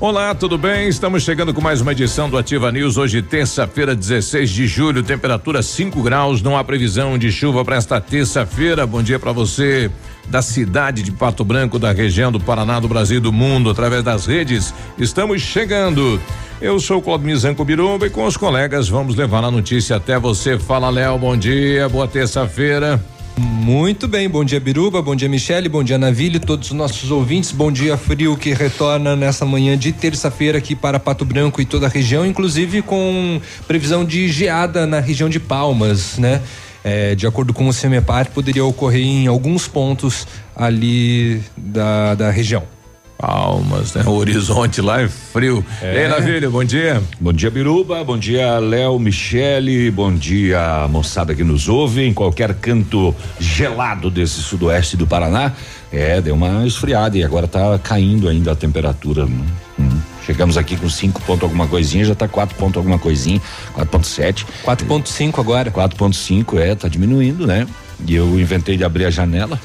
Olá, 0.00 0.32
tudo 0.32 0.56
bem? 0.56 0.88
Estamos 0.88 1.24
chegando 1.24 1.52
com 1.52 1.60
mais 1.60 1.80
uma 1.80 1.90
edição 1.90 2.30
do 2.30 2.38
Ativa 2.38 2.70
News. 2.70 2.96
Hoje, 2.96 3.20
terça-feira, 3.20 3.96
16 3.96 4.48
de 4.48 4.64
julho, 4.64 5.02
temperatura 5.02 5.60
5 5.60 6.00
graus. 6.04 6.40
Não 6.40 6.56
há 6.56 6.62
previsão 6.62 7.18
de 7.18 7.32
chuva 7.32 7.64
para 7.64 7.74
esta 7.74 8.00
terça-feira. 8.00 8.86
Bom 8.86 9.02
dia 9.02 9.18
para 9.18 9.32
você 9.32 9.90
da 10.28 10.40
cidade 10.40 11.02
de 11.02 11.10
Pato 11.10 11.44
Branco, 11.44 11.80
da 11.80 11.90
região 11.90 12.30
do 12.30 12.38
Paraná, 12.38 12.78
do 12.78 12.86
Brasil 12.86 13.20
do 13.20 13.32
mundo, 13.32 13.70
através 13.70 14.04
das 14.04 14.24
redes. 14.24 14.72
Estamos 14.96 15.42
chegando. 15.42 16.20
Eu 16.62 16.78
sou 16.78 16.98
o 16.98 17.02
Claudio 17.02 17.26
Mizanco 17.26 17.64
Biruba 17.64 18.06
e 18.06 18.10
com 18.10 18.24
os 18.24 18.36
colegas 18.36 18.88
vamos 18.88 19.16
levar 19.16 19.42
a 19.42 19.50
notícia 19.50 19.96
até 19.96 20.16
você. 20.16 20.56
Fala, 20.60 20.90
Léo, 20.90 21.18
bom 21.18 21.36
dia, 21.36 21.88
boa 21.88 22.06
terça-feira. 22.06 23.02
Muito 23.38 24.08
bem, 24.08 24.28
bom 24.28 24.44
dia 24.44 24.58
Biruba, 24.58 25.00
bom 25.00 25.14
dia 25.14 25.28
Michele, 25.28 25.68
bom 25.68 25.84
dia 25.84 25.96
Navilho, 25.96 26.40
todos 26.40 26.72
os 26.72 26.76
nossos 26.76 27.08
ouvintes, 27.10 27.52
bom 27.52 27.70
dia 27.70 27.96
frio 27.96 28.36
que 28.36 28.52
retorna 28.52 29.14
nessa 29.14 29.46
manhã 29.46 29.78
de 29.78 29.92
terça-feira 29.92 30.58
aqui 30.58 30.74
para 30.74 30.98
Pato 30.98 31.24
Branco 31.24 31.60
e 31.60 31.64
toda 31.64 31.86
a 31.86 31.88
região, 31.88 32.26
inclusive 32.26 32.82
com 32.82 33.40
previsão 33.68 34.04
de 34.04 34.28
geada 34.28 34.86
na 34.86 34.98
região 34.98 35.28
de 35.28 35.38
Palmas, 35.38 36.18
né? 36.18 36.42
É, 36.82 37.14
de 37.14 37.26
acordo 37.26 37.52
com 37.52 37.68
o 37.68 37.72
CEMEPAR, 37.72 38.30
poderia 38.30 38.64
ocorrer 38.64 39.02
em 39.02 39.26
alguns 39.28 39.68
pontos 39.68 40.26
ali 40.56 41.40
da, 41.56 42.14
da 42.16 42.30
região. 42.30 42.77
Palmas, 43.18 43.94
né? 43.94 44.04
O 44.06 44.12
horizonte 44.12 44.80
lá 44.80 45.02
é 45.02 45.08
frio. 45.08 45.64
É. 45.82 46.04
Ei, 46.04 46.08
Navilho, 46.08 46.52
bom 46.52 46.62
dia. 46.62 47.02
Bom 47.20 47.32
dia, 47.32 47.50
Biruba. 47.50 48.04
Bom 48.04 48.16
dia, 48.16 48.60
Léo, 48.60 48.96
Michele. 49.00 49.90
Bom 49.90 50.14
dia, 50.14 50.86
moçada 50.88 51.34
que 51.34 51.42
nos 51.42 51.68
ouve 51.68 52.06
em 52.06 52.14
qualquer 52.14 52.54
canto 52.54 53.12
gelado 53.40 54.08
desse 54.08 54.40
sudoeste 54.40 54.96
do 54.96 55.04
Paraná. 55.04 55.52
É, 55.92 56.20
deu 56.20 56.36
uma 56.36 56.64
esfriada 56.64 57.18
e 57.18 57.24
agora 57.24 57.48
tá 57.48 57.76
caindo 57.82 58.28
ainda 58.28 58.52
a 58.52 58.54
temperatura. 58.54 59.24
Hum, 59.24 59.44
hum. 59.80 60.00
Chegamos 60.24 60.56
aqui 60.56 60.76
com 60.76 60.88
5 60.88 61.20
ponto 61.22 61.44
alguma 61.44 61.66
coisinha, 61.66 62.04
já 62.04 62.14
tá 62.14 62.28
4 62.28 62.54
ponto 62.56 62.78
alguma 62.78 63.00
coisinha, 63.00 63.40
4.7. 63.74 64.46
4.5 64.64 65.40
agora. 65.40 65.72
4.5, 65.72 66.56
é, 66.56 66.74
tá 66.76 66.86
diminuindo, 66.86 67.46
né? 67.46 67.66
E 68.06 68.14
eu 68.14 68.38
inventei 68.38 68.76
de 68.76 68.84
abrir 68.84 69.06
a 69.06 69.10
janela. 69.10 69.58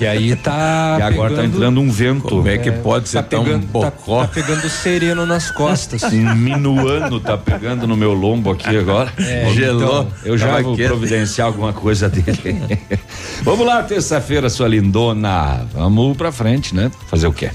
E 0.00 0.06
aí 0.06 0.34
tá. 0.36 0.96
e 0.98 1.02
agora 1.02 1.30
tá 1.30 1.36
pegando, 1.36 1.50
tá 1.50 1.56
entrando 1.56 1.80
um 1.80 1.90
vento. 1.90 2.28
Como 2.28 2.48
é 2.48 2.58
que 2.58 2.70
pode 2.70 3.04
tá 3.04 3.22
ser 3.22 3.22
tão 3.24 3.44
pegando, 3.44 3.66
bocó? 3.66 4.22
Tá, 4.22 4.26
tá, 4.26 4.34
pegando 4.34 4.68
sereno 4.68 5.26
nas 5.26 5.50
costas. 5.50 6.02
Um 6.02 6.34
minuano 6.34 7.20
tá 7.20 7.36
pegando 7.36 7.86
no 7.86 7.96
meu 7.96 8.12
lombo 8.12 8.50
aqui 8.50 8.76
agora. 8.76 9.12
É, 9.18 9.50
Gelou. 9.52 10.02
Então, 10.02 10.12
eu 10.24 10.36
já 10.36 10.60
vou 10.60 10.74
quieto. 10.74 10.88
providenciar 10.88 11.46
alguma 11.46 11.72
coisa 11.72 12.08
dele. 12.08 12.78
Vamos 13.42 13.66
lá, 13.66 13.82
terça-feira, 13.82 14.48
sua 14.50 14.68
lindona. 14.68 15.66
Vamos 15.72 16.16
pra 16.16 16.32
frente, 16.32 16.74
né? 16.74 16.90
Fazer 17.08 17.26
o 17.26 17.32
quê? 17.32 17.50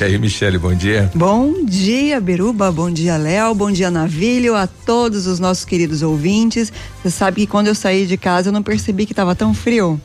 E 0.00 0.02
aí, 0.02 0.18
Michele, 0.18 0.58
bom 0.58 0.74
dia. 0.74 1.10
Bom 1.14 1.64
dia, 1.64 2.20
Beruba, 2.20 2.72
bom 2.72 2.90
dia, 2.90 3.16
Léo, 3.16 3.54
bom 3.54 3.70
dia, 3.70 3.90
Navilho, 3.90 4.56
a 4.56 4.66
todos 4.66 5.26
os 5.26 5.38
nossos 5.38 5.64
queridos 5.64 6.02
ouvintes. 6.02 6.72
Você 7.00 7.10
sabe 7.10 7.42
que 7.42 7.46
quando 7.46 7.68
eu 7.68 7.74
saí 7.74 8.06
de 8.06 8.16
casa 8.16 8.48
eu 8.48 8.52
não 8.52 8.62
percebi 8.62 9.06
que 9.06 9.12
estava 9.12 9.34
tão 9.34 9.54
frio. 9.54 10.00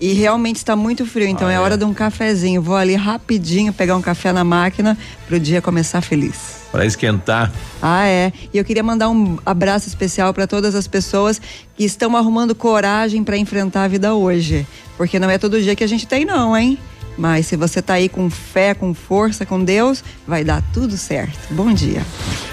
E 0.00 0.12
realmente 0.12 0.56
está 0.56 0.74
muito 0.74 1.06
frio, 1.06 1.28
então 1.28 1.46
ah, 1.46 1.52
é, 1.52 1.54
é 1.54 1.60
hora 1.60 1.78
de 1.78 1.84
um 1.84 1.94
cafezinho. 1.94 2.60
Vou 2.60 2.76
ali 2.76 2.94
rapidinho 2.94 3.72
pegar 3.72 3.96
um 3.96 4.02
café 4.02 4.32
na 4.32 4.42
máquina 4.42 4.98
para 5.26 5.36
o 5.36 5.40
dia 5.40 5.62
começar 5.62 6.00
feliz. 6.00 6.64
Para 6.72 6.84
esquentar. 6.84 7.52
Ah, 7.80 8.06
é. 8.06 8.32
E 8.52 8.58
eu 8.58 8.64
queria 8.64 8.82
mandar 8.82 9.08
um 9.08 9.38
abraço 9.46 9.86
especial 9.88 10.34
para 10.34 10.46
todas 10.46 10.74
as 10.74 10.88
pessoas 10.88 11.40
que 11.76 11.84
estão 11.84 12.16
arrumando 12.16 12.54
coragem 12.54 13.22
para 13.22 13.36
enfrentar 13.36 13.84
a 13.84 13.88
vida 13.88 14.14
hoje. 14.14 14.66
Porque 14.96 15.18
não 15.18 15.30
é 15.30 15.38
todo 15.38 15.60
dia 15.62 15.76
que 15.76 15.84
a 15.84 15.86
gente 15.86 16.06
tem, 16.06 16.24
não, 16.24 16.56
hein? 16.56 16.76
Mas 17.16 17.46
se 17.46 17.56
você 17.56 17.80
tá 17.80 17.94
aí 17.94 18.08
com 18.08 18.28
fé, 18.28 18.74
com 18.74 18.92
força, 18.92 19.46
com 19.46 19.62
Deus, 19.62 20.02
vai 20.26 20.44
dar 20.44 20.62
tudo 20.72 20.96
certo. 20.96 21.38
Bom 21.50 21.72
dia. 21.72 22.02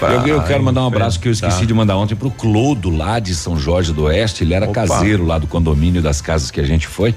Eu, 0.00 0.26
eu 0.26 0.42
quero 0.42 0.62
mandar 0.62 0.82
um 0.82 0.86
abraço 0.86 1.18
que 1.18 1.28
eu 1.28 1.32
esqueci 1.32 1.66
de 1.66 1.74
mandar 1.74 1.96
ontem 1.96 2.14
pro 2.14 2.30
Clodo 2.30 2.90
lá 2.90 3.18
de 3.18 3.34
São 3.34 3.58
Jorge 3.58 3.92
do 3.92 4.04
Oeste. 4.04 4.44
Ele 4.44 4.54
era 4.54 4.66
Opa. 4.66 4.86
caseiro 4.86 5.24
lá 5.24 5.38
do 5.38 5.46
condomínio 5.46 6.00
das 6.00 6.20
casas 6.20 6.50
que 6.50 6.60
a 6.60 6.64
gente 6.64 6.86
foi. 6.86 7.14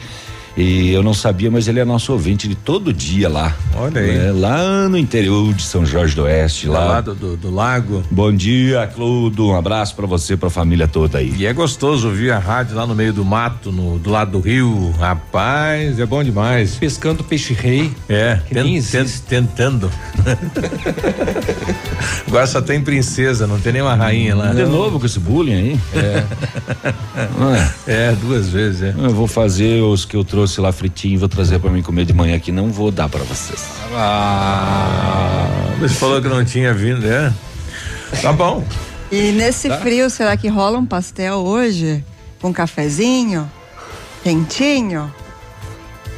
E 0.57 0.93
eu 0.93 1.03
não 1.03 1.13
sabia, 1.13 1.51
mas 1.51 1.67
ele 1.67 1.81
é 1.81 1.85
nosso 1.85 2.13
ouvinte 2.13 2.47
de 2.47 2.55
todo 2.55 2.93
dia 2.93 3.27
lá. 3.27 3.53
Olha 3.75 3.99
aí. 3.99 4.17
É, 4.17 4.31
lá 4.31 4.87
no 4.87 4.97
interior 4.97 5.53
de 5.53 5.61
São 5.61 5.85
Jorge 5.85 6.15
do 6.15 6.23
Oeste, 6.23 6.69
lá. 6.69 6.85
lá 6.85 7.01
do, 7.01 7.13
do, 7.13 7.35
do, 7.35 7.53
lago. 7.53 8.01
Bom 8.09 8.33
dia, 8.33 8.87
Clodo. 8.87 9.47
Um 9.47 9.55
abraço 9.55 9.93
para 9.95 10.07
você, 10.07 10.37
pra 10.37 10.49
família 10.49 10.87
toda 10.87 11.17
aí. 11.17 11.33
E 11.37 11.45
é 11.45 11.51
gostoso 11.51 12.07
ouvir 12.07 12.31
a 12.31 12.39
rádio 12.39 12.77
lá 12.77 12.87
no 12.87 12.95
meio 12.95 13.11
do 13.11 13.25
mato, 13.25 13.69
no, 13.69 13.99
do 13.99 14.09
lado 14.09 14.31
do 14.31 14.39
rio. 14.39 14.91
Rapaz, 14.97 15.99
é 15.99 16.05
bom 16.05 16.23
demais. 16.23 16.75
Pescando 16.75 17.21
peixe-rei. 17.21 17.91
É, 18.07 18.35
tent, 18.49 18.81
tent, 18.89 19.09
tentando. 19.27 19.91
Agora 22.27 22.47
só 22.47 22.61
tem 22.61 22.79
princesa, 22.79 23.45
não 23.45 23.59
tem 23.59 23.73
nenhuma 23.73 23.95
rainha 23.95 24.33
lá. 24.35 24.53
De 24.53 24.63
novo 24.63 25.01
com 25.01 25.05
esse 25.05 25.19
bullying 25.19 25.53
aí? 25.53 25.79
É. 25.95 26.23
é, 27.87 28.11
duas 28.13 28.47
vezes, 28.47 28.81
é. 28.81 28.95
Eu 28.97 29.09
vou 29.09 29.27
fazer 29.27 29.81
os 29.81 30.05
que 30.05 30.15
eu 30.15 30.23
trouxe 30.23 30.44
trouxe 30.45 30.61
lá 30.61 30.71
fritinho, 30.71 31.17
vou 31.17 31.27
trazer 31.27 31.57
para 31.59 31.71
mim 31.71 31.81
comer 31.81 32.05
de 32.05 32.13
manhã 32.13 32.35
aqui, 32.35 32.51
não 32.51 32.71
vou 32.71 32.91
dar 32.91 33.09
para 33.09 33.23
vocês. 33.23 33.65
Ah, 33.95 35.47
você 35.79 35.95
falou 35.95 36.21
que 36.21 36.27
não 36.27 36.45
tinha 36.45 36.71
vindo, 36.71 37.05
é? 37.07 37.33
Tá 38.21 38.31
bom. 38.31 38.63
E 39.11 39.31
nesse 39.31 39.67
tá. 39.67 39.79
frio, 39.79 40.07
será 40.07 40.37
que 40.37 40.47
rola 40.47 40.77
um 40.77 40.85
pastel 40.85 41.37
hoje? 41.37 42.03
Com 42.39 42.49
um 42.49 42.53
cafezinho? 42.53 43.49
Quentinho? 44.21 45.11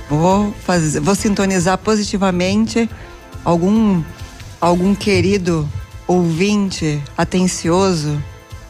Vou 0.10 0.54
fazer, 0.66 1.00
vou 1.00 1.16
sintonizar 1.16 1.78
positivamente 1.78 2.90
algum 3.46 4.04
algum 4.60 4.94
querido 4.94 5.70
ouvinte 6.06 7.02
atencioso, 7.18 8.22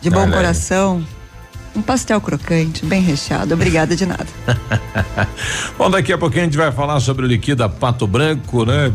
de 0.02 0.10
bom 0.12 0.22
Olha 0.22 0.34
coração. 0.34 0.98
Aí 0.98 1.17
um 1.78 1.82
pastel 1.82 2.20
crocante, 2.20 2.84
bem 2.86 3.02
recheado. 3.02 3.54
Obrigada 3.54 3.96
de 3.96 4.06
nada. 4.06 4.26
Bom, 5.78 5.92
daqui 5.92 6.12
a 6.12 6.18
pouquinho 6.18 6.42
a 6.42 6.46
gente 6.46 6.58
vai 6.58 6.72
falar 6.72 7.00
sobre 7.00 7.24
o 7.24 7.28
liquida 7.28 7.70
Pato 7.70 8.08
Branco, 8.08 8.66
né? 8.66 8.92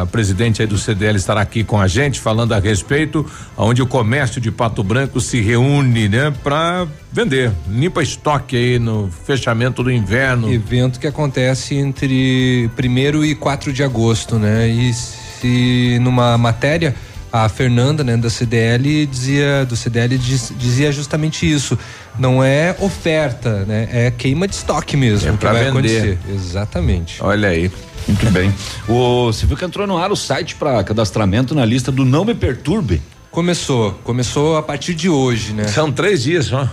A 0.00 0.06
presidente 0.06 0.60
aí 0.60 0.66
do 0.66 0.76
CDL 0.76 1.16
estará 1.16 1.40
aqui 1.40 1.62
com 1.62 1.80
a 1.80 1.86
gente 1.86 2.18
falando 2.18 2.52
a 2.52 2.58
respeito, 2.58 3.24
onde 3.56 3.80
o 3.80 3.86
comércio 3.86 4.40
de 4.40 4.50
Pato 4.50 4.82
Branco 4.82 5.20
se 5.20 5.40
reúne, 5.40 6.08
né? 6.08 6.34
Para 6.42 6.88
vender, 7.12 7.52
limpa 7.68 8.02
estoque 8.02 8.56
aí 8.56 8.78
no 8.80 9.08
fechamento 9.24 9.82
do 9.84 9.90
inverno. 9.90 10.52
Evento 10.52 10.98
que 10.98 11.06
acontece 11.06 11.76
entre 11.76 12.68
primeiro 12.74 13.24
e 13.24 13.36
4 13.36 13.72
de 13.72 13.84
agosto, 13.84 14.40
né? 14.40 14.68
E 14.68 14.92
se 14.92 15.98
numa 16.00 16.36
matéria 16.36 16.96
a 17.34 17.48
Fernanda, 17.48 18.04
né, 18.04 18.16
da 18.16 18.30
CDL 18.30 19.06
dizia 19.06 19.64
do 19.64 19.74
CDL 19.74 20.16
diz, 20.16 20.52
dizia 20.56 20.92
justamente 20.92 21.50
isso. 21.50 21.76
Não 22.18 22.42
é 22.42 22.76
oferta, 22.78 23.64
né? 23.64 23.88
É 23.90 24.10
queima 24.10 24.46
de 24.46 24.54
estoque 24.54 24.96
mesmo. 24.96 25.30
É 25.30 25.36
que 25.36 25.44
vai 25.44 25.64
vender. 25.64 25.68
acontecer. 25.68 26.18
Exatamente. 26.28 27.22
Olha 27.22 27.48
aí. 27.48 27.70
Muito 28.06 28.30
bem. 28.30 28.52
O, 28.88 29.26
você 29.32 29.46
viu 29.46 29.56
que 29.56 29.64
entrou 29.64 29.86
no 29.86 29.96
ar 29.96 30.12
o 30.12 30.16
site 30.16 30.54
para 30.54 30.84
cadastramento 30.84 31.54
na 31.54 31.64
lista 31.64 31.90
do 31.90 32.04
Não 32.04 32.24
Me 32.24 32.34
Perturbe? 32.34 33.00
Começou. 33.30 33.92
Começou 34.04 34.56
a 34.56 34.62
partir 34.62 34.94
de 34.94 35.08
hoje, 35.08 35.52
né? 35.52 35.64
São 35.64 35.90
três 35.90 36.22
dias 36.22 36.46
só. 36.46 36.68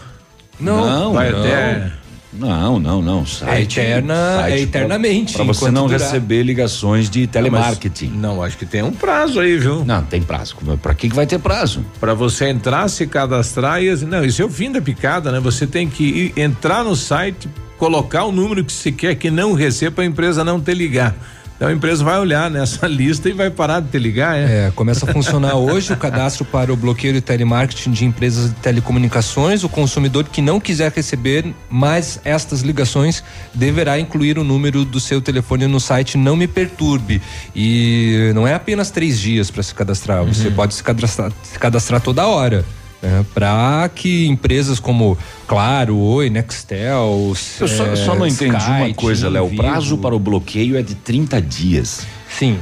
Não, 0.59 0.85
não 0.85 1.13
vai 1.13 1.31
não. 1.31 1.39
até 1.39 1.91
não, 2.33 2.79
não, 2.79 3.01
não. 3.01 3.25
Site, 3.25 3.79
é 3.79 3.83
eterna, 3.83 4.15
site 4.39 4.53
é 4.53 4.61
eternamente. 4.61 5.33
Para 5.33 5.43
você 5.43 5.69
não 5.69 5.87
durar. 5.87 5.99
receber 5.99 6.43
ligações 6.43 7.09
de 7.09 7.27
telemarketing. 7.27 8.11
Não, 8.11 8.35
não, 8.35 8.43
acho 8.43 8.57
que 8.57 8.65
tem 8.65 8.81
um 8.81 8.91
prazo 8.91 9.39
aí, 9.39 9.57
viu? 9.57 9.83
Não, 9.83 10.03
tem 10.03 10.21
prazo. 10.21 10.55
Para 10.81 10.93
que, 10.93 11.09
que 11.09 11.15
vai 11.15 11.27
ter 11.27 11.39
prazo? 11.39 11.85
Para 11.99 12.13
você 12.13 12.47
entrar, 12.47 12.87
se 12.87 13.05
cadastrar 13.05 13.83
e 13.83 13.91
não, 14.05 14.23
isso 14.23 14.41
é 14.41 14.45
o 14.45 14.49
fim 14.49 14.71
da 14.71 14.81
picada, 14.81 15.31
né? 15.31 15.39
Você 15.39 15.67
tem 15.67 15.89
que 15.89 16.03
ir, 16.03 16.39
entrar 16.39 16.83
no 16.83 16.95
site, 16.95 17.49
colocar 17.77 18.25
o 18.25 18.31
número 18.31 18.63
que 18.63 18.71
se 18.71 18.91
quer 18.91 19.15
que 19.15 19.29
não 19.29 19.53
receba 19.53 20.01
a 20.01 20.05
empresa 20.05 20.43
não 20.43 20.59
te 20.59 20.73
ligar. 20.73 21.15
Então 21.61 21.69
a 21.69 21.73
empresa 21.73 22.03
vai 22.03 22.17
olhar 22.17 22.49
nessa 22.49 22.87
lista 22.89 23.29
e 23.29 23.33
vai 23.33 23.51
parar 23.51 23.81
de 23.81 23.89
te 23.89 23.99
ligar, 23.99 24.35
é? 24.35 24.65
É, 24.65 24.71
começa 24.71 25.07
a 25.07 25.13
funcionar 25.13 25.53
hoje 25.53 25.93
o 25.93 25.95
cadastro 25.95 26.43
para 26.43 26.73
o 26.73 26.75
bloqueio 26.75 27.13
de 27.13 27.21
telemarketing 27.21 27.91
de 27.91 28.03
empresas 28.03 28.49
de 28.49 28.55
telecomunicações. 28.55 29.63
O 29.63 29.69
consumidor 29.69 30.23
que 30.23 30.41
não 30.41 30.59
quiser 30.59 30.91
receber 30.91 31.53
mais 31.69 32.19
estas 32.25 32.61
ligações 32.61 33.23
deverá 33.53 33.99
incluir 33.99 34.39
o 34.39 34.43
número 34.43 34.83
do 34.83 34.99
seu 34.99 35.21
telefone 35.21 35.67
no 35.67 35.79
site 35.79 36.17
Não 36.17 36.35
Me 36.35 36.47
Perturbe. 36.47 37.21
E 37.55 38.31
não 38.33 38.47
é 38.47 38.55
apenas 38.55 38.89
três 38.89 39.19
dias 39.19 39.51
para 39.51 39.61
se 39.61 39.75
cadastrar, 39.75 40.23
uhum. 40.23 40.33
você 40.33 40.49
pode 40.49 40.73
se 40.73 40.83
cadastrar, 40.83 41.31
se 41.43 41.59
cadastrar 41.59 42.01
toda 42.01 42.25
hora. 42.25 42.65
Né, 43.01 43.25
para 43.33 43.89
que 43.93 44.27
empresas 44.27 44.79
como 44.79 45.17
Claro, 45.47 45.97
Oi, 45.97 46.29
Nextel. 46.29 47.33
Eu 47.59 47.67
só, 47.67 47.85
é, 47.85 47.95
só 47.95 48.15
não 48.15 48.25
entendi 48.25 48.55
Sky, 48.55 48.71
uma 48.71 48.93
coisa, 48.93 49.29
Léo. 49.29 49.45
O 49.45 49.55
prazo 49.55 49.97
para 49.97 50.15
o 50.15 50.19
bloqueio 50.19 50.77
é 50.77 50.81
de 50.81 50.95
30 50.95 51.41
dias. 51.41 52.05
Sim, 52.29 52.57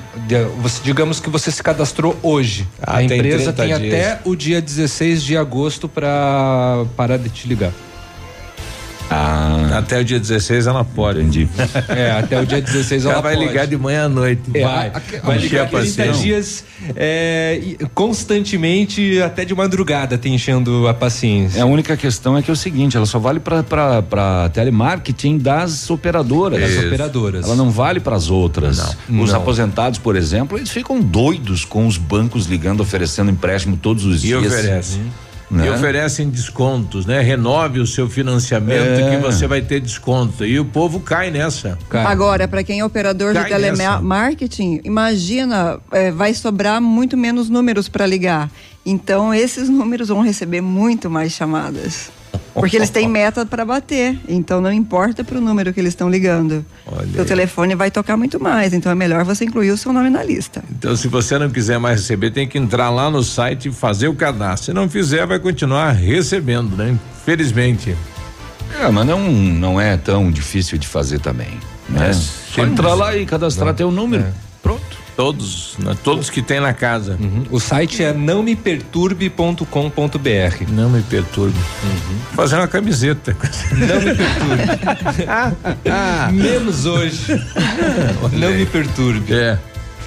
você, 0.61 0.81
digamos 0.83 1.19
que 1.19 1.29
você 1.29 1.51
se 1.51 1.61
cadastrou 1.61 2.17
hoje. 2.23 2.67
Ah, 2.81 2.93
a 2.93 2.97
tem 2.97 3.05
empresa 3.05 3.53
30 3.53 3.53
tem 3.53 3.89
dias. 3.89 4.03
até 4.07 4.21
o 4.27 4.35
dia 4.35 4.59
16 4.59 5.23
de 5.23 5.37
agosto 5.37 5.87
para 5.87 6.85
parar 6.97 7.17
de 7.17 7.29
te 7.29 7.47
ligar. 7.47 7.71
Ah, 9.11 9.77
Até 9.79 9.99
o 9.99 10.03
dia 10.05 10.19
16 10.19 10.67
ela 10.67 10.83
pode. 10.85 11.19
entendi. 11.21 11.49
É, 11.87 12.11
até 12.11 12.39
o 12.39 12.45
dia 12.45 12.61
16 12.61 13.03
Ela 13.05 13.13
ela 13.13 13.21
vai 13.23 13.35
pode. 13.35 13.47
ligar 13.47 13.65
de 13.65 13.75
manhã 13.77 14.05
à 14.05 14.09
noite. 14.09 14.41
É, 14.53 14.63
vai, 14.63 14.89
vai, 14.91 15.01
vai 15.23 15.37
ligar 15.39 15.63
a 15.63 15.67
30 15.67 15.77
paciência. 15.79 16.13
dias 16.21 16.63
é, 16.95 17.59
e 17.61 17.77
constantemente, 17.95 19.21
até 19.21 19.43
de 19.45 19.55
madrugada, 19.55 20.17
te 20.17 20.29
enchendo 20.29 20.87
a 20.87 20.93
paciência. 20.93 21.59
É, 21.59 21.61
a 21.61 21.65
única 21.65 21.97
questão 21.97 22.37
é 22.37 22.41
que 22.41 22.49
é 22.49 22.53
o 22.53 22.57
seguinte, 22.57 22.95
ela 22.97 23.05
só 23.05 23.17
vale 23.19 23.39
para 23.39 24.49
telemarketing 24.53 25.37
das 25.37 25.89
operadoras. 25.89 26.61
Das 26.61 26.85
operadoras. 26.85 27.45
Ela 27.45 27.55
não 27.55 27.71
vale 27.71 27.99
para 27.99 28.15
as 28.15 28.29
outras. 28.29 28.95
Não. 29.09 29.23
Os 29.23 29.31
Não. 29.31 29.37
aposentados, 29.39 29.97
por 29.99 30.15
exemplo, 30.15 30.57
eles 30.57 30.69
ficam 30.69 31.01
doidos 31.01 31.65
com 31.65 31.87
os 31.87 31.97
bancos 31.97 32.45
ligando, 32.45 32.81
oferecendo 32.81 33.31
empréstimo 33.31 33.75
todos 33.77 34.05
os 34.05 34.23
E 34.23 34.27
dias. 34.27 34.45
oferece. 34.45 34.99
Né? 35.49 35.65
E 35.65 35.69
oferecem 35.71 36.29
descontos, 36.29 37.07
né? 37.07 37.21
Renove 37.21 37.79
o 37.79 37.87
seu 37.87 38.07
financiamento 38.07 39.01
É. 39.01 39.09
que 39.09 39.17
você 39.17 39.47
vai 39.47 39.61
ter 39.61 39.79
desconto. 39.79 40.45
E 40.45 40.59
o 40.59 40.65
povo 40.65 40.99
cai 40.99 41.31
nessa. 41.31 41.77
Cara, 41.89 42.07
Agora, 42.07 42.47
para 42.47 42.63
quem 42.63 42.79
é 42.81 42.85
operador 42.85 43.33
de 43.33 43.39
Cai 43.39 43.59
nessa. 43.59 43.75
telemarketing, 43.77 44.81
imagina, 44.83 45.79
eh, 45.91 46.11
vai 46.11 46.33
sobrar 46.35 46.79
muito 46.79 47.17
menos 47.17 47.49
números 47.49 47.89
para 47.89 48.05
ligar. 48.05 48.49
Então, 48.85 49.33
esses 49.33 49.67
números 49.69 50.09
vão 50.09 50.21
receber 50.21 50.61
muito 50.61 51.09
mais 51.09 51.31
chamadas. 51.31 52.11
Porque 52.53 52.75
eles 52.75 52.89
têm 52.89 53.07
meta 53.07 53.45
para 53.45 53.63
bater. 53.63 54.19
Então, 54.27 54.59
não 54.59 54.71
importa 54.71 55.23
para 55.23 55.37
o 55.37 55.41
número 55.41 55.73
que 55.73 55.79
eles 55.79 55.93
estão 55.93 56.09
ligando. 56.09 56.65
Olha 56.85 57.07
Seu 57.11 57.21
aí. 57.21 57.27
telefone 57.27 57.75
vai 57.75 57.89
tocar 57.89 58.17
muito 58.17 58.39
mais. 58.39 58.73
Então, 58.73 58.91
é 58.91 58.95
melhor 58.95 59.23
você 59.23 59.45
incluir 59.45 59.71
o 59.71 59.77
seu 59.77 59.93
nome 59.93 60.09
na 60.09 60.23
lista. 60.23 60.63
Então, 60.69 60.95
se 60.95 61.07
você 61.07 61.37
não 61.37 61.49
quiser 61.49 61.79
mais 61.79 62.01
receber, 62.01 62.31
tem 62.31 62.47
que 62.47 62.57
entrar 62.57 62.89
lá 62.89 63.09
no 63.09 63.23
site 63.23 63.69
e 63.69 63.71
fazer 63.71 64.07
o 64.07 64.15
cadastro. 64.15 64.65
Se 64.65 64.73
não 64.73 64.89
fizer, 64.89 65.25
vai 65.25 65.39
continuar 65.39 65.91
recebendo, 65.91 66.75
né? 66.75 66.97
Infelizmente. 67.21 67.95
É, 68.79 68.89
mas 68.89 69.05
não, 69.05 69.31
não 69.31 69.79
é 69.81 69.97
tão 69.97 70.29
difícil 70.31 70.77
de 70.77 70.87
fazer 70.87 71.19
também. 71.19 71.59
Né? 71.87 72.09
É, 72.09 72.13
Só 72.13 72.63
entrar 72.63 72.93
lá 72.93 73.15
e 73.15 73.25
cadastrar 73.25 73.73
teu 73.73 73.91
número. 73.91 74.25
Pronto. 74.61 75.08
Todos, 75.19 75.75
né? 75.79 75.97
todos 76.01 76.29
que 76.29 76.41
tem 76.41 76.61
na 76.61 76.73
casa. 76.73 77.17
Uhum. 77.19 77.43
O 77.51 77.59
site 77.59 78.01
é 78.01 78.13
nãomeperturbe.com.br. 78.13 79.65
Não 80.69 80.89
me 80.89 81.01
perturbe. 81.01 81.59
Fazer 82.33 82.55
uma 82.55 82.69
camiseta. 82.69 83.35
Não 83.73 83.99
me 83.99 84.15
perturbe. 84.15 84.63
Menos 86.31 86.85
hoje. 86.85 87.37
Não 88.31 88.51
me 88.51 88.65
perturbe. 88.65 89.33
É. 89.33 89.59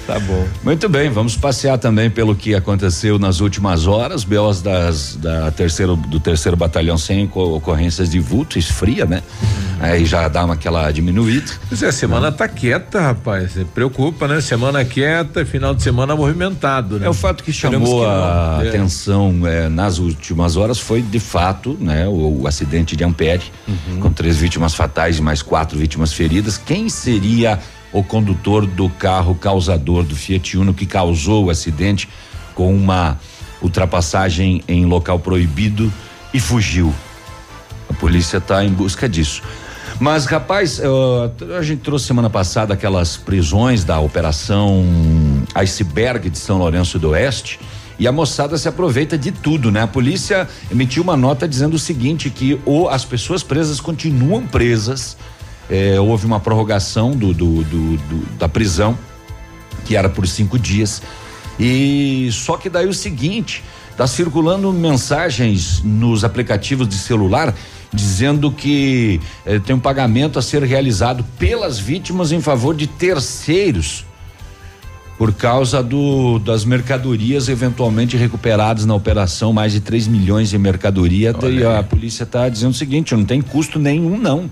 Tá 0.05 0.19
bom. 0.19 0.45
Muito 0.63 0.89
bem, 0.89 1.09
vamos 1.09 1.37
passear 1.37 1.77
também 1.77 2.09
pelo 2.09 2.35
que 2.35 2.53
aconteceu 2.53 3.17
nas 3.17 3.39
últimas 3.39 3.87
horas. 3.87 4.25
BOs 4.25 4.61
das, 4.61 5.15
da 5.15 5.49
terceiro, 5.51 5.95
do 5.95 6.19
terceiro 6.19 6.57
batalhão 6.57 6.97
sem 6.97 7.25
co- 7.25 7.55
ocorrências 7.55 8.09
de 8.09 8.19
vulto, 8.19 8.59
esfria, 8.59 9.05
né? 9.05 9.23
Aí 9.79 10.05
já 10.05 10.27
dá 10.27 10.43
uma 10.43 10.55
aquela 10.55 10.91
diminuída. 10.91 11.51
Pois 11.69 11.81
é, 11.83 11.87
a 11.87 11.91
semana 11.91 12.31
tá 12.33 12.47
quieta, 12.49 12.99
rapaz. 12.99 13.53
Você 13.53 13.63
Preocupa, 13.65 14.27
né? 14.27 14.41
Semana 14.41 14.83
quieta, 14.83 15.45
final 15.45 15.73
de 15.73 15.81
semana 15.81 16.15
movimentado, 16.17 16.99
né? 16.99 17.05
É 17.07 17.09
o 17.09 17.13
fato 17.13 17.41
que 17.43 17.53
chamou 17.53 18.01
que 18.01 18.05
a 18.05 18.59
É. 18.65 18.67
atenção 18.69 19.47
é, 19.47 19.69
nas 19.69 19.99
últimas 19.99 20.57
horas 20.57 20.79
foi 20.79 21.01
de 21.01 21.19
fato, 21.19 21.77
né, 21.79 22.07
o, 22.07 22.41
o 22.41 22.47
acidente 22.47 22.95
de 22.95 23.03
Ampere, 23.05 23.43
com 24.01 24.11
três 24.11 24.35
vítimas 24.37 24.73
fatais 24.73 25.17
e 25.17 25.21
mais 25.21 25.41
quatro 25.41 25.77
vítimas 25.77 26.11
feridas. 26.13 26.57
Quem 26.57 26.89
seria 26.89 27.57
o 27.93 28.03
condutor 28.03 28.65
do 28.65 28.89
carro 28.89 29.35
causador 29.35 30.03
do 30.03 30.15
Fiat 30.15 30.57
Uno 30.57 30.73
que 30.73 30.85
causou 30.85 31.45
o 31.45 31.49
acidente 31.49 32.09
com 32.55 32.75
uma 32.75 33.19
ultrapassagem 33.61 34.63
em 34.67 34.85
local 34.85 35.19
proibido 35.19 35.93
e 36.33 36.39
fugiu? 36.39 36.93
A 37.89 37.93
polícia 37.93 38.37
está 38.37 38.65
em 38.65 38.69
busca 38.69 39.07
disso. 39.07 39.41
Mas, 39.99 40.25
rapaz, 40.25 40.79
eh, 40.79 41.57
a 41.57 41.61
gente 41.61 41.81
trouxe 41.81 42.07
semana 42.07 42.29
passada 42.29 42.73
aquelas 42.73 43.15
prisões 43.15 43.83
da 43.83 43.99
operação 43.99 44.83
Iceberg 45.53 46.29
de 46.29 46.37
São 46.37 46.57
Lourenço 46.57 46.97
do 46.97 47.09
Oeste. 47.09 47.59
E 47.99 48.07
a 48.07 48.11
moçada 48.11 48.57
se 48.57 48.67
aproveita 48.67 49.17
de 49.17 49.31
tudo, 49.31 49.71
né? 49.71 49.83
A 49.83 49.87
polícia 49.87 50.47
emitiu 50.71 51.03
uma 51.03 51.15
nota 51.15 51.47
dizendo 51.47 51.75
o 51.75 51.79
seguinte: 51.79 52.29
que 52.29 52.59
o, 52.65 52.89
as 52.89 53.05
pessoas 53.05 53.43
presas 53.43 53.79
continuam 53.79 54.45
presas. 54.47 55.15
Eh, 55.69 55.99
houve 55.99 56.25
uma 56.25 56.39
prorrogação 56.39 57.11
do, 57.11 57.33
do- 57.33 57.63
do- 57.63 57.97
do- 57.97 58.25
da 58.37 58.49
prisão 58.49 58.97
que 59.85 59.95
era 59.95 60.09
por 60.09 60.27
cinco 60.27 60.57
dias. 60.59 61.01
E 61.59 62.29
só 62.31 62.57
que 62.57 62.69
daí 62.69 62.87
o 62.87 62.93
seguinte, 62.93 63.63
tá 63.97 64.07
circulando 64.07 64.71
mensagens 64.73 65.81
nos 65.83 66.23
aplicativos 66.23 66.87
de 66.87 66.95
celular 66.95 67.53
dizendo 67.93 68.51
que 68.51 69.19
eh, 69.45 69.59
tem 69.59 69.75
um 69.75 69.79
pagamento 69.79 70.39
a 70.39 70.41
ser 70.41 70.63
realizado 70.63 71.23
pelas 71.37 71.77
vítimas 71.77 72.31
em 72.31 72.41
favor 72.41 72.75
de 72.75 72.87
terceiros 72.87 74.03
por 75.17 75.31
causa 75.31 75.83
do, 75.83 76.39
das 76.39 76.65
mercadorias 76.65 77.47
eventualmente 77.47 78.17
recuperadas 78.17 78.83
na 78.85 78.95
operação, 78.95 79.53
mais 79.53 79.71
de 79.71 79.79
3 79.79 80.07
milhões 80.07 80.49
de 80.49 80.57
mercadoria. 80.57 81.31
E 81.31 81.63
a 81.77 81.83
polícia 81.83 82.23
está 82.23 82.49
dizendo 82.49 82.71
o 82.71 82.75
seguinte: 82.75 83.13
não 83.15 83.23
tem 83.23 83.41
custo 83.41 83.77
nenhum, 83.77 84.17
não. 84.17 84.49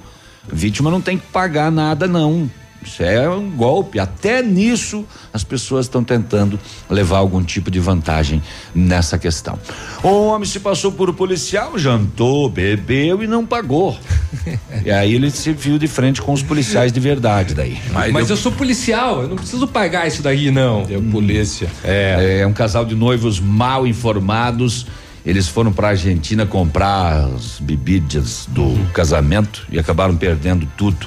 Vítima 0.51 0.89
não 0.89 1.01
tem 1.01 1.17
que 1.17 1.27
pagar 1.27 1.71
nada, 1.71 2.07
não. 2.07 2.49
Isso 2.83 3.03
é 3.03 3.29
um 3.29 3.49
golpe. 3.51 3.99
Até 3.99 4.41
nisso 4.41 5.05
as 5.31 5.43
pessoas 5.43 5.85
estão 5.85 6.03
tentando 6.03 6.59
levar 6.89 7.19
algum 7.19 7.43
tipo 7.43 7.69
de 7.69 7.79
vantagem 7.79 8.41
nessa 8.73 9.17
questão. 9.19 9.59
Um 10.03 10.27
homem 10.27 10.47
se 10.47 10.59
passou 10.59 10.91
por 10.91 11.13
policial, 11.13 11.77
jantou, 11.77 12.49
bebeu 12.49 13.23
e 13.23 13.27
não 13.27 13.45
pagou. 13.45 13.97
e 14.83 14.89
aí 14.89 15.13
ele 15.13 15.29
se 15.29 15.53
viu 15.53 15.77
de 15.77 15.87
frente 15.87 16.21
com 16.21 16.33
os 16.33 16.41
policiais 16.41 16.91
de 16.91 16.99
verdade 16.99 17.53
daí. 17.53 17.79
Mas, 17.91 18.11
Mas 18.11 18.27
deu, 18.27 18.35
eu 18.35 18.41
sou 18.41 18.51
policial, 18.51 19.21
eu 19.21 19.27
não 19.29 19.35
preciso 19.35 19.67
pagar 19.67 20.07
isso 20.07 20.23
daí, 20.23 20.49
não. 20.49 20.83
deu 20.83 21.01
polícia. 21.03 21.69
É. 21.83 22.39
é 22.41 22.47
um 22.47 22.53
casal 22.53 22.83
de 22.83 22.95
noivos 22.95 23.39
mal 23.39 23.85
informados. 23.85 24.87
Eles 25.25 25.47
foram 25.47 25.71
para 25.71 25.89
Argentina 25.89 26.45
comprar 26.45 27.25
as 27.35 27.59
bebidas 27.59 28.47
do 28.49 28.75
casamento 28.91 29.65
e 29.71 29.77
acabaram 29.77 30.15
perdendo 30.15 30.67
tudo. 30.75 31.05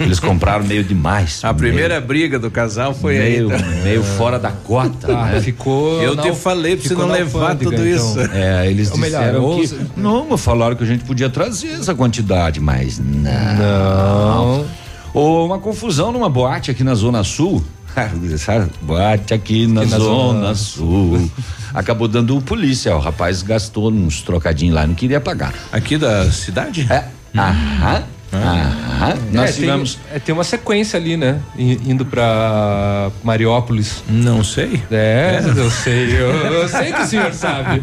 Eles 0.00 0.18
compraram 0.20 0.64
meio 0.64 0.82
demais. 0.82 1.40
A 1.44 1.54
primeira 1.54 2.00
briga 2.00 2.40
do 2.40 2.50
casal 2.50 2.92
foi 2.92 3.18
meio, 3.18 3.50
aí. 3.52 3.56
meio, 3.56 3.62
tá? 3.62 3.82
meio 3.84 4.02
fora 4.02 4.36
da 4.38 4.50
cota. 4.50 5.16
Ah, 5.16 5.26
né? 5.32 5.40
ficou. 5.40 6.02
Eu 6.02 6.16
na 6.16 6.22
te 6.22 6.28
al- 6.30 6.34
falei 6.34 6.74
pra 6.74 6.82
você 6.82 6.88
ficou 6.88 7.06
não 7.06 7.14
levar 7.14 7.54
tudo 7.56 7.86
isso. 7.86 8.20
então. 8.20 8.34
É, 8.36 8.68
eles 8.68 8.90
Ou 8.90 8.98
melhor, 8.98 9.20
disseram 9.20 9.44
ou 9.44 9.60
que 9.60 9.78
não, 9.96 10.26
mas 10.28 10.40
falaram 10.40 10.74
que 10.74 10.82
a 10.82 10.86
gente 10.86 11.04
podia 11.04 11.30
trazer 11.30 11.68
essa 11.74 11.94
quantidade, 11.94 12.58
mas 12.58 12.98
não. 12.98 13.58
Não. 13.58 14.66
Ou 15.14 15.46
uma 15.46 15.58
confusão 15.60 16.10
numa 16.10 16.28
boate 16.28 16.70
aqui 16.70 16.82
na 16.82 16.94
Zona 16.94 17.22
Sul. 17.22 17.62
Boate 18.80 19.34
aqui 19.34 19.66
na, 19.66 19.82
Aqui 19.82 19.90
na 19.90 19.98
Zona, 19.98 20.40
Zona 20.40 20.54
Sul. 20.54 21.30
Acabou 21.74 22.08
dando 22.08 22.40
polícia. 22.42 22.94
O 22.94 22.98
rapaz 23.00 23.42
gastou 23.42 23.90
uns 23.90 24.22
trocadinhos 24.22 24.74
lá, 24.74 24.86
não 24.86 24.94
queria 24.94 25.20
pagar. 25.20 25.54
Aqui 25.72 25.96
da 25.96 26.30
cidade? 26.30 26.86
É. 26.90 27.04
Aham. 27.38 28.02
Aham. 28.34 29.14
Nós 29.30 29.50
É, 29.50 29.52
tivemos. 29.52 29.94
Tem, 29.96 30.16
é, 30.16 30.18
tem 30.18 30.32
uma 30.34 30.44
sequência 30.44 30.98
ali, 30.98 31.18
né? 31.18 31.38
Indo 31.58 32.02
pra 32.06 33.10
Mariópolis. 33.22 34.02
Não 34.08 34.42
sei. 34.42 34.82
É, 34.90 35.38
eu 35.54 35.70
sei, 35.70 36.16
eu, 36.16 36.30
eu 36.30 36.66
sei 36.68 36.92
que 36.94 37.02
o 37.02 37.06
senhor 37.06 37.34
sabe. 37.34 37.82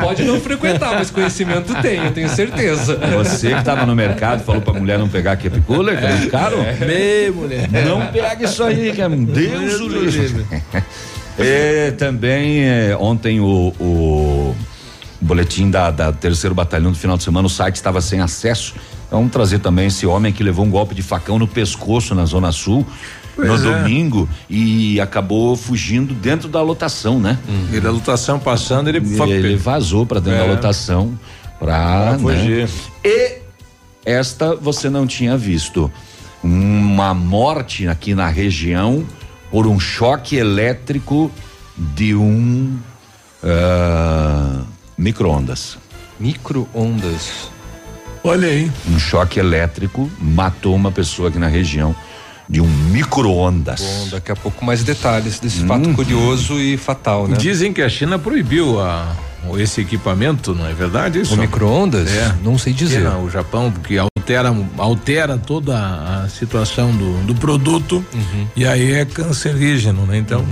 Pode 0.00 0.24
não 0.24 0.40
frequentar, 0.40 0.94
mas 0.94 1.10
conhecimento 1.12 1.72
tem, 1.80 2.04
eu 2.04 2.10
tenho 2.10 2.28
certeza. 2.28 2.98
Você 3.16 3.50
que 3.52 3.58
estava 3.60 3.86
no 3.86 3.94
mercado 3.94 4.42
falou 4.42 4.60
pra 4.60 4.72
mulher 4.74 4.98
não 4.98 5.08
pegar 5.08 5.36
keep 5.36 5.60
cooler, 5.60 5.96
que 5.96 6.06
é 6.06 6.12
muito 6.12 6.30
caro. 6.30 6.56
Bê, 6.80 7.30
mulher. 7.32 7.68
Não 7.86 8.04
pega 8.08 8.44
isso 8.44 8.64
aí, 8.64 8.92
que 8.92 9.00
é 9.00 9.06
um 9.06 9.24
Deus 9.24 9.80
o 9.80 9.86
livre. 9.88 10.44
E 11.44 11.92
também 11.92 12.62
eh, 12.64 12.96
ontem 12.98 13.40
o, 13.40 13.72
o 13.80 14.54
boletim 15.20 15.70
da, 15.70 15.90
da 15.90 16.12
terceiro 16.12 16.54
batalhão 16.54 16.92
do 16.92 16.98
final 16.98 17.16
de 17.16 17.22
semana, 17.24 17.46
o 17.46 17.50
site 17.50 17.76
estava 17.76 18.00
sem 18.00 18.20
acesso. 18.20 18.74
Então, 19.06 19.18
Vamos 19.20 19.32
trazer 19.32 19.58
também 19.58 19.86
esse 19.88 20.06
homem 20.06 20.32
que 20.32 20.42
levou 20.42 20.64
um 20.64 20.70
golpe 20.70 20.94
de 20.94 21.02
facão 21.02 21.38
no 21.38 21.46
pescoço 21.46 22.14
na 22.14 22.24
Zona 22.24 22.50
Sul 22.50 22.86
no 23.36 23.46
Pois 23.46 23.64
é. 23.64 23.64
domingo 23.82 24.28
e 24.48 25.00
acabou 25.00 25.56
fugindo 25.56 26.12
dentro 26.14 26.48
da 26.48 26.60
lotação, 26.62 27.18
né? 27.18 27.38
E 27.72 27.80
da 27.80 27.90
lutação 27.90 28.38
passando, 28.38 28.88
ele, 28.88 28.98
Ele 29.30 29.56
vazou 29.56 30.04
para 30.04 30.20
dentro 30.20 30.40
É. 30.40 30.46
da 30.46 30.52
lotação 30.52 31.18
para 31.58 32.08
Pra 32.10 32.18
fugir. 32.18 32.68
E 33.04 33.38
esta 34.04 34.54
você 34.56 34.90
não 34.90 35.06
tinha 35.06 35.36
visto. 35.36 35.90
Uma 36.42 37.14
morte 37.14 37.86
aqui 37.88 38.14
na 38.14 38.26
região 38.28 39.04
por 39.52 39.66
um 39.66 39.78
choque 39.78 40.36
elétrico 40.36 41.30
de 41.76 42.14
um 42.14 42.76
ah, 43.44 44.62
Micro-ondas. 44.96 45.78
Micro-ondas. 46.18 47.50
Olha 48.24 48.48
aí. 48.48 48.70
Um 48.88 48.98
choque 48.98 49.38
elétrico 49.38 50.10
matou 50.18 50.74
uma 50.74 50.92
pessoa 50.92 51.28
aqui 51.28 51.38
na 51.38 51.48
região 51.48 51.94
de 52.48 52.60
um 52.60 52.66
micro-ondas. 52.66 53.80
Bom, 53.80 54.08
daqui 54.10 54.30
a 54.30 54.36
pouco 54.36 54.64
mais 54.64 54.84
detalhes 54.84 55.38
desse 55.38 55.64
fato 55.64 55.92
curioso 55.94 56.60
e 56.60 56.76
fatal, 56.76 57.26
né? 57.26 57.36
Dizem 57.36 57.72
que 57.72 57.82
a 57.82 57.88
China 57.88 58.18
proibiu 58.18 58.80
a, 58.80 59.16
esse 59.56 59.80
equipamento, 59.80 60.54
não 60.54 60.66
é 60.66 60.72
verdade 60.72 61.20
isso? 61.20 61.34
O 61.34 61.38
micro-ondas? 61.38 62.10
É. 62.10 62.34
Não 62.42 62.56
sei 62.56 62.72
dizer. 62.72 63.00
Não, 63.00 63.24
o 63.24 63.30
Japão, 63.30 63.72
porque 63.72 63.98
altera, 64.22 64.54
altera 64.78 65.36
toda 65.36 65.76
a 65.76 66.28
situação 66.28 66.96
do, 66.96 67.26
do 67.26 67.34
produto 67.34 68.04
e 68.54 68.64
aí 68.64 68.92
é 68.92 69.04
cancerígeno, 69.04 70.06
né? 70.06 70.18
Então. 70.18 70.46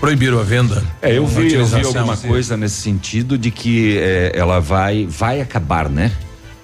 Proibiram 0.00 0.38
a 0.38 0.42
venda. 0.42 0.82
É, 1.00 1.16
eu 1.16 1.26
vi, 1.26 1.54
eu 1.54 1.64
vi 1.64 1.80
alguma 1.82 2.16
sim. 2.16 2.28
coisa 2.28 2.56
nesse 2.56 2.82
sentido 2.82 3.38
de 3.38 3.50
que 3.50 3.96
eh, 3.96 4.32
ela 4.34 4.60
vai, 4.60 5.06
vai 5.06 5.40
acabar, 5.40 5.88
né? 5.88 6.12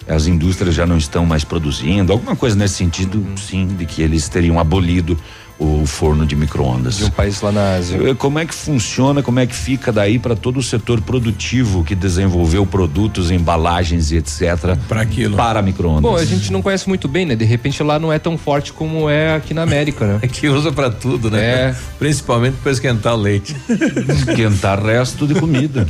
As 0.07 0.27
indústrias 0.27 0.75
já 0.75 0.85
não 0.85 0.99
estão 0.99 1.25
mais 1.25 1.45
produzindo, 1.45 2.13
alguma 2.13 2.35
coisa 2.35 2.57
nesse 2.57 2.75
sentido, 2.75 3.25
sim, 3.37 3.67
de 3.67 3.87
que 3.87 4.03
eles 4.03 4.29
teriam 4.29 4.59
abolido 4.59 5.17
o 5.61 5.85
forno 5.85 6.25
de 6.25 6.35
micro-ondas. 6.35 6.97
De 6.97 7.05
um 7.05 7.11
país 7.11 7.41
lá 7.43 7.53
na 7.53 7.75
Ásia. 7.75 8.01
Eh, 8.11 8.15
Como 8.15 8.39
é 8.39 8.47
que 8.47 8.55
funciona, 8.55 9.23
como 9.23 9.39
é 9.39 9.47
que 9.47 9.55
fica 9.55 9.93
daí 9.93 10.19
para 10.19 10.35
todo 10.35 10.59
o 10.59 10.63
setor 10.63 11.03
produtivo 11.03 11.85
que 11.85 11.95
desenvolveu 11.95 12.65
produtos, 12.65 13.31
embalagens 13.31 14.11
e 14.11 14.17
etc. 14.17 14.77
Para 14.89 15.03
aquilo. 15.03 15.37
Para 15.37 15.61
micro-ondas? 15.61 16.03
Bom, 16.03 16.17
a 16.17 16.25
gente 16.25 16.51
não 16.51 16.63
conhece 16.63 16.89
muito 16.89 17.07
bem, 17.07 17.27
né? 17.27 17.37
De 17.37 17.45
repente 17.45 17.83
lá 17.83 17.99
não 17.99 18.11
é 18.11 18.19
tão 18.19 18.39
forte 18.39 18.73
como 18.73 19.11
é 19.11 19.35
aqui 19.35 19.53
na 19.53 19.63
América, 19.63 20.07
né? 20.07 20.19
É 20.23 20.29
que 20.29 20.49
usa 20.49 20.73
para 20.73 20.91
tudo, 20.91 21.31
né? 21.31 21.43
É. 21.43 21.75
Principalmente 21.99 22.57
para 22.63 22.73
esquentar 22.73 23.15
o 23.15 23.17
leite. 23.17 23.55
esquentar 24.09 24.83
resto 24.83 25.27
de 25.27 25.35
comida. 25.35 25.87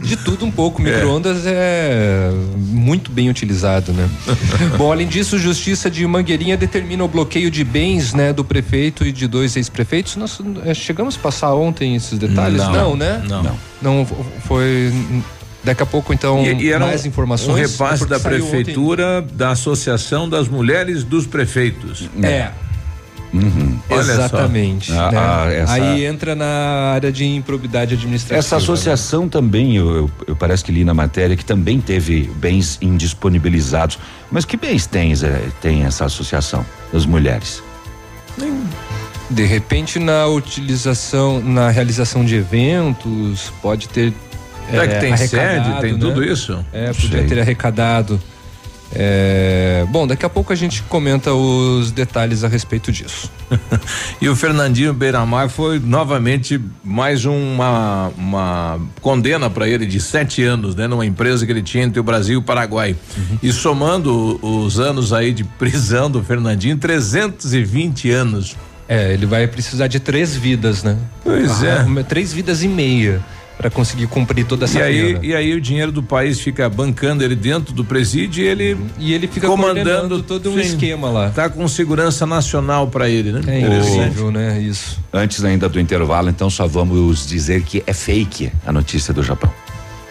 De 0.00 0.16
tudo 0.16 0.44
um 0.44 0.50
pouco, 0.50 0.80
micro-ondas 0.80 1.42
é 1.46 2.30
muito 2.56 3.10
bem 3.10 3.28
utilizado, 3.28 3.92
né? 3.92 4.08
Bom, 4.78 4.92
além 4.92 5.08
disso, 5.08 5.38
Justiça 5.38 5.90
de 5.90 6.06
Mangueirinha 6.06 6.56
determina 6.56 7.02
o 7.02 7.08
bloqueio 7.08 7.50
de 7.50 7.64
bens, 7.64 8.12
né, 8.12 8.32
do 8.32 8.44
prefeito 8.44 8.99
e 9.06 9.12
de 9.12 9.26
dois 9.26 9.56
ex-prefeitos. 9.56 10.16
Nós 10.16 10.38
eh, 10.64 10.74
chegamos 10.74 11.16
a 11.16 11.18
passar 11.18 11.54
ontem 11.54 11.94
esses 11.96 12.18
detalhes? 12.18 12.58
Não. 12.58 12.96
né? 12.96 13.22
Não. 13.28 13.42
Não. 13.42 13.58
Não 13.82 14.06
foi. 14.46 14.92
Daqui 15.62 15.82
a 15.82 15.86
pouco, 15.86 16.12
então, 16.14 16.42
E, 16.42 16.62
e 16.64 16.70
era 16.72 16.86
mais 16.86 17.04
um, 17.04 17.08
informações. 17.08 17.50
um 17.54 17.58
É 17.58 17.66
repasse 17.66 18.06
da 18.06 18.18
saiu 18.18 18.36
ontem- 18.44 18.50
prefeitura 18.50 19.20
da 19.20 19.50
Associação 19.50 20.26
das 20.28 20.48
Mulheres 20.48 21.04
dos 21.04 21.26
Prefeitos. 21.26 22.08
É. 22.22 22.50
Olha 23.88 24.02
só. 24.04 24.10
Exatamente. 24.12 24.90
Ah, 24.90 25.10
né? 25.12 25.18
ah, 25.18 25.48
essa- 25.52 25.72
Aí 25.74 26.04
entra 26.04 26.34
na 26.34 26.92
área 26.94 27.12
de 27.12 27.24
improbidade 27.24 27.94
administrativa. 27.94 28.38
Essa 28.38 28.56
associação 28.56 29.28
também, 29.28 29.76
eu, 29.76 29.88
eu, 29.94 30.10
eu 30.28 30.34
parece 30.34 30.64
que 30.64 30.72
li 30.72 30.82
na 30.84 30.94
matéria 30.94 31.36
que 31.36 31.44
também 31.44 31.80
teve 31.80 32.22
bens 32.36 32.78
indisponibilizados. 32.80 33.98
Mas 34.32 34.44
que 34.44 34.56
bens 34.56 34.86
tem, 34.86 35.12
tem 35.60 35.84
essa 35.84 36.06
associação 36.06 36.64
das 36.92 37.06
mulheres? 37.06 37.62
De 39.30 39.44
repente, 39.44 39.98
na 39.98 40.26
utilização, 40.26 41.40
na 41.40 41.70
realização 41.70 42.24
de 42.24 42.34
eventos, 42.34 43.52
pode 43.62 43.88
ter. 43.88 44.12
Será 44.68 44.86
que 44.86 44.94
é, 44.94 44.98
tem 44.98 45.16
sede? 45.16 45.80
Tem 45.80 45.92
né? 45.92 45.98
tudo 45.98 46.24
isso? 46.24 46.64
É, 46.72 46.92
podia 46.92 47.20
Sei. 47.20 47.26
ter 47.26 47.40
arrecadado. 47.40 48.20
É, 48.92 49.86
bom, 49.88 50.04
daqui 50.04 50.26
a 50.26 50.28
pouco 50.28 50.52
a 50.52 50.56
gente 50.56 50.82
comenta 50.82 51.32
os 51.32 51.92
detalhes 51.92 52.42
a 52.42 52.48
respeito 52.48 52.90
disso. 52.90 53.30
E 54.20 54.28
o 54.28 54.36
Fernandinho 54.36 54.92
Beiramar 54.92 55.48
foi 55.48 55.78
novamente 55.78 56.60
mais 56.84 57.24
uma, 57.24 58.12
uma 58.18 58.78
condena 59.00 59.48
para 59.48 59.66
ele 59.66 59.86
de 59.86 59.98
sete 59.98 60.42
anos, 60.42 60.74
né? 60.74 60.86
Numa 60.86 61.06
empresa 61.06 61.46
que 61.46 61.52
ele 61.52 61.62
tinha 61.62 61.84
entre 61.84 61.98
o 61.98 62.02
Brasil 62.02 62.34
e 62.34 62.36
o 62.36 62.42
Paraguai. 62.42 62.94
E 63.42 63.50
somando 63.50 64.38
os 64.42 64.78
anos 64.78 65.14
aí 65.14 65.32
de 65.32 65.42
prisão 65.42 66.10
do 66.10 66.22
Fernandinho, 66.22 66.76
320 66.76 68.10
anos. 68.10 68.56
É, 68.92 69.12
ele 69.12 69.24
vai 69.24 69.46
precisar 69.46 69.86
de 69.86 70.00
três 70.00 70.34
vidas, 70.34 70.82
né? 70.82 70.96
Pois 71.22 71.62
é. 71.62 71.76
uma- 71.84 72.02
Três 72.02 72.32
vidas 72.32 72.64
e 72.64 72.68
meia 72.68 73.20
para 73.56 73.70
conseguir 73.70 74.06
cumprir 74.08 74.44
toda 74.46 74.64
essa 74.64 74.78
E 74.78 74.82
aí, 74.82 75.14
pena. 75.14 75.26
e 75.26 75.34
aí 75.34 75.54
o 75.54 75.60
dinheiro 75.60 75.92
do 75.92 76.02
país 76.02 76.40
fica 76.40 76.68
bancando 76.68 77.22
ele 77.22 77.36
dentro 77.36 77.72
do 77.74 77.84
presídio 77.84 78.42
e 78.42 78.48
ele 78.48 78.76
E 78.98 79.12
ele 79.12 79.28
fica 79.28 79.46
comandando 79.46 80.22
todo 80.22 80.50
um 80.50 80.54
sim. 80.54 80.60
esquema 80.60 81.08
lá. 81.10 81.28
tá 81.30 81.48
com 81.48 81.68
segurança 81.68 82.26
nacional 82.26 82.88
para 82.88 83.08
ele, 83.08 83.30
né? 83.32 83.42
É 83.46 83.60
incrível, 83.60 84.30
né? 84.32 84.58
Isso. 84.60 84.98
Antes 85.12 85.44
ainda 85.44 85.68
do 85.68 85.78
intervalo, 85.78 86.28
então 86.30 86.48
só 86.50 86.66
vamos 86.66 87.26
dizer 87.28 87.62
que 87.62 87.84
é 87.86 87.92
fake 87.92 88.50
a 88.66 88.72
notícia 88.72 89.12
do 89.14 89.22
Japão. 89.22 89.52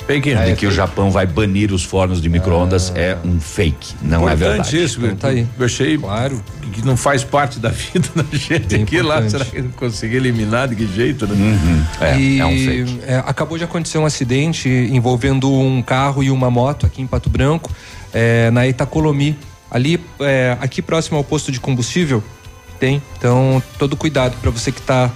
Fake. 0.09 0.33
Ah, 0.33 0.45
de 0.45 0.51
é 0.51 0.55
que 0.55 0.65
o 0.65 0.71
Japão 0.71 1.11
vai 1.11 1.27
banir 1.27 1.71
os 1.71 1.83
fornos 1.83 2.19
de 2.19 2.27
micro-ondas 2.29 2.91
é 2.95 3.15
um 3.23 3.39
fake, 3.39 3.93
não 4.01 4.27
é 4.27 4.35
verdade. 4.35 4.59
Importantíssimo. 4.69 5.05
Então 5.05 5.17
tá 5.17 5.27
aí. 5.27 5.45
Eu 5.59 5.65
achei 5.65 5.97
Claro. 5.99 6.43
que 6.73 6.83
não 6.83 6.97
faz 6.97 7.23
parte 7.23 7.59
da 7.59 7.69
vida 7.93 8.09
da 8.15 8.23
gente 8.35 8.75
É 8.75 8.81
aqui 8.81 9.01
lá. 9.03 9.17
importante. 9.17 9.31
Será 9.31 9.45
que 9.45 9.57
ele 9.57 9.69
conseguiu 9.75 10.17
eliminar 10.17 10.67
de 10.67 10.75
que 10.75 10.87
jeito, 10.87 11.27
né? 11.27 11.35
Uhum. 11.35 11.85
É, 12.01 12.19
e 12.19 12.39
é 12.39 12.45
um 12.47 12.49
fake. 12.57 12.99
é, 13.05 13.17
acabou 13.17 13.55
de 13.57 13.63
acontecer 13.63 13.99
um 13.99 14.05
acidente 14.05 14.67
envolvendo 14.67 15.51
um 15.51 15.79
carro 15.83 16.23
e 16.23 16.31
uma 16.31 16.49
moto 16.49 16.87
aqui 16.87 17.03
em 17.03 17.07
Pato 17.07 17.29
Branco, 17.29 17.71
é, 18.11 18.49
na 18.49 18.67
Itacolomi. 18.67 19.37
Ali, 19.69 19.99
é, 20.21 20.57
aqui 20.59 20.81
próximo 20.81 21.17
ao 21.17 21.23
posto 21.23 21.51
de 21.51 21.59
combustível, 21.59 22.23
tem. 22.79 22.99
Então, 23.15 23.61
todo 23.77 23.95
cuidado 23.95 24.35
para 24.41 24.49
você 24.49 24.71
que 24.71 24.81
tá. 24.81 25.11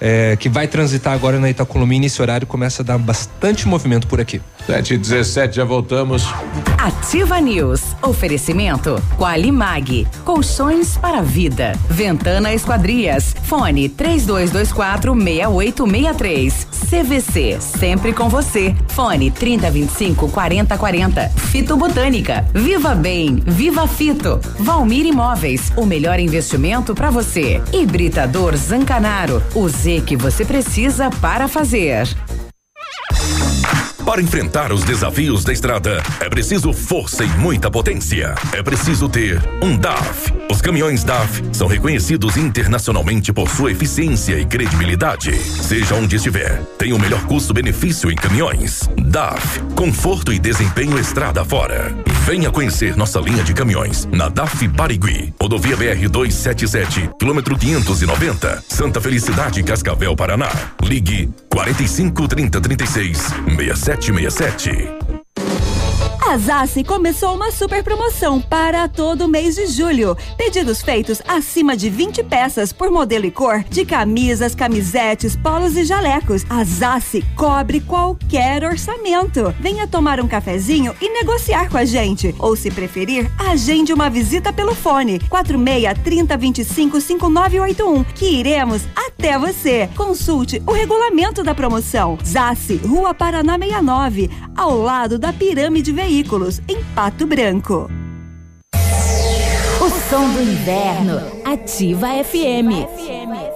É, 0.00 0.36
que 0.36 0.48
vai 0.48 0.66
transitar 0.66 1.12
agora 1.12 1.38
na 1.38 1.48
Itacolomi 1.48 1.98
nesse 1.98 2.20
horário, 2.20 2.46
começa 2.46 2.82
a 2.82 2.84
dar 2.84 2.98
bastante 2.98 3.66
movimento 3.66 4.06
por 4.06 4.20
aqui. 4.20 4.40
7 4.66 4.94
e 4.94 4.98
17 4.98 5.56
já 5.56 5.64
voltamos. 5.64 6.26
Ativa 6.76 7.40
News. 7.40 7.82
Oferecimento 8.02 9.00
Qualimag. 9.16 10.06
Colchões 10.24 10.96
para 10.96 11.18
a 11.18 11.22
vida. 11.22 11.72
Ventana 11.88 12.52
Esquadrias. 12.52 13.34
Fone 13.44 13.88
3224 13.88 15.14
6863. 15.14 16.66
CVC. 16.90 17.58
Sempre 17.60 18.12
com 18.12 18.28
você. 18.28 18.74
Fone 18.88 19.30
3025 19.30 20.28
4040. 20.30 21.28
Fito 21.28 21.76
Botânica. 21.76 22.44
Viva 22.52 22.94
Bem. 22.94 23.36
Viva 23.46 23.86
Fito. 23.86 24.40
Valmir 24.58 25.06
Imóveis. 25.06 25.72
O 25.76 25.86
melhor 25.86 26.18
investimento 26.18 26.94
para 26.94 27.10
você. 27.10 27.62
Hibridador 27.72 28.56
Zancanaro. 28.56 29.42
O 29.54 29.68
Que 29.86 30.16
você 30.16 30.44
precisa 30.44 31.10
para 31.20 31.46
fazer. 31.46 32.08
Para 34.06 34.22
enfrentar 34.22 34.72
os 34.72 34.84
desafios 34.84 35.42
da 35.42 35.52
estrada, 35.52 36.00
é 36.20 36.28
preciso 36.28 36.72
força 36.72 37.24
e 37.24 37.28
muita 37.30 37.68
potência. 37.68 38.36
É 38.52 38.62
preciso 38.62 39.08
ter 39.08 39.42
um 39.60 39.76
DAF. 39.76 40.32
Os 40.48 40.62
caminhões 40.62 41.02
DAF 41.02 41.42
são 41.52 41.66
reconhecidos 41.66 42.36
internacionalmente 42.36 43.32
por 43.32 43.50
sua 43.50 43.72
eficiência 43.72 44.38
e 44.38 44.46
credibilidade. 44.46 45.36
Seja 45.36 45.96
onde 45.96 46.14
estiver, 46.14 46.62
tem 46.78 46.92
o 46.92 46.98
melhor 47.00 47.20
custo-benefício 47.26 48.08
em 48.08 48.14
caminhões. 48.14 48.88
DAF, 48.96 49.60
conforto 49.74 50.32
e 50.32 50.38
desempenho 50.38 50.96
estrada 51.00 51.44
fora. 51.44 51.92
Venha 52.24 52.50
conhecer 52.50 52.96
nossa 52.96 53.20
linha 53.20 53.42
de 53.42 53.52
caminhões 53.54 54.06
na 54.06 54.28
DAF 54.28 54.68
Barigui, 54.68 55.34
rodovia 55.40 55.76
BR 55.76 56.08
277, 56.08 57.10
quilômetro 57.18 57.58
590, 57.58 58.64
Santa 58.68 59.00
Felicidade, 59.00 59.62
Cascavel, 59.64 60.14
Paraná. 60.14 60.50
Ligue 60.80 61.28
45 61.50 62.28
30 62.28 62.60
36 62.60 63.32
6767. 64.00 65.15
A 66.28 66.36
Zassi 66.38 66.82
começou 66.82 67.36
uma 67.36 67.52
super 67.52 67.84
promoção 67.84 68.40
para 68.40 68.88
todo 68.88 69.28
mês 69.28 69.54
de 69.54 69.68
julho. 69.68 70.16
Pedidos 70.36 70.82
feitos 70.82 71.22
acima 71.24 71.76
de 71.76 71.88
20 71.88 72.24
peças 72.24 72.72
por 72.72 72.90
modelo 72.90 73.26
e 73.26 73.30
cor 73.30 73.62
de 73.70 73.86
camisas, 73.86 74.52
camisetes, 74.52 75.36
polos 75.36 75.76
e 75.76 75.84
jalecos. 75.84 76.44
A 76.50 76.64
Zassi 76.64 77.24
cobre 77.36 77.80
qualquer 77.80 78.64
orçamento. 78.64 79.54
Venha 79.60 79.86
tomar 79.86 80.18
um 80.18 80.26
cafezinho 80.26 80.92
e 81.00 81.08
negociar 81.10 81.70
com 81.70 81.78
a 81.78 81.84
gente. 81.84 82.34
Ou 82.40 82.56
se 82.56 82.72
preferir, 82.72 83.30
agende 83.38 83.92
uma 83.92 84.10
visita 84.10 84.52
pelo 84.52 84.74
fone 84.74 85.20
46 85.28 86.02
30 86.02 86.36
25 86.36 87.00
5981 87.00 88.02
que 88.02 88.26
iremos 88.26 88.82
até 88.96 89.38
você. 89.38 89.88
Consulte 89.96 90.60
o 90.66 90.72
regulamento 90.72 91.44
da 91.44 91.54
promoção. 91.54 92.18
Zassi, 92.24 92.78
Rua 92.78 93.14
Paraná 93.14 93.56
69, 93.56 94.28
ao 94.56 94.76
lado 94.76 95.20
da 95.20 95.32
Pirâmide 95.32 95.92
Veículos, 95.92 96.15
em 96.66 96.82
Pato 96.94 97.26
Branco. 97.26 97.90
O 98.74 99.90
som 100.08 100.32
do 100.32 100.40
inverno. 100.40 101.20
Ativa 101.44 102.08
FM. 102.24 103.55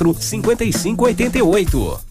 5588. 0.00 2.09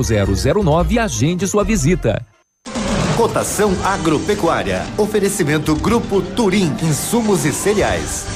0009 0.00 0.94
e 0.94 0.98
agende 0.98 1.46
sua 1.46 1.64
visita. 1.64 2.24
Cotação 3.16 3.72
agropecuária. 3.84 4.82
Oferecimento 4.96 5.76
Grupo 5.76 6.22
Turim, 6.22 6.72
insumos 6.82 7.44
e 7.44 7.52
cereais. 7.52 8.26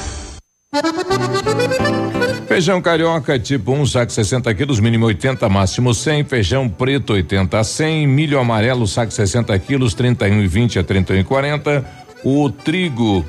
Feijão 2.47 2.81
carioca 2.81 3.37
tipo 3.39 3.71
1, 3.71 3.81
um, 3.81 3.85
saco 3.85 4.11
60 4.11 4.53
quilos, 4.53 4.79
mínimo 4.79 5.05
80, 5.05 5.49
máximo 5.49 5.93
100. 5.93 6.23
Feijão 6.25 6.69
preto 6.69 7.13
80 7.13 7.59
a 7.59 7.63
100. 7.63 8.07
Milho 8.07 8.39
amarelo, 8.39 8.87
saco 8.87 9.11
60 9.11 9.57
quilos, 9.59 9.93
31 9.93 10.41
e 10.41 10.47
20 10.47 10.79
a 10.79 10.83
31 10.83 11.17
e 11.17 11.23
40. 11.23 11.85
O 12.23 12.49
trigo, 12.49 13.25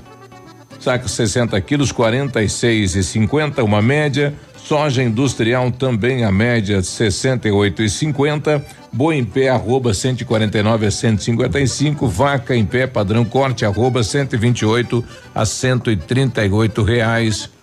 saco 0.79 1.09
60 1.09 1.61
quilos, 1.61 1.93
46 1.93 2.95
e 2.95 3.03
50, 3.03 3.65
uma 3.65 3.83
média. 3.83 4.35
Soja 4.69 5.03
industrial 5.03 5.73
também 5.73 6.25
a 6.25 6.31
média 6.31 6.83
68 6.83 7.85
e 7.85 7.89
50. 7.89 8.63
Boi 8.93 9.17
em 9.17 9.25
pé 9.25 9.49
arroba 9.49 9.95
149 9.95 10.85
a 10.85 10.91
155. 10.91 12.07
Vaca 12.07 12.55
em 12.55 12.67
pé 12.67 12.87
padrão 12.87 13.25
corte 13.25 13.65
arroba 13.65 14.03
128 14.03 15.03
a 15.35 15.47
138 15.47 16.83
reais. 16.83 17.49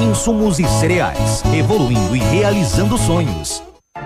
Insumos 0.00 0.58
e 0.58 0.66
cereais. 0.66 1.42
Evoluindo 1.54 2.14
e 2.14 2.20
realizando 2.20 2.96
sonhos. 2.98 3.67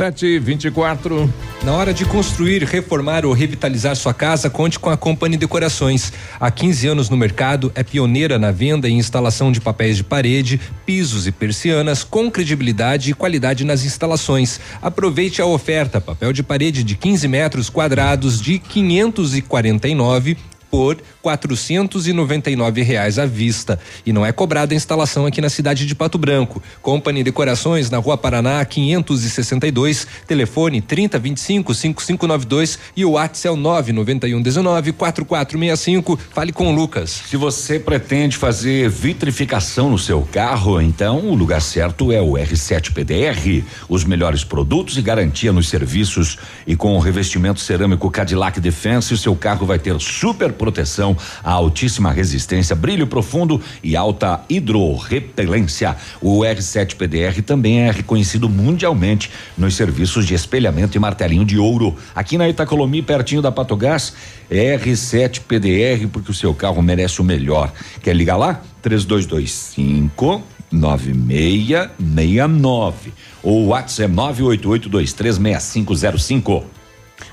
Sete 0.00 0.24
e 0.24 0.38
vinte 0.38 0.64
e 0.64 0.70
quatro. 0.70 1.30
Na 1.62 1.74
hora 1.74 1.92
de 1.92 2.06
construir, 2.06 2.64
reformar 2.64 3.26
ou 3.26 3.34
revitalizar 3.34 3.94
sua 3.94 4.14
casa, 4.14 4.48
conte 4.48 4.78
com 4.78 4.88
a 4.88 4.96
Company 4.96 5.36
Decorações. 5.36 6.10
Há 6.40 6.50
15 6.50 6.86
anos 6.86 7.10
no 7.10 7.18
mercado, 7.18 7.70
é 7.74 7.82
pioneira 7.82 8.38
na 8.38 8.50
venda 8.50 8.88
e 8.88 8.92
instalação 8.92 9.52
de 9.52 9.60
papéis 9.60 9.98
de 9.98 10.02
parede, 10.02 10.58
pisos 10.86 11.26
e 11.26 11.30
persianas 11.30 12.02
com 12.02 12.30
credibilidade 12.30 13.10
e 13.10 13.14
qualidade 13.14 13.62
nas 13.62 13.84
instalações. 13.84 14.58
Aproveite 14.80 15.42
a 15.42 15.44
oferta: 15.44 16.00
papel 16.00 16.32
de 16.32 16.42
parede 16.42 16.82
de 16.82 16.96
15 16.96 17.28
metros 17.28 17.68
quadrados 17.68 18.40
de 18.40 18.58
549 18.58 20.38
por 20.70 20.96
quatrocentos 21.22 22.06
e 22.06 22.12
noventa 22.12 22.50
e 22.50 22.56
nove 22.56 22.82
reais 22.82 23.18
à 23.18 23.26
vista 23.26 23.78
e 24.04 24.12
não 24.12 24.24
é 24.24 24.32
cobrada 24.32 24.74
a 24.74 24.76
instalação 24.76 25.26
aqui 25.26 25.40
na 25.40 25.48
cidade 25.48 25.86
de 25.86 25.94
Pato 25.94 26.18
Branco. 26.18 26.62
Company 26.82 27.22
Decorações 27.22 27.90
na 27.90 27.98
Rua 27.98 28.16
Paraná 28.16 28.64
562, 28.64 30.06
telefone 30.26 30.80
3025 30.80 31.74
5592 31.74 32.78
e 32.96 33.04
o 33.04 33.12
WhatsApp 33.12 33.48
é 33.48 33.50
o 33.50 33.56
99119 33.56 34.92
4465. 34.92 36.18
Fale 36.32 36.52
com 36.52 36.68
o 36.68 36.74
Lucas. 36.74 37.22
Se 37.28 37.36
você 37.36 37.78
pretende 37.78 38.36
fazer 38.36 38.88
vitrificação 38.88 39.90
no 39.90 39.98
seu 39.98 40.22
carro, 40.22 40.80
então 40.80 41.18
o 41.30 41.34
lugar 41.34 41.62
certo 41.62 42.12
é 42.12 42.20
o 42.20 42.32
R7 42.32 42.92
PDR. 42.92 43.64
Os 43.88 44.04
melhores 44.04 44.44
produtos 44.44 44.96
e 44.96 45.02
garantia 45.02 45.52
nos 45.52 45.68
serviços 45.68 46.38
e 46.66 46.76
com 46.76 46.96
o 46.96 46.98
revestimento 46.98 47.60
cerâmico 47.60 48.10
Cadillac 48.10 48.60
Defense, 48.60 49.14
o 49.14 49.18
seu 49.18 49.34
carro 49.34 49.66
vai 49.66 49.78
ter 49.78 49.98
super 50.00 50.52
proteção, 50.52 51.09
a 51.42 51.52
altíssima 51.52 52.10
resistência, 52.10 52.76
brilho 52.76 53.06
profundo 53.06 53.60
e 53.82 53.96
alta 53.96 54.42
hidrorrepelência. 54.48 55.96
O 56.20 56.40
R7 56.40 56.96
PDR 56.96 57.42
também 57.42 57.80
é 57.80 57.90
reconhecido 57.90 58.48
mundialmente 58.48 59.30
nos 59.56 59.74
serviços 59.74 60.26
de 60.26 60.34
espelhamento 60.34 60.96
e 60.96 61.00
martelinho 61.00 61.44
de 61.44 61.58
ouro. 61.58 61.96
Aqui 62.14 62.38
na 62.38 62.48
Itacolomi, 62.48 63.02
pertinho 63.02 63.42
da 63.42 63.52
Patogás, 63.52 64.12
R7 64.50 65.40
PDR, 65.40 66.08
porque 66.12 66.30
o 66.30 66.34
seu 66.34 66.54
carro 66.54 66.82
merece 66.82 67.20
o 67.20 67.24
melhor. 67.24 67.72
Quer 68.02 68.16
ligar 68.16 68.36
lá? 68.36 68.62
3225 68.82 70.42
9669 70.72 73.12
ou 73.42 73.66
WhatsApp 73.66 74.14
988236505. 74.14 76.62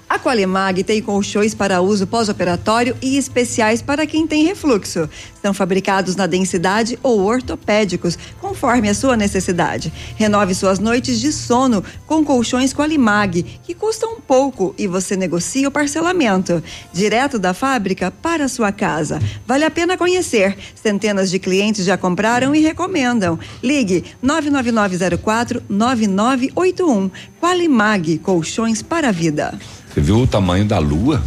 A 0.10 0.18
Qualimag 0.18 0.86
tem 0.86 1.02
colchões 1.02 1.54
para 1.54 1.82
uso 1.82 2.08
pós-operatório 2.08 2.96
e 3.02 3.18
especiais 3.18 3.82
para 3.82 4.08
quem 4.08 4.26
tem 4.26 4.46
refluxo. 4.46 5.10
São 5.42 5.54
fabricados 5.54 6.16
na 6.16 6.26
densidade 6.26 6.98
ou 7.04 7.20
ortopédicos, 7.20 8.18
conforme 8.40 8.88
a 8.88 8.94
sua 8.94 9.18
necessidade. 9.18 9.92
Renove 10.16 10.56
suas 10.56 10.80
noites 10.80 11.20
de 11.20 11.34
sono 11.34 11.84
com 12.06 12.24
colchões 12.24 12.74
Qualimag, 12.74 13.44
que 13.62 13.74
custam 13.74 14.22
pouco 14.22 14.74
e 14.78 14.88
você 14.88 15.18
negocia 15.18 15.68
o 15.68 15.72
parcelamento. 15.72 16.64
Direto 16.94 17.38
da 17.38 17.54
fábrica 17.54 18.10
para 18.10 18.48
sua 18.48 18.72
casa. 18.72 19.20
Vale 19.46 19.66
a 19.66 19.72
pena 19.72 19.98
conhecer. 19.98 20.58
Centenas 20.74 21.30
de 21.30 21.38
clientes 21.38 21.84
já 21.84 21.98
compraram 21.98 22.56
e 22.56 22.62
recomendam. 22.62 23.38
Ligue 23.62 24.06
99904 24.22 25.64
9981. 25.68 27.12
Qualimag, 27.42 28.20
colchões 28.20 28.82
para 28.82 29.10
a 29.10 29.12
vida. 29.12 29.54
Você 29.98 30.02
viu 30.02 30.22
o 30.22 30.28
tamanho 30.28 30.64
da 30.64 30.78
lua? 30.78 31.24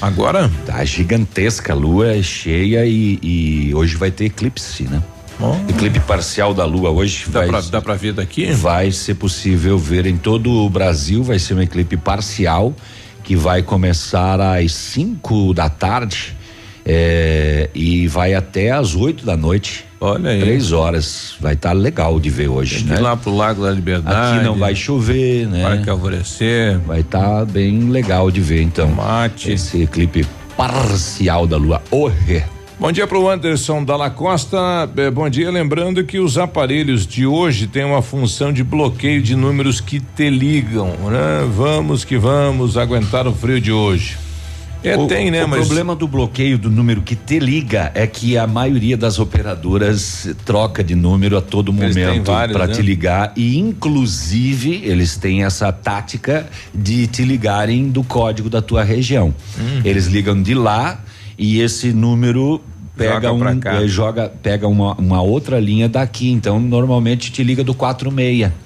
Agora? 0.00 0.50
Tá 0.64 0.82
gigantesca, 0.86 1.74
a 1.74 1.76
lua 1.76 2.16
é 2.16 2.22
cheia 2.22 2.86
e, 2.86 3.18
e 3.22 3.74
hoje 3.74 3.94
vai 3.96 4.10
ter 4.10 4.24
eclipse, 4.24 4.84
né? 4.84 5.02
Oh. 5.38 5.54
Eclipse 5.68 6.00
parcial 6.00 6.54
da 6.54 6.64
lua 6.64 6.88
hoje 6.88 7.26
dá 7.28 7.40
vai. 7.40 7.48
Pra, 7.50 7.60
dá 7.60 7.82
pra 7.82 7.94
ver 7.94 8.14
daqui? 8.14 8.50
Vai 8.52 8.90
ser 8.90 9.16
possível 9.16 9.76
ver 9.76 10.06
em 10.06 10.16
todo 10.16 10.50
o 10.50 10.70
Brasil, 10.70 11.22
vai 11.22 11.38
ser 11.38 11.52
um 11.52 11.60
eclipse 11.60 11.98
parcial 11.98 12.72
que 13.22 13.36
vai 13.36 13.62
começar 13.62 14.40
às 14.40 14.72
5 14.72 15.52
da 15.52 15.68
tarde 15.68 16.33
é, 16.84 17.70
e 17.74 18.06
vai 18.06 18.34
até 18.34 18.70
às 18.70 18.94
8 18.94 19.24
da 19.24 19.36
noite. 19.36 19.86
Olha 20.00 20.30
aí. 20.30 20.40
Três 20.40 20.70
horas. 20.70 21.34
Vai 21.40 21.54
estar 21.54 21.70
tá 21.70 21.74
legal 21.74 22.20
de 22.20 22.28
ver 22.28 22.48
hoje, 22.48 22.84
Tem 22.84 22.94
né? 22.94 23.00
Lá 23.00 23.16
pro 23.16 23.34
Lago 23.34 23.62
da 23.62 23.70
Liberdade. 23.70 24.36
Aqui 24.36 24.44
não 24.44 24.56
vai 24.56 24.74
chover, 24.74 25.48
né? 25.48 25.62
Parque 25.62 25.88
Alvorecer. 25.88 26.78
Vai 26.80 27.00
estar 27.00 27.38
tá 27.38 27.44
bem 27.46 27.90
legal 27.90 28.30
de 28.30 28.40
ver, 28.40 28.60
então. 28.62 28.88
Mate. 28.88 29.52
Esse 29.52 29.82
eclipse 29.82 30.26
parcial 30.56 31.46
da 31.46 31.56
lua. 31.56 31.82
Orre. 31.90 32.44
Bom 32.78 32.92
dia 32.92 33.06
para 33.06 33.18
o 33.18 33.30
Anderson 33.30 33.84
Dalla 33.84 34.10
Costa. 34.10 34.58
Eh, 34.96 35.10
bom 35.10 35.30
dia, 35.30 35.50
lembrando 35.50 36.04
que 36.04 36.18
os 36.18 36.36
aparelhos 36.36 37.06
de 37.06 37.24
hoje 37.24 37.66
têm 37.66 37.84
uma 37.84 38.02
função 38.02 38.52
de 38.52 38.62
bloqueio 38.64 39.22
de 39.22 39.34
números 39.36 39.80
que 39.80 40.00
te 40.00 40.28
ligam, 40.28 40.88
né? 40.88 41.48
Vamos 41.56 42.04
que 42.04 42.18
vamos 42.18 42.76
aguentar 42.76 43.26
o 43.26 43.32
frio 43.32 43.60
de 43.60 43.72
hoje. 43.72 44.18
É, 44.84 44.96
o, 44.96 45.06
tem, 45.06 45.30
né? 45.30 45.44
O 45.44 45.48
mas 45.48 45.66
problema 45.66 45.96
do 45.96 46.06
bloqueio 46.06 46.58
do 46.58 46.70
número 46.70 47.00
que 47.00 47.16
te 47.16 47.38
liga 47.38 47.90
é 47.94 48.06
que 48.06 48.36
a 48.36 48.46
maioria 48.46 48.96
das 48.96 49.18
operadoras 49.18 50.28
troca 50.44 50.84
de 50.84 50.94
número 50.94 51.38
a 51.38 51.40
todo 51.40 51.72
Eles 51.72 51.96
momento 51.96 52.30
para 52.52 52.66
né? 52.66 52.74
te 52.74 52.82
ligar 52.82 53.32
e 53.34 53.58
inclusive 53.58 54.82
eles 54.84 55.16
têm 55.16 55.42
essa 55.42 55.72
tática 55.72 56.46
de 56.74 57.06
te 57.06 57.24
ligarem 57.24 57.88
do 57.88 58.04
código 58.04 58.50
da 58.50 58.60
tua 58.60 58.84
região. 58.84 59.34
Uhum. 59.58 59.80
Eles 59.84 60.06
ligam 60.06 60.40
de 60.42 60.54
lá 60.54 61.00
e 61.38 61.60
esse 61.60 61.92
número 61.92 62.60
pega 62.96 63.28
Joga 63.28 63.32
um 63.32 63.82
eh, 63.82 63.88
joga 63.88 64.28
pega 64.28 64.68
uma, 64.68 64.94
uma 64.94 65.22
outra 65.22 65.58
linha 65.58 65.88
daqui, 65.88 66.30
então 66.30 66.60
normalmente 66.60 67.32
te 67.32 67.42
liga 67.42 67.64
do 67.64 67.74
46. 67.74 68.63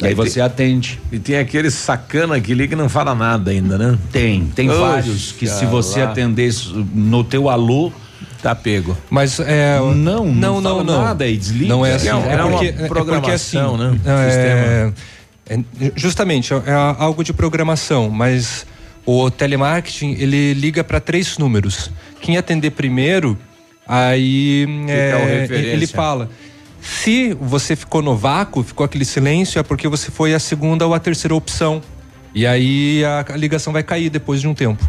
E 0.00 0.06
aí 0.06 0.14
você 0.14 0.34
tem- 0.34 0.42
atende. 0.42 1.00
E 1.12 1.18
tem 1.18 1.36
aquele 1.38 1.70
sacana 1.70 2.40
que 2.40 2.54
liga 2.54 2.74
e 2.74 2.76
não 2.76 2.88
fala 2.88 3.14
nada 3.14 3.50
ainda, 3.50 3.76
né? 3.78 3.98
Tem, 4.10 4.46
tem 4.54 4.68
Oxe, 4.68 4.80
vários 4.80 5.32
que 5.32 5.46
se 5.46 5.64
você 5.66 6.02
lá. 6.02 6.10
atender 6.10 6.52
no 6.94 7.22
teu 7.24 7.48
alô, 7.48 7.92
Tá 8.42 8.56
pego. 8.56 8.98
Mas 9.08 9.38
é. 9.38 9.78
Não, 9.78 9.94
não 9.94 10.24
não, 10.24 10.60
não, 10.60 10.70
fala 10.70 10.84
não. 10.84 11.02
nada 11.04 11.28
e 11.28 11.36
desliga. 11.36 11.68
Não 11.68 11.86
é 11.86 11.94
assim. 11.94 12.08
É 12.08 12.14
um- 12.16 12.24
é 12.28 12.42
uma 12.42 12.50
porque, 12.50 12.66
é 12.66 12.72
porque 12.72 12.88
programação, 12.88 13.74
assim, 13.76 13.84
né? 13.84 14.00
É, 14.04 14.92
é, 15.48 15.92
justamente, 15.94 16.52
é 16.52 16.72
algo 16.98 17.22
de 17.22 17.32
programação, 17.32 18.10
mas 18.10 18.66
o 19.06 19.30
telemarketing, 19.30 20.16
ele 20.18 20.54
liga 20.54 20.82
para 20.82 20.98
três 20.98 21.38
números. 21.38 21.88
Quem 22.20 22.36
atender 22.36 22.70
primeiro, 22.72 23.38
aí 23.86 24.66
é, 24.88 25.46
ele 25.50 25.86
fala. 25.86 26.28
Se 26.82 27.32
você 27.40 27.76
ficou 27.76 28.02
no 28.02 28.16
vácuo, 28.16 28.64
ficou 28.64 28.84
aquele 28.84 29.04
silêncio, 29.04 29.58
é 29.58 29.62
porque 29.62 29.86
você 29.86 30.10
foi 30.10 30.34
a 30.34 30.40
segunda 30.40 30.84
ou 30.84 30.92
a 30.92 30.98
terceira 30.98 31.34
opção. 31.34 31.80
E 32.34 32.44
aí 32.44 33.02
a, 33.04 33.36
ligação 33.36 33.72
vai 33.72 33.84
cair 33.84 34.10
depois 34.10 34.40
de 34.40 34.48
um 34.48 34.54
tempo. 34.54 34.82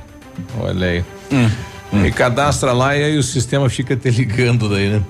Olha 0.59 0.87
aí. 0.87 1.05
E 2.05 2.11
cadastra 2.11 2.73
lá 2.73 2.97
e 2.97 3.03
aí 3.03 3.17
o 3.17 3.23
sistema 3.23 3.69
fica 3.69 3.95
te 3.95 4.09
ligando 4.09 4.67
daí, 4.67 4.89
né? 4.89 5.03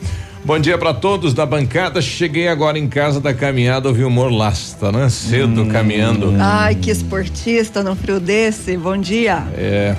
Bom 0.44 0.60
dia 0.60 0.78
para 0.78 0.94
todos 0.94 1.34
da 1.34 1.46
bancada. 1.46 2.02
Cheguei 2.02 2.50
agora 2.50 2.78
em 2.78 2.90
casa 2.90 3.22
da 3.22 3.34
caminhada, 3.34 3.88
ouvi 3.88 4.04
o 4.04 4.10
humor 4.10 4.30
lasta, 4.30 4.92
né? 4.92 5.08
Cedo 5.08 5.66
caminhando. 5.68 6.36
Ai, 6.38 6.76
que 6.76 6.92
esportista 6.92 7.82
num 7.82 7.96
frio 7.96 8.20
desse. 8.20 8.76
Bom 8.76 8.98
dia. 8.98 9.46
É. 9.56 9.96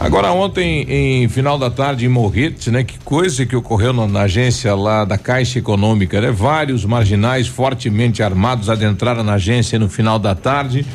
Agora 0.00 0.30
ontem, 0.30 0.86
em 0.88 1.28
final 1.28 1.58
da 1.58 1.68
tarde, 1.68 2.06
em 2.06 2.08
Morretes, 2.08 2.68
né? 2.68 2.84
Que 2.84 2.96
coisa 3.00 3.44
que 3.44 3.56
ocorreu 3.56 3.92
na, 3.92 4.06
na 4.06 4.20
agência 4.22 4.72
lá 4.76 5.04
da 5.04 5.18
Caixa 5.18 5.58
Econômica, 5.58 6.20
né? 6.20 6.30
Vários 6.30 6.84
marginais 6.84 7.48
fortemente 7.48 8.22
armados 8.22 8.70
adentraram 8.70 9.24
na 9.24 9.34
agência 9.34 9.76
no 9.76 9.88
final 9.88 10.16
da 10.16 10.36
tarde, 10.36 10.86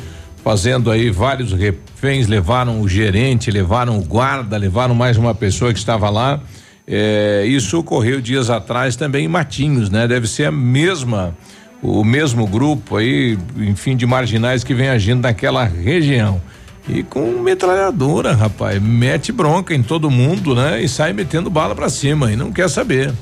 fazendo 0.42 0.90
aí 0.90 1.10
vários 1.10 1.52
reféns, 1.52 2.26
levaram 2.26 2.80
o 2.80 2.88
gerente, 2.88 3.50
levaram 3.50 3.98
o 3.98 4.02
guarda, 4.02 4.56
levaram 4.56 4.94
mais 4.94 5.18
uma 5.18 5.34
pessoa 5.34 5.70
que 5.70 5.78
estava 5.78 6.08
lá. 6.08 6.40
É, 6.86 7.44
isso 7.46 7.78
ocorreu 7.78 8.22
dias 8.22 8.48
atrás 8.48 8.96
também 8.96 9.26
em 9.26 9.28
Matinhos, 9.28 9.90
né? 9.90 10.08
Deve 10.08 10.26
ser 10.26 10.46
a 10.46 10.50
mesma, 10.50 11.36
o 11.82 12.02
mesmo 12.02 12.46
grupo 12.46 12.96
aí, 12.96 13.36
enfim, 13.58 13.96
de 13.96 14.06
marginais 14.06 14.64
que 14.64 14.72
vem 14.72 14.88
agindo 14.88 15.20
naquela 15.20 15.62
região. 15.62 16.40
E 16.88 17.02
com 17.02 17.40
metralhadora, 17.40 18.34
rapaz, 18.34 18.80
mete 18.80 19.32
bronca 19.32 19.74
em 19.74 19.82
todo 19.82 20.10
mundo, 20.10 20.54
né? 20.54 20.82
E 20.82 20.88
sai 20.88 21.12
metendo 21.12 21.48
bala 21.48 21.74
pra 21.74 21.88
cima 21.88 22.30
e 22.30 22.36
não 22.36 22.52
quer 22.52 22.68
saber. 22.68 23.12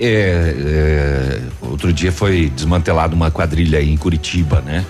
É, 0.00 0.54
é, 0.56 1.40
outro 1.60 1.92
dia 1.92 2.12
foi 2.12 2.50
desmantelada 2.50 3.14
uma 3.14 3.30
quadrilha 3.30 3.78
aí 3.78 3.90
em 3.90 3.96
Curitiba, 3.96 4.60
né? 4.60 4.84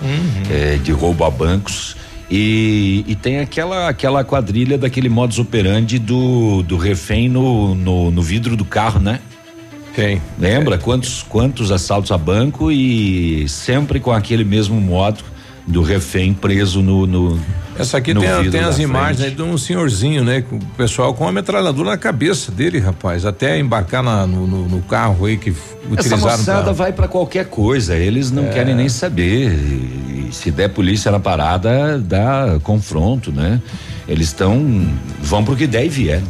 É, 0.51 0.77
de 0.77 0.91
roubo 0.91 1.23
a 1.23 1.31
bancos. 1.31 1.95
E, 2.29 3.03
e 3.07 3.15
tem 3.15 3.39
aquela 3.39 3.89
aquela 3.89 4.23
quadrilha 4.23 4.77
daquele 4.77 5.09
modus 5.09 5.39
operandi 5.39 5.97
do, 5.97 6.61
do 6.61 6.77
refém 6.77 7.27
no, 7.27 7.73
no, 7.73 8.11
no 8.11 8.21
vidro 8.21 8.55
do 8.55 8.65
carro, 8.65 8.99
né? 8.99 9.19
Tem. 9.95 10.21
Lembra 10.37 10.77
quantos 10.77 11.23
quantos 11.23 11.71
assaltos 11.71 12.11
a 12.11 12.17
banco 12.17 12.71
e 12.71 13.47
sempre 13.49 13.99
com 13.99 14.11
aquele 14.11 14.43
mesmo 14.43 14.79
modo 14.79 15.23
do 15.69 15.81
refém 15.83 16.33
preso 16.33 16.81
no, 16.81 17.05
no 17.05 17.39
Essa 17.77 17.97
aqui 17.99 18.13
no 18.13 18.21
tem, 18.21 18.49
tem 18.49 18.61
as 18.61 18.79
imagens 18.79 19.21
aí 19.21 19.31
de 19.31 19.41
um 19.41 19.57
senhorzinho, 19.57 20.23
né? 20.23 20.41
Com 20.41 20.55
o 20.57 20.59
pessoal 20.75 21.13
com 21.13 21.23
uma 21.25 21.31
metralhadora 21.31 21.91
na 21.91 21.97
cabeça 21.97 22.51
dele, 22.51 22.79
rapaz. 22.79 23.23
Até 23.25 23.59
embarcar 23.59 24.01
na- 24.03 24.25
no, 24.25 24.47
no- 24.47 24.67
no 24.67 24.81
carro 24.81 25.25
aí 25.25 25.37
que 25.37 25.51
f- 25.51 25.75
Essa 25.83 25.93
utilizaram 26.15 26.37
moçada 26.37 26.63
pra- 26.63 26.71
vai 26.73 26.91
pra 26.91 27.07
qualquer 27.07 27.45
coisa, 27.45 27.95
eles 27.95 28.31
não 28.31 28.45
É. 28.47 28.49
querem 28.49 28.73
nem 28.75 28.89
saber. 28.89 29.51
E, 29.53 30.29
se 30.31 30.49
der 30.51 30.69
polícia 30.69 31.11
na 31.11 31.19
parada, 31.19 31.99
dá 31.99 32.59
confronto, 32.63 33.31
né? 33.31 33.61
Eles 34.07 34.27
estão. 34.27 34.87
vão 35.21 35.43
pro 35.45 35.55
que 35.55 35.67
der 35.67 35.85
e 35.85 35.89
vier, 35.89 36.19
né? 36.21 36.27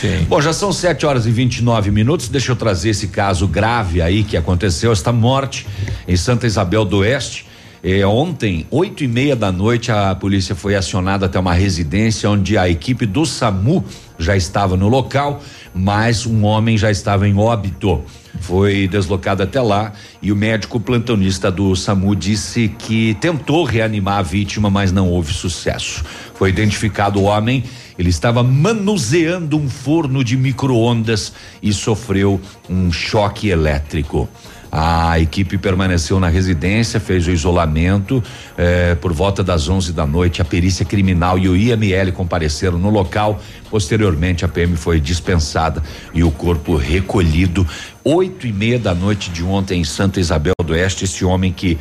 Sim. 0.00 0.26
Bom, 0.28 0.40
já 0.42 0.52
são 0.52 0.72
7 0.72 1.06
horas 1.06 1.26
e 1.26 1.30
29 1.30 1.90
minutos. 1.90 2.28
Deixa 2.28 2.52
eu 2.52 2.56
trazer 2.56 2.90
esse 2.90 3.06
caso 3.08 3.46
grave 3.46 4.02
aí 4.02 4.22
que 4.24 4.36
aconteceu, 4.36 4.90
esta 4.92 5.12
morte 5.12 5.66
em 6.08 6.16
Santa 6.16 6.46
Isabel 6.46 6.84
do 6.84 6.98
Oeste. 6.98 7.46
É, 7.82 8.06
ontem, 8.06 8.66
oito 8.70 9.02
e 9.02 9.08
meia 9.08 9.34
da 9.34 9.50
noite, 9.50 9.90
a 9.90 10.14
polícia 10.14 10.54
foi 10.54 10.74
acionada 10.74 11.24
até 11.24 11.38
uma 11.38 11.54
residência 11.54 12.28
onde 12.28 12.58
a 12.58 12.68
equipe 12.68 13.06
do 13.06 13.24
SAMU 13.24 13.82
já 14.18 14.36
estava 14.36 14.76
no 14.76 14.86
local, 14.86 15.42
mas 15.74 16.26
um 16.26 16.44
homem 16.44 16.76
já 16.76 16.90
estava 16.90 17.26
em 17.26 17.38
óbito. 17.38 18.02
Foi 18.40 18.86
deslocado 18.86 19.42
até 19.42 19.62
lá 19.62 19.94
e 20.20 20.30
o 20.30 20.36
médico 20.36 20.78
plantonista 20.78 21.50
do 21.50 21.74
SAMU 21.74 22.14
disse 22.14 22.68
que 22.68 23.14
tentou 23.14 23.64
reanimar 23.64 24.18
a 24.18 24.22
vítima, 24.22 24.68
mas 24.68 24.92
não 24.92 25.08
houve 25.08 25.32
sucesso. 25.32 26.04
Foi 26.34 26.50
identificado 26.50 27.18
o 27.18 27.24
homem, 27.24 27.64
ele 27.98 28.10
estava 28.10 28.42
manuseando 28.42 29.56
um 29.56 29.70
forno 29.70 30.22
de 30.22 30.36
micro-ondas 30.36 31.32
e 31.62 31.72
sofreu 31.72 32.38
um 32.68 32.92
choque 32.92 33.48
elétrico. 33.48 34.28
A 34.72 35.18
equipe 35.18 35.58
permaneceu 35.58 36.20
na 36.20 36.28
residência, 36.28 37.00
fez 37.00 37.26
o 37.26 37.30
isolamento. 37.30 38.22
Eh, 38.56 38.94
por 39.00 39.12
volta 39.12 39.42
das 39.42 39.68
11 39.68 39.92
da 39.92 40.06
noite, 40.06 40.40
a 40.40 40.44
perícia 40.44 40.84
criminal 40.84 41.38
e 41.38 41.48
o 41.48 41.56
IML 41.56 42.12
compareceram 42.12 42.78
no 42.78 42.88
local. 42.88 43.40
Posteriormente, 43.68 44.44
a 44.44 44.48
PM 44.48 44.76
foi 44.76 45.00
dispensada 45.00 45.82
e 46.14 46.22
o 46.22 46.30
corpo 46.30 46.76
recolhido. 46.76 47.66
Oito 48.04 48.46
e 48.46 48.52
meia 48.52 48.78
da 48.78 48.94
noite 48.94 49.30
de 49.30 49.42
ontem 49.42 49.80
em 49.80 49.84
Santa 49.84 50.20
Isabel 50.20 50.54
do 50.64 50.72
Oeste, 50.72 51.04
esse 51.04 51.24
homem 51.24 51.52
que 51.52 51.76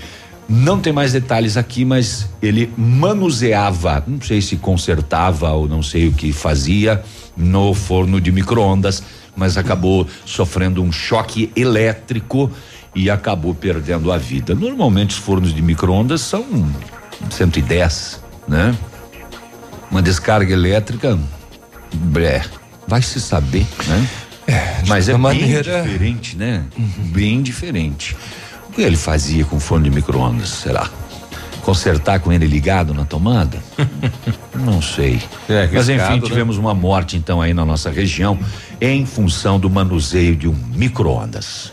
não 0.50 0.80
tem 0.80 0.92
mais 0.92 1.14
detalhes 1.14 1.58
aqui, 1.58 1.86
mas 1.86 2.28
ele 2.42 2.74
manuseava, 2.76 4.04
não 4.08 4.20
sei 4.20 4.42
se 4.42 4.58
consertava 4.58 5.52
ou 5.52 5.68
não 5.68 5.84
sei 5.84 6.08
o 6.08 6.12
que 6.12 6.34
fazia 6.34 7.04
no 7.38 7.76
forno 7.76 8.20
de 8.20 8.32
micro-ondas, 8.32 9.04
mas 9.36 9.58
acabou 9.58 10.08
sofrendo 10.26 10.82
um 10.82 10.92
choque 10.92 11.52
elétrico 11.56 12.52
e 13.00 13.10
acabou 13.10 13.56
perdendo 13.56 14.12
a 14.12 14.18
vida. 14.18 14.54
Normalmente 14.54 15.12
os 15.12 15.18
fornos 15.18 15.54
de 15.54 15.62
micro-ondas 15.62 16.20
são 16.20 16.46
110, 17.30 18.22
né? 18.46 18.76
Uma 19.90 20.02
descarga 20.02 20.52
elétrica, 20.52 21.18
é, 22.18 22.42
vai 22.86 23.02
se 23.02 23.22
saber, 23.22 23.66
né? 23.88 24.08
É, 24.46 24.84
Mas 24.86 25.08
é 25.08 25.16
maneira... 25.16 25.82
bem 25.82 25.84
diferente, 25.84 26.36
né? 26.36 26.66
Uhum. 26.78 26.90
Bem 27.06 27.42
diferente. 27.42 28.18
O 28.68 28.74
que 28.74 28.82
ele 28.82 28.98
fazia 28.98 29.46
com 29.46 29.56
o 29.56 29.60
forno 29.62 29.86
de 29.86 29.92
micro-ondas, 29.92 30.50
será? 30.50 30.90
Consertar 31.62 32.20
com 32.20 32.34
ele 32.34 32.48
ligado 32.48 32.94
na 32.94 33.06
tomada? 33.06 33.60
Não 34.54 34.82
sei. 34.82 35.22
É 35.48 35.70
Mas 35.72 35.88
enfim, 35.88 36.16
né? 36.16 36.22
tivemos 36.22 36.58
uma 36.58 36.74
morte 36.74 37.16
então 37.16 37.42
aí 37.42 37.54
na 37.54 37.64
nossa 37.64 37.90
região 37.90 38.38
em 38.82 39.06
função 39.06 39.58
do 39.58 39.70
manuseio 39.70 40.36
de 40.36 40.50
um 40.50 40.56
micro-ondas. 40.74 41.72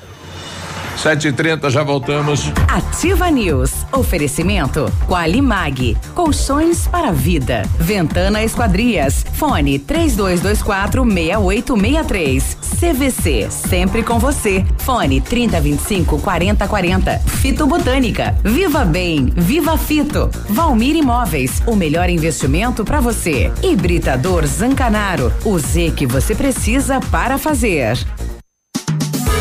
Sete 0.96 1.28
e 1.28 1.32
trinta, 1.32 1.70
já 1.70 1.82
voltamos. 1.82 2.50
Ativa 2.68 3.30
News. 3.30 3.70
Oferecimento 3.92 4.90
Qualimag. 5.06 5.96
Colchões 6.14 6.88
para 6.88 7.12
vida. 7.12 7.62
Ventana 7.78 8.42
Esquadrias. 8.42 9.24
Fone 9.34 9.78
três 9.78 10.16
dois, 10.16 10.40
dois 10.40 10.62
quatro 10.62 11.04
meia 11.04 11.38
oito 11.38 11.76
meia 11.76 12.02
três. 12.02 12.56
CVC. 12.80 13.48
Sempre 13.50 14.02
com 14.02 14.18
você. 14.18 14.64
Fone 14.78 15.20
trinta 15.20 15.60
vinte 15.60 15.80
e 15.80 15.84
cinco 15.84 16.18
quarenta 16.18 16.66
quarenta. 16.66 17.18
Fito 17.18 17.66
Botânica. 17.66 18.36
Viva 18.42 18.84
Bem. 18.84 19.26
Viva 19.36 19.76
Fito. 19.76 20.30
Valmir 20.48 20.96
Imóveis. 20.96 21.62
O 21.66 21.76
melhor 21.76 22.08
investimento 22.08 22.84
para 22.84 23.00
você. 23.00 23.52
Hibridador 23.62 24.46
Zancanaro. 24.46 25.32
O 25.44 25.58
Z 25.58 25.92
que 25.94 26.06
você 26.06 26.34
precisa 26.34 27.00
para 27.00 27.38
fazer. 27.38 27.98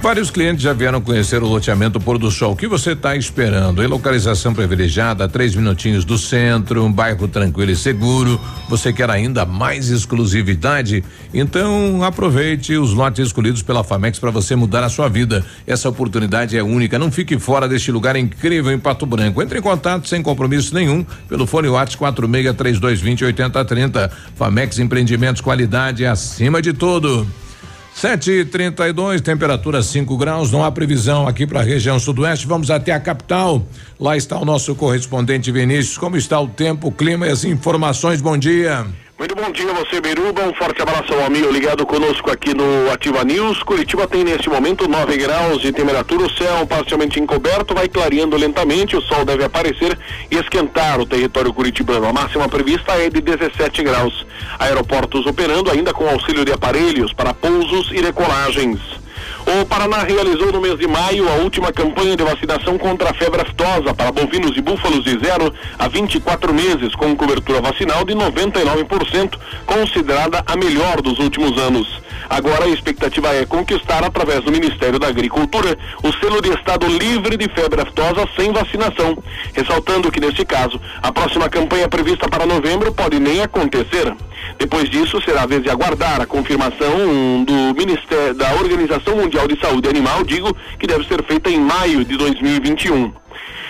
Vários 0.00 0.30
clientes 0.30 0.62
já 0.62 0.72
vieram 0.72 1.00
conhecer 1.00 1.42
o 1.42 1.46
loteamento 1.46 1.98
Pôr 1.98 2.18
do 2.18 2.30
Sol. 2.30 2.52
O 2.52 2.56
que 2.56 2.68
você 2.68 2.92
está 2.92 3.16
esperando? 3.16 3.82
Em 3.82 3.86
localização 3.88 4.54
privilegiada, 4.54 5.24
a 5.24 5.28
três 5.28 5.56
minutinhos 5.56 6.04
do 6.04 6.16
centro, 6.16 6.84
um 6.84 6.92
bairro 6.92 7.26
tranquilo 7.26 7.72
e 7.72 7.76
seguro. 7.76 8.40
Você 8.68 8.92
quer 8.92 9.10
ainda 9.10 9.44
mais 9.44 9.90
exclusividade? 9.90 11.02
Então 11.34 12.04
aproveite 12.04 12.76
os 12.76 12.94
lotes 12.94 13.26
escolhidos 13.26 13.60
pela 13.60 13.82
Famex 13.82 14.20
para 14.20 14.30
você 14.30 14.54
mudar 14.54 14.84
a 14.84 14.88
sua 14.88 15.08
vida. 15.08 15.44
Essa 15.66 15.88
oportunidade 15.88 16.56
é 16.56 16.62
única. 16.62 16.96
Não 16.96 17.10
fique 17.10 17.36
fora 17.36 17.66
deste 17.68 17.90
lugar 17.90 18.14
incrível 18.14 18.70
em 18.70 18.78
Pato 18.78 19.04
Branco. 19.04 19.42
Entre 19.42 19.58
em 19.58 19.62
contato 19.62 20.08
sem 20.08 20.22
compromisso 20.22 20.72
nenhum 20.74 21.04
pelo 21.28 21.44
fone 21.44 21.68
WhatsApp 21.68 21.98
46 21.98 22.56
3220 22.56 23.24
8030. 23.24 24.12
Famex 24.36 24.78
Empreendimentos 24.78 25.42
qualidade 25.42 26.06
acima 26.06 26.62
de 26.62 26.72
tudo. 26.72 27.26
Sete 28.00 28.30
e 28.30 28.44
trinta 28.44 28.88
e 28.88 28.92
dois, 28.92 29.20
temperatura 29.20 29.82
5 29.82 30.16
graus, 30.16 30.52
não 30.52 30.62
há 30.62 30.70
previsão 30.70 31.26
aqui 31.26 31.44
para 31.44 31.58
a 31.58 31.64
região 31.64 31.98
sudoeste. 31.98 32.46
Vamos 32.46 32.70
até 32.70 32.92
a 32.92 33.00
capital. 33.00 33.66
Lá 33.98 34.16
está 34.16 34.38
o 34.38 34.44
nosso 34.44 34.72
correspondente 34.76 35.50
Vinícius. 35.50 35.98
Como 35.98 36.16
está 36.16 36.38
o 36.40 36.46
tempo, 36.46 36.86
o 36.86 36.92
clima 36.92 37.26
e 37.26 37.30
as 37.30 37.42
informações? 37.42 38.20
Bom 38.20 38.38
dia. 38.38 38.86
Muito 39.18 39.34
bom 39.34 39.50
dia 39.50 39.68
a 39.68 39.74
você, 39.74 40.00
Beruba. 40.00 40.42
Um 40.44 40.54
forte 40.54 40.80
abraço 40.80 41.12
ao 41.12 41.24
amigo 41.24 41.50
ligado 41.50 41.84
conosco 41.84 42.30
aqui 42.30 42.54
no 42.54 42.88
Ativa 42.92 43.24
News. 43.24 43.64
Curitiba 43.64 44.06
tem 44.06 44.22
nesse 44.22 44.48
momento 44.48 44.86
9 44.86 45.16
graus 45.16 45.60
de 45.60 45.72
temperatura, 45.72 46.22
o 46.22 46.30
céu 46.30 46.64
parcialmente 46.64 47.18
encoberto, 47.18 47.74
vai 47.74 47.88
clareando 47.88 48.36
lentamente, 48.36 48.96
o 48.96 49.02
sol 49.02 49.24
deve 49.24 49.42
aparecer 49.42 49.98
e 50.30 50.36
esquentar 50.36 51.00
o 51.00 51.04
território 51.04 51.52
curitibano. 51.52 52.06
A 52.06 52.12
máxima 52.12 52.48
prevista 52.48 52.92
é 52.92 53.10
de 53.10 53.20
17 53.20 53.82
graus. 53.82 54.24
Aeroportos 54.56 55.26
operando 55.26 55.68
ainda 55.68 55.92
com 55.92 56.08
auxílio 56.08 56.44
de 56.44 56.52
aparelhos 56.52 57.12
para 57.12 57.34
pousos 57.34 57.90
e 57.90 58.00
decolagens. 58.00 58.97
O 59.48 59.64
Paraná 59.64 60.02
realizou 60.02 60.52
no 60.52 60.60
mês 60.60 60.78
de 60.78 60.86
maio 60.86 61.26
a 61.26 61.36
última 61.36 61.72
campanha 61.72 62.14
de 62.14 62.22
vacinação 62.22 62.76
contra 62.76 63.08
a 63.08 63.14
febre 63.14 63.40
aftosa 63.40 63.94
para 63.94 64.12
bovinos 64.12 64.54
e 64.54 64.60
búfalos 64.60 65.02
de 65.02 65.12
0 65.12 65.50
a 65.78 65.88
24 65.88 66.52
meses, 66.52 66.94
com 66.94 67.16
cobertura 67.16 67.62
vacinal 67.62 68.04
de 68.04 68.14
99%, 68.14 69.38
considerada 69.64 70.44
a 70.46 70.54
melhor 70.54 71.00
dos 71.00 71.18
últimos 71.18 71.58
anos. 71.58 71.98
Agora 72.28 72.64
a 72.64 72.68
expectativa 72.68 73.34
é 73.34 73.44
conquistar, 73.44 74.04
através 74.04 74.42
do 74.42 74.52
Ministério 74.52 74.98
da 74.98 75.08
Agricultura, 75.08 75.76
o 76.02 76.12
selo 76.12 76.40
de 76.40 76.50
estado 76.50 76.86
livre 76.86 77.36
de 77.36 77.48
febre 77.48 77.80
aftosa 77.80 78.28
sem 78.36 78.52
vacinação, 78.52 79.16
ressaltando 79.52 80.10
que, 80.10 80.20
neste 80.20 80.44
caso, 80.44 80.80
a 81.02 81.12
próxima 81.12 81.48
campanha 81.48 81.88
prevista 81.88 82.28
para 82.28 82.46
novembro 82.46 82.92
pode 82.92 83.18
nem 83.18 83.42
acontecer. 83.42 84.14
Depois 84.58 84.88
disso, 84.88 85.20
será 85.22 85.42
a 85.42 85.46
vez 85.46 85.62
de 85.62 85.70
aguardar 85.70 86.20
a 86.20 86.26
confirmação 86.26 87.44
do 87.44 87.74
Ministério 87.76 88.34
da 88.34 88.54
Organização 88.54 89.16
Mundial 89.16 89.46
de 89.46 89.58
Saúde 89.60 89.88
Animal, 89.88 90.24
digo 90.24 90.56
que 90.78 90.86
deve 90.86 91.06
ser 91.06 91.22
feita 91.24 91.50
em 91.50 91.60
maio 91.60 92.04
de 92.04 92.16
2021. 92.16 93.12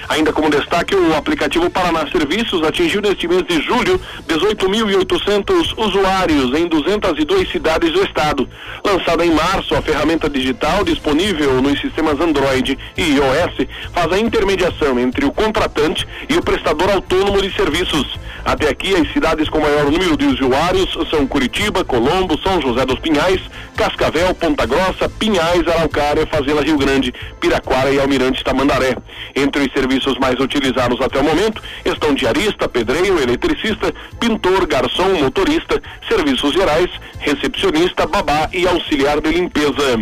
Ainda 0.08 0.32
como 0.32 0.48
destaque, 0.48 0.94
o 0.94 1.14
aplicativo 1.14 1.68
Paraná 1.68 2.06
Serviços 2.10 2.62
atingiu 2.62 3.02
neste 3.02 3.28
mês 3.28 3.42
de 3.42 3.60
julho 3.60 4.00
18.800 4.26 5.74
usuários 5.76 6.58
em 6.58 6.66
202 6.66 7.50
cidades 7.50 7.92
do 7.92 8.02
estado. 8.02 8.48
Lançada 8.82 9.24
em 9.24 9.30
março, 9.30 9.74
a 9.74 9.82
ferramenta 9.82 10.28
digital 10.30 10.82
disponível 10.82 11.60
nos 11.60 11.78
sistemas 11.78 12.18
Android 12.20 12.78
e 12.96 13.02
iOS 13.02 13.68
faz 13.92 14.10
a 14.10 14.18
intermediação 14.18 14.98
entre 14.98 15.26
o 15.26 15.32
contratante 15.32 16.08
e 16.26 16.36
o 16.36 16.42
prestador 16.42 16.90
autônomo 16.90 17.42
de 17.42 17.54
serviços. 17.54 18.18
Até 18.44 18.70
aqui, 18.70 18.94
as 18.94 19.12
cidades 19.12 19.48
com 19.50 19.60
maior 19.60 19.90
número 19.90 20.16
de 20.16 20.24
usuários 20.24 20.96
são 21.10 21.26
Curitiba, 21.26 21.84
Colombo, 21.84 22.38
São 22.38 22.62
José 22.62 22.86
dos 22.86 22.98
Pinhais, 22.98 23.42
Cascavel, 23.76 24.34
Ponta 24.34 24.64
Grossa, 24.64 25.08
Pinhais, 25.08 25.68
Araucária, 25.68 26.26
Fazenda 26.26 26.62
Rio 26.62 26.78
Grande, 26.78 27.12
Piraquara 27.40 27.90
e 27.90 28.00
Almirante 28.00 28.42
Tamandaré. 28.42 28.96
Entre 29.36 29.62
os 29.62 29.72
serviços 29.72 29.97
serviços 29.98 30.18
mais 30.18 30.38
utilizados 30.38 31.00
até 31.00 31.20
o 31.20 31.24
momento 31.24 31.62
estão 31.84 32.14
diarista, 32.14 32.68
pedreiro, 32.68 33.20
eletricista, 33.20 33.92
pintor, 34.20 34.66
garçom, 34.66 35.14
motorista, 35.20 35.80
serviços 36.08 36.52
gerais, 36.52 36.88
recepcionista, 37.18 38.06
babá 38.06 38.48
e 38.52 38.66
auxiliar 38.66 39.20
de 39.20 39.30
limpeza. 39.30 39.98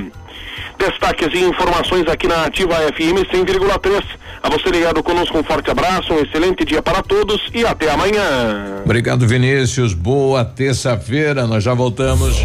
Destaques 0.79 1.29
e 1.33 1.39
informações 1.39 2.07
aqui 2.07 2.29
na 2.29 2.45
Ativa 2.45 2.75
FM 2.75 3.25
100,3. 3.33 4.05
A 4.43 4.51
você 4.51 4.69
ligado 4.69 5.03
conosco, 5.03 5.39
um 5.39 5.43
forte 5.43 5.71
abraço, 5.71 6.13
um 6.13 6.21
excelente 6.21 6.65
dia 6.65 6.83
para 6.83 7.03
todos 7.03 7.41
e 7.55 7.65
até 7.65 7.91
amanhã. 7.91 8.83
Obrigado, 8.85 9.27
Vinícius. 9.27 9.95
Boa 9.95 10.45
terça-feira. 10.45 11.47
Nós 11.47 11.65
já 11.65 11.73
voltamos. 11.73 12.37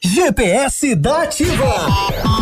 GPS 0.00 0.94
da 0.96 1.22
Ativa. 1.22 2.41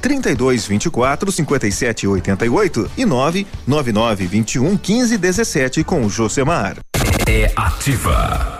32 0.00 0.66
24 0.66 1.32
57 1.32 2.06
88 2.06 2.90
e 2.96 3.04
999 3.04 4.26
21 4.26 4.76
15 4.76 5.18
17 5.18 5.84
com 5.84 6.04
o 6.04 6.10
Josemar. 6.10 6.76
É 7.26 7.52
ativa. 7.56 8.59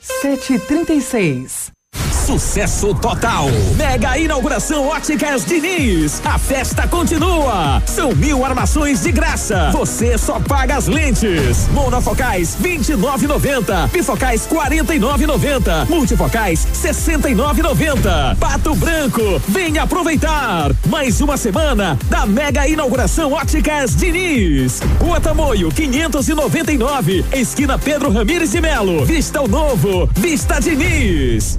7h36. 0.00 1.72
Sucesso 2.30 2.94
total. 2.94 3.48
Mega 3.76 4.16
inauguração 4.16 4.86
Óticas 4.86 5.44
Diniz. 5.44 6.22
A 6.24 6.38
festa 6.38 6.86
continua. 6.86 7.82
São 7.84 8.14
mil 8.14 8.44
armações 8.44 9.02
de 9.02 9.10
graça. 9.10 9.70
Você 9.72 10.16
só 10.16 10.38
paga 10.38 10.76
as 10.76 10.86
lentes. 10.86 11.66
Monofocais 11.72 12.56
29,90. 12.62 13.88
Bifocais 13.90 14.46
49,90. 14.46 15.88
Multifocais 15.88 16.68
69,90. 16.72 18.36
Pato 18.38 18.76
Branco. 18.76 19.42
Venha 19.48 19.82
aproveitar. 19.82 20.70
Mais 20.86 21.20
uma 21.20 21.36
semana 21.36 21.98
da 22.08 22.26
mega 22.26 22.68
inauguração 22.68 23.32
Óticas 23.32 23.96
Diniz. 23.96 24.80
Rua 25.00 25.20
Tamoio 25.20 25.68
599. 25.68 27.24
Esquina 27.32 27.76
Pedro 27.76 28.12
Ramires 28.12 28.52
de 28.52 28.60
Melo. 28.60 29.04
Vista 29.04 29.42
o 29.42 29.48
novo. 29.48 30.08
Vista 30.14 30.60
Diniz. 30.60 31.58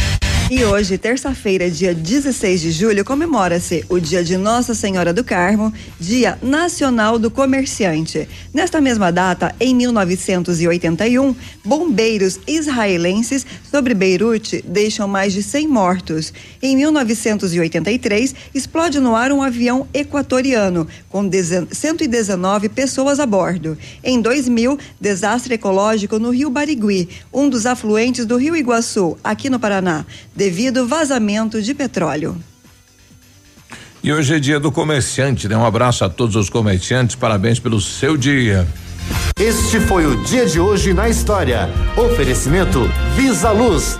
E 0.53 0.65
hoje, 0.65 0.97
terça-feira, 0.97 1.71
dia 1.71 1.95
16 1.95 2.59
de 2.59 2.71
julho, 2.71 3.05
comemora-se 3.05 3.85
o 3.87 3.97
Dia 4.01 4.21
de 4.21 4.35
Nossa 4.35 4.75
Senhora 4.75 5.13
do 5.13 5.23
Carmo, 5.23 5.73
Dia 5.97 6.37
Nacional 6.41 7.17
do 7.17 7.31
Comerciante. 7.31 8.27
Nesta 8.53 8.81
mesma 8.81 9.13
data, 9.13 9.55
em 9.61 9.73
1981, 9.73 11.33
bombeiros 11.63 12.37
israelenses 12.45 13.45
sobre 13.71 13.93
Beirute 13.93 14.61
deixam 14.67 15.07
mais 15.07 15.31
de 15.31 15.41
100 15.41 15.69
mortos. 15.69 16.33
Em 16.61 16.75
1983, 16.75 18.35
explode 18.53 18.99
no 18.99 19.15
ar 19.15 19.31
um 19.31 19.41
avião 19.41 19.87
equatoriano 19.93 20.85
com 21.07 21.29
119 21.71 22.67
pessoas 22.67 23.21
a 23.21 23.25
bordo. 23.25 23.77
Em 24.03 24.19
2000, 24.19 24.77
desastre 24.99 25.53
ecológico 25.53 26.19
no 26.19 26.29
Rio 26.29 26.49
Barigui, 26.49 27.07
um 27.31 27.47
dos 27.47 27.65
afluentes 27.65 28.25
do 28.25 28.35
Rio 28.35 28.53
Iguaçu, 28.53 29.17
aqui 29.23 29.49
no 29.49 29.57
Paraná 29.57 30.05
devido 30.41 30.87
vazamento 30.87 31.61
de 31.61 31.71
petróleo. 31.71 32.35
E 34.03 34.11
hoje 34.11 34.33
é 34.33 34.39
dia 34.39 34.59
do 34.59 34.71
comerciante, 34.71 35.47
né? 35.47 35.55
Um 35.55 35.63
abraço 35.63 36.03
a 36.03 36.09
todos 36.09 36.35
os 36.35 36.49
comerciantes, 36.49 37.15
parabéns 37.15 37.59
pelo 37.59 37.79
seu 37.79 38.17
dia. 38.17 38.67
Este 39.39 39.79
foi 39.81 40.07
o 40.07 40.23
dia 40.23 40.47
de 40.47 40.59
hoje 40.59 40.95
na 40.95 41.07
história. 41.07 41.69
Oferecimento 41.95 42.89
Visa 43.15 43.51
Luz. 43.51 43.99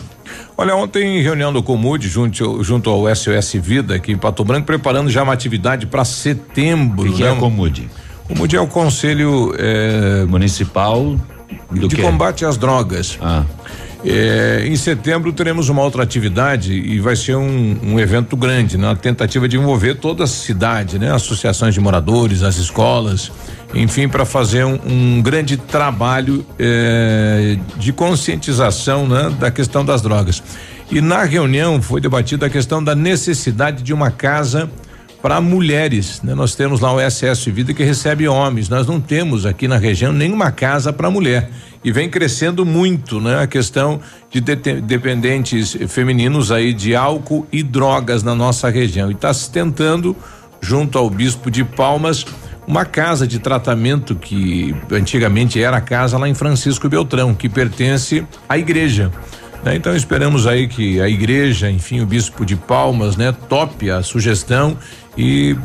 Olha, 0.56 0.76
ontem 0.76 1.22
reunião 1.22 1.52
do 1.52 1.64
Comude 1.64 2.08
junto, 2.08 2.64
junto 2.64 2.90
ao 2.90 3.14
SOS 3.16 3.54
Vida 3.56 3.96
aqui 3.96 4.12
em 4.12 4.18
Pato 4.18 4.44
Branco, 4.44 4.66
preparando 4.66 5.10
já 5.10 5.24
uma 5.24 5.34
atividade 5.34 5.88
para 5.88 6.06
setembro. 6.06 7.10
O 7.10 7.14
que, 7.14 7.24
né? 7.24 7.30
é 7.30 7.32
o 7.32 7.38
Comude? 7.38 7.90
Comude 8.28 8.56
é 8.56 8.62
o 8.62 8.68
Conselho 8.68 9.54
eh, 9.58 10.26
Municipal 10.28 11.18
de? 11.72 11.98
Combate 11.98 12.46
às 12.46 12.58
Drogas. 12.58 13.18
Ah. 13.22 13.44
É, 14.06 14.66
em 14.68 14.76
setembro 14.76 15.32
teremos 15.32 15.70
uma 15.70 15.82
outra 15.82 16.04
atividade 16.04 16.74
e 16.74 17.00
vai 17.00 17.16
ser 17.16 17.36
um, 17.38 17.78
um 17.82 18.00
evento 18.00 18.36
grande, 18.36 18.78
na 18.78 18.96
tentativa 18.96 19.48
de 19.48 19.56
envolver 19.56 19.96
toda 19.96 20.26
a 20.26 20.28
cidade, 20.28 21.00
né? 21.00 21.14
Associações 21.14 21.74
de 21.74 21.80
moradores, 21.80 22.44
as 22.44 22.58
escolas, 22.58 23.32
enfim, 23.74 24.10
para 24.10 24.26
fazer 24.26 24.66
um, 24.66 24.78
um 24.86 25.22
grande 25.22 25.56
trabalho 25.56 26.46
é, 26.60 27.58
de 27.78 27.94
conscientização, 27.94 29.08
né? 29.08 29.34
Da 29.40 29.50
questão 29.50 29.86
das 29.86 30.02
drogas. 30.02 30.44
E 30.92 31.00
na 31.00 31.24
reunião 31.24 31.82
foi 31.82 32.02
debatida 32.02 32.48
a 32.48 32.50
questão 32.50 32.84
da 32.84 32.94
necessidade 32.94 33.82
de 33.82 33.94
uma 33.94 34.12
casa 34.12 34.70
para 35.24 35.40
mulheres, 35.40 36.22
né? 36.22 36.36
Nós 36.36 36.54
temos 36.54 36.82
lá 36.82 36.94
o 36.94 37.00
SS 37.00 37.50
Vida 37.50 37.74
que 37.74 37.82
recebe 37.82 38.28
homens, 38.28 38.68
nós 38.68 38.86
não 38.86 39.00
temos 39.00 39.46
aqui 39.46 39.70
na 39.70 39.78
região 39.78 40.12
nenhuma 40.12 40.52
casa 40.52 40.92
para 40.92 41.10
mulher 41.10 41.50
e 41.82 41.94
vem 41.94 42.10
crescendo 42.10 42.66
muito, 42.66 43.22
né? 43.22 43.42
A 43.42 43.48
questão 43.48 44.02
de 44.30 44.42
dependentes 44.42 45.78
femininos 45.88 46.52
aí 46.52 46.74
de 46.74 46.94
álcool 46.94 47.48
e 47.54 47.64
drogas 47.64 48.22
na 48.22 48.36
nossa 48.36 48.70
região 48.70 49.10
e 49.10 49.14
está 49.14 49.34
se 49.34 49.50
tentando 49.50 50.14
junto 50.60 50.98
ao 50.98 51.10
bispo 51.10 51.50
de 51.50 51.64
Palmas 51.64 52.26
uma 52.68 52.84
casa 52.84 53.26
de 53.26 53.40
tratamento 53.40 54.16
que 54.16 54.76
antigamente 54.92 55.62
era 55.62 55.78
a 55.78 55.82
casa 55.82 56.18
lá 56.18 56.28
em 56.28 56.34
Francisco 56.34 56.90
Beltrão, 56.90 57.34
que 57.34 57.48
pertence 57.48 58.26
à 58.48 58.58
igreja. 58.58 59.10
né? 59.64 59.74
Então 59.74 59.96
esperamos 59.96 60.46
aí 60.48 60.68
que 60.68 61.00
a 61.00 61.08
igreja, 61.08 61.72
enfim, 61.72 62.02
o 62.02 62.06
bispo 62.06 62.46
de 62.46 62.58
Palmas, 62.58 63.16
né, 63.16 63.34
tope 63.48 63.90
a 63.90 64.04
sugestão 64.04 64.78
e 65.18 65.56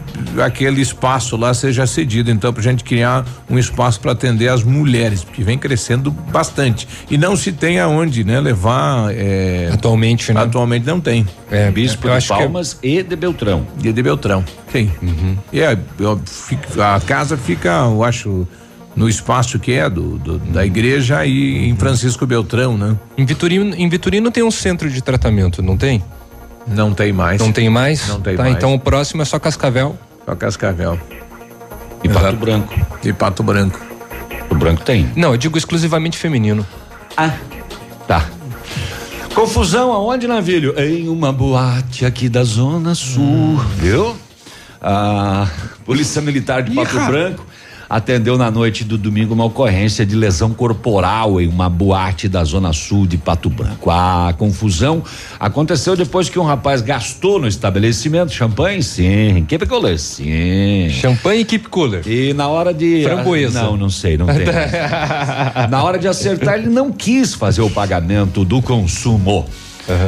aquele 0.44 0.80
espaço 0.80 1.36
lá 1.36 1.54
seja 1.54 1.86
cedido, 1.86 2.30
então, 2.30 2.52
para 2.52 2.60
a 2.60 2.64
gente 2.64 2.84
criar 2.84 3.24
um 3.48 3.58
espaço 3.58 3.98
para 4.00 4.12
atender 4.12 4.48
as 4.48 4.62
mulheres, 4.62 5.24
que 5.32 5.42
vem 5.42 5.56
crescendo 5.58 6.10
bastante. 6.10 6.86
E 7.10 7.16
não 7.16 7.34
se 7.36 7.50
tem 7.52 7.80
aonde, 7.80 8.24
né, 8.24 8.40
levar. 8.40 9.12
é, 9.14 9.70
atualmente, 9.72 10.32
né? 10.32 10.42
Atualmente 10.42 10.86
não 10.86 11.00
tem. 11.00 11.26
É, 11.50 11.70
Bispo 11.70 12.08
eu 12.08 12.18
de 12.18 12.26
que 12.26 12.32
é- 12.32 12.36
Palmas 12.36 12.78
e 12.82 13.02
de 13.02 13.16
Beltrão. 13.16 13.66
E 13.82 13.92
de 13.92 14.02
Beltrão, 14.02 14.44
sim. 14.70 14.90
E 15.52 15.60
é, 15.60 15.78
eu 15.98 16.20
fico- 16.26 16.80
a 16.80 17.00
casa 17.00 17.36
fica, 17.36 17.70
eu 17.86 18.04
acho, 18.04 18.46
no 18.94 19.08
espaço 19.08 19.58
que 19.58 19.72
é 19.72 19.88
do, 19.88 20.18
do- 20.18 20.38
da 20.38 20.66
igreja 20.66 21.24
e 21.24 21.68
em 21.68 21.76
Francisco 21.76 22.26
Beltrão, 22.26 22.76
né? 22.76 22.96
Em 23.16 23.24
Vitorino, 23.24 23.74
em 23.74 23.88
Vitorino 23.88 24.30
tem 24.30 24.42
um 24.42 24.50
centro 24.50 24.90
de 24.90 25.00
tratamento, 25.00 25.62
não 25.62 25.76
tem? 25.76 26.02
Não 26.68 26.92
tem 26.92 27.12
mais. 27.12 27.40
Não 27.40 27.52
tem 27.52 27.68
mais? 27.68 28.08
Não 28.08 28.20
tem 28.20 28.36
tá, 28.36 28.42
mais. 28.44 28.56
então 28.56 28.74
o 28.74 28.78
próximo 28.78 29.22
é 29.22 29.24
só 29.24 29.38
Cascavel. 29.38 29.98
Só 30.24 30.34
Cascavel. 30.34 30.98
E 32.02 32.08
Pato 32.08 32.36
Branco. 32.36 32.74
E 33.02 33.12
Pato 33.12 33.42
Branco. 33.42 33.80
O 34.50 34.54
branco 34.54 34.82
tem. 34.82 35.10
Não, 35.14 35.32
eu 35.32 35.36
digo 35.36 35.58
exclusivamente 35.58 36.16
feminino. 36.16 36.66
Ah, 37.16 37.34
tá. 38.06 38.26
Confusão 39.34 39.92
aonde, 39.92 40.26
Navilho? 40.26 40.78
Em 40.78 41.08
uma 41.08 41.32
boate 41.32 42.04
aqui 42.04 42.28
da 42.28 42.42
Zona 42.44 42.94
Sul, 42.94 43.56
viu? 43.76 44.16
A 44.80 45.48
Polícia 45.84 46.22
Militar 46.22 46.62
de 46.62 46.74
Pato 46.74 46.98
Branco 47.06 47.44
atendeu 47.88 48.36
na 48.36 48.50
noite 48.50 48.84
do 48.84 48.98
domingo 48.98 49.34
uma 49.34 49.44
ocorrência 49.44 50.04
de 50.04 50.14
lesão 50.14 50.52
corporal 50.52 51.40
em 51.40 51.48
uma 51.48 51.68
boate 51.70 52.28
da 52.28 52.44
Zona 52.44 52.72
Sul 52.72 53.06
de 53.06 53.16
Pato 53.16 53.48
Branco. 53.48 53.90
A 53.90 54.34
confusão 54.36 55.02
aconteceu 55.40 55.96
depois 55.96 56.28
que 56.28 56.38
um 56.38 56.44
rapaz 56.44 56.82
gastou 56.82 57.38
no 57.38 57.48
estabelecimento 57.48 58.32
champanhe, 58.32 58.82
sim, 58.82 59.44
keep 59.48 59.66
cooler, 59.66 59.98
sim. 59.98 60.88
Champanhe 60.90 61.40
e 61.40 61.44
keep 61.44 61.68
cooler. 61.68 62.06
E 62.06 62.34
na 62.34 62.48
hora 62.48 62.74
de 62.74 63.02
Framboesa. 63.04 63.62
Não, 63.62 63.76
não 63.76 63.90
sei, 63.90 64.18
não 64.18 64.26
tem. 64.32 64.44
Na 65.70 65.82
hora 65.82 65.98
de 65.98 66.06
acertar, 66.06 66.58
ele 66.58 66.68
não 66.68 66.92
quis 66.92 67.34
fazer 67.34 67.62
o 67.62 67.70
pagamento 67.70 68.44
do 68.44 68.60
consumo. 68.60 69.46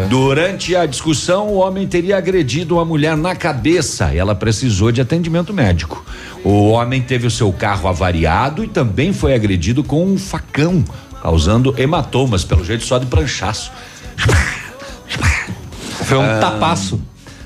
Durante 0.09 0.77
a 0.77 0.85
discussão, 0.85 1.49
o 1.49 1.57
homem 1.57 1.87
teria 1.87 2.19
agredido 2.19 2.75
uma 2.77 2.85
mulher 2.85 3.17
na 3.17 3.35
cabeça 3.35 4.13
e 4.15 4.19
ela 4.19 4.35
precisou 4.35 4.93
de 4.93 5.01
atendimento 5.01 5.55
médico. 5.55 6.05
O 6.45 6.69
homem 6.69 7.01
teve 7.01 7.27
o 7.27 7.31
seu 7.31 7.51
carro 7.53 7.89
avariado 7.89 8.63
e 8.63 8.69
também 8.69 9.13
foi 9.13 9.35
agredido 9.35 9.83
com 9.83 10.05
um 10.05 10.19
facão, 10.19 10.85
causando 11.23 11.75
hematomas, 11.79 12.45
pelo 12.45 12.65
jeito 12.65 12.85
só 12.85 12.99
de 12.99 13.07
pranchaço. 13.07 13.73
Foi 16.05 16.19
um 16.19 16.23
Ah, 16.23 16.39
tapaço. 16.41 17.01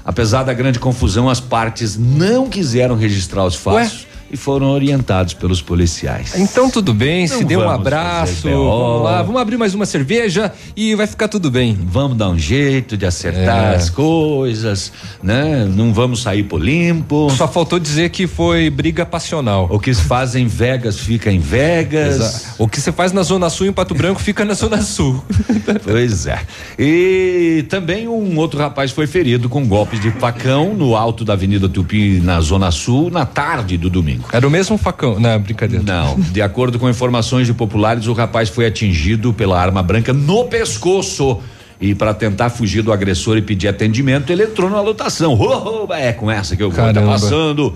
Apesar 0.05 0.43
da 0.43 0.53
grande 0.53 0.79
confusão, 0.79 1.31
as 1.31 1.41
partes 1.41 1.97
não 1.97 2.49
quiseram 2.49 2.95
registrar 2.97 3.45
os 3.45 3.55
fatos 3.55 4.07
e 4.35 4.37
foram 4.37 4.67
orientados 4.71 5.33
pelos 5.33 5.63
policiais. 5.63 6.35
Então 6.37 6.69
tudo 6.69 6.93
bem, 6.93 7.27
se 7.27 7.45
dê 7.45 7.57
um 7.57 7.69
abraço. 7.71 8.49
Vamos 8.51 9.03
lá, 9.05 9.23
vamos 9.23 9.41
abrir 9.41 9.57
mais 9.57 9.75
uma 9.75 9.87
cerveja 9.87 10.53
e 10.77 10.95
vai 10.97 11.07
ficar 11.07 11.29
tudo 11.29 11.51
bem. 11.51 11.79
Vamos 11.87 12.17
dar 12.17 12.29
um 12.31 12.39
jeito 12.39 12.97
de 12.97 13.07
acertar 13.07 13.73
É. 13.73 13.77
as 13.77 13.89
coisas, 13.89 14.93
né? 15.23 15.65
Não 15.71 15.93
vamos 15.95 16.23
sair 16.23 16.43
por 16.43 16.61
limpo. 16.61 17.31
Só 17.37 17.47
faltou 17.47 17.79
dizer 17.79 18.11
que 18.11 18.27
foi 18.27 18.69
briga 18.71 19.07
passional. 19.07 19.69
O 19.71 19.79
que 19.79 19.95
se 19.95 20.03
faz 20.03 20.35
em 20.35 20.47
Vegas 20.47 20.99
fica 20.99 21.31
em 21.31 21.39
Vegas. 21.39 22.17
Exa- 22.17 22.55
O 22.59 22.67
que 22.69 22.81
você 22.81 22.91
faz 22.91 23.13
na 23.13 23.23
Zona 23.23 23.49
Sul 23.49 23.67
em 23.69 23.73
Pato 23.73 23.95
Branco 23.95 24.21
fica 24.21 24.45
na 24.45 24.55
Zona 24.55 24.83
Sul. 24.83 25.23
Pois 25.85 26.27
é. 26.27 26.41
E 26.79 27.65
também 27.69 28.07
um 28.09 28.37
outro 28.39 28.59
rapaz 28.59 28.91
foi 28.91 29.07
ferido 29.07 29.49
com 29.49 29.67
golpes 29.67 30.01
de 30.01 30.11
facão 30.11 30.75
no 30.75 30.95
alto 30.97 31.25
da 31.25 31.33
Avenida 31.35 31.69
Tupi, 31.69 32.21
na 32.23 32.41
Zona 32.41 32.71
Sul, 32.71 33.11
na 33.11 33.25
tarde 33.25 33.77
do 33.79 33.89
domingo. 33.89 34.24
Era 34.33 34.47
o 34.47 34.51
mesmo 34.51 34.77
facão, 34.77 35.19
não, 35.19 35.39
brincadeira. 35.41 35.85
Não, 35.85 36.19
de 36.19 36.43
acordo 36.43 36.79
com 36.79 36.89
informações 36.89 37.47
de 37.47 37.55
populares, 37.55 38.07
o 38.07 38.13
rapaz 38.13 38.49
foi 38.49 38.67
atingido 38.67 39.33
pela 39.33 39.61
arma 39.61 39.83
branca 39.83 40.13
no 40.13 40.45
pescoço 40.47 41.41
E 41.81 41.95
para 41.95 42.15
tentar 42.15 42.51
fugir 42.51 42.83
do 42.83 42.93
agressor 42.93 43.37
e 43.37 43.43
pedir 43.43 43.69
atendimento, 43.69 44.31
ele 44.31 44.45
entrou 44.45 44.71
na 44.71 44.81
lotação. 44.81 45.35
Oh, 45.35 45.87
oh, 45.89 45.93
é 45.93 46.13
com 46.13 46.31
essa 46.31 46.57
que 46.57 46.63
eu 46.63 46.71
vou 46.71 46.93
tá 46.93 47.03
passando. 47.03 47.75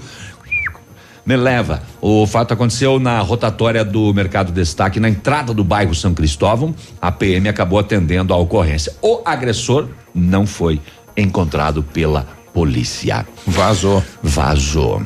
Me 1.28 1.36
leva. 1.36 1.82
O 2.00 2.26
fato 2.26 2.54
aconteceu 2.54 2.98
na 2.98 3.20
rotatória 3.20 3.84
do 3.84 4.14
Mercado 4.14 4.50
Destaque, 4.50 4.98
na 4.98 5.10
entrada 5.10 5.52
do 5.52 5.62
bairro 5.62 5.94
São 5.94 6.14
Cristóvão. 6.14 6.74
A 7.02 7.12
PM 7.12 7.46
acabou 7.50 7.78
atendendo 7.78 8.32
a 8.32 8.36
ocorrência. 8.38 8.94
O 9.02 9.20
agressor 9.26 9.88
não 10.14 10.46
foi 10.46 10.80
encontrado 11.14 11.82
pela 11.82 12.26
polícia. 12.54 13.26
Vazou. 13.46 14.02
Vazou. 14.22 15.02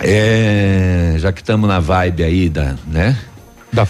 É, 0.00 1.16
já 1.18 1.32
que 1.32 1.40
estamos 1.40 1.68
na 1.68 1.80
vibe 1.80 2.22
aí 2.22 2.48
da, 2.48 2.74
né? 2.86 3.16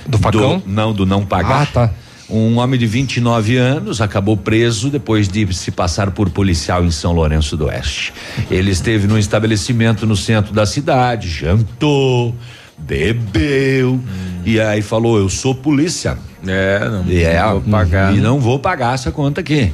do 0.06 0.18
facão? 0.18 0.62
não, 0.66 0.92
do 0.92 1.06
não 1.06 1.24
pagar. 1.24 1.62
Ah, 1.62 1.66
tá. 1.66 1.90
Um 2.28 2.58
homem 2.58 2.78
de 2.78 2.86
29 2.86 3.56
anos 3.56 4.02
acabou 4.02 4.36
preso 4.36 4.90
depois 4.90 5.28
de 5.28 5.50
se 5.54 5.70
passar 5.70 6.10
por 6.10 6.28
policial 6.28 6.84
em 6.84 6.90
São 6.90 7.12
Lourenço 7.12 7.56
do 7.56 7.66
Oeste. 7.66 8.12
Ele 8.50 8.70
esteve 8.70 9.06
no 9.06 9.18
estabelecimento 9.18 10.06
no 10.06 10.14
centro 10.14 10.52
da 10.52 10.66
cidade, 10.66 11.26
jantou, 11.28 12.34
bebeu 12.76 13.98
e 14.44 14.60
aí 14.60 14.82
falou: 14.82 15.16
Eu 15.16 15.30
sou 15.30 15.54
polícia. 15.54 16.18
É, 16.46 16.88
não, 16.88 17.04
e 17.06 17.22
é, 17.22 17.40
não 17.40 17.50
vou 17.50 17.60
pagar. 17.62 18.14
E 18.14 18.20
não 18.20 18.38
vou 18.38 18.58
pagar 18.58 18.94
essa 18.94 19.10
conta 19.10 19.40
aqui. 19.40 19.72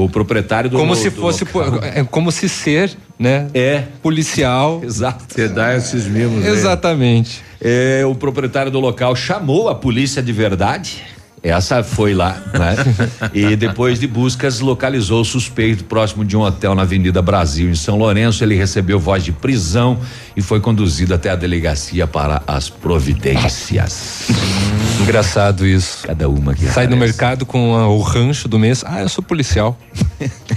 O 0.00 0.08
proprietário 0.08 0.70
do 0.70 0.76
Como 0.78 0.94
do 0.94 1.00
se 1.00 1.10
fosse, 1.10 1.44
local- 1.44 1.80
po- 1.80 1.84
é 1.84 2.04
como 2.04 2.30
se 2.30 2.48
ser, 2.48 2.96
né? 3.18 3.48
É. 3.52 3.82
Policial. 4.00 4.80
Exato. 4.86 5.24
Você 5.28 5.48
dá 5.48 5.76
esses 5.76 6.06
mimos. 6.06 6.44
aí. 6.44 6.52
Exatamente. 6.52 7.42
É, 7.60 8.04
o 8.06 8.14
proprietário 8.14 8.70
do 8.70 8.78
local 8.78 9.16
chamou 9.16 9.68
a 9.68 9.74
polícia 9.74 10.22
de 10.22 10.32
verdade. 10.32 11.02
Essa 11.42 11.82
foi 11.82 12.14
lá, 12.14 12.40
né? 12.52 12.76
e 13.34 13.56
depois 13.56 13.98
de 13.98 14.06
buscas, 14.06 14.60
localizou 14.60 15.22
o 15.22 15.24
suspeito 15.24 15.82
próximo 15.82 16.24
de 16.24 16.36
um 16.36 16.42
hotel 16.42 16.76
na 16.76 16.82
Avenida 16.82 17.20
Brasil, 17.20 17.68
em 17.68 17.74
São 17.74 17.96
Lourenço. 17.98 18.44
Ele 18.44 18.54
recebeu 18.54 19.00
voz 19.00 19.24
de 19.24 19.32
prisão 19.32 19.98
e 20.36 20.40
foi 20.42 20.60
conduzido 20.60 21.12
até 21.12 21.30
a 21.30 21.34
delegacia 21.36 22.06
para 22.06 22.40
as 22.46 22.70
providências. 22.70 24.28
Engraçado 25.00 25.66
isso. 25.66 26.06
Cada 26.06 26.28
uma 26.28 26.54
que 26.54 26.66
Sai 26.66 26.86
no 26.86 26.94
aparece. 26.94 26.96
mercado 27.18 27.46
com 27.46 27.74
a- 27.76 27.88
o 27.88 28.00
rancho 28.02 28.48
do 28.48 28.58
mês. 28.58 28.82
Ah, 28.86 29.00
eu 29.00 29.08
sou 29.08 29.22
policial. 29.22 29.78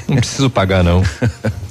não 0.07 0.17
preciso 0.17 0.49
pagar, 0.49 0.83
não. 0.83 1.03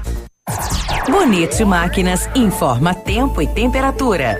Bonito 1.09 1.65
Máquinas 1.65 2.29
informa 2.35 2.93
tempo 2.93 3.41
e 3.41 3.47
temperatura. 3.47 4.39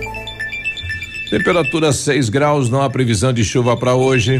Temperatura 1.30 1.94
6 1.94 2.30
graus, 2.30 2.70
não 2.70 2.82
há 2.82 2.90
previsão 2.90 3.32
de 3.32 3.44
chuva 3.44 3.78
para 3.78 3.96
hoje. 3.96 4.40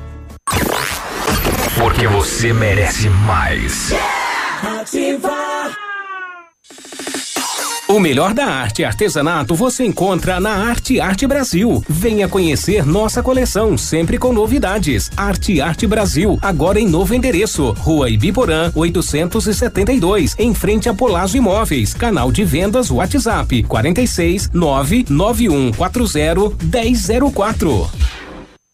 Porque 1.81 2.07
você 2.07 2.53
merece 2.53 3.09
mais. 3.09 3.89
O 7.87 7.99
melhor 7.99 8.35
da 8.35 8.45
arte 8.45 8.83
e 8.83 8.85
artesanato 8.85 9.55
você 9.55 9.83
encontra 9.83 10.39
na 10.39 10.51
Arte 10.51 11.01
Arte 11.01 11.25
Brasil. 11.25 11.83
Venha 11.89 12.27
conhecer 12.27 12.85
nossa 12.85 13.23
coleção, 13.23 13.75
sempre 13.79 14.19
com 14.19 14.31
novidades. 14.31 15.09
Arte 15.17 15.59
Arte 15.59 15.87
Brasil, 15.87 16.37
agora 16.39 16.79
em 16.79 16.87
novo 16.87 17.15
endereço. 17.15 17.71
Rua 17.71 18.11
Ibiporã, 18.11 18.71
872, 18.75 20.35
em 20.37 20.53
frente 20.53 20.87
a 20.87 20.93
Polazzo 20.93 21.35
Imóveis. 21.35 21.95
Canal 21.95 22.31
de 22.31 22.43
vendas 22.43 22.91
WhatsApp 22.91 23.63
46 23.63 24.51
99140 24.53 26.63
1004. 26.63 28.20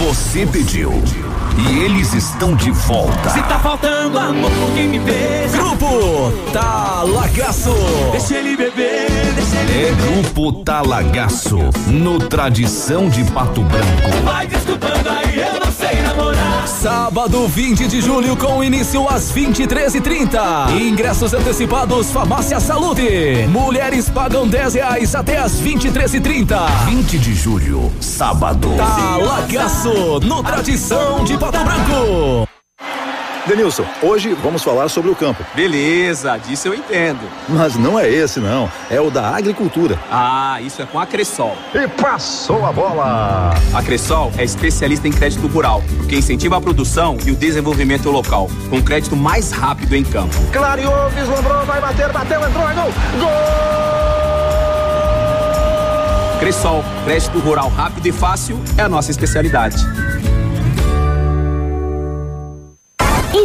Você 0.00 0.46
pediu. 0.46 0.90
E 1.58 1.78
eles 1.80 2.14
estão 2.14 2.56
de 2.56 2.70
volta. 2.70 3.28
Se 3.28 3.42
tá 3.42 3.58
faltando 3.58 4.18
amor, 4.18 4.50
quem 4.74 4.88
me 4.88 4.98
beija. 4.98 5.58
Grupo 5.58 6.32
Talagaço. 6.54 7.74
Deixa 8.10 8.38
ele 8.38 8.56
beber, 8.56 9.10
deixa 9.34 9.56
ele 9.56 9.88
É 9.88 9.92
Grupo 9.92 10.64
Talagaço, 10.64 11.58
no 11.88 12.18
Tradição 12.18 13.10
de 13.10 13.24
Pato 13.24 13.60
Branco. 13.60 14.24
Vai 14.24 14.46
desculpando 14.46 15.10
aí, 15.10 15.29
namorar. 16.10 16.68
Sábado 16.68 17.46
20 17.48 17.86
de 17.86 18.00
julho, 18.00 18.36
com 18.36 18.62
início 18.62 19.08
às 19.08 19.32
23h30. 19.32 20.80
Ingressos 20.80 21.32
antecipados 21.32 22.10
Farmácia 22.10 22.60
Saúde. 22.60 23.46
Mulheres 23.48 24.08
pagam 24.08 24.46
10 24.46 24.74
reais 24.74 25.14
até 25.14 25.38
às 25.38 25.60
23h30. 25.60 26.86
20 26.86 27.18
de 27.18 27.34
julho, 27.34 27.92
sábado. 28.00 28.68
Talagaço, 28.76 30.20
no 30.20 30.42
Tradição 30.42 31.24
de 31.24 31.36
Pato 31.38 31.58
Branco. 31.64 32.49
Denilson, 33.46 33.84
hoje 34.02 34.34
vamos 34.34 34.62
falar 34.62 34.88
sobre 34.88 35.10
o 35.10 35.16
campo. 35.16 35.44
Beleza, 35.54 36.36
disso 36.36 36.68
eu 36.68 36.74
entendo. 36.74 37.20
Mas 37.48 37.74
não 37.74 37.98
é 37.98 38.08
esse, 38.08 38.38
não. 38.38 38.70
É 38.90 39.00
o 39.00 39.10
da 39.10 39.28
agricultura. 39.34 39.98
Ah, 40.10 40.58
isso 40.60 40.82
é 40.82 40.86
com 40.86 40.98
a 40.98 41.06
Cressol. 41.06 41.56
E 41.74 41.88
passou 41.88 42.64
a 42.66 42.72
bola! 42.72 43.54
A 43.74 43.82
Cressol 43.82 44.30
é 44.36 44.44
especialista 44.44 45.08
em 45.08 45.10
crédito 45.10 45.46
rural, 45.46 45.82
que 46.08 46.16
incentiva 46.16 46.58
a 46.58 46.60
produção 46.60 47.16
e 47.24 47.30
o 47.30 47.36
desenvolvimento 47.36 48.10
local, 48.10 48.48
com 48.68 48.82
crédito 48.82 49.16
mais 49.16 49.50
rápido 49.50 49.96
em 49.96 50.04
campo. 50.04 50.36
Clareou, 50.52 51.08
vislumbrou, 51.10 51.64
vai 51.64 51.80
bater, 51.80 52.12
bateu, 52.12 52.40
entrou, 52.46 52.68
é 52.68 52.74
gol! 52.74 52.92
Cressol, 56.40 56.84
crédito 57.04 57.38
rural 57.38 57.68
rápido 57.68 58.06
e 58.06 58.12
fácil 58.12 58.58
é 58.76 58.82
a 58.82 58.88
nossa 58.88 59.10
especialidade. 59.10 59.76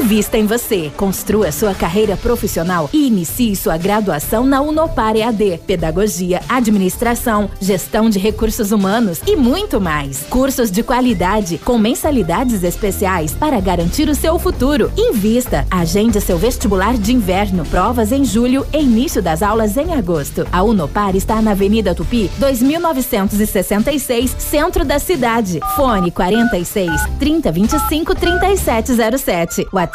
Invista 0.05 0.37
em 0.37 0.45
você, 0.45 0.91
construa 0.95 1.51
sua 1.51 1.73
carreira 1.73 2.15
profissional 2.15 2.87
e 2.93 3.07
inicie 3.07 3.55
sua 3.55 3.75
graduação 3.75 4.45
na 4.45 4.61
Unopar 4.61 5.15
EAD. 5.15 5.61
Pedagogia, 5.65 6.43
administração, 6.47 7.49
gestão 7.59 8.07
de 8.07 8.19
recursos 8.19 8.71
humanos 8.71 9.19
e 9.25 9.35
muito 9.35 9.81
mais. 9.81 10.19
Cursos 10.29 10.69
de 10.69 10.83
qualidade 10.83 11.57
com 11.57 11.79
mensalidades 11.79 12.61
especiais 12.61 13.31
para 13.31 13.59
garantir 13.59 14.07
o 14.07 14.13
seu 14.13 14.37
futuro. 14.37 14.91
Invista, 14.95 15.65
agende 15.71 16.21
seu 16.21 16.37
vestibular 16.37 16.95
de 16.99 17.11
inverno, 17.11 17.65
provas 17.65 18.11
em 18.11 18.23
julho 18.23 18.63
e 18.71 18.77
início 18.77 19.23
das 19.23 19.41
aulas 19.41 19.75
em 19.75 19.91
agosto. 19.95 20.45
A 20.51 20.61
Unopar 20.61 21.15
está 21.15 21.41
na 21.41 21.53
Avenida 21.53 21.95
Tupi, 21.95 22.29
2966, 22.37 24.35
centro 24.37 24.85
da 24.85 24.99
cidade. 24.99 25.59
Fone 25.75 26.11
46 26.11 26.91
3025 27.17 28.13
3707. 28.13 29.65
WhatsApp 29.73 29.94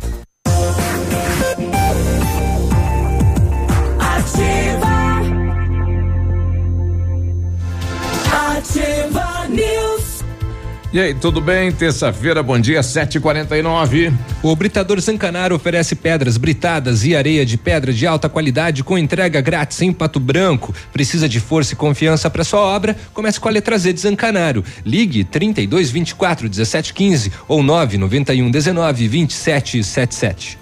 E 10.93 10.99
aí, 10.99 11.13
tudo 11.13 11.39
bem? 11.39 11.71
Terça-feira, 11.71 12.43
bom 12.43 12.59
dia, 12.59 12.81
7h49. 12.81 14.13
O 14.43 14.53
Britador 14.57 14.99
Zancanaro 14.99 15.55
oferece 15.55 15.95
pedras 15.95 16.35
britadas 16.35 17.05
e 17.05 17.15
areia 17.15 17.45
de 17.45 17.57
pedra 17.57 17.93
de 17.93 18.05
alta 18.05 18.27
qualidade 18.27 18.83
com 18.83 18.97
entrega 18.97 19.39
grátis 19.39 19.81
em 19.81 19.93
Pato 19.93 20.19
Branco. 20.19 20.75
Precisa 20.91 21.29
de 21.29 21.39
força 21.39 21.73
e 21.73 21.77
confiança 21.77 22.29
para 22.29 22.43
sua 22.43 22.59
obra? 22.59 22.97
Comece 23.13 23.39
com 23.39 23.47
a 23.47 23.51
letra 23.51 23.77
Z 23.77 23.93
de 23.93 24.01
Zancanaro. 24.01 24.65
Ligue 24.85 25.23
32 25.23 25.89
24 25.89 26.49
17 26.49 26.93
15 26.93 27.31
ou 27.47 27.63
991 27.63 28.51
19 28.51 29.07
27 29.07 29.83
77. 29.85 30.60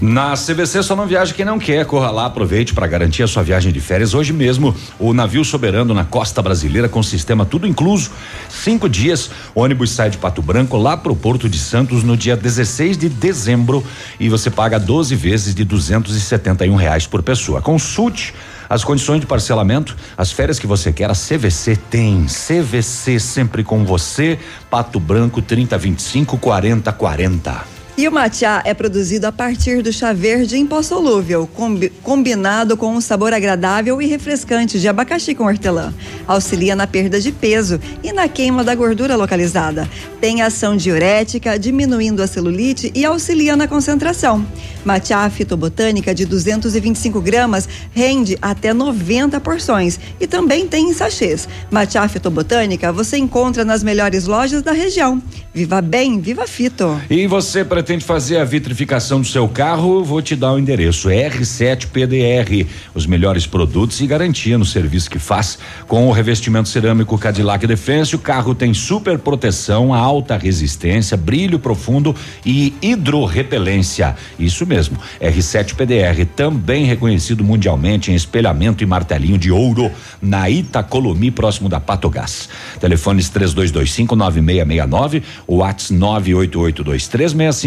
Na 0.00 0.34
CVC 0.34 0.82
só 0.82 0.94
não 0.94 1.06
viaja 1.06 1.32
quem 1.32 1.44
não 1.44 1.58
quer. 1.58 1.86
Corra 1.86 2.10
lá, 2.10 2.26
aproveite 2.26 2.74
para 2.74 2.86
garantir 2.86 3.22
a 3.22 3.26
sua 3.26 3.42
viagem 3.42 3.72
de 3.72 3.80
férias. 3.80 4.12
Hoje 4.12 4.32
mesmo, 4.32 4.74
o 4.98 5.14
navio 5.14 5.44
soberano 5.44 5.94
na 5.94 6.04
costa 6.04 6.42
brasileira 6.42 6.88
com 6.88 7.02
sistema 7.02 7.46
tudo 7.46 7.66
incluso. 7.66 8.10
Cinco 8.48 8.88
dias, 8.88 9.30
ônibus 9.54 9.90
sai 9.90 10.10
de 10.10 10.18
Pato 10.18 10.42
Branco 10.42 10.76
lá 10.76 10.96
pro 10.96 11.16
Porto 11.16 11.48
de 11.48 11.58
Santos 11.58 12.02
no 12.02 12.16
dia 12.16 12.36
16 12.36 12.98
de 12.98 13.08
dezembro 13.08 13.82
e 14.20 14.28
você 14.28 14.50
paga 14.50 14.78
12 14.78 15.14
vezes 15.14 15.54
de 15.54 15.64
271 15.64 16.74
reais 16.76 17.06
por 17.06 17.22
pessoa. 17.22 17.62
Consulte 17.62 18.34
as 18.68 18.84
condições 18.84 19.20
de 19.20 19.26
parcelamento, 19.26 19.96
as 20.16 20.30
férias 20.30 20.58
que 20.58 20.66
você 20.66 20.92
quer, 20.92 21.10
a 21.10 21.14
CVC 21.14 21.76
tem. 21.88 22.26
CVC 22.26 23.18
sempre 23.18 23.64
com 23.64 23.84
você. 23.84 24.38
Pato 24.68 25.00
Branco 25.00 25.40
30 25.40 25.78
25 25.78 26.36
40 26.36 26.92
40. 26.92 27.75
E 27.98 28.06
o 28.06 28.12
matcha 28.12 28.60
é 28.66 28.74
produzido 28.74 29.26
a 29.26 29.32
partir 29.32 29.80
do 29.82 29.90
chá 29.90 30.12
verde 30.12 30.54
em 30.58 30.66
pó 30.66 30.82
solúvel, 30.82 31.48
combi- 31.54 31.90
combinado 32.02 32.76
com 32.76 32.94
um 32.94 33.00
sabor 33.00 33.32
agradável 33.32 34.02
e 34.02 34.06
refrescante 34.06 34.78
de 34.78 34.86
abacaxi 34.86 35.34
com 35.34 35.44
hortelã. 35.44 35.94
Auxilia 36.26 36.76
na 36.76 36.86
perda 36.86 37.18
de 37.18 37.32
peso 37.32 37.80
e 38.04 38.12
na 38.12 38.28
queima 38.28 38.62
da 38.62 38.74
gordura 38.74 39.16
localizada. 39.16 39.88
Tem 40.20 40.42
ação 40.42 40.76
diurética, 40.76 41.58
diminuindo 41.58 42.22
a 42.22 42.26
celulite 42.26 42.92
e 42.94 43.02
auxilia 43.02 43.56
na 43.56 43.66
concentração. 43.66 44.46
Matcha 44.84 45.28
fitobotânica 45.30 46.14
de 46.14 46.26
225 46.26 47.18
gramas 47.22 47.66
rende 47.94 48.36
até 48.42 48.74
90 48.74 49.40
porções 49.40 49.98
e 50.20 50.26
também 50.26 50.68
tem 50.68 50.90
em 50.90 50.92
sachês. 50.92 51.48
Matcha 51.70 52.06
fitobotânica 52.08 52.92
você 52.92 53.16
encontra 53.16 53.64
nas 53.64 53.82
melhores 53.82 54.26
lojas 54.26 54.60
da 54.60 54.72
região. 54.72 55.22
Viva 55.54 55.80
bem, 55.80 56.20
viva 56.20 56.46
fito! 56.46 57.00
E 57.08 57.26
você 57.26 57.64
pretende 57.64 57.85
fazer 58.04 58.38
a 58.38 58.44
vitrificação 58.44 59.20
do 59.20 59.26
seu 59.26 59.48
carro? 59.48 60.02
Vou 60.02 60.20
te 60.20 60.34
dar 60.34 60.52
o 60.52 60.58
endereço 60.58 61.08
R7 61.08 61.86
PDR. 61.86 62.66
Os 62.94 63.06
melhores 63.06 63.46
produtos 63.46 64.00
e 64.00 64.06
garantia 64.06 64.58
no 64.58 64.64
serviço 64.64 65.08
que 65.10 65.18
faz. 65.18 65.58
Com 65.86 66.08
o 66.08 66.12
revestimento 66.12 66.68
cerâmico 66.68 67.16
Cadillac 67.16 67.66
Defense, 67.66 68.16
o 68.16 68.18
carro 68.18 68.54
tem 68.54 68.74
super 68.74 69.18
proteção, 69.18 69.94
alta 69.94 70.36
resistência, 70.36 71.16
brilho 71.16 71.58
profundo 71.58 72.14
e 72.44 72.74
hidrorrepelência. 72.82 74.16
Isso 74.38 74.66
mesmo. 74.66 74.98
R7 75.20 75.74
PDR, 75.74 76.26
também 76.34 76.84
reconhecido 76.84 77.44
mundialmente 77.44 78.10
em 78.10 78.14
espelhamento 78.14 78.82
e 78.82 78.86
martelinho 78.86 79.38
de 79.38 79.50
ouro 79.50 79.90
na 80.20 80.50
Itacolomi, 80.50 81.30
próximo 81.30 81.68
da 81.68 81.78
Patogás. 81.80 82.48
Telefones 82.80 83.30
32259669, 83.30 85.22
WhatsApp 85.46 85.86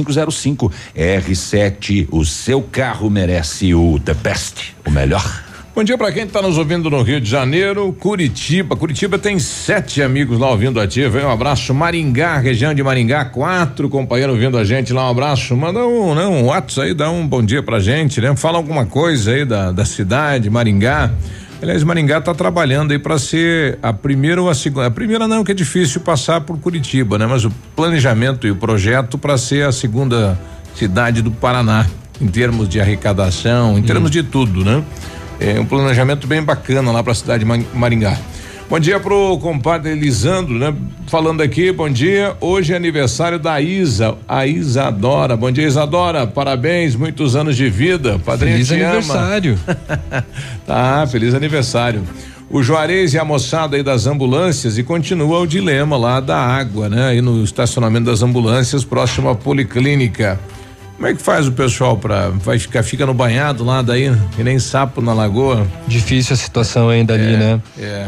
988236505. 0.10 0.72
R7, 0.96 2.08
o 2.12 2.26
seu 2.26 2.62
carro 2.62 3.10
merece 3.10 3.74
o 3.74 4.00
the 4.00 4.14
best, 4.14 4.76
o 4.86 4.92
melhor. 4.92 5.44
Bom 5.76 5.84
dia 5.84 5.98
para 5.98 6.12
quem 6.12 6.24
está 6.24 6.42
nos 6.42 6.58
ouvindo 6.58 6.90
no 6.90 7.02
Rio 7.02 7.22
de 7.22 7.30
Janeiro, 7.30 7.94
Curitiba. 7.94 8.76
Curitiba 8.76 9.18
tem 9.18 9.40
sete 9.40 10.02
amigos 10.02 10.38
lá 10.38 10.50
ouvindo 10.50 10.78
ativo. 10.78 11.18
hein? 11.18 11.26
Um 11.26 11.32
abraço. 11.32 11.74
Maringá, 11.74 12.38
região 12.38 12.74
de 12.74 12.84
Maringá, 12.84 13.24
quatro 13.24 13.88
companheiros 13.88 14.36
ouvindo 14.36 14.58
a 14.58 14.66
gente 14.66 14.92
lá. 14.92 15.08
Um 15.08 15.12
abraço. 15.12 15.56
Manda 15.56 15.80
um, 15.86 16.14
né, 16.16 16.26
um 16.26 16.48
WhatsApp 16.48 16.88
aí, 16.90 16.94
dá 16.94 17.10
um 17.10 17.26
bom 17.26 17.42
dia 17.42 17.64
pra 17.64 17.80
gente, 17.80 18.20
né? 18.20 18.36
Fala 18.36 18.58
alguma 18.58 18.86
coisa 18.86 19.32
aí 19.32 19.46
da, 19.46 19.72
da 19.72 19.86
cidade, 19.86 20.50
Maringá. 20.50 21.12
Aliás, 21.62 21.84
Maringá 21.84 22.20
está 22.20 22.34
trabalhando 22.34 22.92
aí 22.92 23.00
para 23.00 23.18
ser 23.20 23.78
a 23.84 23.92
primeira 23.92 24.42
ou 24.42 24.50
a 24.50 24.56
segunda. 24.56 24.88
A 24.88 24.92
primeira 24.92 25.28
não, 25.28 25.44
que 25.44 25.52
é 25.52 25.56
difícil 25.56 26.00
passar 26.02 26.40
por 26.42 26.58
Curitiba, 26.58 27.18
né? 27.18 27.26
Mas 27.28 27.44
o 27.44 27.52
planejamento 27.76 28.48
e 28.48 28.52
o 28.52 28.56
projeto 28.56 29.18
para 29.18 29.38
ser 29.38 29.66
a 29.66 29.72
segunda 29.72 30.40
cidade 30.74 31.22
do 31.22 31.32
Paraná, 31.32 31.86
em 32.22 32.28
termos 32.28 32.70
de 32.70 32.80
arrecadação, 32.80 33.78
em 33.78 33.84
termos 33.84 34.10
de 34.10 34.24
tudo, 34.24 34.64
né? 34.64 34.82
É 35.38 35.60
um 35.60 35.66
planejamento 35.66 36.28
bem 36.28 36.42
bacana 36.42 36.92
lá 36.92 37.04
para 37.04 37.12
a 37.12 37.16
cidade 37.16 37.40
de 37.44 37.46
Ma- 37.46 37.60
Maringá. 37.74 38.18
Bom 38.70 38.80
dia 38.80 39.00
pro 39.00 39.36
compadre 39.40 39.94
Elisandro, 39.94 40.54
né? 40.54 40.72
Falando 41.08 41.42
aqui, 41.42 41.72
bom 41.72 41.90
dia. 41.90 42.38
Hoje 42.40 42.72
é 42.72 42.76
aniversário 42.76 43.40
da 43.40 43.60
Isa, 43.60 44.16
a 44.28 44.46
Isadora. 44.46 45.36
Bom 45.36 45.52
dia, 45.52 45.66
Isadora. 45.66 46.28
Parabéns, 46.28 46.96
muitos 46.96 47.36
anos 47.36 47.58
de 47.58 47.68
vida. 47.68 48.20
Padrinho 48.20 48.64
Feliz 48.64 48.72
aniversário. 48.72 49.60
tá, 50.68 51.08
feliz 51.08 51.34
aniversário. 51.34 52.04
O 52.48 52.62
Juarez 52.62 53.16
e 53.16 53.18
a 53.18 53.26
moçada 53.26 53.76
aí 53.76 53.82
das 53.82 54.06
ambulâncias 54.06 54.78
e 54.78 54.84
continua 54.84 55.40
o 55.40 55.48
dilema 55.48 55.98
lá 55.98 56.20
da 56.20 56.38
água, 56.38 56.88
né? 56.88 57.08
Aí 57.08 57.22
no 57.22 57.44
estacionamento 57.44 58.06
das 58.06 58.22
ambulâncias 58.22 58.84
próximo 58.84 59.30
à 59.30 59.36
policlínica. 59.36 60.40
Como 61.00 61.08
é 61.08 61.14
que 61.14 61.22
faz 61.22 61.48
o 61.48 61.54
pessoal 61.54 61.96
para 61.96 62.28
vai 62.28 62.60
ficar 62.60 62.84
fica 62.84 63.06
no 63.06 63.14
banhado 63.14 63.64
lá 63.64 63.82
daí, 63.82 64.12
que 64.36 64.44
nem 64.44 64.60
sapo 64.60 65.00
na 65.00 65.14
lagoa? 65.14 65.66
Difícil 65.88 66.34
a 66.34 66.36
situação 66.36 66.90
ainda 66.90 67.14
ali, 67.14 67.36
É, 67.36 67.38
né? 67.38 67.62
é. 67.80 68.06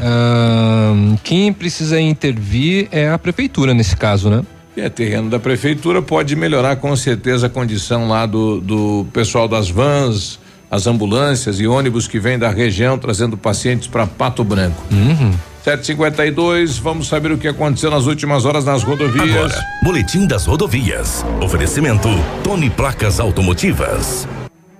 Quem 1.23 1.53
precisa 1.53 2.01
intervir 2.01 2.89
é 2.91 3.09
a 3.09 3.17
prefeitura 3.17 3.73
nesse 3.73 3.95
caso, 3.95 4.29
né? 4.29 4.43
É 4.75 4.89
terreno 4.89 5.29
da 5.29 5.39
prefeitura, 5.39 6.01
pode 6.01 6.35
melhorar 6.35 6.75
com 6.75 6.93
certeza 6.97 7.47
a 7.47 7.49
condição 7.49 8.09
lá 8.09 8.25
do, 8.25 8.59
do 8.59 9.07
pessoal 9.13 9.47
das 9.47 9.69
vans, 9.69 10.37
as 10.69 10.85
ambulâncias 10.85 11.61
e 11.61 11.67
ônibus 11.67 12.09
que 12.09 12.19
vêm 12.19 12.37
da 12.37 12.49
região 12.49 12.97
trazendo 12.97 13.37
pacientes 13.37 13.87
para 13.87 14.05
Pato 14.05 14.43
Branco. 14.43 14.83
Uhum. 14.91 15.31
752, 15.63 16.79
vamos 16.79 17.07
saber 17.07 17.31
o 17.31 17.37
que 17.37 17.47
aconteceu 17.47 17.91
nas 17.91 18.07
últimas 18.07 18.45
horas 18.45 18.65
nas 18.65 18.81
rodovias. 18.81 19.29
Agora, 19.29 19.65
Boletim 19.83 20.25
das 20.25 20.47
Rodovias. 20.47 21.23
Oferecimento 21.39 22.07
Tony 22.43 22.67
Placas 22.67 23.19
Automotivas. 23.19 24.27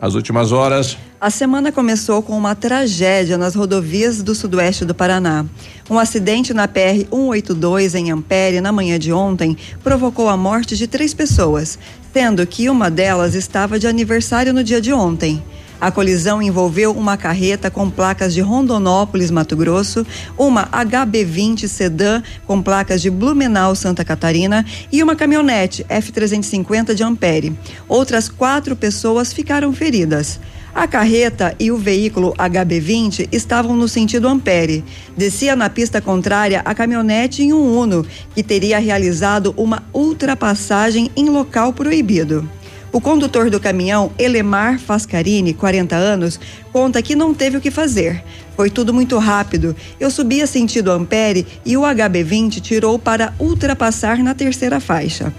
As 0.02 0.16
últimas 0.16 0.52
horas. 0.52 0.98
A 1.20 1.30
semana 1.30 1.72
começou 1.72 2.24
com 2.24 2.36
uma 2.36 2.56
tragédia 2.56 3.38
nas 3.38 3.54
rodovias 3.54 4.24
do 4.24 4.34
sudoeste 4.34 4.84
do 4.84 4.96
Paraná. 4.96 5.46
Um 5.88 6.00
acidente 6.00 6.52
na 6.52 6.68
PR 6.68 7.06
182 7.12 7.94
em 7.94 8.10
Ampere 8.10 8.60
na 8.60 8.72
manhã 8.72 8.98
de 8.98 9.14
ontem 9.14 9.56
provocou 9.84 10.28
a 10.30 10.36
morte 10.36 10.76
de 10.76 10.88
três 10.88 11.14
pessoas, 11.14 11.78
sendo 12.12 12.46
que 12.48 12.68
uma 12.68 12.90
delas 12.90 13.36
estava 13.36 13.78
de 13.78 13.86
aniversário 13.86 14.52
no 14.52 14.64
dia 14.64 14.82
de 14.82 14.92
ontem. 14.92 15.44
A 15.82 15.90
colisão 15.90 16.44
envolveu 16.44 16.92
uma 16.92 17.18
carreta 17.18 17.72
com 17.72 17.90
placas 17.90 18.36
de 18.36 18.40
Rondonópolis, 18.40 19.32
Mato 19.32 19.56
Grosso, 19.56 20.06
uma 20.38 20.68
HB20 20.68 21.68
sedã 21.68 22.22
com 22.46 22.62
placas 22.62 23.02
de 23.02 23.10
Blumenau, 23.10 23.76
Santa 23.76 24.06
Catarina 24.06 24.64
e 24.92 25.02
uma 25.02 25.16
caminhonete 25.16 25.84
F350 25.86 26.94
de 26.94 27.04
Ampere. 27.04 27.58
Outras 27.90 28.30
quatro 28.30 28.76
pessoas 28.76 29.34
ficaram 29.34 29.74
feridas. 29.74 30.40
A 30.74 30.88
carreta 30.88 31.56
e 31.60 31.72
o 31.72 31.78
veículo 31.78 32.34
HB20 32.36 33.28
estavam 33.32 33.76
no 33.76 33.88
sentido 33.88 34.28
Ampere. 34.28 34.86
Descia 35.18 35.56
na 35.56 35.68
pista 35.68 36.00
contrária 36.00 36.62
a 36.64 36.76
caminhonete 36.76 37.42
em 37.42 37.54
um 37.54 37.76
Uno, 37.76 38.06
que 38.36 38.44
teria 38.44 38.78
realizado 38.78 39.52
uma 39.58 39.84
ultrapassagem 39.92 41.10
em 41.16 41.28
local 41.28 41.74
proibido. 41.74 42.48
O 42.94 43.00
condutor 43.00 43.50
do 43.50 43.58
caminhão, 43.58 44.12
Elemar 44.20 44.78
Fascarini, 44.78 45.54
40 45.54 45.96
anos, 45.96 46.38
conta 46.74 47.02
que 47.02 47.16
não 47.16 47.34
teve 47.34 47.56
o 47.56 47.62
que 47.62 47.72
fazer. 47.72 48.22
Foi 48.54 48.70
tudo 48.70 48.94
muito 48.94 49.18
rápido. 49.18 49.74
Eu 49.98 50.12
subia 50.12 50.46
sentido 50.46 50.92
Ampere 50.92 51.48
e 51.66 51.78
o 51.78 51.84
HB20 51.84 52.60
tirou 52.60 53.00
para 53.00 53.34
ultrapassar 53.40 54.22
na 54.22 54.36
terceira 54.36 54.82
faixa. 54.82 55.34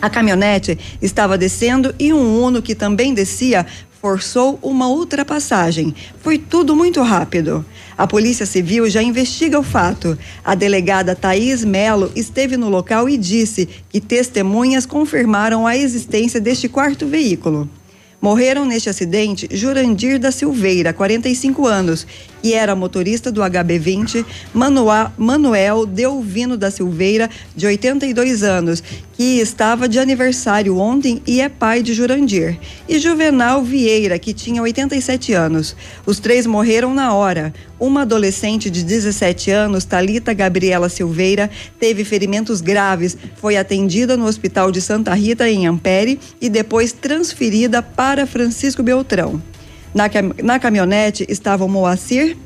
A 0.00 0.08
caminhonete 0.08 0.78
estava 1.02 1.36
descendo 1.36 1.92
e 1.98 2.12
um 2.12 2.40
Uno 2.40 2.62
que 2.62 2.74
também 2.74 3.12
descia 3.12 3.66
forçou 4.00 4.58
uma 4.62 4.88
ultrapassagem. 4.88 5.94
Foi 6.20 6.38
tudo 6.38 6.76
muito 6.76 7.02
rápido. 7.02 7.64
A 7.96 8.06
Polícia 8.06 8.46
Civil 8.46 8.88
já 8.88 9.02
investiga 9.02 9.58
o 9.58 9.62
fato. 9.62 10.18
A 10.44 10.54
delegada 10.54 11.16
Thaís 11.16 11.64
Melo 11.64 12.12
esteve 12.14 12.56
no 12.56 12.68
local 12.68 13.08
e 13.08 13.16
disse 13.16 13.68
que 13.88 14.00
testemunhas 14.00 14.86
confirmaram 14.86 15.66
a 15.66 15.76
existência 15.76 16.40
deste 16.40 16.68
quarto 16.68 17.06
veículo. 17.06 17.68
Morreram 18.20 18.64
neste 18.64 18.88
acidente 18.88 19.46
Jurandir 19.50 20.18
da 20.18 20.32
Silveira, 20.32 20.92
45 20.92 21.66
anos, 21.66 22.06
que 22.42 22.54
era 22.54 22.76
motorista 22.76 23.32
do 23.32 23.40
HB20, 23.40 24.24
Manuel, 24.54 25.10
Manuel 25.18 25.84
Delvino 25.84 26.56
da 26.56 26.70
Silveira, 26.70 27.28
de 27.56 27.66
82 27.66 28.42
anos, 28.44 28.82
que 29.14 29.40
estava 29.40 29.88
de 29.88 29.98
aniversário 29.98 30.78
ontem 30.78 31.20
e 31.26 31.40
é 31.40 31.48
pai 31.48 31.82
de 31.82 31.92
Jurandir, 31.94 32.58
e 32.88 32.98
Juvenal 32.98 33.64
Vieira, 33.64 34.18
que 34.18 34.32
tinha 34.32 34.62
87 34.62 35.32
anos. 35.32 35.74
Os 36.04 36.20
três 36.20 36.46
morreram 36.46 36.94
na 36.94 37.14
hora. 37.14 37.52
Uma 37.80 38.02
adolescente 38.02 38.70
de 38.70 38.84
17 38.84 39.50
anos, 39.50 39.84
Talita 39.84 40.32
Gabriela 40.32 40.88
Silveira, 40.88 41.50
teve 41.80 42.04
ferimentos 42.04 42.60
graves, 42.60 43.16
foi 43.36 43.56
atendida 43.56 44.16
no 44.16 44.26
Hospital 44.26 44.70
de 44.70 44.80
Santa 44.80 45.12
Rita 45.14 45.48
em 45.48 45.66
Ampere 45.66 46.20
e 46.40 46.48
depois 46.48 46.92
transferida 46.92 47.82
para 47.82 48.26
Francisco 48.26 48.82
Beltrão. 48.82 49.42
Na, 49.96 50.10
na 50.44 50.58
caminhonete 50.58 51.24
estavam 51.26 51.66
Moacir 51.66 52.36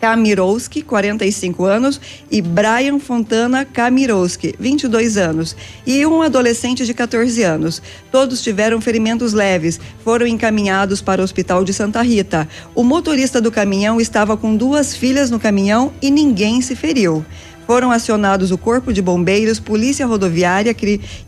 Kamirowski, 0.00 0.82
45 0.82 1.64
anos, 1.64 2.00
e 2.30 2.40
Brian 2.40 3.00
Fontana 3.00 3.64
Kamirowski, 3.64 4.54
22 4.56 5.16
anos, 5.16 5.56
e 5.84 6.06
um 6.06 6.22
adolescente 6.22 6.86
de 6.86 6.94
14 6.94 7.42
anos. 7.42 7.82
Todos 8.12 8.40
tiveram 8.40 8.80
ferimentos 8.80 9.32
leves, 9.32 9.80
foram 10.04 10.28
encaminhados 10.28 11.02
para 11.02 11.20
o 11.20 11.24
Hospital 11.24 11.64
de 11.64 11.72
Santa 11.72 12.02
Rita. 12.02 12.48
O 12.72 12.84
motorista 12.84 13.40
do 13.40 13.50
caminhão 13.50 14.00
estava 14.00 14.36
com 14.36 14.54
duas 14.54 14.94
filhas 14.94 15.28
no 15.28 15.40
caminhão 15.40 15.92
e 16.00 16.08
ninguém 16.08 16.60
se 16.60 16.76
feriu 16.76 17.24
foram 17.66 17.90
acionados 17.90 18.50
o 18.50 18.58
Corpo 18.58 18.92
de 18.92 19.02
Bombeiros, 19.02 19.58
Polícia 19.58 20.06
Rodoviária 20.06 20.74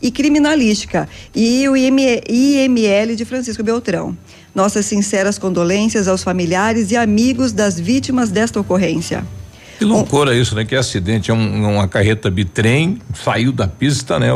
e 0.01 0.11
Criminalística 0.11 1.07
e 1.35 1.67
o 1.67 1.75
IML 1.75 3.15
de 3.15 3.25
Francisco 3.25 3.61
Beltrão. 3.61 4.17
Nossas 4.55 4.85
sinceras 4.85 5.37
condolências 5.37 6.07
aos 6.07 6.23
familiares 6.23 6.91
e 6.91 6.97
amigos 6.97 7.51
das 7.51 7.79
vítimas 7.79 8.31
desta 8.31 8.59
ocorrência. 8.59 9.23
Que 9.77 9.85
loucura 9.85 10.35
isso, 10.35 10.55
né? 10.55 10.65
Que 10.65 10.75
acidente, 10.75 11.31
é 11.31 11.33
um, 11.33 11.75
uma 11.75 11.87
carreta 11.87 12.29
bitrem, 12.29 12.99
saiu 13.13 13.53
da 13.53 13.65
pista, 13.65 14.19
né? 14.19 14.27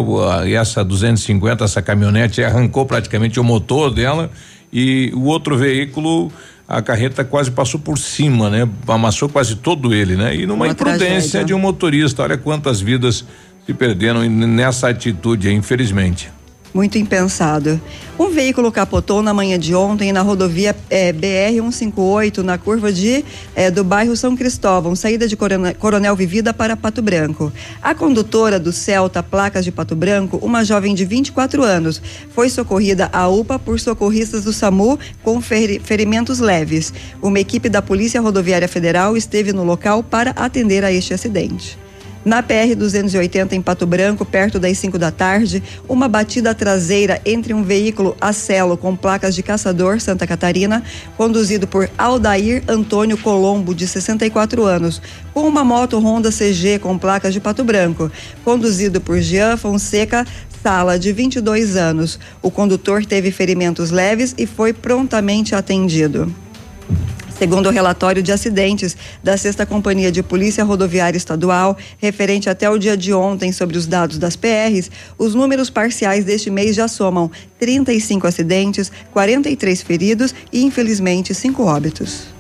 E 0.46 0.54
essa 0.54 0.86
250, 0.86 1.66
essa 1.66 1.82
caminhonete 1.82 2.42
arrancou 2.42 2.86
praticamente 2.86 3.40
o 3.40 3.44
motor 3.44 3.94
dela 3.94 4.32
e 4.72 5.12
o 5.14 5.26
outro 5.26 5.58
veículo, 5.58 6.32
a 6.68 6.82
carreta 6.82 7.24
quase 7.24 7.52
passou 7.52 7.80
por 7.80 7.98
cima, 7.98 8.50
né? 8.50 8.68
Amassou 8.88 9.30
quase 9.30 9.56
todo 9.56 9.94
ele, 9.94 10.16
né? 10.16 10.36
E 10.36 10.46
numa 10.46 10.66
uma 10.66 10.72
imprudência 10.72 11.08
tragédia. 11.08 11.46
de 11.46 11.54
um 11.54 11.60
motorista, 11.60 12.24
olha 12.24 12.38
quantas 12.38 12.80
vidas 12.80 13.26
se 13.66 13.74
perderam 13.74 14.24
nessa 14.30 14.90
atitude, 14.90 15.52
infelizmente 15.52 16.32
muito 16.74 16.98
impensado. 16.98 17.80
Um 18.18 18.30
veículo 18.30 18.72
capotou 18.72 19.22
na 19.22 19.34
manhã 19.34 19.58
de 19.58 19.76
ontem 19.76 20.12
na 20.12 20.22
rodovia 20.22 20.76
é, 20.90 21.12
BR 21.12 21.54
158 21.54 22.44
na 22.44 22.58
curva 22.58 22.92
de 22.92 23.24
é, 23.56 23.70
do 23.70 23.84
bairro 23.84 24.16
São 24.16 24.36
Cristóvão, 24.36 24.96
saída 24.96 25.28
de 25.28 25.36
Coronel, 25.36 25.76
Coronel 25.76 26.16
Vivida 26.16 26.54
para 26.54 26.78
Pato 26.78 27.02
Branco. 27.02 27.52
A 27.82 27.94
condutora 27.94 28.60
do 28.60 28.72
Celta 28.72 29.22
Placas 29.22 29.66
de 29.66 29.72
Pato 29.72 29.96
Branco, 29.96 30.38
uma 30.38 30.64
jovem 30.64 30.96
de 30.96 31.06
24 31.06 31.64
anos, 31.64 32.02
foi 32.34 32.50
socorrida 32.50 33.10
à 33.12 33.28
UPA 33.28 33.60
por 33.60 33.80
socorristas 33.80 34.44
do 34.44 34.54
SAMU 34.54 35.00
com 35.24 35.42
ferimentos 35.42 36.40
leves. 36.40 36.94
Uma 37.22 37.40
equipe 37.40 37.70
da 37.70 37.82
Polícia 37.82 38.22
Rodoviária 38.22 38.68
Federal 38.68 39.18
esteve 39.18 39.54
no 39.54 39.64
local 39.64 40.04
para 40.04 40.32
atender 40.32 40.84
a 40.84 40.92
este 40.92 41.14
acidente. 41.14 41.83
Na 42.26 42.42
PR-280 42.42 43.52
em 43.52 43.62
Pato 43.62 43.86
Branco, 43.86 44.24
perto 44.24 44.58
das 44.58 44.78
5 44.78 44.98
da 44.98 45.12
tarde, 45.12 45.62
uma 45.90 46.08
batida 46.08 46.56
traseira 46.56 47.22
entre 47.26 47.54
um 47.54 47.64
veículo 47.64 48.16
Acelo 48.22 48.78
com 48.78 48.96
placas 48.96 49.36
de 49.36 49.44
caçador 49.44 50.00
Santa 50.00 50.26
Catarina, 50.26 50.82
conduzido 51.18 51.68
por 51.68 51.90
Aldair 51.98 52.64
Antônio 52.68 53.18
Colombo, 53.18 53.76
de 53.76 53.86
64 53.86 54.64
anos, 54.64 55.02
com 55.34 55.46
uma 55.48 55.66
moto 55.66 56.00
Honda 56.00 56.32
CG 56.32 56.80
com 56.80 56.98
placas 56.98 57.34
de 57.34 57.42
Pato 57.42 57.64
Branco, 57.64 58.10
conduzido 58.46 59.02
por 59.02 59.20
Jean 59.20 59.58
Fonseca 59.58 60.26
Sala, 60.62 60.98
de 60.98 61.12
22 61.12 61.76
anos. 61.76 62.18
O 62.42 62.50
condutor 62.50 63.06
teve 63.06 63.32
ferimentos 63.32 63.92
leves 63.92 64.34
e 64.38 64.46
foi 64.46 64.72
prontamente 64.72 65.54
atendido. 65.56 66.34
Segundo 67.38 67.68
o 67.68 67.72
relatório 67.72 68.22
de 68.22 68.32
acidentes 68.32 68.96
da 69.24 69.36
Sexta 69.36 69.66
Companhia 69.66 70.12
de 70.12 70.22
Polícia 70.22 70.64
Rodoviária 70.64 71.18
Estadual, 71.18 71.76
referente 71.98 72.50
até 72.50 72.70
o 72.70 72.78
dia 72.78 72.96
de 72.96 73.12
ontem 73.14 73.52
sobre 73.52 73.78
os 73.78 73.88
dados 73.88 74.18
das 74.18 74.36
PRs, 74.36 74.90
os 75.18 75.34
números 75.34 75.70
parciais 75.70 76.24
deste 76.24 76.50
mês 76.50 76.76
já 76.76 76.88
somam 76.88 77.30
35 77.60 78.28
acidentes, 78.28 78.92
43 79.12 79.82
feridos 79.82 80.34
e, 80.52 80.64
infelizmente, 80.64 81.34
cinco 81.34 81.64
óbitos. 81.64 82.33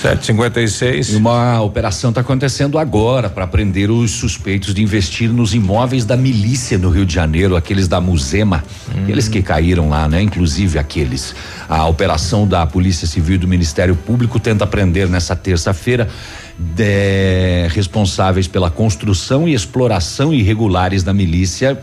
756. 0.00 1.10
E 1.10 1.16
uma 1.16 1.60
operação 1.60 2.10
está 2.10 2.22
acontecendo 2.22 2.78
agora 2.78 3.28
para 3.28 3.46
prender 3.46 3.90
os 3.90 4.12
suspeitos 4.12 4.74
de 4.74 4.82
investir 4.82 5.30
nos 5.30 5.54
imóveis 5.54 6.04
da 6.04 6.16
milícia 6.16 6.78
no 6.78 6.88
Rio 6.90 7.04
de 7.04 7.14
Janeiro, 7.14 7.56
aqueles 7.56 7.86
da 7.86 8.00
Musema, 8.00 8.64
hum. 8.88 9.02
aqueles 9.02 9.28
que 9.28 9.42
caíram 9.42 9.88
lá, 9.88 10.08
né? 10.08 10.22
Inclusive 10.22 10.78
aqueles. 10.78 11.34
A 11.68 11.86
operação 11.86 12.46
da 12.46 12.66
Polícia 12.66 13.06
Civil 13.06 13.34
e 13.34 13.38
do 13.38 13.48
Ministério 13.48 13.94
Público 13.94 14.40
tenta 14.40 14.66
prender 14.66 15.08
nessa 15.08 15.36
terça-feira 15.36 16.08
responsáveis 17.70 18.46
pela 18.46 18.70
construção 18.70 19.48
e 19.48 19.54
exploração 19.54 20.32
irregulares 20.32 21.02
da 21.02 21.12
milícia 21.14 21.80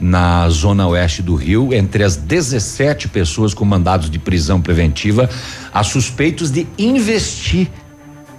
na 0.00 0.48
zona 0.48 0.86
oeste 0.88 1.22
do 1.22 1.34
Rio. 1.34 1.74
Entre 1.74 2.02
as 2.02 2.16
17 2.16 3.08
pessoas 3.08 3.52
com 3.52 3.64
mandados 3.64 4.10
de 4.10 4.18
prisão 4.18 4.60
preventiva, 4.60 5.28
há 5.72 5.82
suspeitos 5.82 6.50
de 6.50 6.66
investir 6.78 7.68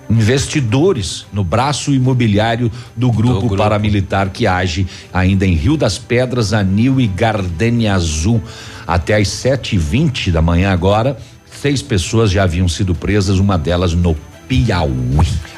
investidores 0.10 1.26
no 1.32 1.42
braço 1.42 1.94
imobiliário 1.94 2.70
do 2.98 3.10
grupo, 3.10 3.34
do 3.34 3.40
grupo, 3.40 3.58
paramilitar 3.58 4.30
que 4.30 4.46
age 4.46 4.86
ainda 5.14 5.46
em 5.46 5.54
Rio 5.54 5.78
das 5.78 5.98
Pedras, 5.98 6.52
Anil 6.52 7.00
e 7.00 7.08
Gardenia 7.08 7.94
Azul. 7.94 8.42
Até 8.86 9.16
às 9.16 9.30
7h20 9.30 10.32
da 10.32 10.42
manhã 10.42 10.74
agora, 10.74 11.18
seis 11.50 11.82
pessoas 11.82 12.30
já 12.30 12.44
haviam 12.44 12.68
sido 12.68 12.94
presas, 12.94 13.40
uma 13.40 13.58
delas 13.58 13.94
no 13.94 14.14
Piauí. 14.52 14.92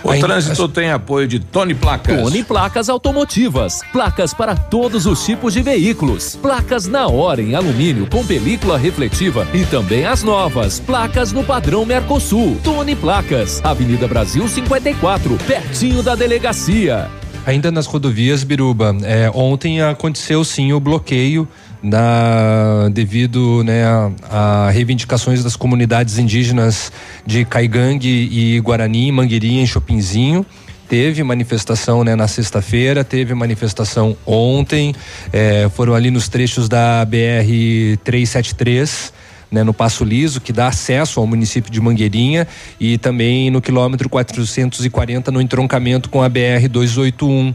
O 0.04 0.12
Ainda 0.12 0.28
trânsito 0.28 0.68
tem 0.68 0.92
apoio 0.92 1.28
de 1.28 1.40
Tony 1.40 1.74
Placas. 1.74 2.16
Tony 2.16 2.44
Placas 2.44 2.90
Automotivas. 2.90 3.82
Placas 3.92 4.36
para 4.36 4.56
todos 4.56 5.08
os 5.08 5.26
tipos 5.26 5.52
de 5.52 5.64
veículos. 5.64 6.36
Placas 6.36 6.86
na 6.86 7.08
hora 7.08 7.42
em 7.42 7.56
alumínio 7.56 8.06
com 8.06 8.24
película 8.24 8.78
refletiva 8.78 9.48
e 9.52 9.66
também 9.66 10.06
as 10.06 10.22
novas. 10.22 10.80
Placas 10.80 11.32
no 11.32 11.44
padrão 11.44 11.84
Mercosul. 11.88 12.56
Tony 12.64 12.96
Placas. 12.96 13.66
Avenida 13.66 14.08
Brasil 14.08 14.48
54, 14.48 15.40
pertinho 15.48 16.04
da 16.04 16.14
delegacia. 16.14 17.10
Ainda 17.48 17.72
nas 17.72 17.88
rodovias 17.88 18.44
Biruba, 18.44 18.96
é, 19.02 19.32
ontem 19.34 19.82
aconteceu 19.82 20.44
sim 20.44 20.72
o 20.72 20.80
bloqueio 20.80 21.48
na, 21.84 22.90
devido 22.94 23.62
né, 23.64 23.84
a, 23.84 24.12
a, 24.30 24.70
reivindicações 24.72 25.44
das 25.44 25.58
comunidades 25.58 26.18
indígenas 26.18 26.92
de 27.26 27.44
Caigangue 27.44 28.30
e 28.32 28.60
Guarani, 28.62 29.12
Mangueirinha 29.12 29.64
e 29.64 29.68
Chopinzinho. 29.68 30.46
Teve 30.88 31.22
manifestação 31.24 32.04
né, 32.04 32.16
na 32.16 32.28
sexta-feira, 32.28 33.04
teve 33.04 33.34
manifestação 33.34 34.16
ontem, 34.26 34.96
é, 35.32 35.68
foram 35.76 35.94
ali 35.94 36.10
nos 36.10 36.30
trechos 36.30 36.70
da 36.70 37.04
BR 37.04 37.98
373. 38.04 39.12
Né, 39.52 39.62
no 39.62 39.72
Passo 39.72 40.04
Liso, 40.04 40.42
que 40.42 40.52
dá 40.52 40.66
acesso 40.66 41.20
ao 41.20 41.28
município 41.28 41.72
de 41.72 41.80
Mangueirinha, 41.80 42.48
e 42.80 42.98
também 42.98 43.52
no 43.52 43.62
quilômetro 43.62 44.10
440, 44.10 45.32
no 45.32 45.40
entroncamento 45.40 46.10
com 46.10 46.24
a 46.24 46.28
BR 46.28 46.68
281 46.68 47.54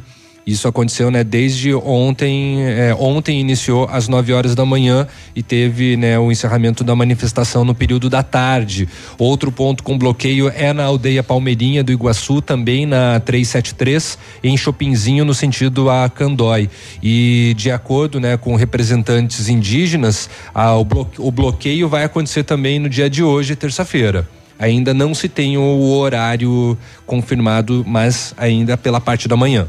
Isso 0.49 0.67
aconteceu, 0.67 1.11
né, 1.11 1.23
desde 1.23 1.75
ontem. 1.75 2.63
É, 2.63 2.95
ontem 2.99 3.39
iniciou 3.39 3.87
às 3.93 4.09
9 4.09 4.33
horas 4.33 4.55
da 4.55 4.65
manhã 4.65 5.07
e 5.37 5.43
teve, 5.43 5.95
né, 5.95 6.19
o 6.19 6.33
encerramento 6.33 6.83
da 6.83 6.97
manifestação 6.97 7.67
no 7.67 7.75
período 7.75 8.09
da 8.09 8.23
tarde. 8.23 8.89
Outro 9.19 9.53
ponto 9.53 9.83
com 9.83 9.99
bloqueio 9.99 10.49
é 10.49 10.73
na 10.73 10.85
aldeia 10.85 11.23
Palmeirinha 11.23 11.85
do 11.85 11.93
Iguaçu, 11.93 12.41
também 12.41 12.87
na 12.87 13.21
373, 13.21 14.19
em 14.43 14.57
Chopinzinho, 14.57 15.23
no 15.23 15.35
sentido 15.35 15.91
a 15.91 16.09
Candói. 16.09 16.71
E 17.03 17.53
de 17.55 17.71
acordo, 17.71 18.19
né, 18.19 18.39
com 18.39 18.57
representantes 18.57 19.51
indígenas, 19.51 20.31
a, 20.55 20.75
o, 20.75 20.83
bloqueio, 20.83 21.29
o 21.29 21.31
bloqueio 21.31 21.89
vai 21.91 22.05
acontecer 22.05 22.43
também 22.43 22.79
no 22.79 22.89
dia 22.89 23.11
de 23.11 23.23
hoje, 23.23 23.55
terça-feira. 23.55 24.27
Ainda 24.59 24.95
não 24.95 25.15
se 25.15 25.29
tem 25.29 25.59
o 25.59 25.91
horário 25.91 26.77
confirmado, 27.05 27.85
mas 27.87 28.33
ainda 28.39 28.79
pela 28.79 28.99
parte 28.99 29.29
da 29.29 29.37
manhã. 29.37 29.69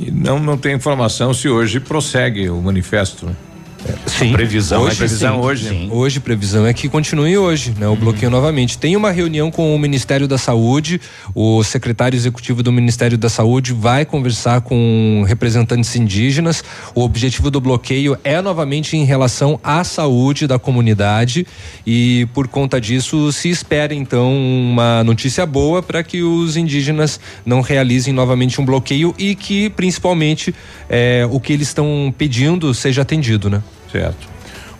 E 0.00 0.10
não, 0.10 0.38
não 0.38 0.56
tem 0.56 0.74
informação 0.74 1.34
se 1.34 1.46
hoje 1.46 1.78
prossegue 1.78 2.48
o 2.48 2.60
manifesto. 2.60 3.36
Né? 3.84 3.94
Sim. 4.06 4.32
Previsão, 4.32 4.82
hoje, 4.82 4.92
é 4.92 4.96
previsão 4.96 5.34
sim, 5.34 5.40
hoje. 5.40 5.68
Sim. 5.68 5.88
Hoje 5.90 6.20
previsão 6.20 6.66
é 6.66 6.74
que 6.74 6.88
continue 6.88 7.38
hoje, 7.38 7.74
né? 7.78 7.88
O 7.88 7.96
bloqueio 7.96 8.30
novamente. 8.30 8.76
Tem 8.76 8.96
uma 8.96 9.10
reunião 9.10 9.50
com 9.50 9.74
o 9.74 9.78
Ministério 9.78 10.28
da 10.28 10.36
Saúde, 10.36 11.00
o 11.34 11.62
secretário 11.64 12.16
executivo 12.16 12.62
do 12.62 12.70
Ministério 12.70 13.16
da 13.16 13.28
Saúde 13.28 13.72
vai 13.72 14.04
conversar 14.04 14.60
com 14.60 15.24
representantes 15.26 15.94
indígenas. 15.96 16.62
O 16.94 17.02
objetivo 17.02 17.50
do 17.50 17.60
bloqueio 17.60 18.16
é 18.22 18.40
novamente 18.40 18.96
em 18.96 19.04
relação 19.04 19.58
à 19.62 19.82
saúde 19.84 20.46
da 20.46 20.58
comunidade 20.58 21.46
e 21.86 22.28
por 22.34 22.48
conta 22.48 22.80
disso 22.80 23.32
se 23.32 23.48
espera 23.48 23.94
então 23.94 24.32
uma 24.32 25.02
notícia 25.04 25.46
boa 25.46 25.82
para 25.82 26.02
que 26.02 26.22
os 26.22 26.56
indígenas 26.56 27.18
não 27.44 27.60
realizem 27.60 28.12
novamente 28.12 28.60
um 28.60 28.64
bloqueio 28.64 29.14
e 29.18 29.34
que 29.34 29.70
principalmente 29.70 30.54
eh, 30.88 31.26
o 31.30 31.40
que 31.40 31.52
eles 31.52 31.68
estão 31.68 32.12
pedindo 32.16 32.74
seja 32.74 33.02
atendido, 33.02 33.48
né? 33.48 33.62
Certo. 33.90 34.28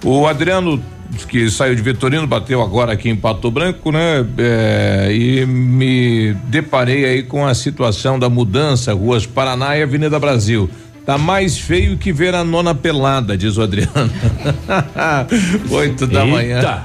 O 0.04 0.26
Adriano 0.26 0.82
que 1.28 1.50
saiu 1.50 1.74
de 1.74 1.82
Vitorino, 1.82 2.26
bateu 2.26 2.62
agora 2.62 2.92
aqui 2.92 3.08
em 3.08 3.16
Pato 3.16 3.50
Branco, 3.50 3.90
né? 3.90 4.24
É, 4.38 5.08
e 5.12 5.44
me 5.44 6.34
deparei 6.44 7.04
aí 7.04 7.22
com 7.22 7.46
a 7.46 7.54
situação 7.54 8.18
da 8.18 8.28
mudança, 8.28 8.92
ruas 8.92 9.26
Paraná 9.26 9.76
e 9.76 9.82
Avenida 9.82 10.18
Brasil. 10.18 10.70
Tá 11.04 11.18
mais 11.18 11.58
feio 11.58 11.96
que 11.96 12.12
ver 12.12 12.34
a 12.34 12.44
nona 12.44 12.74
pelada, 12.74 13.36
diz 13.36 13.56
o 13.56 13.62
Adriano. 13.62 13.90
Oito 15.70 16.06
da 16.06 16.24
Eita. 16.24 16.36
manhã. 16.36 16.84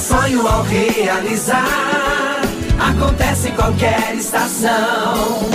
Sonho 0.00 0.46
ao 0.46 0.62
realizar, 0.62 2.40
acontece 2.78 3.50
em 3.50 3.52
qualquer 3.52 4.14
estação. 4.14 5.48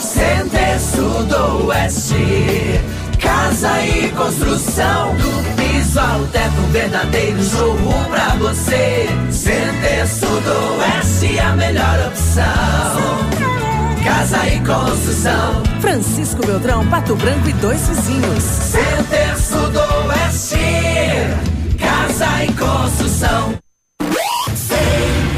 Center 0.00 0.80
Sul 0.80 1.22
do 1.24 1.66
Oeste, 1.68 2.80
casa 3.20 3.80
e 3.82 4.10
construção. 4.10 5.14
Do 5.14 5.56
piso 5.56 6.00
ao 6.00 6.26
teto, 6.26 6.60
um 6.60 6.70
verdadeiro 6.72 7.42
showroom 7.44 8.04
pra 8.10 8.34
você. 8.36 9.06
Center 9.30 10.08
Sul 10.08 10.40
do 10.40 10.80
Oeste, 10.80 11.38
a 11.38 11.54
melhor 11.54 12.08
opção. 12.08 12.44
Casa 14.04 14.46
e 14.48 14.58
construção. 14.60 15.62
Francisco 15.80 16.44
Beltrão, 16.44 16.86
Pato 16.88 17.14
Branco 17.16 17.48
e 17.48 17.52
dois 17.54 17.88
vizinhos. 17.88 18.42
Center 18.42 19.38
Sul 19.38 19.70
do 19.70 20.08
Oeste, 20.08 20.58
casa 21.78 22.44
e 22.44 22.52
construção. 22.52 23.65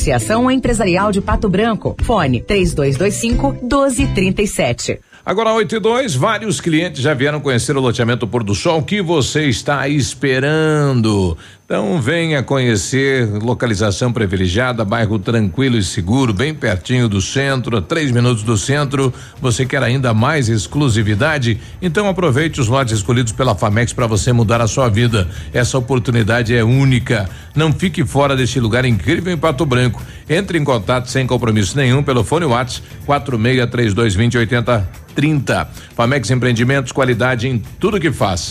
Associação 0.00 0.50
Empresarial 0.50 1.12
de 1.12 1.20
Pato 1.20 1.46
Branco. 1.46 1.94
Fone 2.04 2.40
3225 2.40 3.52
1237. 3.60 4.98
Agora 5.26 5.52
8 5.52 5.76
e 5.76 5.78
2, 5.78 6.14
vários 6.14 6.58
clientes 6.58 7.02
já 7.02 7.12
vieram 7.12 7.38
conhecer 7.38 7.76
o 7.76 7.80
loteamento 7.80 8.26
Pôr 8.26 8.42
do 8.42 8.54
Sol. 8.54 8.82
Que 8.82 9.02
você 9.02 9.44
está 9.44 9.86
esperando? 9.88 11.36
Então 11.70 12.02
venha 12.02 12.42
conhecer 12.42 13.28
localização 13.40 14.12
privilegiada, 14.12 14.84
bairro 14.84 15.20
tranquilo 15.20 15.78
e 15.78 15.84
seguro, 15.84 16.34
bem 16.34 16.52
pertinho 16.52 17.08
do 17.08 17.20
centro, 17.22 17.76
a 17.76 17.80
três 17.80 18.10
minutos 18.10 18.42
do 18.42 18.58
centro. 18.58 19.14
Você 19.40 19.64
quer 19.64 19.80
ainda 19.80 20.12
mais 20.12 20.48
exclusividade? 20.48 21.60
Então 21.80 22.08
aproveite 22.08 22.60
os 22.60 22.66
lotes 22.66 22.94
escolhidos 22.94 23.30
pela 23.30 23.54
Famex 23.54 23.92
para 23.92 24.08
você 24.08 24.32
mudar 24.32 24.60
a 24.60 24.66
sua 24.66 24.88
vida. 24.88 25.28
Essa 25.52 25.78
oportunidade 25.78 26.52
é 26.56 26.64
única. 26.64 27.30
Não 27.54 27.72
fique 27.72 28.04
fora 28.04 28.34
deste 28.34 28.58
lugar 28.58 28.84
incrível 28.84 29.32
em 29.32 29.38
Pato 29.38 29.64
Branco. 29.64 30.02
Entre 30.28 30.58
em 30.58 30.64
contato 30.64 31.08
sem 31.08 31.24
compromisso 31.24 31.76
nenhum 31.76 32.02
pelo 32.02 32.24
fone 32.24 32.46
WhatsApp 32.46 32.84
463220 33.06 34.38
8030. 34.38 35.68
Famex 35.94 36.30
Empreendimentos, 36.32 36.90
qualidade 36.90 37.46
em 37.46 37.62
tudo 37.78 38.00
que 38.00 38.10
faz. 38.10 38.50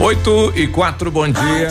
8 0.00 0.52
e 0.54 0.68
4, 0.68 1.10
bom 1.10 1.28
dia. 1.28 1.68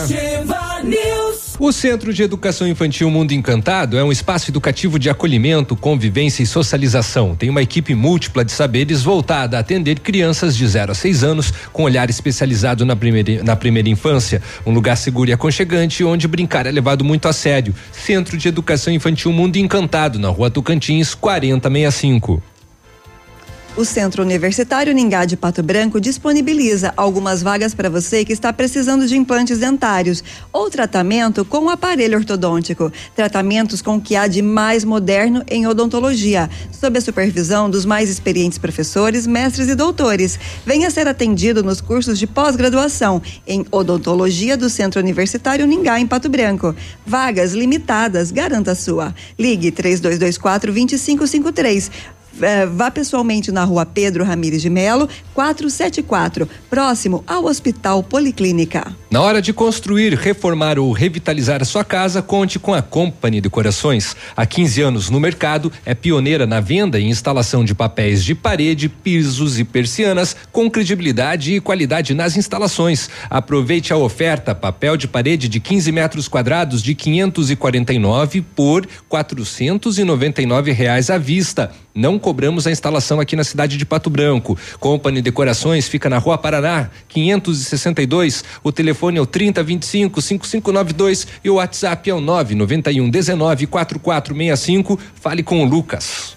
O 1.58 1.72
Centro 1.72 2.12
de 2.12 2.22
Educação 2.22 2.68
Infantil 2.68 3.10
Mundo 3.10 3.32
Encantado 3.32 3.96
é 3.96 4.04
um 4.04 4.12
espaço 4.12 4.50
educativo 4.50 4.98
de 4.98 5.08
acolhimento, 5.08 5.74
convivência 5.74 6.42
e 6.42 6.46
socialização. 6.46 7.34
Tem 7.34 7.48
uma 7.48 7.62
equipe 7.62 7.94
múltipla 7.94 8.44
de 8.44 8.52
saberes 8.52 9.02
voltada 9.02 9.56
a 9.56 9.60
atender 9.60 10.00
crianças 10.00 10.54
de 10.54 10.68
0 10.68 10.92
a 10.92 10.94
6 10.94 11.24
anos, 11.24 11.52
com 11.72 11.84
olhar 11.84 12.10
especializado 12.10 12.84
na 12.84 12.94
primeira, 12.94 13.42
na 13.42 13.56
primeira 13.56 13.88
infância. 13.88 14.42
Um 14.66 14.72
lugar 14.72 14.96
seguro 14.96 15.30
e 15.30 15.32
aconchegante 15.32 16.04
onde 16.04 16.28
brincar 16.28 16.66
é 16.66 16.70
levado 16.70 17.02
muito 17.02 17.28
a 17.28 17.32
sério. 17.32 17.74
Centro 17.90 18.36
de 18.36 18.46
Educação 18.46 18.92
Infantil 18.92 19.32
Mundo 19.32 19.56
Encantado, 19.56 20.18
na 20.18 20.28
rua 20.28 20.50
Tocantins, 20.50 21.14
4065. 21.14 22.42
O 23.76 23.84
Centro 23.84 24.24
Universitário 24.24 24.92
Ningá 24.92 25.24
de 25.24 25.36
Pato 25.36 25.62
Branco 25.62 26.00
disponibiliza 26.00 26.92
algumas 26.96 27.42
vagas 27.42 27.74
para 27.74 27.88
você 27.88 28.24
que 28.24 28.32
está 28.32 28.52
precisando 28.52 29.06
de 29.06 29.16
implantes 29.16 29.58
dentários 29.58 30.24
ou 30.52 30.68
tratamento 30.68 31.44
com 31.44 31.70
aparelho 31.70 32.18
ortodôntico. 32.18 32.90
Tratamentos 33.14 33.80
com 33.80 33.96
o 33.96 34.00
que 34.00 34.16
há 34.16 34.26
de 34.26 34.42
mais 34.42 34.82
moderno 34.82 35.44
em 35.48 35.64
odontologia, 35.64 36.50
sob 36.72 36.98
a 36.98 37.00
supervisão 37.00 37.70
dos 37.70 37.84
mais 37.84 38.10
experientes 38.10 38.58
professores, 38.58 39.28
mestres 39.28 39.68
e 39.68 39.76
doutores. 39.76 40.40
Venha 40.66 40.90
ser 40.90 41.06
atendido 41.06 41.62
nos 41.62 41.80
cursos 41.80 42.18
de 42.18 42.26
pós-graduação 42.26 43.22
em 43.46 43.64
odontologia 43.70 44.56
do 44.56 44.68
Centro 44.68 45.00
Universitário 45.00 45.66
Ningá 45.66 46.00
em 46.00 46.06
Pato 46.06 46.28
Branco. 46.28 46.74
Vagas 47.06 47.52
limitadas, 47.52 48.32
garanta 48.32 48.72
a 48.72 48.74
sua. 48.74 49.14
Ligue 49.38 49.70
3224 49.70 50.72
2553 50.72 52.17
eh, 52.40 52.66
vá 52.66 52.90
pessoalmente 52.90 53.50
na 53.50 53.64
rua 53.64 53.86
Pedro 53.86 54.24
Ramires 54.24 54.62
de 54.62 54.70
Melo, 54.70 55.08
474, 55.34 56.48
próximo 56.68 57.24
ao 57.26 57.44
Hospital 57.44 58.02
Policlínica. 58.02 58.94
Na 59.10 59.22
hora 59.22 59.40
de 59.40 59.52
construir, 59.52 60.14
reformar 60.14 60.78
ou 60.78 60.92
revitalizar 60.92 61.62
a 61.62 61.64
sua 61.64 61.82
casa, 61.82 62.20
conte 62.20 62.58
com 62.58 62.74
a 62.74 62.82
Company 62.82 63.40
Decorações. 63.40 64.14
Há 64.36 64.44
15 64.44 64.82
anos 64.82 65.10
no 65.10 65.18
mercado, 65.18 65.72
é 65.84 65.94
pioneira 65.94 66.46
na 66.46 66.60
venda 66.60 66.98
e 66.98 67.06
instalação 67.06 67.64
de 67.64 67.74
papéis 67.74 68.22
de 68.22 68.34
parede, 68.34 68.88
pisos 68.88 69.58
e 69.58 69.64
persianas, 69.64 70.36
com 70.52 70.70
credibilidade 70.70 71.54
e 71.54 71.60
qualidade 71.60 72.12
nas 72.12 72.36
instalações. 72.36 73.08
Aproveite 73.30 73.92
a 73.92 73.96
oferta: 73.96 74.54
papel 74.54 74.96
de 74.96 75.08
parede 75.08 75.48
de 75.48 75.58
15 75.58 75.90
metros 75.90 76.28
quadrados 76.28 76.82
de 76.82 76.94
549 76.94 78.42
por 78.42 78.86
499 79.08 80.72
reais 80.72 81.08
à 81.08 81.16
vista. 81.16 81.70
Não 81.94 82.18
cobramos 82.28 82.66
a 82.66 82.70
instalação 82.70 83.20
aqui 83.20 83.34
na 83.34 83.42
cidade 83.42 83.78
de 83.78 83.86
Pato 83.86 84.10
Branco. 84.10 84.58
Company 84.78 85.22
Decorações 85.22 85.88
fica 85.88 86.10
na 86.10 86.18
Rua 86.18 86.36
Paraná, 86.36 86.90
562. 87.08 88.44
O 88.62 88.70
telefone 88.70 89.16
é 89.16 89.20
o 89.22 89.24
3025 89.24 90.20
5592 90.20 91.26
e 91.42 91.48
o 91.48 91.54
WhatsApp 91.54 92.10
é 92.10 92.12
o 92.12 92.20
991 92.20 93.08
19 93.08 93.66
4465. 93.66 95.00
Fale 95.14 95.42
com 95.42 95.62
o 95.62 95.64
Lucas. 95.64 96.36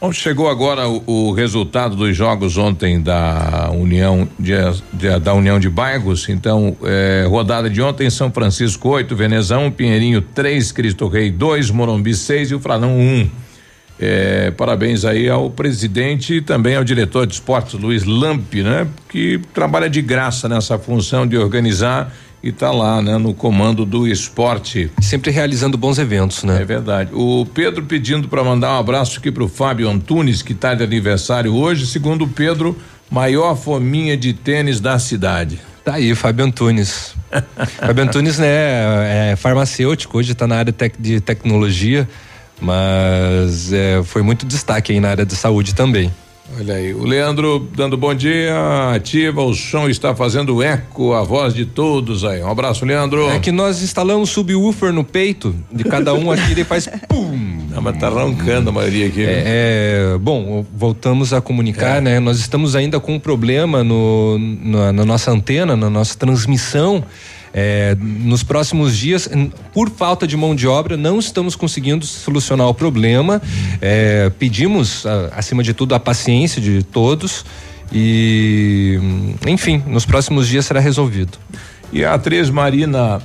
Bom, 0.00 0.10
chegou 0.10 0.48
agora 0.48 0.88
o, 0.88 1.02
o, 1.06 1.32
resultado 1.32 1.94
dos 1.94 2.16
jogos 2.16 2.56
ontem 2.56 2.98
da 2.98 3.70
União 3.74 4.26
de, 4.38 4.54
de, 4.90 5.18
da 5.18 5.34
União 5.34 5.60
de 5.60 5.68
Bairros. 5.68 6.30
Então, 6.30 6.74
eh, 6.82 7.26
rodada 7.28 7.68
de 7.68 7.82
ontem, 7.82 8.08
São 8.08 8.30
Francisco 8.30 8.88
8, 8.88 9.14
Venezão, 9.14 9.70
Pinheirinho 9.70 10.22
3, 10.22 10.72
Cristo 10.72 11.08
Rei 11.08 11.30
2, 11.30 11.70
Morumbi 11.70 12.14
6 12.14 12.52
e 12.52 12.54
o 12.54 12.60
Franão 12.60 12.96
1. 12.96 13.02
Um. 13.02 13.49
É, 14.00 14.50
parabéns 14.52 15.04
aí 15.04 15.28
ao 15.28 15.50
presidente 15.50 16.36
e 16.36 16.40
também 16.40 16.74
ao 16.74 16.82
diretor 16.82 17.26
de 17.26 17.34
esportes, 17.34 17.78
Luiz 17.78 18.04
Lamp, 18.04 18.54
né? 18.54 18.86
Que 19.10 19.38
trabalha 19.52 19.90
de 19.90 20.00
graça 20.00 20.48
nessa 20.48 20.78
função 20.78 21.26
de 21.26 21.36
organizar 21.36 22.10
e 22.42 22.48
está 22.48 22.70
lá, 22.70 23.02
né, 23.02 23.18
no 23.18 23.34
comando 23.34 23.84
do 23.84 24.08
esporte. 24.08 24.90
Sempre 25.02 25.30
realizando 25.30 25.76
bons 25.76 25.98
eventos, 25.98 26.42
né? 26.44 26.62
É 26.62 26.64
verdade. 26.64 27.10
O 27.12 27.44
Pedro 27.52 27.84
pedindo 27.84 28.26
para 28.26 28.42
mandar 28.42 28.72
um 28.76 28.80
abraço 28.80 29.18
aqui 29.18 29.30
para 29.30 29.44
o 29.44 29.48
Fábio 29.48 29.90
Antunes, 29.90 30.40
que 30.40 30.54
está 30.54 30.72
de 30.72 30.82
aniversário 30.82 31.54
hoje, 31.54 31.86
segundo 31.86 32.24
o 32.24 32.28
Pedro, 32.28 32.78
maior 33.10 33.54
fominha 33.54 34.16
de 34.16 34.32
tênis 34.32 34.80
da 34.80 34.98
cidade. 34.98 35.60
Tá 35.84 35.96
aí, 35.96 36.14
Fábio 36.14 36.46
Antunes. 36.46 37.14
Fábio 37.78 38.04
Antunes, 38.04 38.38
né, 38.38 39.32
é 39.32 39.36
farmacêutico, 39.36 40.16
hoje 40.16 40.32
está 40.32 40.46
na 40.46 40.56
área 40.56 40.72
tec 40.72 40.94
de 40.98 41.20
tecnologia 41.20 42.08
mas 42.60 43.72
é, 43.72 44.02
foi 44.02 44.22
muito 44.22 44.46
destaque 44.46 44.92
aí 44.92 45.00
na 45.00 45.08
área 45.08 45.26
de 45.26 45.34
saúde 45.34 45.74
também. 45.74 46.10
Olha 46.58 46.74
aí, 46.74 46.92
o 46.92 47.04
Leandro 47.04 47.68
dando 47.76 47.96
bom 47.96 48.12
dia, 48.12 48.52
ativa, 48.92 49.40
o 49.40 49.54
som 49.54 49.88
está 49.88 50.16
fazendo 50.16 50.60
eco, 50.60 51.12
a 51.12 51.22
voz 51.22 51.54
de 51.54 51.64
todos 51.64 52.24
aí. 52.24 52.42
Um 52.42 52.50
abraço, 52.50 52.84
Leandro. 52.84 53.30
É 53.30 53.38
que 53.38 53.52
nós 53.52 53.80
instalamos 53.82 54.30
subwoofer 54.30 54.92
no 54.92 55.04
peito 55.04 55.54
de 55.70 55.84
cada 55.84 56.12
um 56.12 56.30
aqui 56.32 56.60
e 56.60 56.64
faz 56.64 56.88
pum. 57.08 57.60
Não, 57.70 57.80
mas 57.80 57.96
tá 57.98 58.08
roncando 58.08 58.70
a 58.70 58.72
maioria 58.72 59.06
aqui. 59.06 59.22
É, 59.22 59.44
é, 59.46 60.18
bom, 60.18 60.66
voltamos 60.74 61.32
a 61.32 61.40
comunicar, 61.40 61.98
é. 61.98 62.00
né? 62.00 62.20
Nós 62.20 62.40
estamos 62.40 62.74
ainda 62.74 62.98
com 62.98 63.14
um 63.14 63.20
problema 63.20 63.84
no, 63.84 64.36
na, 64.38 64.92
na 64.92 65.04
nossa 65.04 65.30
antena, 65.30 65.76
na 65.76 65.88
nossa 65.88 66.18
transmissão. 66.18 67.04
É, 67.52 67.96
nos 68.00 68.42
próximos 68.42 68.96
dias, 68.96 69.28
por 69.72 69.90
falta 69.90 70.26
de 70.26 70.36
mão 70.36 70.54
de 70.54 70.68
obra, 70.68 70.96
não 70.96 71.18
estamos 71.18 71.56
conseguindo 71.56 72.06
solucionar 72.06 72.68
o 72.68 72.74
problema. 72.74 73.42
É, 73.80 74.30
pedimos, 74.38 75.04
acima 75.32 75.62
de 75.62 75.74
tudo, 75.74 75.94
a 75.94 76.00
paciência 76.00 76.62
de 76.62 76.82
todos 76.82 77.44
e, 77.92 78.98
enfim, 79.46 79.82
nos 79.86 80.04
próximos 80.04 80.46
dias 80.48 80.64
será 80.64 80.80
resolvido. 80.80 81.38
E 81.92 82.04
a 82.04 82.14
atriz 82.14 82.50
Marina 82.50 83.20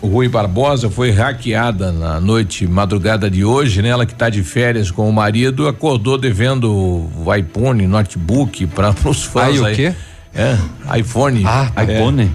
Rui 0.00 0.28
Barbosa 0.28 0.88
foi 0.88 1.10
hackeada 1.10 1.90
na 1.90 2.20
noite, 2.20 2.66
madrugada 2.66 3.28
de 3.28 3.44
hoje, 3.44 3.82
né? 3.82 3.88
Ela 3.88 4.06
que 4.06 4.12
está 4.12 4.28
de 4.28 4.42
férias 4.42 4.90
com 4.90 5.08
o 5.08 5.12
marido, 5.12 5.66
acordou 5.66 6.16
devendo 6.16 6.70
o 6.72 7.34
iPhone, 7.34 7.86
notebook 7.86 8.66
para 8.68 8.94
os 9.04 9.24
fãs 9.24 9.60
aí. 9.60 9.72
o 9.72 9.76
quê? 9.76 9.94
É, 10.36 10.98
iPhone. 10.98 11.42
Ah, 11.46 11.70
iPhone? 11.84 12.30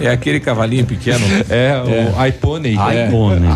É, 0.00 0.06
é 0.06 0.10
aquele 0.10 0.40
cavalinho 0.40 0.84
pequeno. 0.86 1.20
É, 1.50 1.74
o 1.82 2.26
iPhone. 2.26 2.70
iPhone. 2.72 3.46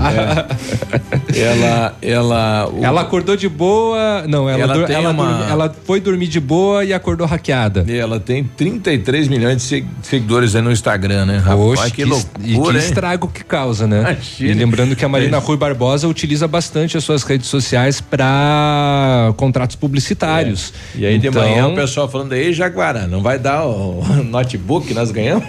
É. 1.34 1.40
ela, 1.42 1.96
ela. 2.02 2.68
o- 2.72 2.84
Ela 2.84 3.00
acordou 3.00 3.36
de 3.36 3.48
boa. 3.48 4.24
Não, 4.28 4.48
ela, 4.48 4.62
Ela 4.62 4.74
dur- 4.74 4.90
ela, 4.90 5.10
uma- 5.10 5.24
dormi- 5.24 5.50
ela 5.50 5.74
foi 5.84 6.00
dormir 6.00 6.26
de 6.28 6.40
boa 6.40 6.84
e 6.84 6.92
acordou 6.92 7.26
hackeada. 7.26 7.84
E 7.88 7.96
ela 7.96 8.20
tem 8.20 8.44
33 8.44 9.28
milhões 9.28 9.56
de 9.56 9.62
se- 9.62 9.84
seguidores 10.02 10.54
aí 10.54 10.62
no 10.62 10.70
Instagram, 10.72 11.26
né? 11.26 11.38
Rapaz, 11.38 11.60
Oxe, 11.80 11.90
que 11.92 12.02
es- 12.02 12.28
e 12.42 12.52
loucura, 12.54 12.78
que 12.78 12.84
hein? 12.84 12.88
estrago 12.88 13.28
que 13.28 13.44
causa, 13.44 13.86
né? 13.86 14.00
Imagina. 14.00 14.50
E 14.50 14.54
lembrando 14.54 14.94
que 14.96 15.04
a 15.04 15.08
Marina 15.08 15.36
É. 15.36 15.40
Rui 15.40 15.56
Barbosa 15.56 16.06
utiliza 16.08 16.46
bastante 16.46 16.96
as 16.96 17.04
suas 17.04 17.22
redes 17.22 17.48
sociais 17.48 18.00
para 18.00 19.32
contratos 19.36 19.76
publicitários. 19.76 20.72
E 20.94 21.06
aí 21.06 21.18
de 21.18 21.28
Então- 21.28 21.42
manhã 21.42 21.68
o 21.68 21.74
pessoal 21.74 22.08
falando 22.08 22.32
aí, 22.32 22.52
Jaguará, 22.52 23.06
não 23.06 23.22
vai 23.22 23.29
dar 23.38 23.66
o 23.66 24.02
notebook 24.24 24.88
que 24.88 24.94
nós 24.94 25.10
ganhamos? 25.10 25.44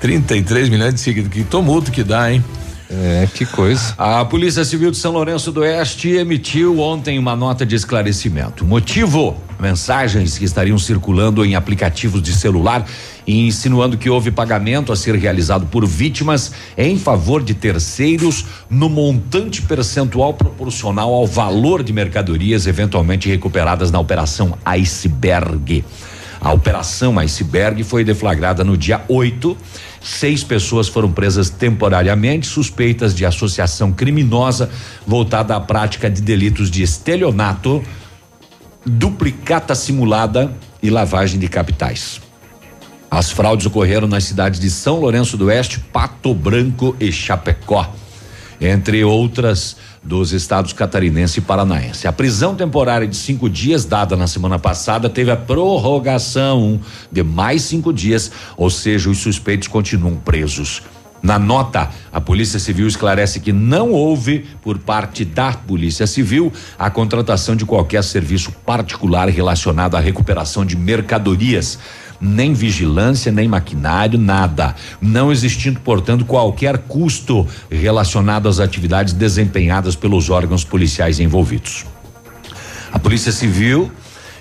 33 0.00 0.68
milhões 0.68 0.94
de 0.94 1.00
seguidores, 1.00 1.34
que 1.34 1.44
tumulto 1.44 1.90
que 1.90 2.04
dá, 2.04 2.32
hein? 2.32 2.42
É, 2.90 3.28
que 3.32 3.44
coisa. 3.44 3.94
A 3.98 4.24
Polícia 4.24 4.64
Civil 4.64 4.90
de 4.90 4.96
São 4.96 5.12
Lourenço 5.12 5.52
do 5.52 5.60
Oeste 5.60 6.08
emitiu 6.10 6.80
ontem 6.80 7.18
uma 7.18 7.36
nota 7.36 7.66
de 7.66 7.76
esclarecimento. 7.76 8.64
Motivo: 8.64 9.36
mensagens 9.60 10.38
que 10.38 10.44
estariam 10.44 10.78
circulando 10.78 11.44
em 11.44 11.54
aplicativos 11.54 12.22
de 12.22 12.32
celular 12.32 12.86
insinuando 13.28 13.98
que 13.98 14.08
houve 14.08 14.30
pagamento 14.30 14.92
a 14.92 14.96
ser 14.96 15.14
realizado 15.14 15.66
por 15.66 15.86
vítimas 15.86 16.52
em 16.76 16.98
favor 16.98 17.42
de 17.42 17.54
terceiros 17.54 18.44
no 18.70 18.88
montante 18.88 19.60
percentual 19.62 20.32
proporcional 20.34 21.12
ao 21.12 21.26
valor 21.26 21.82
de 21.82 21.92
mercadorias 21.92 22.66
eventualmente 22.66 23.28
recuperadas 23.28 23.90
na 23.90 24.00
operação 24.00 24.56
Iceberg. 24.64 25.84
A 26.40 26.52
operação 26.52 27.18
Iceberg 27.18 27.82
foi 27.82 28.04
deflagrada 28.04 28.62
no 28.62 28.76
dia 28.76 29.02
8. 29.08 29.56
Seis 30.00 30.44
pessoas 30.44 30.86
foram 30.86 31.10
presas 31.10 31.50
temporariamente, 31.50 32.46
suspeitas 32.46 33.14
de 33.14 33.26
associação 33.26 33.92
criminosa 33.92 34.70
voltada 35.04 35.56
à 35.56 35.60
prática 35.60 36.08
de 36.08 36.22
delitos 36.22 36.70
de 36.70 36.84
estelionato, 36.84 37.82
duplicata 38.88 39.74
simulada 39.74 40.52
e 40.82 40.90
lavagem 40.90 41.38
de 41.38 41.48
capitais. 41.48 42.20
As 43.10 43.30
fraudes 43.30 43.66
ocorreram 43.66 44.06
nas 44.06 44.24
cidades 44.24 44.60
de 44.60 44.70
São 44.70 45.00
Lourenço 45.00 45.36
do 45.36 45.46
Oeste, 45.46 45.80
Pato 45.80 46.34
Branco 46.34 46.94
e 47.00 47.10
Chapecó, 47.10 47.90
entre 48.60 49.02
outras 49.02 49.76
dos 50.02 50.32
estados 50.32 50.72
catarinense 50.72 51.38
e 51.38 51.42
paranaense. 51.42 52.06
A 52.06 52.12
prisão 52.12 52.54
temporária 52.54 53.06
de 53.06 53.16
cinco 53.16 53.48
dias, 53.48 53.84
dada 53.84 54.16
na 54.16 54.26
semana 54.26 54.58
passada, 54.58 55.08
teve 55.08 55.30
a 55.30 55.36
prorrogação 55.36 56.80
de 57.10 57.22
mais 57.22 57.62
cinco 57.62 57.92
dias, 57.92 58.30
ou 58.56 58.70
seja, 58.70 59.10
os 59.10 59.18
suspeitos 59.18 59.68
continuam 59.68 60.16
presos. 60.16 60.82
Na 61.22 61.38
nota, 61.38 61.90
a 62.12 62.20
Polícia 62.20 62.58
Civil 62.58 62.86
esclarece 62.86 63.40
que 63.40 63.52
não 63.52 63.90
houve, 63.90 64.46
por 64.62 64.78
parte 64.78 65.24
da 65.24 65.52
Polícia 65.52 66.06
Civil, 66.06 66.52
a 66.78 66.90
contratação 66.90 67.56
de 67.56 67.64
qualquer 67.64 68.04
serviço 68.04 68.52
particular 68.64 69.28
relacionado 69.28 69.96
à 69.96 70.00
recuperação 70.00 70.64
de 70.64 70.76
mercadorias 70.76 71.78
nem 72.20 72.52
vigilância, 72.52 73.30
nem 73.30 73.48
maquinário, 73.48 74.18
nada. 74.18 74.74
Não 75.00 75.30
existindo, 75.30 75.80
portanto, 75.80 76.24
qualquer 76.24 76.78
custo 76.78 77.46
relacionado 77.70 78.48
às 78.48 78.58
atividades 78.58 79.12
desempenhadas 79.12 79.94
pelos 79.94 80.28
órgãos 80.28 80.64
policiais 80.64 81.20
envolvidos. 81.20 81.86
A 82.92 82.98
Polícia 82.98 83.32
Civil. 83.32 83.90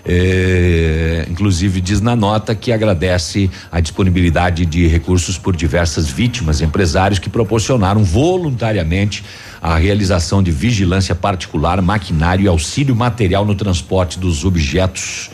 Eh, 0.08 1.28
inclusive 1.30 1.82
diz 1.82 2.00
na 2.00 2.16
nota 2.16 2.56
que 2.56 2.72
agradece 2.72 3.50
a 3.70 3.82
disponibilidade 3.82 4.66
de 4.66 4.88
recursos 4.88 5.38
por 5.38 5.56
diversas 5.56 6.10
vítimas, 6.10 6.62
empresários 6.62 7.20
que 7.20 7.30
proporcionaram 7.30 8.04
voluntariamente 8.04 9.24
a 9.62 9.78
realização 9.78 10.42
de 10.42 10.50
vigilância 10.50 11.14
particular, 11.14 11.82
maquinário 11.82 12.46
e 12.46 12.48
auxílio 12.48 12.96
material 12.96 13.46
no 13.46 13.54
transporte 13.54 14.18
dos 14.18 14.46
objetos 14.46 15.30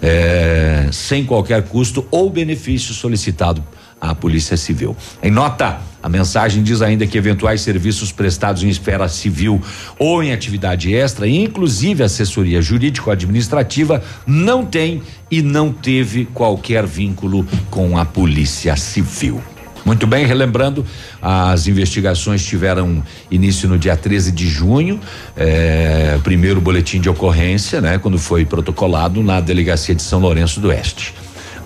eh, 0.00 0.88
sem 0.92 1.24
qualquer 1.24 1.64
custo 1.64 2.06
ou 2.10 2.30
benefício 2.30 2.94
solicitado 2.94 3.62
à 4.10 4.14
Polícia 4.14 4.56
Civil. 4.56 4.96
Em 5.22 5.30
nota, 5.30 5.78
a 6.02 6.08
mensagem 6.08 6.62
diz 6.62 6.82
ainda 6.82 7.06
que 7.06 7.18
eventuais 7.18 7.60
serviços 7.60 8.12
prestados 8.12 8.62
em 8.62 8.68
esfera 8.68 9.08
civil 9.08 9.60
ou 9.98 10.22
em 10.22 10.32
atividade 10.32 10.94
extra, 10.94 11.26
inclusive 11.26 12.02
assessoria 12.02 12.62
jurídico-administrativa, 12.62 14.02
não 14.26 14.64
tem 14.64 15.02
e 15.30 15.42
não 15.42 15.72
teve 15.72 16.24
qualquer 16.26 16.86
vínculo 16.86 17.44
com 17.70 17.98
a 17.98 18.04
Polícia 18.04 18.76
Civil. 18.76 19.42
Muito 19.86 20.04
bem, 20.04 20.26
relembrando, 20.26 20.84
as 21.22 21.68
investigações 21.68 22.44
tiveram 22.44 23.04
início 23.30 23.68
no 23.68 23.78
dia 23.78 23.96
13 23.96 24.32
de 24.32 24.48
junho, 24.48 25.00
eh, 25.36 26.18
primeiro 26.24 26.60
boletim 26.60 27.00
de 27.00 27.08
ocorrência, 27.08 27.80
né, 27.80 27.96
quando 27.96 28.18
foi 28.18 28.44
protocolado 28.44 29.22
na 29.22 29.40
delegacia 29.40 29.94
de 29.94 30.02
São 30.02 30.18
Lourenço 30.18 30.58
do 30.58 30.68
Oeste. 30.68 31.14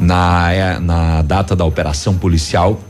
Na, 0.01 0.53
eh, 0.53 0.79
na 0.81 1.21
data 1.21 1.55
da 1.55 1.65
operação 1.65 2.17
policial, 2.17 2.81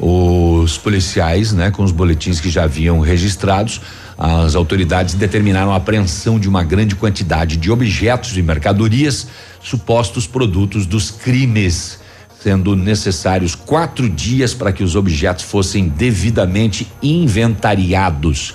os 0.00 0.76
policiais, 0.78 1.52
né, 1.52 1.70
com 1.70 1.82
os 1.82 1.92
boletins 1.92 2.40
que 2.40 2.48
já 2.48 2.64
haviam 2.64 3.00
registrados, 3.00 3.80
as 4.18 4.54
autoridades 4.54 5.14
determinaram 5.14 5.72
a 5.72 5.76
apreensão 5.76 6.40
de 6.40 6.48
uma 6.48 6.62
grande 6.62 6.94
quantidade 6.96 7.56
de 7.56 7.70
objetos 7.70 8.36
e 8.36 8.42
mercadorias, 8.42 9.28
supostos 9.62 10.26
produtos 10.26 10.86
dos 10.86 11.10
crimes, 11.10 11.98
sendo 12.42 12.74
necessários 12.74 13.54
quatro 13.54 14.08
dias 14.08 14.54
para 14.54 14.72
que 14.72 14.82
os 14.82 14.96
objetos 14.96 15.44
fossem 15.44 15.88
devidamente 15.88 16.86
inventariados. 17.02 18.54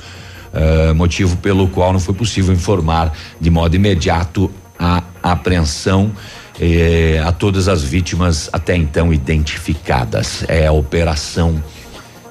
eh, 0.53 0.91
motivo 0.93 1.37
pelo 1.37 1.69
qual 1.69 1.93
não 1.93 1.99
foi 1.99 2.13
possível 2.13 2.53
informar 2.53 3.13
de 3.39 3.49
modo 3.49 3.73
imediato 3.73 4.51
a 4.77 5.01
apreensão 5.23 6.11
eh, 6.59 7.21
a 7.25 7.31
todas 7.31 7.67
as 7.67 7.83
vítimas 7.83 8.49
até 8.51 8.75
então 8.75 9.13
identificadas. 9.13 10.43
É 10.47 10.67
a 10.67 10.71
operação 10.71 11.61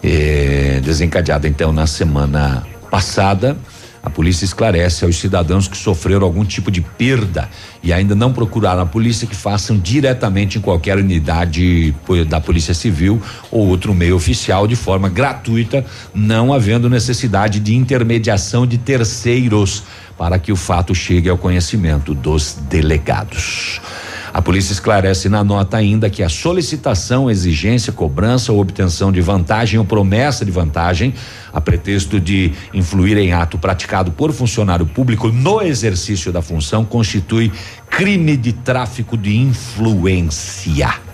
eh, 0.02 0.80
desencadeada 0.82 1.46
então 1.46 1.72
na 1.72 1.86
semana 1.86 2.64
passada. 2.90 3.56
A 4.02 4.08
polícia 4.08 4.46
esclarece 4.46 5.04
aos 5.04 5.16
cidadãos 5.16 5.68
que 5.68 5.76
sofreram 5.76 6.24
algum 6.24 6.42
tipo 6.42 6.70
de 6.70 6.80
perda 6.80 7.50
e 7.82 7.92
ainda 7.92 8.14
não 8.14 8.32
procuraram 8.32 8.80
a 8.80 8.86
polícia 8.86 9.26
que 9.26 9.36
façam 9.36 9.78
diretamente 9.78 10.56
em 10.56 10.60
qualquer 10.60 10.96
unidade 10.96 11.94
da 12.26 12.40
Polícia 12.40 12.72
Civil 12.72 13.20
ou 13.50 13.68
outro 13.68 13.92
meio 13.92 14.16
oficial 14.16 14.66
de 14.66 14.74
forma 14.74 15.10
gratuita, 15.10 15.84
não 16.14 16.50
havendo 16.50 16.88
necessidade 16.88 17.60
de 17.60 17.74
intermediação 17.74 18.66
de 18.66 18.78
terceiros 18.78 19.82
para 20.16 20.38
que 20.38 20.50
o 20.50 20.56
fato 20.56 20.94
chegue 20.94 21.28
ao 21.28 21.36
conhecimento 21.36 22.14
dos 22.14 22.56
delegados. 22.70 23.82
A 24.33 24.41
polícia 24.41 24.72
esclarece 24.72 25.28
na 25.28 25.43
nota 25.43 25.76
ainda 25.76 26.09
que 26.09 26.22
a 26.22 26.28
solicitação, 26.28 27.31
exigência, 27.31 27.93
cobrança 27.93 28.53
ou 28.53 28.61
obtenção 28.61 29.11
de 29.11 29.20
vantagem 29.20 29.78
ou 29.78 29.85
promessa 29.85 30.45
de 30.45 30.51
vantagem, 30.51 31.14
a 31.53 31.61
pretexto 31.61 32.20
de 32.20 32.53
influir 32.72 33.16
em 33.16 33.33
ato 33.33 33.59
praticado 33.59 34.12
por 34.12 34.33
funcionário 34.33 34.87
público 34.87 35.28
no 35.28 35.61
exercício 35.61 36.33
da 36.33 36.41
função, 36.41 36.85
constitui 36.85 37.53
crime 37.89 38.37
de 38.37 38.53
tráfico 38.53 39.16
de 39.16 39.37
influência. 39.37 41.09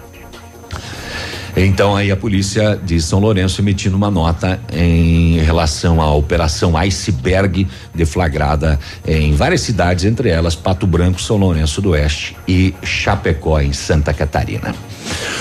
Então 1.58 1.96
aí 1.96 2.10
a 2.10 2.16
polícia 2.16 2.76
de 2.76 3.00
São 3.00 3.18
Lourenço 3.18 3.62
emitindo 3.62 3.96
uma 3.96 4.10
nota 4.10 4.60
em 4.70 5.38
relação 5.38 6.02
à 6.02 6.14
operação 6.14 6.76
Iceberg 6.76 7.66
deflagrada 7.94 8.78
em 9.06 9.34
várias 9.34 9.62
cidades, 9.62 10.04
entre 10.04 10.28
elas 10.28 10.54
Pato 10.54 10.86
Branco, 10.86 11.18
São 11.18 11.38
Lourenço 11.38 11.80
do 11.80 11.90
Oeste 11.90 12.36
e 12.46 12.74
Chapecó 12.82 13.58
em 13.58 13.72
Santa 13.72 14.12
Catarina. 14.12 14.74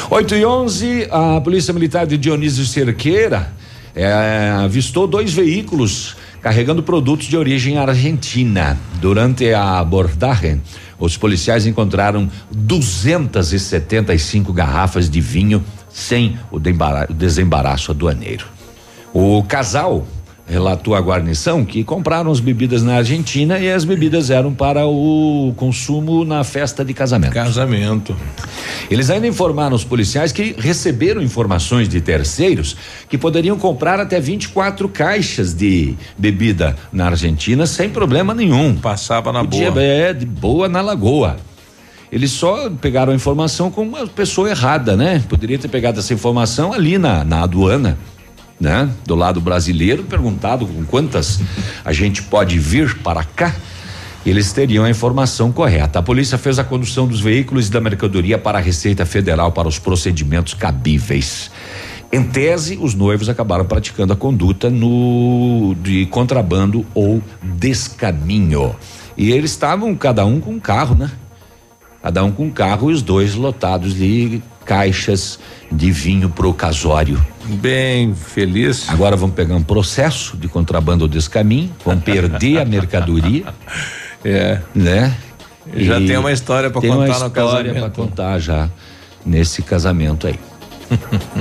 8 0.09 0.35
e 0.35 0.45
11, 0.45 1.07
a 1.11 1.41
Polícia 1.41 1.73
Militar 1.73 2.07
de 2.07 2.17
Dionísio 2.17 2.65
Cerqueira 2.65 3.51
eh, 3.93 4.53
avistou 4.63 5.07
dois 5.07 5.33
veículos 5.33 6.15
carregando 6.41 6.81
produtos 6.81 7.27
de 7.27 7.35
origem 7.35 7.77
argentina. 7.77 8.77
Durante 9.01 9.51
a 9.51 9.79
abordagem, 9.79 10.61
os 10.97 11.17
policiais 11.17 11.65
encontraram 11.65 12.29
275 12.51 14.53
garrafas 14.53 15.09
de 15.09 15.19
vinho 15.19 15.61
sem 15.95 16.37
o 16.51 16.59
desembaraço 16.59 17.91
aduaneiro. 17.91 18.45
O 19.13 19.41
casal 19.43 20.05
relatou 20.45 20.93
à 20.93 20.99
guarnição 20.99 21.63
que 21.63 21.85
compraram 21.85 22.29
as 22.29 22.41
bebidas 22.41 22.83
na 22.83 22.97
Argentina 22.97 23.57
e 23.57 23.71
as 23.71 23.85
bebidas 23.85 24.29
eram 24.29 24.53
para 24.53 24.85
o 24.85 25.53
consumo 25.55 26.25
na 26.25 26.43
festa 26.43 26.83
de 26.83 26.93
casamento. 26.93 27.31
Casamento. 27.31 28.15
Eles 28.91 29.09
ainda 29.09 29.25
informaram 29.25 29.73
os 29.73 29.85
policiais 29.85 30.33
que 30.33 30.53
receberam 30.59 31.21
informações 31.21 31.87
de 31.87 32.01
terceiros 32.01 32.75
que 33.09 33.17
poderiam 33.17 33.57
comprar 33.57 33.97
até 33.97 34.19
24 34.19 34.89
caixas 34.89 35.53
de 35.53 35.95
bebida 36.17 36.75
na 36.91 37.05
Argentina 37.07 37.65
sem 37.65 37.89
problema 37.89 38.33
nenhum. 38.33 38.75
Passava 38.75 39.31
na 39.31 39.39
Podia, 39.39 39.71
boa. 39.71 39.81
É, 39.81 40.13
de 40.13 40.25
boa 40.25 40.67
na 40.67 40.81
lagoa. 40.81 41.37
Eles 42.15 42.31
só 42.31 42.69
pegaram 42.69 43.11
a 43.11 43.15
informação 43.15 43.69
com 43.69 43.81
uma 43.81 44.07
pessoa 44.07 44.49
errada, 44.49 44.95
né? 44.95 45.21
Poderia 45.27 45.59
ter 45.59 45.67
pegado 45.67 45.99
essa 45.99 46.13
informação 46.13 46.71
ali 46.71 46.97
na, 46.97 47.25
na 47.25 47.43
aduana, 47.43 47.97
né? 48.57 48.89
Do 49.05 49.15
lado 49.15 49.41
brasileiro, 49.41 50.05
perguntado 50.05 50.65
com 50.65 50.85
quantas 50.85 51.41
a 51.83 51.91
gente 51.91 52.23
pode 52.23 52.57
vir 52.57 52.99
para 52.99 53.21
cá 53.21 53.53
eles 54.25 54.53
teriam 54.53 54.85
a 54.85 54.89
informação 54.89 55.51
correta. 55.51 55.99
A 55.99 56.01
polícia 56.01 56.37
fez 56.37 56.57
a 56.57 56.63
condução 56.63 57.05
dos 57.05 57.19
veículos 57.19 57.67
e 57.67 57.71
da 57.71 57.81
mercadoria 57.81 58.37
para 58.37 58.59
a 58.59 58.61
Receita 58.61 59.05
Federal 59.05 59.51
para 59.51 59.67
os 59.67 59.77
procedimentos 59.77 60.53
cabíveis. 60.53 61.51
Em 62.11 62.23
tese, 62.23 62.79
os 62.81 62.95
noivos 62.95 63.27
acabaram 63.27 63.65
praticando 63.65 64.13
a 64.13 64.15
conduta 64.15 64.69
no 64.69 65.75
de 65.83 66.05
contrabando 66.05 66.85
ou 66.95 67.21
descaminho. 67.43 68.73
E 69.17 69.31
eles 69.31 69.51
estavam 69.51 69.93
cada 69.95 70.25
um 70.25 70.39
com 70.39 70.53
um 70.53 70.59
carro, 70.61 70.95
né? 70.95 71.11
Cada 72.05 72.23
um 72.23 72.31
com 72.31 72.45
um 72.45 72.51
carro 72.51 72.91
e 72.91 72.93
os 72.93 73.01
dois 73.01 73.33
lotados 73.33 73.95
de 73.95 74.39
caixas 74.63 75.39
de 75.71 75.89
vinho 75.89 76.29
pro 76.29 76.53
casório. 76.53 77.19
Bem 77.45 78.13
feliz. 78.13 78.87
Agora 78.87 79.15
vão 79.15 79.27
pegar 79.27 79.55
um 79.55 79.63
processo 79.63 80.37
de 80.37 80.47
contrabando 80.47 81.05
ou 81.05 81.07
descaminho, 81.07 81.71
vão 81.83 81.99
perder 81.99 82.59
a 82.59 82.65
mercadoria. 82.65 83.45
É. 84.27 84.59
Né? 84.73 85.15
Já 85.75 85.99
E 85.99 86.07
tem 86.07 86.17
uma 86.17 86.31
história 86.31 86.71
para 86.71 86.81
tem 86.81 86.89
contar 86.89 87.03
uma 87.03 87.07
no 87.07 87.13
história 87.27 87.73
casamento. 87.73 87.79
para 87.79 87.89
contar 87.91 88.39
já 88.39 88.69
nesse 89.23 89.61
casamento 89.61 90.25
aí. 90.25 90.39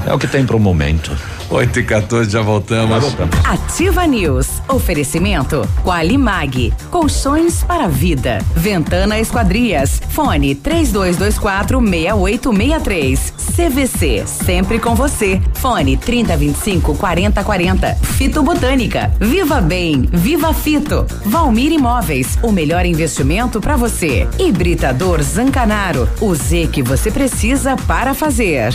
É 0.07 0.13
o 0.13 0.19
que 0.19 0.27
tem 0.27 0.45
pro 0.45 0.59
momento. 0.59 1.17
8 1.51 1.81
e 1.81 1.83
14 1.85 2.31
já 2.31 2.41
voltamos. 2.43 3.15
Ativa 3.45 4.07
News. 4.07 4.49
Oferecimento 4.69 5.69
Qualimag. 5.85 6.73
Colchões 6.91 7.63
para 7.63 7.87
vida. 7.87 8.39
Ventana 8.57 9.19
Esquadrias. 9.19 10.01
Fone 10.11 10.55
3224 10.55 11.81
6863. 11.81 13.35
CVC. 13.55 14.25
Sempre 14.27 14.79
com 14.79 14.95
você. 14.95 15.41
Fone 15.55 15.97
3025 15.97 16.95
4040. 16.97 17.95
Fito 17.95 18.43
Botânica. 18.43 19.13
Viva 19.21 19.61
Bem. 19.61 20.09
Viva 20.13 20.53
Fito. 20.53 21.07
Valmir 21.25 21.73
Imóveis. 21.73 22.39
O 22.43 22.51
melhor 22.51 22.85
investimento 22.87 23.61
para 23.61 23.77
você. 23.77 24.27
Hibridador 24.39 25.23
Zancanaro. 25.23 26.09
O 26.21 26.35
Z 26.35 26.69
que 26.73 26.83
você 26.83 27.11
precisa 27.11 27.77
para 27.87 28.15
fazer. 28.15 28.75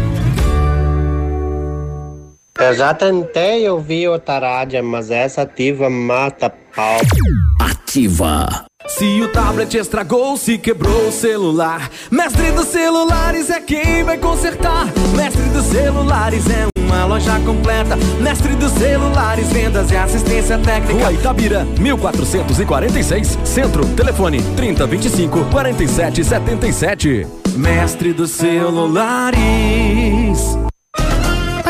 Eu 2.61 2.75
já 2.75 2.93
tentei 2.93 3.67
ouvir 3.67 4.07
outra 4.07 4.37
rádio, 4.37 4.83
mas 4.83 5.09
essa 5.09 5.41
ativa 5.41 5.89
mata 5.89 6.53
pau. 6.75 6.99
Ativa. 7.59 8.65
Se 8.87 9.19
o 9.19 9.27
tablet 9.29 9.75
estragou, 9.75 10.37
se 10.37 10.59
quebrou 10.59 11.07
o 11.07 11.11
celular, 11.11 11.89
Mestre 12.11 12.51
dos 12.51 12.67
Celulares 12.67 13.49
é 13.49 13.59
quem 13.59 14.03
vai 14.03 14.19
consertar. 14.19 14.85
Mestre 15.15 15.41
dos 15.49 15.65
Celulares 15.65 16.45
é 16.51 16.67
uma 16.79 17.05
loja 17.05 17.39
completa. 17.39 17.95
Mestre 18.21 18.53
dos 18.55 18.71
Celulares, 18.73 19.47
vendas 19.51 19.89
e 19.89 19.97
assistência 19.97 20.59
técnica. 20.59 20.93
Rua 20.93 21.13
Itabira, 21.13 21.65
1446, 21.79 23.39
Centro, 23.43 23.87
telefone 23.95 24.39
3025 24.55 25.45
4777. 25.45 27.25
Mestre 27.55 28.13
dos 28.13 28.29
Celulares. 28.29 29.41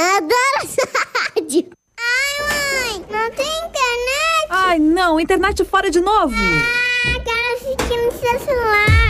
Adoro 0.00 0.32
essa 0.64 0.80
rádio. 1.36 1.68
Ai, 2.00 2.38
mãe, 2.48 3.04
não 3.10 3.30
tem 3.32 3.46
internet? 3.46 4.46
Ai, 4.48 4.78
não, 4.78 5.20
internet 5.20 5.62
fora 5.66 5.90
de 5.90 6.00
novo. 6.00 6.34
Ah, 6.34 7.20
quero 7.22 7.54
assistir 7.54 7.98
no 7.98 8.12
seu 8.12 8.40
celular. 8.40 9.09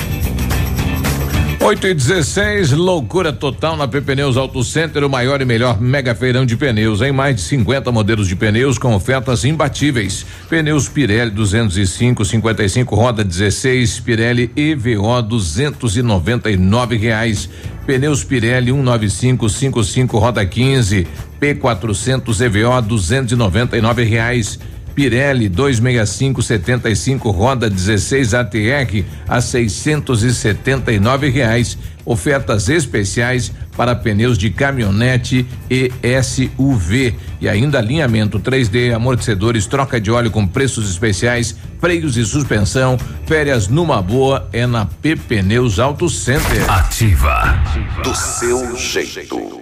8 1.63 1.87
e 1.87 1.93
16, 1.93 2.71
loucura 2.71 3.31
total 3.31 3.77
na 3.77 3.87
Pneus 3.87 4.35
Auto 4.35 4.63
Center, 4.63 5.03
o 5.03 5.09
maior 5.09 5.41
e 5.41 5.45
melhor 5.45 5.79
mega 5.79 6.15
feirão 6.15 6.43
de 6.43 6.57
pneus. 6.57 7.03
Em 7.03 7.11
mais 7.11 7.35
de 7.35 7.43
50 7.43 7.91
modelos 7.91 8.27
de 8.27 8.35
pneus 8.35 8.79
com 8.79 8.95
ofertas 8.95 9.45
imbatíveis. 9.45 10.25
Pneus 10.49 10.89
Pirelli 10.89 11.29
205, 11.29 12.25
55, 12.25 12.95
roda 12.95 13.23
16, 13.23 13.99
Pirelli 13.99 14.51
EVO 14.55 15.21
299 15.21 16.97
reais. 16.97 17.47
Pneus 17.85 18.23
Pirelli 18.23 18.71
195, 18.71 19.47
55, 19.47 20.17
roda 20.17 20.43
15, 20.43 21.05
P400 21.39 22.41
EVO 22.41 22.81
299 22.81 24.03
reais. 24.03 24.59
Pirelli 24.93 25.49
265 25.49 26.41
75 26.41 27.31
roda 27.31 27.69
16 27.69 28.33
ATR 28.33 29.03
a 29.27 29.41
679 29.41 31.29
reais. 31.29 31.77
Ofertas 32.03 32.67
especiais 32.67 33.51
para 33.77 33.95
pneus 33.95 34.37
de 34.37 34.49
caminhonete 34.49 35.45
e 35.69 35.91
SUV 36.23 37.15
e 37.39 37.47
ainda 37.47 37.77
alinhamento 37.77 38.39
3D, 38.39 38.93
amortecedores, 38.93 39.65
troca 39.65 40.01
de 40.01 40.11
óleo 40.11 40.31
com 40.31 40.47
preços 40.47 40.89
especiais, 40.89 41.55
freios 41.79 42.17
e 42.17 42.25
suspensão. 42.25 42.97
Férias 43.27 43.67
numa 43.67 44.01
boa 44.01 44.49
é 44.51 44.65
na 44.65 44.85
P 44.85 45.15
Pneus 45.15 45.79
Auto 45.79 46.09
Center. 46.09 46.69
Ativa. 46.69 47.57
Do 48.03 48.15
seu 48.15 48.75
jeito. 48.75 49.61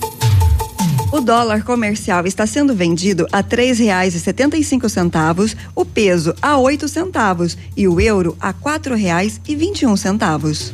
O 1.11 1.19
dólar 1.19 1.63
comercial 1.63 2.25
está 2.25 2.47
sendo 2.47 2.73
vendido 2.73 3.27
a 3.33 3.43
três 3.43 3.79
reais 3.79 4.15
e 4.15 4.19
setenta 4.19 4.57
e 4.57 4.63
cinco 4.63 4.87
centavos, 4.87 5.57
o 5.75 5.83
peso 5.83 6.33
a 6.41 6.57
oito 6.57 6.87
centavos 6.87 7.57
e 7.75 7.85
o 7.85 7.99
euro 7.99 8.37
a 8.39 8.53
quatro 8.53 8.95
reais 8.95 9.41
e 9.45 9.53
vinte 9.53 9.81
e 9.81 9.85
um 9.85 9.97
centavos. 9.97 10.73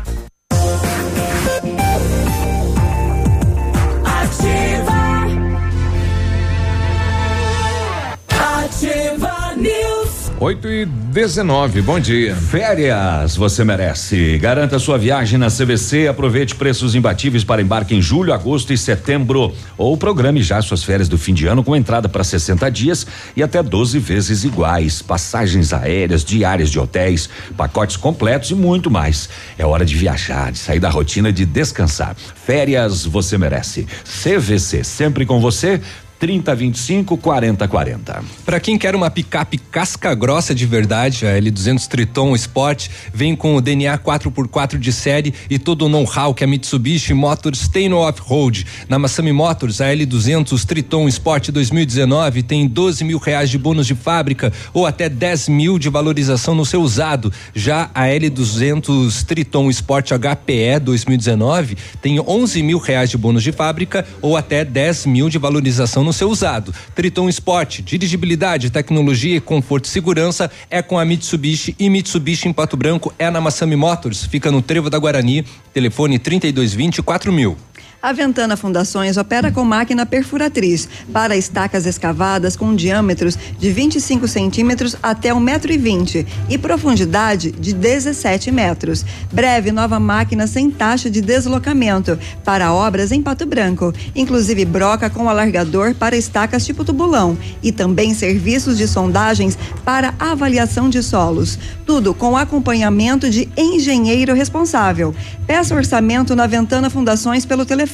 8 10.41 10.67
e 10.69 10.85
19, 10.87 11.83
bom 11.83 11.99
dia. 11.99 12.35
Férias, 12.35 13.35
você 13.35 13.63
merece. 13.63 14.39
Garanta 14.39 14.79
sua 14.79 14.97
viagem 14.97 15.37
na 15.37 15.51
CVC, 15.51 16.07
aproveite 16.07 16.55
preços 16.55 16.95
imbatíveis 16.95 17.43
para 17.43 17.61
embarque 17.61 17.93
em 17.93 18.01
julho, 18.01 18.33
agosto 18.33 18.73
e 18.73 18.77
setembro. 18.77 19.53
Ou 19.77 19.95
programe 19.95 20.41
já 20.41 20.59
suas 20.63 20.83
férias 20.83 21.07
do 21.07 21.15
fim 21.15 21.35
de 21.35 21.45
ano 21.45 21.63
com 21.63 21.75
entrada 21.75 22.09
para 22.09 22.23
60 22.23 22.71
dias 22.71 23.05
e 23.35 23.43
até 23.43 23.61
12 23.61 23.99
vezes 23.99 24.43
iguais. 24.43 24.99
Passagens 24.99 25.73
aéreas, 25.73 26.25
diárias 26.25 26.71
de 26.71 26.79
hotéis, 26.79 27.29
pacotes 27.55 27.95
completos 27.95 28.49
e 28.49 28.55
muito 28.55 28.89
mais. 28.89 29.29
É 29.59 29.65
hora 29.65 29.85
de 29.85 29.95
viajar, 29.95 30.51
de 30.51 30.57
sair 30.57 30.79
da 30.79 30.89
rotina, 30.89 31.31
de 31.31 31.45
descansar. 31.45 32.15
Férias, 32.15 33.05
você 33.05 33.37
merece. 33.37 33.85
CVC, 34.23 34.83
sempre 34.83 35.23
com 35.23 35.39
você. 35.39 35.79
3025 36.21 37.17
4040. 37.17 38.23
Para 38.45 38.59
quem 38.59 38.77
quer 38.77 38.93
uma 38.93 39.09
picape 39.09 39.57
casca 39.57 40.13
grossa 40.13 40.53
de 40.53 40.67
verdade, 40.67 41.25
a 41.25 41.31
L200 41.31 41.87
Triton 41.87 42.35
Sport 42.35 42.89
vem 43.11 43.35
com 43.35 43.55
o 43.55 43.61
DNA 43.61 43.97
4x4 43.97 44.77
de 44.77 44.93
série 44.93 45.33
e 45.49 45.57
todo 45.57 45.85
o 45.85 45.89
know-how 45.89 46.31
que 46.35 46.43
a 46.43 46.47
Mitsubishi 46.47 47.15
Motors 47.15 47.67
tem 47.67 47.89
no 47.89 47.97
off-road. 47.97 48.67
Na 48.87 48.99
Massami 48.99 49.33
Motors, 49.33 49.81
a 49.81 49.87
L200 49.87 50.63
Triton 50.63 51.07
Sport 51.07 51.49
2019 51.49 52.43
tem 52.43 52.67
12 52.67 53.03
mil 53.03 53.17
reais 53.17 53.49
de 53.49 53.57
bônus 53.57 53.87
de 53.87 53.95
fábrica 53.95 54.53
ou 54.75 54.85
até 54.85 55.09
10 55.09 55.49
mil 55.49 55.79
de 55.79 55.89
valorização 55.89 56.53
no 56.53 56.67
seu 56.67 56.83
usado. 56.83 57.33
Já 57.55 57.89
a 57.95 58.03
L200 58.03 59.23
Triton 59.23 59.71
Sport 59.71 60.11
HPE 60.11 60.81
2019 60.83 61.75
tem 61.99 62.19
11 62.19 62.61
mil 62.61 62.77
reais 62.77 63.09
de 63.09 63.17
bônus 63.17 63.41
de 63.41 63.51
fábrica 63.51 64.05
ou 64.21 64.37
até 64.37 64.63
10 64.63 65.07
mil 65.07 65.27
de 65.27 65.39
valorização 65.39 66.03
no 66.03 66.10
seu 66.13 66.29
usado. 66.29 66.73
Triton 66.95 67.29
Sport, 67.29 67.81
dirigibilidade, 67.81 68.69
tecnologia, 68.69 69.39
conforto 69.41 69.85
e 69.85 69.89
segurança 69.89 70.51
é 70.69 70.81
com 70.81 70.97
a 70.97 71.05
Mitsubishi 71.05 71.75
e 71.79 71.89
Mitsubishi 71.89 72.47
em 72.47 72.53
Pato 72.53 72.77
Branco 72.77 73.13
é 73.17 73.29
na 73.29 73.41
Massami 73.41 73.75
Motors, 73.75 74.25
fica 74.25 74.51
no 74.51 74.61
Trevo 74.61 74.89
da 74.89 74.99
Guarani, 74.99 75.45
telefone 75.73 76.19
3220 76.19 77.01
4000. 77.01 77.57
A 78.03 78.13
Ventana 78.13 78.57
Fundações 78.57 79.15
opera 79.15 79.51
com 79.51 79.63
máquina 79.63 80.07
perfuratriz 80.07 80.89
para 81.13 81.37
estacas 81.37 81.85
escavadas 81.85 82.55
com 82.55 82.75
diâmetros 82.75 83.37
de 83.59 83.71
25 83.71 84.27
centímetros 84.27 84.95
até 85.03 85.29
1,20m 85.29 86.25
e 86.49 86.57
profundidade 86.57 87.51
de 87.51 87.73
17 87.73 88.49
metros. 88.49 89.05
Breve 89.31 89.71
nova 89.71 89.99
máquina 89.99 90.47
sem 90.47 90.71
taxa 90.71 91.11
de 91.11 91.21
deslocamento 91.21 92.17
para 92.43 92.73
obras 92.73 93.11
em 93.11 93.21
Pato 93.21 93.45
Branco, 93.45 93.93
inclusive 94.15 94.65
broca 94.65 95.07
com 95.07 95.29
alargador 95.29 95.93
para 95.93 96.17
estacas 96.17 96.65
tipo 96.65 96.83
tubulão 96.83 97.37
e 97.61 97.71
também 97.71 98.15
serviços 98.15 98.79
de 98.79 98.87
sondagens 98.87 99.55
para 99.85 100.15
avaliação 100.17 100.89
de 100.89 101.03
solos. 101.03 101.59
Tudo 101.85 102.15
com 102.15 102.35
acompanhamento 102.35 103.29
de 103.29 103.47
engenheiro 103.55 104.33
responsável. 104.33 105.13
Peça 105.45 105.75
orçamento 105.75 106.35
na 106.35 106.47
Ventana 106.47 106.89
Fundações 106.89 107.45
pelo 107.45 107.63
telefone 107.63 107.90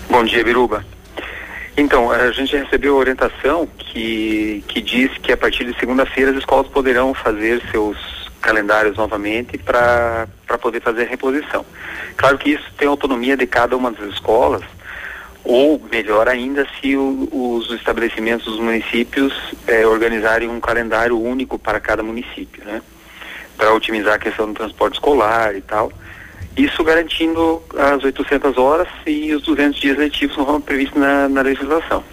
Bom 0.09 0.23
dia, 0.23 0.43
Biruba. 0.43 0.85
Então, 1.77 2.11
a 2.11 2.31
gente 2.31 2.55
recebeu 2.57 2.95
orientação 2.95 3.67
que, 3.77 4.63
que 4.67 4.81
diz 4.81 5.17
que 5.19 5.31
a 5.31 5.37
partir 5.37 5.65
de 5.65 5.79
segunda-feira 5.79 6.31
as 6.31 6.37
escolas 6.37 6.67
poderão 6.67 7.13
fazer 7.13 7.61
seus 7.71 7.97
calendários 8.41 8.97
novamente 8.97 9.57
para 9.57 10.27
poder 10.61 10.81
fazer 10.81 11.03
a 11.03 11.09
reposição. 11.09 11.65
Claro 12.17 12.37
que 12.37 12.51
isso 12.51 12.65
tem 12.77 12.87
autonomia 12.87 13.37
de 13.37 13.47
cada 13.47 13.77
uma 13.77 13.91
das 13.91 14.09
escolas, 14.13 14.61
ou 15.43 15.81
melhor 15.91 16.27
ainda, 16.27 16.67
se 16.79 16.95
o, 16.95 17.29
os 17.31 17.71
estabelecimentos 17.71 18.45
dos 18.45 18.59
municípios 18.59 19.33
eh, 19.67 19.85
organizarem 19.85 20.49
um 20.49 20.59
calendário 20.59 21.19
único 21.19 21.57
para 21.57 21.79
cada 21.79 22.03
município, 22.03 22.63
né? 22.65 22.81
Para 23.59 23.73
otimizar 23.75 24.15
a 24.15 24.17
questão 24.17 24.47
do 24.47 24.53
transporte 24.55 24.95
escolar 24.95 25.55
e 25.55 25.61
tal. 25.61 25.91
Isso 26.57 26.83
garantindo 26.83 27.61
as 27.77 28.03
800 28.03 28.57
horas 28.57 28.87
e 29.05 29.33
os 29.35 29.43
200 29.43 29.79
dias 29.79 29.97
letivos 29.97 30.35
conforme 30.35 30.61
previsto 30.61 30.97
na, 30.97 31.29
na 31.29 31.41
legislação. 31.41 32.03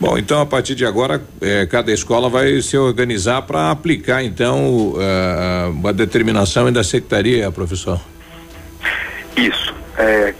Bom, 0.00 0.16
então 0.16 0.40
a 0.40 0.46
partir 0.46 0.74
de 0.74 0.86
agora, 0.86 1.22
eh, 1.42 1.66
cada 1.66 1.92
escola 1.92 2.30
vai 2.30 2.60
se 2.62 2.76
organizar 2.76 3.42
para 3.42 3.70
aplicar 3.70 4.24
então 4.24 4.94
eh, 4.98 5.68
uma 5.68 5.92
determinação 5.92 6.72
da 6.72 6.82
secretaria, 6.82 7.52
professor. 7.52 8.00
Isso. 9.36 9.79
É, 10.00 10.34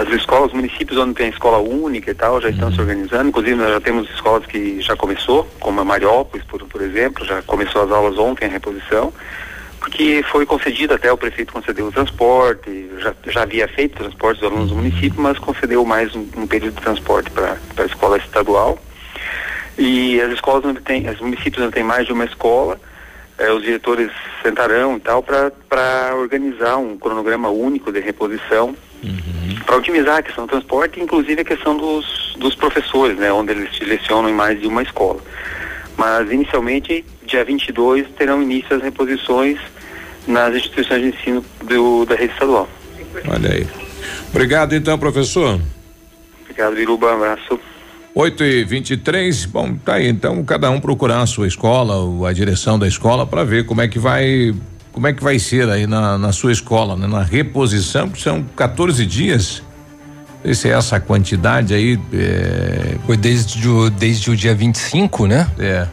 as 0.00 0.08
escolas, 0.14 0.48
os 0.48 0.52
municípios 0.52 0.96
onde 0.96 1.14
tem 1.14 1.30
escola 1.30 1.58
única 1.58 2.12
e 2.12 2.14
tal, 2.14 2.40
já 2.40 2.48
estão 2.48 2.72
se 2.72 2.80
organizando. 2.80 3.28
Inclusive, 3.28 3.56
nós 3.56 3.70
já 3.70 3.80
temos 3.80 4.08
escolas 4.10 4.46
que 4.46 4.80
já 4.80 4.94
começou, 4.94 5.44
como 5.58 5.80
a 5.80 5.84
Mariópolis, 5.84 6.46
por, 6.46 6.64
por 6.64 6.80
exemplo, 6.80 7.24
já 7.24 7.42
começou 7.42 7.82
as 7.82 7.90
aulas 7.90 8.16
ontem, 8.18 8.44
a 8.44 8.48
reposição, 8.48 9.12
porque 9.80 10.24
foi 10.30 10.46
concedido 10.46 10.94
até 10.94 11.12
o 11.12 11.16
prefeito 11.16 11.52
concedeu 11.52 11.88
o 11.88 11.92
transporte, 11.92 12.88
já, 12.98 13.12
já 13.26 13.42
havia 13.42 13.66
feito 13.66 13.98
transporte 13.98 14.40
dos 14.40 14.48
alunos 14.48 14.68
do 14.68 14.76
município, 14.76 15.20
mas 15.20 15.38
concedeu 15.40 15.84
mais 15.84 16.14
um, 16.14 16.28
um 16.36 16.46
período 16.46 16.76
de 16.76 16.82
transporte 16.82 17.30
para 17.30 17.58
a 17.78 17.86
escola 17.86 18.16
estadual. 18.16 18.78
E 19.76 20.20
as 20.20 20.30
escolas 20.32 20.64
onde 20.64 20.80
tem, 20.82 21.08
os 21.08 21.20
municípios 21.20 21.64
onde 21.64 21.72
tem 21.72 21.82
mais 21.82 22.06
de 22.06 22.12
uma 22.12 22.26
escola, 22.26 22.78
eh, 23.38 23.50
os 23.50 23.62
diretores 23.62 24.12
sentarão 24.40 24.98
e 24.98 25.00
tal 25.00 25.20
para 25.20 26.14
organizar 26.14 26.76
um 26.76 26.96
cronograma 26.96 27.48
único 27.48 27.90
de 27.90 27.98
reposição 27.98 28.76
para 29.64 29.76
otimizar 29.76 30.18
a 30.18 30.22
questão 30.22 30.46
do 30.46 30.50
transporte, 30.50 31.00
inclusive 31.00 31.40
a 31.40 31.44
questão 31.44 31.76
dos, 31.76 32.34
dos 32.38 32.54
professores, 32.54 33.16
né, 33.18 33.32
onde 33.32 33.52
eles 33.52 33.78
lecionam 33.80 34.28
em 34.28 34.34
mais 34.34 34.60
de 34.60 34.66
uma 34.66 34.82
escola. 34.82 35.20
Mas 35.96 36.30
inicialmente, 36.30 37.04
dia 37.26 37.44
22, 37.44 38.06
terão 38.16 38.42
início 38.42 38.74
as 38.74 38.82
reposições 38.82 39.58
nas 40.26 40.54
instituições 40.54 41.02
de 41.02 41.08
ensino 41.08 41.44
do, 41.64 42.04
da 42.06 42.14
rede 42.14 42.32
estadual. 42.32 42.68
Olha 43.28 43.52
aí. 43.52 43.66
Obrigado 44.30 44.74
então, 44.74 44.98
professor. 44.98 45.60
Obrigado, 46.42 46.74
Biruba. 46.74 47.12
Um 47.12 47.16
abraço. 47.16 47.60
8 48.14 48.44
e 48.44 48.64
23 48.64 49.44
bom, 49.46 49.74
tá 49.76 49.94
aí. 49.94 50.08
Então, 50.08 50.44
cada 50.44 50.70
um 50.70 50.80
procurar 50.80 51.22
a 51.22 51.26
sua 51.26 51.46
escola, 51.46 51.96
ou 51.96 52.26
a 52.26 52.32
direção 52.32 52.78
da 52.78 52.88
escola, 52.88 53.26
para 53.26 53.44
ver 53.44 53.66
como 53.66 53.80
é 53.80 53.88
que 53.88 53.98
vai. 53.98 54.54
Como 54.92 55.06
é 55.06 55.12
que 55.12 55.22
vai 55.22 55.38
ser 55.38 55.68
aí 55.68 55.86
na, 55.86 56.18
na 56.18 56.32
sua 56.32 56.52
escola, 56.52 56.96
né? 56.96 57.06
Na 57.06 57.22
reposição, 57.22 58.08
porque 58.08 58.22
são 58.22 58.44
14 58.56 59.06
dias. 59.06 59.62
Não 60.36 60.44
sei 60.44 60.54
se 60.54 60.68
é 60.68 60.72
essa 60.72 60.98
quantidade 60.98 61.74
aí. 61.74 61.98
É... 62.12 62.96
Foi 63.06 63.16
desde 63.16 63.68
o, 63.68 63.90
desde 63.90 64.30
o 64.30 64.36
dia 64.36 64.54
25, 64.54 65.26
né? 65.26 65.46
É. 65.58 65.86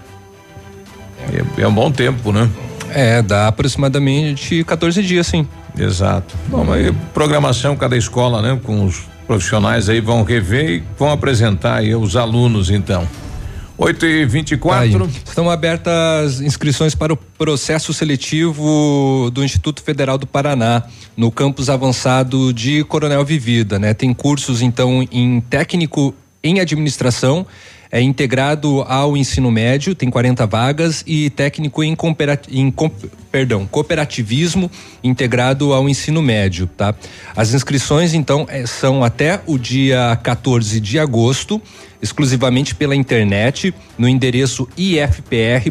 É, 1.34 1.62
é 1.62 1.68
um 1.68 1.74
bom 1.74 1.92
tempo, 1.92 2.32
né? 2.32 2.50
É, 2.90 3.22
dá 3.22 3.48
aproximadamente 3.48 4.64
14 4.64 5.04
dias, 5.04 5.28
sim. 5.28 5.48
Exato. 5.78 6.36
Bom, 6.48 6.72
aí, 6.72 6.92
programação 7.14 7.76
cada 7.76 7.98
escola, 7.98 8.42
né? 8.42 8.60
Com 8.64 8.86
os 8.86 9.04
profissionais 9.28 9.90
aí 9.90 10.00
vão 10.00 10.24
rever 10.24 10.70
e 10.70 10.84
vão 10.98 11.12
apresentar 11.12 11.76
aí 11.76 11.94
os 11.94 12.16
alunos, 12.16 12.70
então. 12.70 13.08
8 13.78 14.06
e 14.06 14.26
24 14.26 15.04
Aí, 15.04 15.10
Estão 15.24 15.50
abertas 15.50 16.42
inscrições 16.42 16.96
para 16.96 17.14
o 17.14 17.18
processo 17.18 17.94
seletivo 17.94 19.30
do 19.32 19.44
Instituto 19.44 19.84
Federal 19.84 20.18
do 20.18 20.26
Paraná, 20.26 20.84
no 21.16 21.32
campus 21.32 21.70
avançado 21.70 22.52
de 22.52 22.84
Coronel 22.86 23.24
Vivida, 23.24 23.78
né? 23.78 23.94
Tem 23.94 24.14
cursos, 24.14 24.62
então, 24.62 25.08
em 25.12 25.40
técnico 25.42 26.14
em 26.44 26.60
administração, 26.60 27.46
é 27.92 28.02
integrado 28.02 28.82
ao 28.88 29.16
ensino 29.16 29.50
médio, 29.52 29.96
tem 29.96 30.10
40 30.10 30.46
vagas, 30.46 31.04
e 31.06 31.30
técnico 31.30 31.84
em, 31.84 31.96
em 32.50 32.74
perdão, 33.32 33.66
cooperativismo 33.66 34.70
integrado 35.04 35.74
ao 35.74 35.88
ensino 35.88 36.22
médio, 36.22 36.68
tá? 36.68 36.96
As 37.36 37.54
inscrições, 37.54 38.14
então, 38.14 38.46
é, 38.50 38.66
são 38.66 39.04
até 39.04 39.42
o 39.46 39.58
dia 39.58 40.18
14 40.24 40.80
de 40.80 41.00
agosto 41.00 41.62
exclusivamente 42.02 42.76
pela 42.76 42.96
internet 42.96 43.74
no 43.98 44.08
endereço 44.08 44.68
ifpr.edu.br. 44.78 45.68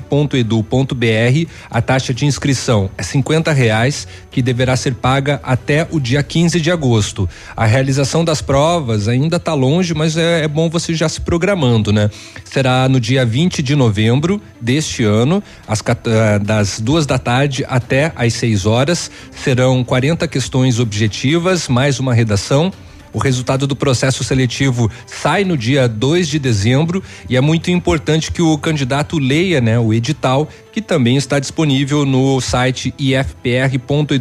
A 1.70 1.80
taxa 1.80 2.12
de 2.12 2.26
inscrição 2.26 2.90
é 2.96 3.02
cinquenta 3.02 3.52
reais, 3.52 4.06
que 4.30 4.42
deverá 4.42 4.76
ser 4.76 4.94
paga 4.94 5.40
até 5.42 5.86
o 5.90 6.00
dia 6.00 6.22
15 6.22 6.60
de 6.60 6.70
agosto. 6.70 7.28
A 7.56 7.66
realização 7.66 8.24
das 8.24 8.40
provas 8.40 9.08
ainda 9.08 9.36
está 9.36 9.54
longe, 9.54 9.94
mas 9.94 10.16
é, 10.16 10.44
é, 10.44 10.48
bom 10.48 10.68
você 10.68 10.94
já 10.94 11.08
se 11.08 11.20
programando, 11.20 11.92
né? 11.92 12.10
Será 12.44 12.88
no 12.88 13.00
dia 13.00 13.24
20 13.24 13.62
de 13.62 13.74
novembro 13.74 14.40
deste 14.60 15.04
ano, 15.04 15.42
às, 15.66 15.80
eh, 15.80 16.38
das 16.38 16.80
duas 16.80 17.06
da 17.06 17.18
tarde 17.18 17.64
até 17.68 18.12
às 18.16 18.34
6 18.34 18.66
horas. 18.66 19.10
Serão 19.30 19.84
40 19.84 20.26
questões 20.28 20.78
objetivas, 20.78 21.68
mais 21.68 22.00
uma 22.00 22.14
redação 22.14 22.72
o 23.16 23.18
resultado 23.18 23.66
do 23.66 23.74
processo 23.74 24.22
seletivo 24.22 24.88
sai 25.06 25.42
no 25.42 25.56
dia 25.56 25.88
2 25.88 26.28
de 26.28 26.38
dezembro 26.38 27.02
e 27.30 27.34
é 27.34 27.40
muito 27.40 27.70
importante 27.70 28.30
que 28.30 28.42
o 28.42 28.58
candidato 28.58 29.18
leia, 29.18 29.58
né, 29.58 29.78
o 29.78 29.94
edital, 29.94 30.46
que 30.70 30.82
também 30.82 31.16
está 31.16 31.38
disponível 31.38 32.04
no 32.04 32.38
site 32.42 32.94
ifpr.edu.br. 32.98 34.18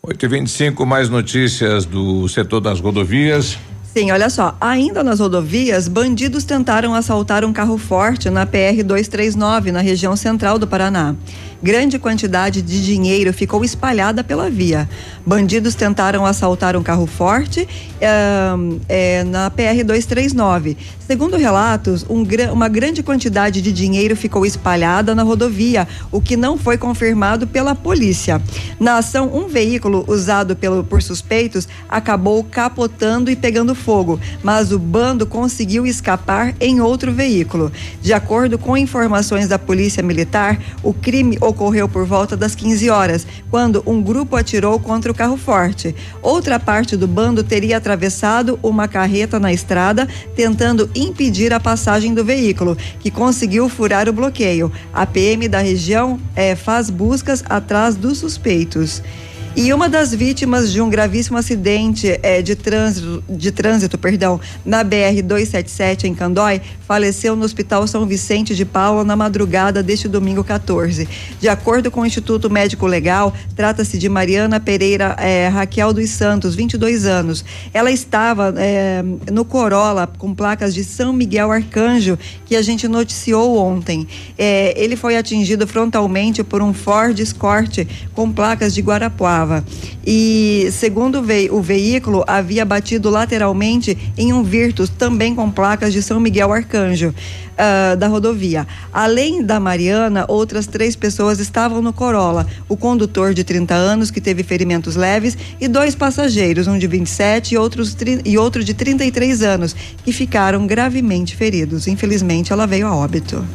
8 0.04 0.26
e 0.26 0.28
25 0.28 0.84
mais 0.84 1.10
notícias 1.10 1.86
do 1.86 2.28
setor 2.28 2.60
das 2.60 2.80
rodovias. 2.80 3.60
Sim, 3.94 4.10
olha 4.12 4.32
só, 4.32 4.58
ainda 4.60 5.04
nas 5.04 5.20
rodovias, 5.20 5.88
bandidos 5.88 6.44
tentaram 6.44 6.96
assaltar 6.96 7.46
um 7.46 7.54
carro 7.54 7.78
forte 7.78 8.28
na 8.28 8.44
PR 8.44 8.84
239, 8.84 9.72
na 9.72 9.80
região 9.80 10.16
central 10.16 10.58
do 10.58 10.66
Paraná. 10.66 11.16
Grande 11.64 12.00
quantidade 12.00 12.60
de 12.62 12.84
dinheiro 12.84 13.32
ficou 13.32 13.64
espalhada 13.64 14.24
pela 14.24 14.50
via. 14.50 14.90
Bandidos 15.24 15.76
tentaram 15.76 16.26
assaltar 16.26 16.76
um 16.76 16.82
carro 16.82 17.06
forte 17.06 17.68
é, 18.00 19.24
na 19.24 19.50
PR 19.52 19.84
239. 19.86 20.76
Segundo 21.12 21.38
relatos, 21.38 22.06
um, 22.10 22.24
uma 22.52 22.68
grande 22.68 23.04
quantidade 23.04 23.62
de 23.62 23.72
dinheiro 23.72 24.16
ficou 24.16 24.46
espalhada 24.46 25.14
na 25.14 25.24
rodovia, 25.24 25.88
o 26.12 26.22
que 26.22 26.36
não 26.38 26.58
foi 26.58 26.78
confirmado 26.78 27.46
pela 27.46 27.76
polícia. 27.76 28.42
Na 28.80 28.98
ação, 28.98 29.30
um 29.32 29.48
veículo 29.48 30.04
usado 30.08 30.56
pelo, 30.56 30.84
por 30.84 31.04
suspeitos 31.04 31.68
acabou 31.88 32.44
capotando 32.44 33.30
e 33.30 33.36
pegando 33.36 33.76
fogo, 33.76 34.20
mas 34.42 34.72
o 34.72 34.80
bando 34.80 35.26
conseguiu 35.26 35.86
escapar 35.86 36.56
em 36.60 36.82
outro 36.82 37.12
veículo. 37.12 37.72
De 38.02 38.14
acordo 38.14 38.58
com 38.58 38.78
informações 38.78 39.48
da 39.48 39.60
Polícia 39.60 40.02
Militar, 40.02 40.60
o 40.82 40.94
crime 40.94 41.38
ocorreu 41.52 41.88
por 41.88 42.06
volta 42.06 42.36
das 42.36 42.56
15 42.56 42.90
horas, 42.90 43.28
quando 43.50 43.84
um 43.86 44.02
grupo 44.02 44.36
atirou 44.36 44.80
contra 44.80 45.12
o 45.12 45.16
carro 45.16 45.38
forte. 45.38 45.96
Outra 46.22 46.60
parte 46.60 46.98
do 46.98 47.08
bando 47.08 47.44
teria 47.44 47.78
atravessado 47.78 48.60
uma 48.64 48.88
carreta 48.88 49.40
na 49.40 49.54
estrada, 49.54 50.08
tentando 50.36 50.90
impedir 50.96 51.54
a 51.54 51.60
passagem 51.60 52.14
do 52.14 52.26
veículo, 52.26 52.76
que 53.00 53.12
conseguiu 53.12 53.70
furar 53.70 54.10
o 54.10 54.14
bloqueio. 54.14 54.72
A 54.94 55.06
PM 55.06 55.48
da 55.48 55.60
região 55.60 56.20
eh, 56.36 56.56
faz 56.56 56.90
buscas 56.90 57.44
atrás 57.48 57.96
dos 57.96 58.18
suspeitos. 58.18 59.02
E 59.54 59.74
uma 59.74 59.90
das 59.90 60.16
vítimas 60.16 60.72
de 60.72 60.80
um 60.80 60.90
gravíssimo 60.90 61.38
acidente 61.38 62.18
é, 62.24 62.42
de 62.42 62.56
trânsito, 62.56 63.22
de 63.28 63.52
trânsito, 63.52 63.98
perdão, 63.98 64.40
na 64.66 64.82
BR 64.82 65.22
277 65.22 66.08
em 66.08 66.16
Candói, 66.16 66.62
faleceu 66.88 67.36
no 67.36 67.44
Hospital 67.44 67.86
São 67.86 68.06
Vicente 68.06 68.56
de 68.56 68.64
Paula 68.64 69.04
na 69.04 69.14
madrugada 69.14 69.84
deste 69.84 70.08
domingo 70.08 70.42
14. 70.42 71.08
De 71.38 71.50
acordo 71.50 71.92
com 71.92 72.00
o 72.00 72.06
Instituto 72.06 72.50
Médico 72.50 72.88
Legal, 72.88 73.34
trata-se 73.54 73.98
de 73.98 74.08
Mariana 74.08 74.58
Pereira 74.58 75.18
é, 75.20 75.50
Raquel 75.50 75.92
dos 75.92 76.10
Santos, 76.12 76.56
22 76.56 77.06
anos. 77.06 77.44
Ela 77.74 77.92
estava 77.92 78.54
é, 78.56 79.04
no 79.30 79.44
Corolla 79.44 80.08
com 80.18 80.34
placas 80.34 80.74
de 80.74 80.86
São 80.86 81.12
Miguel 81.12 81.52
Arcanjo, 81.52 82.18
que 82.46 82.56
a 82.56 82.62
gente 82.62 82.88
noticiou 82.88 83.58
ontem. 83.58 84.08
É, 84.38 84.74
ele 84.82 84.96
foi 84.96 85.18
atingido 85.18 85.68
frontalmente 85.68 86.42
por 86.42 86.62
um 86.62 86.74
Ford 86.74 87.20
Escort 87.20 87.86
com 88.14 88.32
placas 88.32 88.74
de 88.74 88.82
Guarapuava. 88.82 89.41
Estava. 89.42 89.64
E, 90.06 90.70
segundo 90.72 91.20
o, 91.20 91.24
ve 91.24 91.50
o 91.52 91.62
veículo, 91.62 92.24
havia 92.28 92.64
batido 92.64 93.10
lateralmente 93.10 93.98
em 94.18 94.32
um 94.32 94.44
Virtus, 94.44 94.90
também 94.90 95.36
com 95.36 95.50
placas 95.50 95.92
de 95.94 96.02
São 96.02 96.20
Miguel 96.20 96.54
Arcanjo. 96.54 97.14
Uh, 97.52 97.96
da 97.96 98.08
rodovia. 98.08 98.66
Além 98.92 99.44
da 99.44 99.60
Mariana, 99.60 100.26
outras 100.28 100.66
três 100.66 100.96
pessoas 100.96 101.40
estavam 101.40 101.80
no 101.80 101.94
Corolla. 101.94 102.48
O 102.68 102.76
condutor 102.76 103.36
de 103.36 103.44
30 103.44 103.76
anos, 103.76 104.10
que 104.10 104.20
teve 104.20 104.42
ferimentos 104.42 104.96
leves, 104.96 105.38
e 105.60 105.68
dois 105.68 105.94
passageiros, 105.94 106.66
um 106.66 106.80
de 106.80 106.88
27 106.88 107.54
e, 107.54 107.58
outros, 107.60 107.96
e 108.26 108.36
outro 108.36 108.64
de 108.64 108.74
33 108.74 109.44
anos, 109.44 109.76
que 110.04 110.12
ficaram 110.12 110.66
gravemente 110.66 111.36
feridos. 111.36 111.88
Infelizmente, 111.88 112.52
ela 112.52 112.66
veio 112.66 112.88
a 112.88 112.96
óbito. 112.96 113.46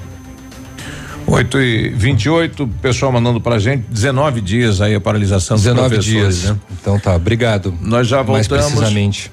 8 1.26 1.60
e 1.60 1.88
28 1.90 2.66
pessoal 2.80 3.10
mandando 3.10 3.40
pra 3.40 3.58
gente 3.58 3.84
19 3.88 4.40
dias 4.40 4.80
aí 4.80 4.94
a 4.94 5.00
paralisação 5.00 5.56
19 5.56 5.98
dias. 5.98 6.44
Né? 6.44 6.56
Então 6.80 6.98
tá, 6.98 7.14
obrigado. 7.16 7.74
Nós 7.80 8.06
já 8.06 8.22
voltamos. 8.22 8.48
Mais 8.48 8.48
precisamente. 8.48 9.32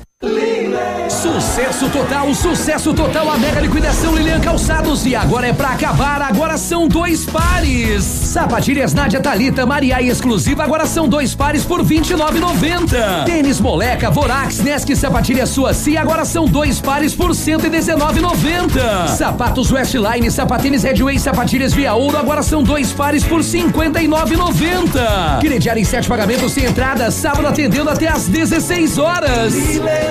Sucesso 1.09 1.89
total, 1.89 2.33
sucesso 2.33 2.93
total, 2.93 3.31
a 3.31 3.37
mega 3.37 3.59
liquidação 3.59 4.15
Lilian 4.15 4.39
Calçados 4.39 5.05
e 5.05 5.15
agora 5.15 5.47
é 5.47 5.53
pra 5.53 5.69
acabar, 5.69 6.21
agora 6.21 6.57
são 6.57 6.87
dois 6.87 7.25
pares. 7.25 8.03
Sapatilhas 8.03 8.93
Nádia 8.93 9.19
Talita, 9.19 9.65
Maria 9.65 10.01
e 10.01 10.09
exclusiva, 10.09 10.63
agora 10.63 10.85
são 10.85 11.07
dois 11.09 11.33
pares 11.33 11.65
por 11.65 11.83
29,90. 11.83 13.25
Tênis 13.25 13.59
Moleca, 13.59 14.11
Vorax, 14.11 14.59
Nesk 14.59 14.95
Sapatilha 14.95 15.45
Suaci, 15.45 15.97
agora 15.97 16.23
são 16.23 16.45
dois 16.45 16.79
pares 16.79 17.15
por 17.15 17.31
119,90. 17.31 19.07
Sapatos 19.07 19.71
Westline, 19.71 20.29
Sapatênis 20.29 20.83
Redway, 20.83 21.17
Sapatilhas 21.19 21.73
Via 21.73 21.93
Ouro, 21.95 22.17
agora 22.17 22.43
são 22.43 22.61
dois 22.61 22.93
pares 22.93 23.23
por 23.23 23.41
59,90. 23.41 25.39
Crediário 25.41 25.81
em 25.81 25.85
sete 25.85 26.07
pagamentos 26.07 26.51
sem 26.51 26.65
entrada, 26.65 27.09
sábado 27.09 27.47
atendendo 27.47 27.89
até 27.89 28.07
às 28.07 28.27
16 28.27 28.97
horas. 28.97 29.53
Lilian 29.53 30.10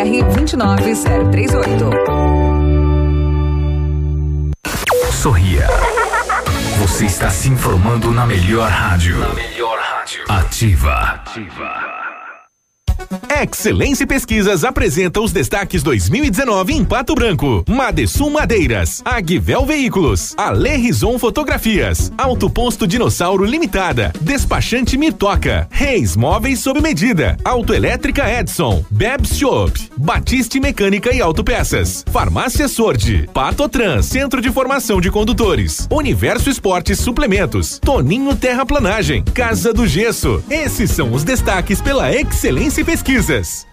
BR 0.00 0.24
29038. 0.34 1.90
Sorria. 5.12 5.66
Você 6.78 7.04
está 7.04 7.28
se 7.28 7.50
informando 7.50 8.10
na 8.10 8.24
melhor 8.24 8.70
rádio. 8.70 9.18
Na 9.18 9.34
melhor 9.34 9.78
rádio. 9.78 10.24
Ativa. 10.26 10.94
Ativa. 10.94 11.99
Excelência 13.42 14.06
Pesquisas 14.06 14.64
apresenta 14.64 15.20
os 15.20 15.32
destaques 15.32 15.82
2019 15.82 16.74
em 16.74 16.84
Pato 16.84 17.14
Branco. 17.14 17.64
Madesum 17.66 18.28
Madeiras, 18.30 19.00
Agvel 19.04 19.64
Veículos, 19.64 20.34
Ale 20.36 20.92
Fotografias, 21.18 22.12
Auto 22.18 22.50
Posto 22.50 22.86
Dinossauro 22.86 23.44
Limitada, 23.44 24.12
Despachante 24.20 24.96
Mitoca, 24.96 25.66
Reis 25.70 26.16
Móveis 26.16 26.60
sob 26.60 26.80
medida, 26.80 27.36
Autoelétrica 27.44 28.30
Edson, 28.30 28.84
Bebs 28.90 29.36
Shop, 29.36 29.72
Batiste 29.96 30.60
Mecânica 30.60 31.14
e 31.14 31.20
Autopeças, 31.20 32.04
Farmácia 32.12 32.68
Sorte, 32.68 33.28
Patotran 33.32 34.02
Centro 34.02 34.40
de 34.40 34.50
Formação 34.50 35.00
de 35.00 35.10
Condutores, 35.10 35.88
Universo 35.90 36.50
Esportes 36.50 36.98
Suplementos, 37.00 37.78
Toninho 37.78 38.36
Terraplanagem, 38.36 39.22
Casa 39.34 39.72
do 39.72 39.86
Gesso. 39.86 40.42
Esses 40.50 40.90
são 40.90 41.12
os 41.12 41.24
destaques 41.24 41.80
pela 41.80 42.12
Excelência 42.14 42.84
Pesquisas 42.84 42.89
pesquisas. 42.90 43.68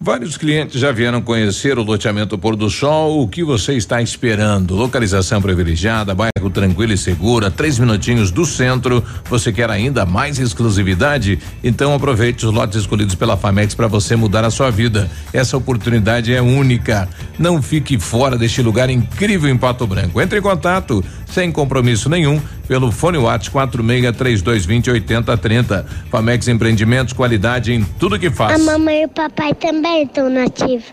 Vários 0.00 0.36
clientes 0.36 0.80
já 0.80 0.90
vieram 0.90 1.22
conhecer 1.22 1.78
o 1.78 1.84
loteamento 1.84 2.36
Pôr 2.36 2.56
do 2.56 2.68
Sol. 2.68 3.22
O 3.22 3.28
que 3.28 3.44
você 3.44 3.74
está 3.74 4.02
esperando? 4.02 4.74
Localização 4.74 5.40
privilegiada, 5.40 6.16
bairro 6.16 6.50
tranquilo 6.52 6.92
e 6.92 6.98
seguro, 6.98 7.46
a 7.46 7.50
três 7.50 7.78
minutinhos 7.78 8.32
do 8.32 8.44
centro. 8.44 9.04
Você 9.30 9.52
quer 9.52 9.70
ainda 9.70 10.04
mais 10.04 10.40
exclusividade? 10.40 11.38
Então 11.62 11.94
aproveite 11.94 12.44
os 12.44 12.52
lotes 12.52 12.80
escolhidos 12.80 13.14
pela 13.14 13.36
Famex 13.36 13.72
para 13.72 13.86
você 13.86 14.16
mudar 14.16 14.44
a 14.44 14.50
sua 14.50 14.68
vida. 14.68 15.08
Essa 15.32 15.56
oportunidade 15.56 16.34
é 16.34 16.42
única. 16.42 17.08
Não 17.38 17.62
fique 17.62 18.00
fora 18.00 18.36
deste 18.36 18.60
lugar 18.62 18.90
incrível 18.90 19.48
em 19.48 19.56
Pato 19.56 19.86
Branco. 19.86 20.20
Entre 20.20 20.40
em 20.40 20.42
contato 20.42 21.04
sem 21.34 21.50
compromisso 21.50 22.08
nenhum 22.08 22.40
pelo 22.66 22.90
fone 22.90 23.18
WhatsApp 23.18 23.50
46 23.50 24.16
3220 24.16 24.90
8030. 24.90 25.86
Famex 26.10 26.48
Empreendimentos, 26.48 27.12
qualidade 27.12 27.72
em 27.72 27.84
tudo 27.98 28.18
que 28.18 28.30
faz. 28.30 28.60
A 28.60 28.64
mamãe 28.72 29.02
e 29.02 29.04
o 29.06 29.08
papai 29.08 29.54
também 29.54 30.04
estão 30.04 30.28
nativos. 30.28 30.92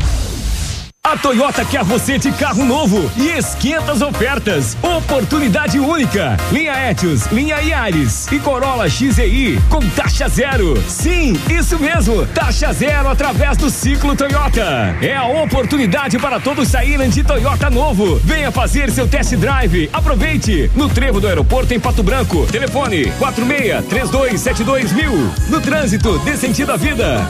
A 1.11 1.17
Toyota 1.17 1.65
quer 1.65 1.83
você 1.83 2.17
de 2.17 2.31
carro 2.31 2.63
novo 2.63 3.11
e 3.17 3.27
esquenta 3.37 3.91
as 3.91 4.01
ofertas. 4.01 4.77
Oportunidade 4.81 5.77
única. 5.77 6.37
Linha 6.53 6.89
Etios, 6.89 7.25
linha 7.25 7.57
Yaris 7.57 8.27
e 8.31 8.39
Corolla 8.39 8.89
XEI 8.89 9.59
com 9.67 9.81
taxa 9.89 10.29
zero. 10.29 10.81
Sim, 10.87 11.37
isso 11.49 11.77
mesmo. 11.77 12.25
Taxa 12.27 12.71
zero 12.71 13.09
através 13.09 13.57
do 13.57 13.69
ciclo 13.69 14.15
Toyota. 14.15 14.95
É 15.01 15.13
a 15.13 15.25
oportunidade 15.25 16.17
para 16.17 16.39
todos 16.39 16.69
saírem 16.69 17.09
de 17.09 17.25
Toyota 17.25 17.69
novo. 17.69 18.15
Venha 18.23 18.49
fazer 18.49 18.89
seu 18.89 19.05
test 19.05 19.35
drive. 19.35 19.89
Aproveite. 19.91 20.71
No 20.77 20.87
trevo 20.87 21.19
do 21.19 21.27
aeroporto 21.27 21.73
em 21.73 21.79
Pato 21.79 22.01
Branco. 22.01 22.47
Telefone 22.49 23.11
46 23.19 23.85
3272 23.89 24.93
mil. 24.93 25.29
No 25.49 25.59
trânsito, 25.59 26.17
dê 26.19 26.37
sentido 26.37 26.71
à 26.71 26.77
vida. 26.77 27.29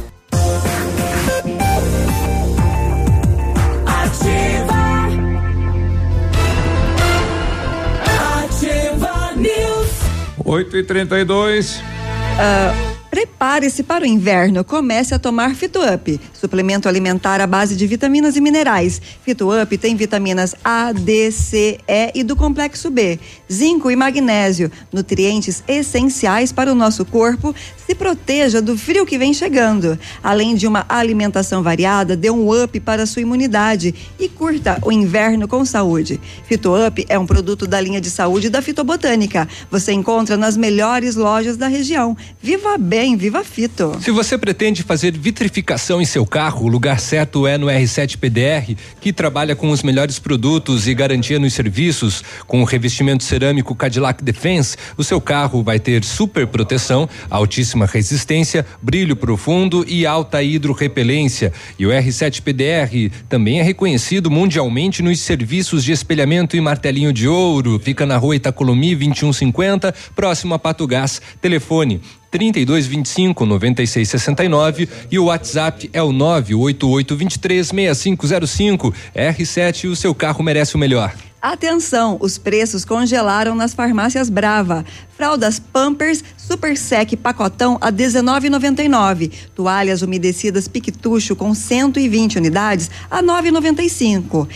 8 10.51 10.77
e 10.79 10.83
32 10.83 11.79
uh, 11.79 12.90
Prepare-se 13.11 13.83
para 13.83 14.05
o 14.05 14.07
inverno. 14.07 14.63
Comece 14.63 15.13
a 15.13 15.19
tomar 15.19 15.53
Fitup, 15.53 16.17
suplemento 16.31 16.87
alimentar 16.87 17.41
à 17.41 17.45
base 17.45 17.75
de 17.75 17.85
vitaminas 17.85 18.37
e 18.37 18.41
minerais. 18.41 19.01
Fitup 19.21 19.77
tem 19.77 19.97
vitaminas 19.97 20.55
A, 20.63 20.93
D, 20.93 21.29
C, 21.29 21.77
E 21.85 22.11
e 22.15 22.23
do 22.23 22.37
complexo 22.37 22.89
B, 22.89 23.19
zinco 23.51 23.91
e 23.91 23.97
magnésio, 23.97 24.71
nutrientes 24.93 25.61
essenciais 25.67 26.53
para 26.53 26.71
o 26.71 26.75
nosso 26.75 27.03
corpo. 27.03 27.53
Se 27.85 27.93
proteja 27.93 28.61
do 28.61 28.77
frio 28.77 29.05
que 29.05 29.17
vem 29.17 29.33
chegando. 29.33 29.99
Além 30.23 30.55
de 30.55 30.65
uma 30.65 30.85
alimentação 30.87 31.61
variada, 31.61 32.15
dê 32.15 32.31
um 32.31 32.63
up 32.63 32.79
para 32.79 33.03
a 33.03 33.05
sua 33.05 33.23
imunidade 33.23 33.93
e 34.17 34.29
curta 34.29 34.79
o 34.81 34.89
inverno 34.89 35.49
com 35.49 35.65
saúde. 35.65 36.17
Fitup 36.45 37.05
é 37.09 37.19
um 37.19 37.25
produto 37.25 37.67
da 37.67 37.81
linha 37.81 37.99
de 37.99 38.09
saúde 38.09 38.49
da 38.49 38.61
Fitobotânica. 38.61 39.49
Você 39.69 39.91
encontra 39.91 40.37
nas 40.37 40.55
melhores 40.55 41.17
lojas 41.17 41.57
da 41.57 41.67
região. 41.67 42.15
Viva 42.41 42.77
bem 42.77 43.00
bem, 43.01 43.17
viva 43.17 43.43
Fito. 43.43 43.97
Se 43.99 44.11
você 44.11 44.37
pretende 44.37 44.83
fazer 44.83 45.17
vitrificação 45.17 45.99
em 45.99 46.05
seu 46.05 46.23
carro, 46.23 46.67
o 46.67 46.67
lugar 46.67 46.99
certo 46.99 47.47
é 47.47 47.57
no 47.57 47.65
R7 47.65 48.15
PDR, 48.15 48.75
que 48.99 49.11
trabalha 49.11 49.55
com 49.55 49.71
os 49.71 49.81
melhores 49.81 50.19
produtos 50.19 50.87
e 50.87 50.93
garantia 50.93 51.39
nos 51.39 51.51
serviços. 51.55 52.23
Com 52.45 52.61
o 52.61 52.63
revestimento 52.63 53.23
cerâmico 53.23 53.73
Cadillac 53.73 54.23
Defense, 54.23 54.77
o 54.95 55.03
seu 55.03 55.19
carro 55.19 55.63
vai 55.63 55.79
ter 55.79 56.03
super 56.03 56.45
proteção, 56.45 57.09
altíssima 57.27 57.87
resistência, 57.87 58.63
brilho 58.79 59.15
profundo 59.15 59.83
e 59.87 60.05
alta 60.05 60.43
hidrorrepelência. 60.43 61.51
E 61.79 61.87
o 61.87 61.89
R7 61.89 62.43
PDR 62.43 63.11
também 63.27 63.59
é 63.59 63.63
reconhecido 63.63 64.29
mundialmente 64.29 65.01
nos 65.01 65.19
serviços 65.21 65.83
de 65.83 65.91
espelhamento 65.91 66.55
e 66.55 66.61
martelinho 66.61 67.11
de 67.11 67.27
ouro. 67.27 67.81
Fica 67.83 68.05
na 68.05 68.17
rua 68.17 68.35
Itacolomi 68.35 68.93
2150, 68.93 69.91
próximo 70.15 70.53
a 70.53 70.59
Pato 70.59 70.85
Gás. 70.85 71.19
Telefone 71.41 71.99
3225 72.31 73.45
9669 73.45 74.89
e 75.11 75.19
o 75.19 75.25
WhatsApp 75.25 75.89
é 75.91 76.01
o 76.01 76.11
98823 76.13 77.67
6505. 77.67 78.93
R7, 79.13 79.89
o 79.89 79.95
seu 79.95 80.15
carro 80.15 80.41
merece 80.41 80.75
o 80.75 80.79
melhor. 80.79 81.13
Atenção, 81.41 82.17
os 82.19 82.37
preços 82.37 82.85
congelaram 82.85 83.55
nas 83.55 83.73
farmácias 83.73 84.29
Brava. 84.29 84.85
Fraldas 85.17 85.59
Pampers 85.59 86.23
Super 86.37 86.77
Sec 86.77 87.15
pacotão 87.17 87.79
a 87.81 87.91
19,99. 87.91 89.31
Toalhas 89.55 90.03
umedecidas 90.03 90.67
Piquetucho 90.67 91.35
com 91.35 91.55
120 91.55 92.37
unidades 92.37 92.91
a 93.09 93.23
9,95. 93.23 94.47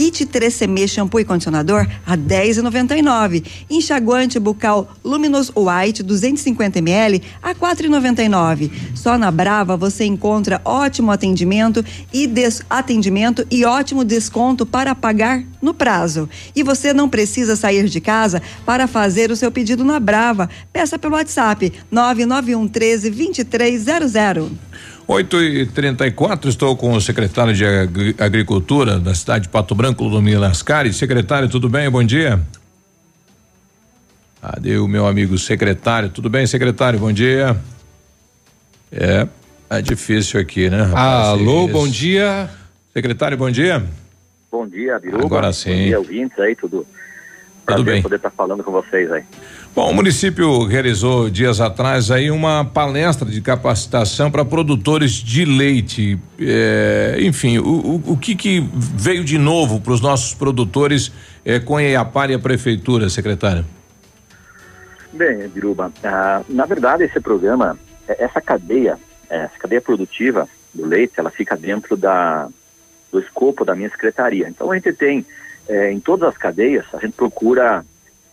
Kit 0.00 0.24
3CM 0.24 0.88
shampoo 0.88 1.20
e 1.20 1.26
condicionador 1.26 1.86
a 2.06 2.16
10,99. 2.16 3.44
Enxaguante 3.68 4.38
bucal 4.40 4.96
Luminous 5.04 5.52
White 5.54 6.02
250 6.02 6.78
ml 6.78 7.22
a 7.42 7.54
4,99. 7.54 8.70
Só 8.94 9.18
na 9.18 9.30
Brava 9.30 9.76
você 9.76 10.06
encontra 10.06 10.58
ótimo 10.64 11.12
atendimento 11.12 11.84
e 12.14 12.26
des 12.26 12.62
atendimento 12.70 13.46
e 13.50 13.66
ótimo 13.66 14.02
desconto 14.02 14.64
para 14.64 14.94
pagar 14.94 15.44
no 15.60 15.74
prazo. 15.74 16.30
E 16.56 16.62
você 16.62 16.94
não 16.94 17.06
precisa 17.06 17.54
sair 17.54 17.86
de 17.86 18.00
casa 18.00 18.40
para 18.64 18.86
fazer 18.86 19.30
o 19.30 19.36
seu 19.36 19.52
pedido 19.52 19.84
na 19.84 20.00
Brava. 20.00 20.48
Peça 20.72 20.98
pelo 20.98 21.14
WhatsApp 21.14 21.74
991 21.90 22.68
13 22.68 23.10
2300. 23.10 24.69
8 25.12 25.42
e 25.42 25.66
34 25.66 26.48
estou 26.48 26.76
com 26.76 26.92
o 26.92 27.00
secretário 27.00 27.52
de 27.52 27.64
Agricultura 28.16 28.96
da 28.96 29.12
cidade 29.12 29.46
de 29.46 29.48
Pato 29.48 29.74
Branco, 29.74 30.04
Ludomir 30.04 30.38
Lascari. 30.38 30.92
Secretário, 30.92 31.48
tudo 31.48 31.68
bem? 31.68 31.90
Bom 31.90 32.04
dia. 32.04 32.40
Cadê 34.40 34.78
o 34.78 34.86
meu 34.86 35.08
amigo 35.08 35.36
secretário? 35.36 36.10
Tudo 36.10 36.30
bem, 36.30 36.46
secretário? 36.46 37.00
Bom 37.00 37.10
dia. 37.10 37.56
É, 38.92 39.26
é 39.68 39.82
difícil 39.82 40.38
aqui, 40.38 40.70
né? 40.70 40.82
Rapaz? 40.84 41.26
Alô, 41.26 41.64
Isso. 41.64 41.72
bom 41.72 41.88
dia. 41.88 42.48
Secretário, 42.94 43.36
bom 43.36 43.50
dia. 43.50 43.84
Bom 44.48 44.64
dia, 44.64 44.96
Biruba. 45.00 45.26
Agora 45.26 45.52
sim. 45.52 45.70
Bom 45.70 45.84
dia, 45.86 45.98
ouvintes 45.98 46.38
aí, 46.38 46.54
tudo. 46.54 46.86
Tudo 47.66 47.82
bem. 47.82 48.00
poder 48.00 48.14
estar 48.14 48.30
falando 48.30 48.62
com 48.62 48.70
vocês 48.70 49.10
aí. 49.10 49.24
Bom, 49.72 49.88
o 49.88 49.94
município 49.94 50.64
realizou 50.64 51.30
dias 51.30 51.60
atrás 51.60 52.10
aí 52.10 52.28
uma 52.28 52.64
palestra 52.64 53.30
de 53.30 53.40
capacitação 53.40 54.28
para 54.28 54.44
produtores 54.44 55.12
de 55.12 55.44
leite. 55.44 56.18
É, 56.40 57.16
enfim, 57.20 57.58
o, 57.58 57.64
o, 57.64 58.12
o, 58.12 58.16
que, 58.16 58.34
que 58.34 58.68
veio 58.74 59.22
de 59.22 59.38
novo 59.38 59.80
para 59.80 59.92
os 59.92 60.00
nossos 60.00 60.34
produtores 60.34 61.12
é, 61.44 61.60
com 61.60 61.76
a 61.76 61.82
EAPAR 61.84 62.30
e 62.30 62.34
a 62.34 62.38
prefeitura, 62.38 63.08
secretário? 63.08 63.64
Bem, 65.12 65.48
Biruba, 65.48 65.92
ah, 66.02 66.42
na 66.48 66.66
verdade 66.66 67.04
esse 67.04 67.20
programa, 67.20 67.78
é, 68.08 68.24
essa 68.24 68.40
cadeia, 68.40 68.98
é, 69.28 69.42
essa 69.44 69.58
cadeia 69.58 69.80
produtiva 69.80 70.48
do 70.74 70.84
leite, 70.84 71.14
ela 71.16 71.30
fica 71.30 71.56
dentro 71.56 71.96
da, 71.96 72.48
do 73.12 73.20
escopo 73.20 73.64
da 73.64 73.76
minha 73.76 73.88
secretaria. 73.88 74.48
Então 74.48 74.72
a 74.72 74.74
gente 74.74 74.92
tem, 74.92 75.24
é, 75.68 75.92
em 75.92 76.00
todas 76.00 76.28
as 76.28 76.36
cadeias, 76.36 76.86
a 76.92 76.98
gente 76.98 77.12
procura 77.12 77.84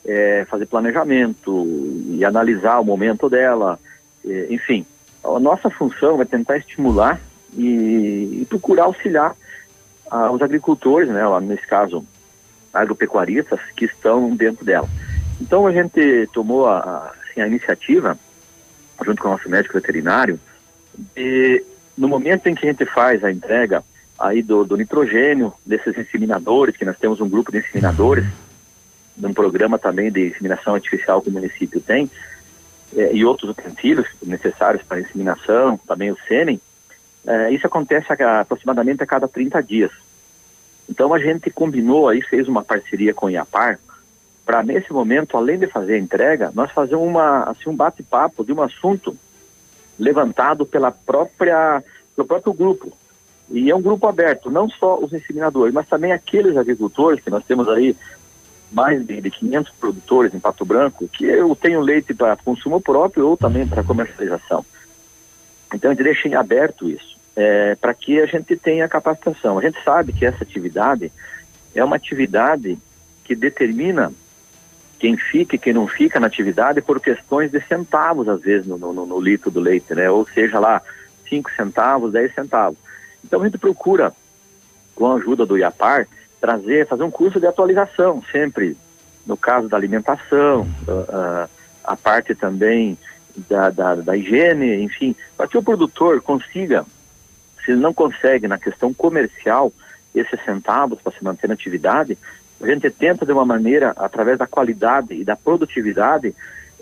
é, 0.07 0.45
fazer 0.49 0.65
planejamento 0.65 1.67
e 2.09 2.23
analisar 2.23 2.79
o 2.79 2.85
momento 2.85 3.29
dela, 3.29 3.77
é, 4.25 4.47
enfim. 4.49 4.85
A 5.23 5.39
nossa 5.39 5.69
função 5.69 6.21
é 6.21 6.25
tentar 6.25 6.57
estimular 6.57 7.19
e, 7.53 8.39
e 8.41 8.47
procurar 8.49 8.85
auxiliar 8.85 9.35
ah, 10.09 10.31
os 10.31 10.41
agricultores, 10.41 11.09
né, 11.09 11.21
nesse 11.41 11.67
caso 11.67 12.05
agropecuaristas, 12.73 13.59
que 13.75 13.85
estão 13.85 14.33
dentro 14.35 14.63
dela. 14.63 14.87
Então 15.41 15.67
a 15.67 15.71
gente 15.71 16.27
tomou 16.31 16.67
a, 16.67 17.11
assim, 17.29 17.41
a 17.41 17.47
iniciativa, 17.47 18.17
junto 19.03 19.21
com 19.21 19.27
o 19.27 19.31
nosso 19.31 19.49
médico 19.49 19.73
veterinário, 19.73 20.39
de, 21.15 21.63
no 21.97 22.07
momento 22.07 22.47
em 22.47 22.55
que 22.55 22.65
a 22.65 22.71
gente 22.71 22.85
faz 22.85 23.23
a 23.23 23.31
entrega 23.31 23.83
aí 24.17 24.41
do, 24.41 24.63
do 24.63 24.77
nitrogênio, 24.77 25.53
desses 25.65 25.97
inseminadores, 25.97 26.77
que 26.77 26.85
nós 26.85 26.97
temos 26.97 27.19
um 27.19 27.29
grupo 27.29 27.51
de 27.51 27.59
inseminadores, 27.59 28.25
num 29.17 29.33
programa 29.33 29.79
também 29.79 30.11
de 30.11 30.27
inseminação 30.27 30.75
artificial 30.75 31.21
que 31.21 31.29
o 31.29 31.33
município 31.33 31.81
tem, 31.81 32.09
é, 32.95 33.13
e 33.13 33.25
outros 33.25 33.49
utensílios 33.49 34.07
necessários 34.23 34.83
para 34.83 34.99
inseminação, 34.99 35.77
também 35.87 36.11
o 36.11 36.17
sêmen, 36.27 36.61
é, 37.25 37.51
isso 37.51 37.67
acontece 37.67 38.07
a, 38.11 38.41
aproximadamente 38.41 39.03
a 39.03 39.07
cada 39.07 39.27
30 39.27 39.61
dias. 39.61 39.91
Então 40.89 41.13
a 41.13 41.19
gente 41.19 41.49
combinou 41.49 42.07
aí, 42.07 42.21
fez 42.21 42.47
uma 42.47 42.63
parceria 42.63 43.13
com 43.13 43.25
o 43.25 43.29
IAPAR, 43.29 43.79
para 44.45 44.63
nesse 44.63 44.93
momento, 44.93 45.35
além 45.35 45.59
de 45.59 45.67
fazer 45.67 45.95
a 45.95 45.99
entrega, 45.99 46.51
nós 46.55 46.71
fazer 46.71 46.95
uma, 46.95 47.43
assim, 47.43 47.69
um 47.69 47.75
bate-papo 47.75 48.45
de 48.45 48.53
um 48.53 48.61
assunto 48.61 49.17
levantado 49.99 50.65
pela 50.65 50.89
própria, 50.89 51.83
pelo 52.15 52.25
próprio 52.25 52.53
grupo. 52.53 52.93
E 53.49 53.69
é 53.69 53.75
um 53.75 53.81
grupo 53.81 54.07
aberto, 54.07 54.49
não 54.49 54.69
só 54.69 54.97
os 54.97 55.11
inseminadores, 55.11 55.73
mas 55.73 55.89
também 55.89 56.13
aqueles 56.13 56.55
agricultores 56.55 57.21
que 57.21 57.29
nós 57.29 57.43
temos 57.43 57.67
aí 57.67 57.93
mais 58.71 59.05
de, 59.05 59.21
de 59.21 59.31
500 59.31 59.73
produtores 59.79 60.33
em 60.33 60.39
Pato 60.39 60.65
Branco, 60.65 61.07
que 61.07 61.25
eu 61.25 61.55
tenho 61.55 61.81
leite 61.81 62.13
para 62.13 62.35
consumo 62.35 62.81
próprio 62.81 63.27
ou 63.27 63.37
também 63.37 63.67
para 63.67 63.83
comercialização. 63.83 64.65
Então, 65.73 65.91
eu 65.91 65.97
deixo 65.97 66.27
em 66.27 66.35
aberto 66.35 66.89
isso, 66.89 67.17
é, 67.35 67.75
para 67.75 67.93
que 67.93 68.19
a 68.19 68.25
gente 68.25 68.55
tenha 68.55 68.87
capacitação. 68.87 69.57
A 69.57 69.61
gente 69.61 69.81
sabe 69.83 70.13
que 70.13 70.25
essa 70.25 70.43
atividade 70.43 71.11
é 71.75 71.83
uma 71.83 71.95
atividade 71.95 72.77
que 73.23 73.35
determina 73.35 74.11
quem 74.99 75.15
fica 75.15 75.55
e 75.55 75.59
quem 75.59 75.73
não 75.73 75.87
fica 75.87 76.19
na 76.19 76.27
atividade 76.27 76.81
por 76.81 76.99
questões 76.99 77.51
de 77.51 77.61
centavos, 77.67 78.27
às 78.27 78.41
vezes, 78.41 78.65
no, 78.65 78.77
no, 78.77 79.05
no 79.05 79.19
litro 79.19 79.51
do 79.51 79.59
leite, 79.59 79.93
né? 79.93 80.09
Ou 80.09 80.25
seja, 80.27 80.59
lá, 80.59 80.81
5 81.29 81.51
centavos, 81.55 82.11
10 82.11 82.33
centavos. 82.33 82.77
Então, 83.23 83.41
a 83.41 83.45
gente 83.45 83.57
procura, 83.57 84.13
com 84.95 85.11
a 85.11 85.15
ajuda 85.15 85.45
do 85.45 85.57
IAPAR, 85.57 86.07
trazer, 86.39 86.87
fazer 86.87 87.03
um 87.03 87.11
curso 87.11 87.39
de 87.39 87.47
atualização 87.47 88.23
sempre, 88.31 88.77
no 89.25 89.35
caso 89.35 89.67
da 89.67 89.77
alimentação, 89.77 90.61
uh, 90.87 91.49
a 91.83 91.95
parte 91.95 92.35
também 92.35 92.97
da, 93.49 93.69
da, 93.69 93.95
da 93.95 94.17
higiene, 94.17 94.81
enfim, 94.83 95.15
para 95.35 95.47
que 95.47 95.57
o 95.57 95.63
produtor 95.63 96.21
consiga, 96.21 96.85
se 97.63 97.71
ele 97.71 97.81
não 97.81 97.93
consegue 97.93 98.47
na 98.47 98.57
questão 98.57 98.93
comercial 98.93 99.71
esses 100.13 100.43
centavos 100.43 100.99
para 101.01 101.13
se 101.13 101.23
manter 101.23 101.47
na 101.47 101.53
atividade, 101.53 102.17
a 102.59 102.67
gente 102.67 102.89
tenta 102.89 103.25
de 103.25 103.31
uma 103.31 103.45
maneira, 103.45 103.93
através 103.97 104.37
da 104.37 104.47
qualidade 104.47 105.13
e 105.13 105.23
da 105.23 105.35
produtividade, 105.35 106.33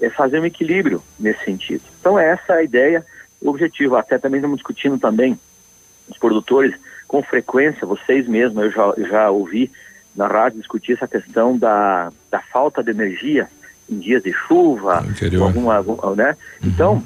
é 0.01 0.09
fazer 0.09 0.39
um 0.39 0.45
equilíbrio 0.45 1.03
nesse 1.19 1.43
sentido. 1.43 1.83
Então 1.99 2.17
essa 2.17 2.53
é 2.53 2.57
a 2.59 2.63
ideia, 2.63 3.05
o 3.41 3.49
objetivo. 3.49 3.95
Até 3.95 4.17
também 4.17 4.39
estamos 4.39 4.57
discutindo 4.57 4.97
também 4.97 5.37
os 6.09 6.17
produtores 6.17 6.75
com 7.15 7.23
frequência, 7.23 7.87
vocês 7.87 8.27
mesmos, 8.27 8.65
eu 8.65 8.71
já, 8.71 8.93
já 9.07 9.31
ouvi 9.31 9.71
na 10.13 10.27
rádio 10.27 10.59
discutir 10.59 10.93
essa 10.93 11.07
questão 11.07 11.57
da, 11.57 12.11
da 12.29 12.41
falta 12.41 12.83
de 12.83 12.91
energia 12.91 13.47
em 13.89 13.99
dias 13.99 14.21
de 14.21 14.33
chuva, 14.33 15.01
alguma, 15.41 15.77
algum, 15.77 16.13
né? 16.13 16.35
Uhum. 16.61 16.69
Então, 16.69 17.03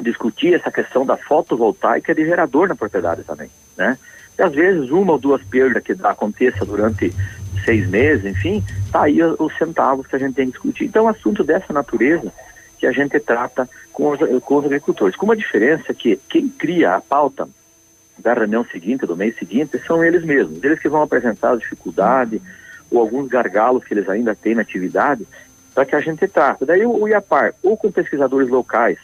discutir 0.00 0.54
essa 0.54 0.70
questão 0.70 1.04
da 1.04 1.16
fotovoltaica 1.16 2.14
de 2.14 2.24
gerador 2.24 2.68
na 2.68 2.76
propriedade 2.76 3.24
também, 3.24 3.50
né? 3.76 3.98
E 4.38 4.42
às 4.42 4.52
vezes 4.52 4.90
uma 4.90 5.14
ou 5.14 5.18
duas 5.18 5.42
perdas 5.42 5.82
que 5.82 5.96
aconteça 6.04 6.64
durante 6.64 7.12
seis 7.64 7.88
meses, 7.88 8.24
enfim, 8.24 8.62
tá 8.92 9.02
aí 9.02 9.20
os 9.24 9.56
centavos 9.58 10.06
que 10.06 10.14
a 10.14 10.20
gente 10.20 10.34
tem 10.34 10.46
que 10.46 10.52
discutir. 10.52 10.84
Então, 10.84 11.08
é 11.08 11.10
assunto 11.10 11.42
dessa 11.42 11.72
natureza 11.72 12.32
que 12.78 12.86
a 12.86 12.92
gente 12.92 13.18
trata 13.18 13.68
com 13.92 14.10
os, 14.10 14.20
com 14.42 14.54
os 14.54 14.66
agricultores. 14.66 15.16
Com 15.16 15.26
uma 15.26 15.36
diferença 15.36 15.92
que 15.92 16.16
quem 16.28 16.48
cria 16.48 16.94
a 16.94 17.00
pauta 17.00 17.48
da 18.22 18.34
reunião 18.34 18.64
seguinte, 18.64 19.06
do 19.06 19.16
mês 19.16 19.36
seguinte, 19.36 19.78
são 19.86 20.02
eles 20.04 20.24
mesmos. 20.24 20.62
Eles 20.62 20.78
que 20.78 20.88
vão 20.88 21.02
apresentar 21.02 21.52
as 21.52 21.60
dificuldades 21.60 22.40
ou 22.90 23.00
alguns 23.00 23.28
gargalos 23.28 23.84
que 23.84 23.94
eles 23.94 24.08
ainda 24.08 24.34
têm 24.34 24.54
na 24.54 24.62
atividade 24.62 25.26
para 25.74 25.84
que 25.84 25.96
a 25.96 26.00
gente 26.00 26.26
trate. 26.28 26.64
Daí 26.64 26.84
o, 26.84 27.02
o 27.02 27.08
IAPAR, 27.08 27.54
ou 27.62 27.76
com 27.76 27.90
pesquisadores 27.90 28.48
locais, 28.48 28.98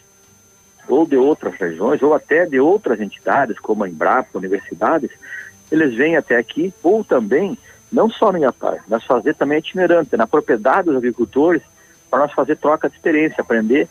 ou 0.87 1.07
de 1.07 1.17
outras 1.17 1.55
regiões, 1.55 2.03
ou 2.03 2.15
até 2.15 2.47
de 2.47 2.61
outras 2.61 3.01
entidades, 3.01 3.59
como 3.59 3.85
a 3.85 3.89
Embrapa, 3.89 4.39
universidades, 4.39 5.11
eles 5.71 5.95
vêm 5.95 6.17
até 6.17 6.37
aqui, 6.37 6.73
ou 6.83 7.05
também, 7.05 7.59
não 7.91 8.09
só 8.09 8.31
no 8.33 8.39
IAPAR, 8.39 8.85
nós 8.89 9.05
fazer 9.05 9.35
também 9.35 9.59
itinerante, 9.59 10.17
na 10.17 10.27
propriedade 10.27 10.87
dos 10.87 10.97
agricultores, 10.97 11.63
para 12.11 12.21
nós 12.21 12.33
fazer 12.33 12.57
troca 12.57 12.89
de 12.89 12.97
experiência, 12.97 13.41
aprender 13.41 13.89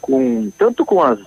com 0.00 0.50
tanto 0.58 0.84
com 0.84 1.02
as 1.02 1.18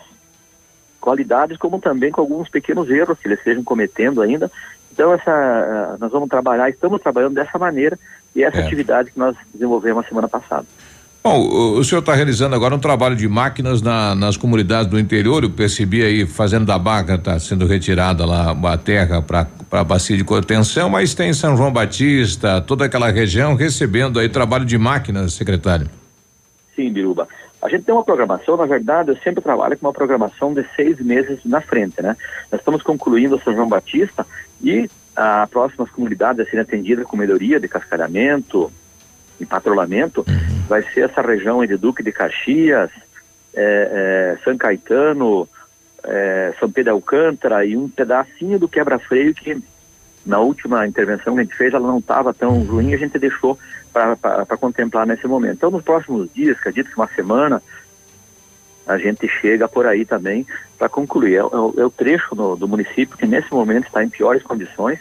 qualidades 1.00 1.58
como 1.58 1.80
também 1.80 2.12
com 2.12 2.22
alguns 2.22 2.50
pequenos 2.50 2.90
erros 2.90 3.18
que 3.20 3.28
eles 3.28 3.40
estejam 3.40 3.64
cometendo 3.64 4.22
ainda. 4.22 4.52
Então 4.92 5.14
essa 5.14 5.98
nós 6.00 6.12
vamos 6.12 6.30
trabalhar, 6.30 6.70
estamos 6.70 7.02
trabalhando 7.02 7.36
dessa 7.36 7.58
maneira 7.58 7.98
e 8.36 8.44
essa 8.44 8.58
é. 8.58 8.66
atividade 8.66 9.12
que 9.12 9.20
nós 9.20 9.36
desenvolvemos 9.54 10.06
a 10.06 10.08
semana 10.08 10.28
passada. 10.28 10.66
Bom, 11.24 11.78
o, 11.78 11.84
senhor 11.84 12.00
está 12.00 12.14
realizando 12.14 12.56
agora 12.56 12.74
um 12.74 12.80
trabalho 12.80 13.14
de 13.14 13.28
máquinas 13.28 13.82
na, 13.82 14.16
nas 14.16 14.38
comunidades 14.38 14.90
do 14.90 14.98
interior. 14.98 15.44
Eu 15.44 15.50
percebi 15.50 16.02
aí, 16.02 16.26
fazendo 16.26 16.66
da 16.66 16.80
Baca, 16.80 17.16
está 17.16 17.38
sendo 17.38 17.66
retirada 17.66 18.26
lá 18.26 18.52
a 18.52 18.78
terra 18.78 19.22
para 19.22 19.46
a 19.72 19.84
bacia 19.84 20.16
de 20.16 20.24
contenção, 20.24 20.90
mas 20.90 21.14
tem 21.14 21.34
São 21.34 21.58
João 21.58 21.70
Batista, 21.70 22.62
toda 22.62 22.86
aquela 22.86 23.12
região 23.12 23.56
recebendo 23.56 24.22
aí 24.22 24.30
trabalho 24.30 24.64
de 24.64 24.78
máquinas, 24.78 25.34
secretário. 25.34 25.90
Sim, 26.74 26.94
Biruba. 26.94 27.28
A 27.62 27.70
gente 27.70 27.86
tem 27.86 27.94
uma 27.94 28.04
programação, 28.04 28.56
na 28.56 28.66
verdade, 28.66 29.10
eu 29.10 29.18
sempre 29.18 29.42
trabalho 29.42 29.78
com 29.78 29.88
uma 29.88 29.94
programação 29.94 30.54
de 30.54 30.64
seis 30.76 31.00
meses 31.00 31.40
na 31.44 31.60
frente, 31.60 32.02
né? 32.02 32.16
Nós 32.52 32.62
estamos 32.62 32.84
concluindo 32.84 33.42
São 33.44 33.54
João 33.54 33.68
Batista 33.68 34.26
e 34.62 34.90
a 35.16 35.48
próximas 35.48 35.90
comunidades 35.90 36.42
a 36.42 36.46
serem 36.46 36.62
atendidas 36.62 37.06
com 37.06 37.18
melhoria 37.18 37.60
de 37.60 37.68
cascalhamento 37.68 38.72
e 39.40 39.46
patrulhamento 39.46 40.24
uhum. 40.28 40.64
vai 40.68 40.84
ser 40.84 41.10
essa 41.10 41.22
região 41.22 41.66
de 41.66 41.76
Duque 41.76 42.04
de 42.04 42.12
Caxias, 42.12 42.92
é, 43.56 44.36
é, 44.36 44.44
São 44.44 44.56
Caetano, 44.56 45.50
é, 46.04 46.54
São 46.60 46.72
Pedro 46.72 46.94
Alcântara 46.94 47.66
e 47.66 47.76
um 47.76 47.90
pedacinho 47.90 48.60
do 48.60 48.68
quebra-freio 48.68 49.34
que 49.34 49.60
na 50.24 50.40
última 50.40 50.86
intervenção 50.86 51.34
que 51.34 51.40
a 51.40 51.44
gente 51.44 51.56
fez 51.56 51.74
ela 51.74 51.88
não 51.88 52.00
estava 52.00 52.34
tão 52.34 52.62
ruim, 52.64 52.94
a 52.94 52.98
gente 52.98 53.18
deixou 53.18 53.58
para 54.16 54.58
contemplar 54.58 55.06
nesse 55.06 55.28
momento. 55.28 55.56
Então, 55.56 55.72
nos 55.72 55.84
próximos 55.84 56.30
dias, 56.34 56.58
acredito 56.58 56.90
que 56.90 56.98
uma 56.98 57.08
semana, 57.08 57.62
a 58.86 58.98
gente 58.98 59.28
chega 59.28 59.68
por 59.68 59.86
aí 59.86 60.06
também 60.06 60.46
para 60.78 60.88
concluir. 60.88 61.36
É, 61.36 61.40
é, 61.40 61.42
é, 61.42 61.86
o 61.86 61.90
trecho 61.90 62.36
no, 62.36 62.56
do 62.56 62.68
município 62.68 63.18
que 63.18 63.28
nesse 63.28 63.52
momento 63.52 63.88
está 63.88 64.04
em 64.04 64.10
piores 64.10 64.42
condições 64.44 65.00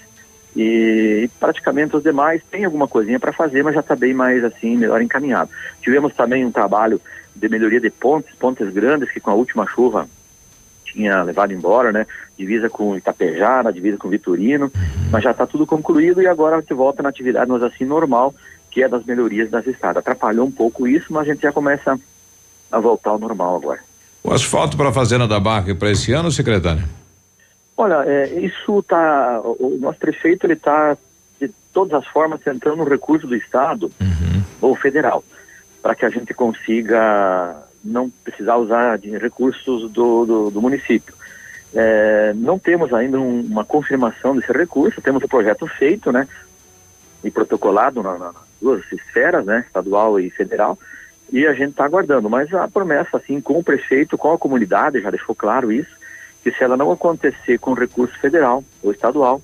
e, 0.56 1.28
praticamente 1.38 1.94
os 1.94 2.02
demais 2.02 2.42
têm 2.50 2.64
alguma 2.64 2.88
coisinha 2.88 3.20
para 3.20 3.32
fazer, 3.32 3.62
mas 3.62 3.74
já 3.74 3.80
está 3.80 3.94
bem 3.94 4.14
mais 4.14 4.42
assim, 4.42 4.76
melhor 4.76 5.00
encaminhado. 5.02 5.50
Tivemos 5.82 6.14
também 6.14 6.44
um 6.44 6.50
trabalho 6.50 7.00
de 7.34 7.48
melhoria 7.48 7.80
de 7.80 7.90
pontes, 7.90 8.34
pontes 8.36 8.72
grandes 8.72 9.10
que 9.10 9.20
com 9.20 9.30
a 9.30 9.34
última 9.34 9.66
chuva 9.66 10.08
tinha 10.84 11.22
levado 11.22 11.52
embora, 11.52 11.92
né? 11.92 12.06
Divisa 12.38 12.70
com 12.70 12.96
Itapejara, 12.96 13.72
divisa 13.72 13.98
com 13.98 14.08
Vitorino, 14.08 14.72
mas 15.10 15.22
já 15.22 15.32
está 15.32 15.46
tudo 15.46 15.66
concluído 15.66 16.22
e 16.22 16.26
agora 16.26 16.56
a 16.56 16.60
gente 16.60 16.72
volta 16.72 17.02
na 17.02 17.10
atividade, 17.10 17.50
mas 17.50 17.62
assim, 17.62 17.84
normal, 17.84 18.34
que 18.76 18.82
é 18.82 18.88
das 18.88 19.06
melhorias 19.06 19.48
das 19.48 19.66
estradas. 19.66 20.00
Atrapalhou 20.00 20.46
um 20.46 20.50
pouco 20.50 20.86
isso, 20.86 21.10
mas 21.10 21.22
a 21.26 21.32
gente 21.32 21.40
já 21.40 21.50
começa 21.50 21.98
a 22.70 22.78
voltar 22.78 23.08
ao 23.08 23.18
normal 23.18 23.56
agora. 23.56 23.80
O 24.22 24.30
asfalto 24.30 24.76
para 24.76 24.90
a 24.90 24.92
Fazenda 24.92 25.26
da 25.26 25.40
Barca 25.40 25.74
para 25.74 25.90
esse 25.90 26.12
ano, 26.12 26.30
secretário? 26.30 26.84
Olha, 27.74 28.04
é, 28.04 28.38
isso 28.38 28.82
tá. 28.82 29.40
O 29.42 29.78
nosso 29.80 29.98
prefeito 29.98 30.44
ele 30.44 30.52
está 30.52 30.94
de 31.40 31.50
todas 31.72 31.94
as 31.94 32.06
formas 32.08 32.38
tentando 32.42 32.82
um 32.82 32.86
recurso 32.86 33.26
do 33.26 33.34
estado 33.34 33.90
uhum. 33.98 34.42
ou 34.60 34.76
federal 34.76 35.24
para 35.80 35.94
que 35.94 36.04
a 36.04 36.10
gente 36.10 36.34
consiga 36.34 37.56
não 37.82 38.10
precisar 38.10 38.56
usar 38.56 38.98
de 38.98 39.16
recursos 39.16 39.90
do, 39.90 40.26
do, 40.26 40.50
do 40.50 40.60
município. 40.60 41.14
É, 41.74 42.34
não 42.34 42.58
temos 42.58 42.92
ainda 42.92 43.18
um, 43.18 43.40
uma 43.40 43.64
confirmação 43.64 44.36
desse 44.36 44.52
recurso, 44.52 45.00
temos 45.00 45.22
o 45.22 45.28
projeto 45.28 45.66
feito, 45.66 46.12
né, 46.12 46.28
e 47.24 47.30
protocolado 47.30 48.02
nas 48.02 48.20
na 48.20 48.45
duas 48.60 48.82
esferas, 48.92 49.44
né, 49.44 49.64
estadual 49.66 50.18
e 50.18 50.30
federal, 50.30 50.78
e 51.32 51.46
a 51.46 51.52
gente 51.52 51.70
está 51.70 51.84
aguardando. 51.84 52.30
Mas 52.30 52.52
a 52.54 52.68
promessa, 52.68 53.16
assim, 53.16 53.40
com 53.40 53.58
o 53.58 53.64
prefeito, 53.64 54.16
com 54.16 54.32
a 54.32 54.38
comunidade, 54.38 55.00
já 55.00 55.10
deixou 55.10 55.34
claro 55.34 55.72
isso, 55.72 55.90
que 56.42 56.52
se 56.52 56.62
ela 56.62 56.76
não 56.76 56.92
acontecer 56.92 57.58
com 57.58 57.72
recurso 57.72 58.16
federal 58.18 58.62
ou 58.82 58.92
estadual, 58.92 59.42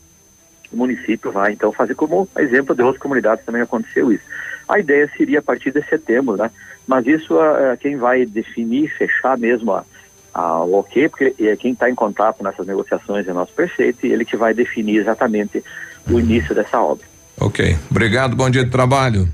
o 0.73 0.77
município 0.77 1.31
vai 1.31 1.53
então 1.53 1.71
fazer 1.73 1.95
como 1.95 2.29
exemplo 2.39 2.75
de 2.75 2.83
outras 2.83 3.03
comunidades 3.03 3.45
também 3.45 3.61
aconteceu 3.61 4.13
isso. 4.13 4.25
A 4.69 4.79
ideia 4.79 5.11
seria 5.17 5.41
a 5.41 5.43
partir 5.43 5.71
de 5.71 5.83
setembro, 5.83 6.37
né? 6.37 6.51
Mas 6.87 7.07
isso 7.07 7.41
é, 7.41 7.77
quem 7.77 7.97
vai 7.97 8.25
definir, 8.25 8.89
fechar 8.89 9.37
mesmo 9.37 9.73
a, 9.73 9.85
a, 10.33 10.65
o 10.65 10.75
ok, 10.75 11.09
porque 11.09 11.35
é 11.41 11.57
quem 11.57 11.73
está 11.73 11.91
em 11.91 11.95
contato 11.95 12.43
nessas 12.43 12.67
negociações 12.67 13.29
é 13.29 13.33
nosso 13.33 13.53
prefeito 13.53 14.07
e 14.07 14.13
ele 14.13 14.25
que 14.25 14.37
vai 14.37 14.55
definir 14.55 14.97
exatamente 14.97 15.63
o 16.11 16.19
início 16.19 16.55
dessa 16.55 16.81
obra. 16.81 17.12
Ok. 17.39 17.77
Obrigado, 17.91 18.37
bom 18.37 18.49
dia 18.49 18.65
de 18.65 18.71
trabalho. 18.71 19.29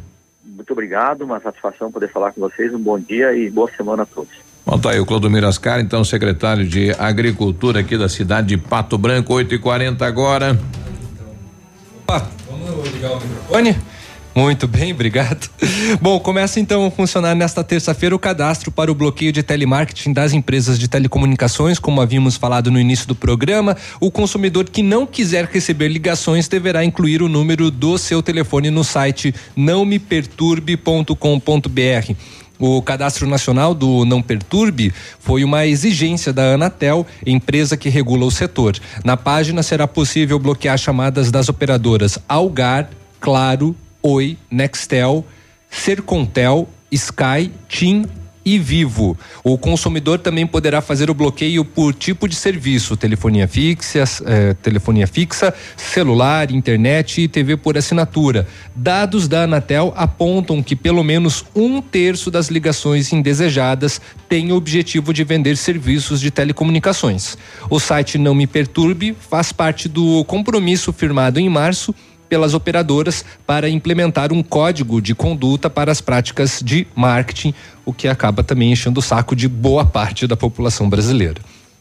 Muito 0.44 0.72
obrigado, 0.72 1.22
uma 1.22 1.40
satisfação 1.40 1.90
poder 1.90 2.10
falar 2.10 2.32
com 2.32 2.40
vocês. 2.40 2.72
Um 2.74 2.78
bom 2.78 2.98
dia 2.98 3.34
e 3.34 3.50
boa 3.50 3.70
semana 3.76 4.02
a 4.02 4.06
todos. 4.06 4.32
Bom, 4.66 4.78
tá 4.78 4.90
aí 4.90 5.00
o 5.00 5.06
Clodomiro 5.06 5.46
Ascar, 5.46 5.80
então 5.80 6.04
secretário 6.04 6.66
de 6.66 6.90
Agricultura 6.98 7.80
aqui 7.80 7.96
da 7.96 8.08
cidade 8.08 8.48
de 8.48 8.58
Pato 8.58 8.98
Branco, 8.98 9.32
8 9.32 9.54
e 9.54 9.58
40 9.58 10.04
agora. 10.04 10.58
Opa, 12.02 12.28
vamos 12.50 12.92
ligar 12.92 13.12
o 13.12 13.20
microfone? 13.20 13.76
Muito 14.38 14.68
bem, 14.68 14.92
obrigado. 14.92 15.50
Bom, 16.00 16.20
começa 16.20 16.60
então 16.60 16.86
a 16.86 16.90
funcionar 16.92 17.34
nesta 17.34 17.64
terça-feira 17.64 18.14
o 18.14 18.20
cadastro 18.20 18.70
para 18.70 18.88
o 18.88 18.94
bloqueio 18.94 19.32
de 19.32 19.42
telemarketing 19.42 20.12
das 20.12 20.32
empresas 20.32 20.78
de 20.78 20.86
telecomunicações, 20.86 21.80
como 21.80 22.00
havíamos 22.00 22.36
falado 22.36 22.70
no 22.70 22.78
início 22.78 23.08
do 23.08 23.16
programa. 23.16 23.76
O 24.00 24.12
consumidor 24.12 24.70
que 24.70 24.80
não 24.80 25.04
quiser 25.04 25.46
receber 25.46 25.88
ligações 25.88 26.46
deverá 26.46 26.84
incluir 26.84 27.20
o 27.20 27.28
número 27.28 27.68
do 27.68 27.98
seu 27.98 28.22
telefone 28.22 28.70
no 28.70 28.84
site 28.84 29.34
nãomeperturbe.com.br. 29.56 32.12
O 32.60 32.80
cadastro 32.80 33.26
nacional 33.26 33.74
do 33.74 34.04
Não 34.04 34.22
Perturbe 34.22 34.94
foi 35.18 35.42
uma 35.42 35.66
exigência 35.66 36.32
da 36.32 36.54
Anatel, 36.54 37.04
empresa 37.26 37.76
que 37.76 37.88
regula 37.88 38.24
o 38.24 38.30
setor. 38.30 38.78
Na 39.04 39.16
página 39.16 39.64
será 39.64 39.88
possível 39.88 40.38
bloquear 40.38 40.78
chamadas 40.78 41.32
das 41.32 41.48
operadoras 41.48 42.20
Algar, 42.28 42.88
Claro, 43.20 43.74
Oi, 44.10 44.38
Nextel, 44.50 45.22
Sercontel, 45.68 46.66
Sky, 46.90 47.52
TIM 47.68 48.06
e 48.42 48.58
Vivo. 48.58 49.14
O 49.44 49.58
consumidor 49.58 50.18
também 50.18 50.46
poderá 50.46 50.80
fazer 50.80 51.10
o 51.10 51.14
bloqueio 51.14 51.62
por 51.62 51.92
tipo 51.92 52.26
de 52.26 52.34
serviço: 52.34 52.96
telefonia 52.96 53.46
fixa, 53.46 54.04
eh, 54.24 54.54
telefonia 54.62 55.06
fixa, 55.06 55.52
celular, 55.76 56.50
internet 56.50 57.20
e 57.20 57.28
TV 57.28 57.58
por 57.58 57.76
assinatura. 57.76 58.48
Dados 58.74 59.28
da 59.28 59.42
Anatel 59.42 59.92
apontam 59.94 60.62
que 60.62 60.74
pelo 60.74 61.04
menos 61.04 61.44
um 61.54 61.82
terço 61.82 62.30
das 62.30 62.48
ligações 62.48 63.12
indesejadas 63.12 64.00
tem 64.26 64.50
o 64.52 64.56
objetivo 64.56 65.12
de 65.12 65.22
vender 65.22 65.58
serviços 65.58 66.18
de 66.18 66.30
telecomunicações. 66.30 67.36
O 67.68 67.78
site 67.78 68.16
Não 68.16 68.34
Me 68.34 68.46
Perturbe 68.46 69.14
faz 69.28 69.52
parte 69.52 69.86
do 69.86 70.24
compromisso 70.24 70.94
firmado 70.94 71.38
em 71.38 71.50
março 71.50 71.94
pelas 72.28 72.54
operadoras 72.54 73.24
para 73.46 73.68
implementar 73.68 74.32
um 74.32 74.42
código 74.42 75.00
de 75.00 75.14
conduta 75.14 75.70
para 75.70 75.90
as 75.90 76.00
práticas 76.00 76.60
de 76.64 76.86
marketing, 76.94 77.54
o 77.84 77.92
que 77.92 78.08
acaba 78.08 78.44
também 78.44 78.72
enchendo 78.72 79.00
o 79.00 79.02
saco 79.02 79.34
de 79.34 79.48
boa 79.48 79.84
parte 79.84 80.26
da 80.26 80.36
população 80.36 80.88
brasileira. 80.88 81.40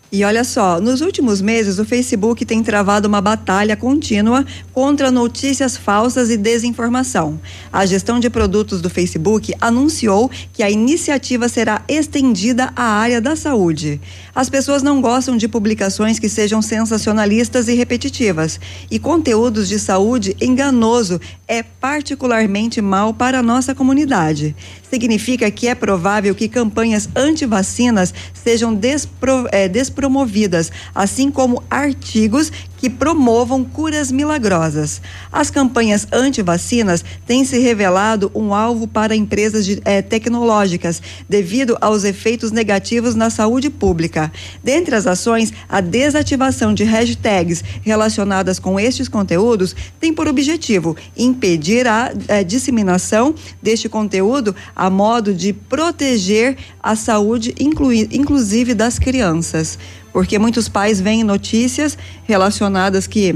E 0.10 0.24
olha 0.24 0.46
só, 0.46 0.80
nos 0.80 1.02
últimos 1.02 1.42
meses 1.42 1.80
o 1.80 1.86
Facebook 1.86 2.46
tem 2.46 2.64
travado 2.64 3.10
uma 3.10 3.20
batalha 3.20 3.76
contínua 3.76 4.46
contra 4.72 5.12
notícias 5.12 5.76
falsas 5.76 6.30
e 6.30 6.38
desinformação. 6.38 7.38
A 7.74 7.86
gestão 7.86 8.18
de 8.18 8.30
produtos 8.30 8.82
do 8.82 8.90
Facebook 8.90 9.54
anunciou 9.60 10.32
que 10.54 10.64
a 10.64 10.70
iniciativa 10.70 11.50
será 11.50 11.82
estendida 11.90 12.72
à 12.74 12.84
área 12.84 13.20
da 13.20 13.36
saúde. 13.36 14.00
As 14.34 14.50
pessoas 14.50 14.82
não 14.82 15.02
gostam 15.02 15.36
de 15.36 15.46
publicações 15.50 16.20
que 16.20 16.30
sejam 16.30 16.62
sensacionalistas 16.62 17.68
e 17.68 17.74
repetitivas, 17.74 18.62
e 18.90 18.98
conteúdos 19.00 19.68
de 19.68 19.78
saúde 19.78 20.38
enganoso 20.40 21.20
é 21.46 21.62
particularmente 21.62 22.82
mal 22.82 23.14
para 23.14 23.40
a 23.40 23.44
nossa 23.44 23.76
comunidade 23.76 24.56
significa 24.90 25.50
que 25.52 25.68
é 25.68 25.76
provável 25.76 26.34
que 26.34 26.48
campanhas 26.48 27.10
anti-vacinas 27.16 28.14
sejam 28.34 28.74
despro, 28.74 29.48
é, 29.52 29.68
despromovidas, 29.68 30.72
assim 30.94 31.30
como 31.30 31.64
artigos 31.70 32.52
que 32.78 32.90
promovam 32.90 33.64
curas 33.64 34.12
milagrosas. 34.12 35.02
As 35.32 35.50
campanhas 35.50 36.08
anti-vacinas 36.12 37.04
têm 37.26 37.44
se 37.44 37.58
revelado 37.60 38.32
um 38.34 38.54
alvo 38.54 38.88
para 38.88 39.16
empresas 39.16 39.66
de, 39.66 39.82
eh, 39.84 40.02
tecnológicas, 40.02 41.02
devido 41.28 41.78
aos 41.82 42.04
efeitos 42.04 42.52
negativos 42.52 43.16
na 43.16 43.30
saúde 43.30 43.70
pública. 43.70 44.32
Dentre 44.64 44.96
as 44.96 45.08
ações, 45.08 45.52
a 45.68 45.82
desativação 45.82 46.74
de 46.74 46.84
hashtags 46.84 47.64
relacionadas 47.82 48.60
com 48.60 48.80
estes 48.80 49.08
conteúdos 49.08 49.76
tem 50.00 50.14
por 50.14 50.28
objetivo 50.28 50.96
impedir 51.18 51.88
a 51.88 52.14
eh, 52.28 52.44
disseminação 52.44 53.34
deste 53.62 53.90
conteúdo 53.90 54.56
a 54.76 54.90
modo 54.90 55.34
de 55.34 55.52
proteger 55.52 56.58
a 56.82 56.96
saúde, 56.96 57.54
inclui, 57.60 58.08
inclusive 58.12 58.74
das 58.74 59.00
crianças. 59.00 59.78
Porque 60.12 60.40
muitos 60.40 60.68
pais 60.70 61.00
veem 61.00 61.24
notícias 61.24 61.98
relacionadas 62.26 63.08
que 63.08 63.36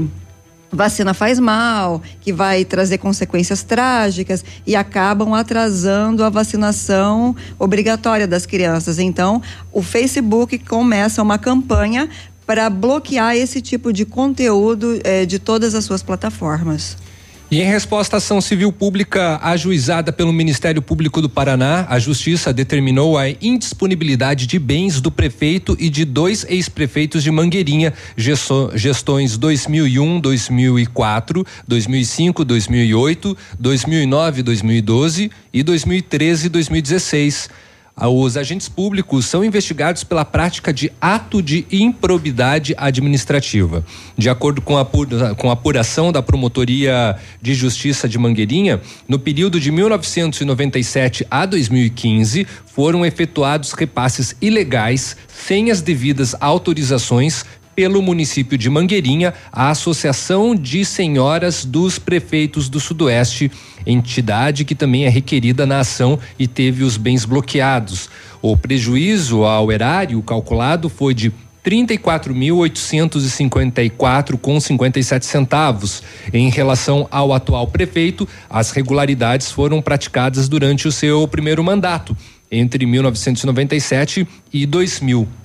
vacina 0.72 1.12
faz 1.12 1.38
mal, 1.38 2.02
que 2.20 2.32
vai 2.32 2.64
trazer 2.64 2.98
consequências 2.98 3.62
trágicas 3.62 4.42
e 4.66 4.74
acabam 4.74 5.34
atrasando 5.34 6.24
a 6.24 6.30
vacinação 6.30 7.36
obrigatória 7.58 8.26
das 8.26 8.46
crianças. 8.46 8.98
Então, 8.98 9.42
o 9.70 9.82
Facebook 9.82 10.58
começa 10.58 11.22
uma 11.22 11.38
campanha 11.38 12.08
para 12.46 12.68
bloquear 12.70 13.36
esse 13.36 13.60
tipo 13.60 13.92
de 13.92 14.04
conteúdo 14.04 14.98
eh, 15.04 15.26
de 15.26 15.38
todas 15.38 15.74
as 15.74 15.84
suas 15.84 16.02
plataformas. 16.02 16.96
E 17.52 17.60
em 17.60 17.66
resposta 17.66 18.16
à 18.16 18.18
ação 18.18 18.40
civil 18.40 18.72
pública 18.72 19.38
ajuizada 19.42 20.10
pelo 20.10 20.32
Ministério 20.32 20.80
Público 20.80 21.20
do 21.20 21.28
Paraná, 21.28 21.84
a 21.86 21.98
Justiça 21.98 22.50
determinou 22.50 23.18
a 23.18 23.28
indisponibilidade 23.28 24.46
de 24.46 24.58
bens 24.58 25.02
do 25.02 25.10
prefeito 25.10 25.76
e 25.78 25.90
de 25.90 26.06
dois 26.06 26.46
ex-prefeitos 26.48 27.22
de 27.22 27.30
Mangueirinha, 27.30 27.92
gestões 28.16 29.36
2001, 29.36 30.18
2004, 30.18 31.46
2005, 31.68 32.42
2008, 32.42 33.36
2009, 33.58 34.42
2012 34.42 35.30
e 35.52 35.62
2013 35.62 36.46
e 36.46 36.48
2016. 36.48 37.50
Os 37.96 38.36
agentes 38.36 38.68
públicos 38.68 39.26
são 39.26 39.44
investigados 39.44 40.02
pela 40.02 40.24
prática 40.24 40.72
de 40.72 40.90
ato 41.00 41.42
de 41.42 41.66
improbidade 41.70 42.74
administrativa. 42.76 43.84
De 44.16 44.28
acordo 44.28 44.62
com 44.62 44.78
a, 44.78 44.84
com 45.36 45.50
a 45.50 45.52
apuração 45.52 46.10
da 46.10 46.22
Promotoria 46.22 47.16
de 47.40 47.54
Justiça 47.54 48.08
de 48.08 48.18
Mangueirinha, 48.18 48.80
no 49.06 49.18
período 49.18 49.60
de 49.60 49.70
1997 49.70 51.26
a 51.30 51.44
2015, 51.44 52.46
foram 52.66 53.04
efetuados 53.04 53.72
repasses 53.72 54.34
ilegais 54.40 55.16
sem 55.28 55.70
as 55.70 55.82
devidas 55.82 56.34
autorizações 56.40 57.44
pelo 57.74 58.02
município 58.02 58.58
de 58.58 58.68
Mangueirinha 58.68 59.32
à 59.52 59.70
Associação 59.70 60.54
de 60.54 60.84
Senhoras 60.84 61.64
dos 61.64 61.98
Prefeitos 61.98 62.68
do 62.68 62.78
Sudoeste, 62.78 63.50
entidade 63.86 64.64
que 64.64 64.74
também 64.74 65.04
é 65.04 65.08
requerida 65.08 65.66
na 65.66 65.80
ação 65.80 66.18
e 66.38 66.46
teve 66.46 66.84
os 66.84 66.96
bens 66.96 67.24
bloqueados. 67.24 68.08
O 68.40 68.56
prejuízo 68.56 69.44
ao 69.44 69.70
erário 69.70 70.20
calculado 70.22 70.88
foi 70.88 71.14
de 71.14 71.32
34.854 71.64 74.36
com 74.36 74.58
57 74.58 75.24
centavos. 75.24 76.02
Em 76.32 76.50
relação 76.50 77.06
ao 77.10 77.32
atual 77.32 77.68
prefeito, 77.68 78.28
as 78.50 78.72
regularidades 78.72 79.48
foram 79.50 79.80
praticadas 79.80 80.48
durante 80.48 80.88
o 80.88 80.92
seu 80.92 81.28
primeiro 81.28 81.62
mandato, 81.62 82.16
entre 82.50 82.84
1997 82.84 84.26
e 84.52 84.66
2000. 84.66 85.41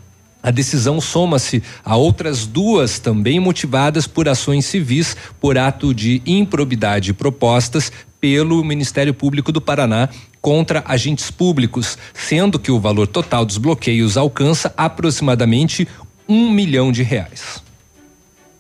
A 0.48 0.52
decisão 0.52 1.02
soma-se 1.02 1.62
a 1.84 1.98
outras 1.98 2.48
duas 2.48 3.00
também 3.00 3.38
motivadas 3.38 4.08
por 4.08 4.30
ações 4.30 4.66
civis 4.66 5.14
por 5.42 5.58
ato 5.58 5.94
de 5.94 6.22
improbidade 6.26 7.14
propostas 7.14 7.92
pelo 8.22 8.64
Ministério 8.64 9.14
Público 9.14 9.52
do 9.52 9.60
Paraná 9.60 10.08
contra 10.40 10.86
agentes 10.88 11.30
públicos, 11.30 11.98
sendo 12.14 12.58
que 12.58 12.72
o 12.72 12.80
valor 12.80 13.08
total 13.08 13.44
dos 13.44 13.58
bloqueios 13.58 14.16
alcança 14.16 14.74
aproximadamente 14.78 15.86
um 16.30 16.50
milhão 16.50 16.94
de 16.94 17.04
reais. 17.04 17.67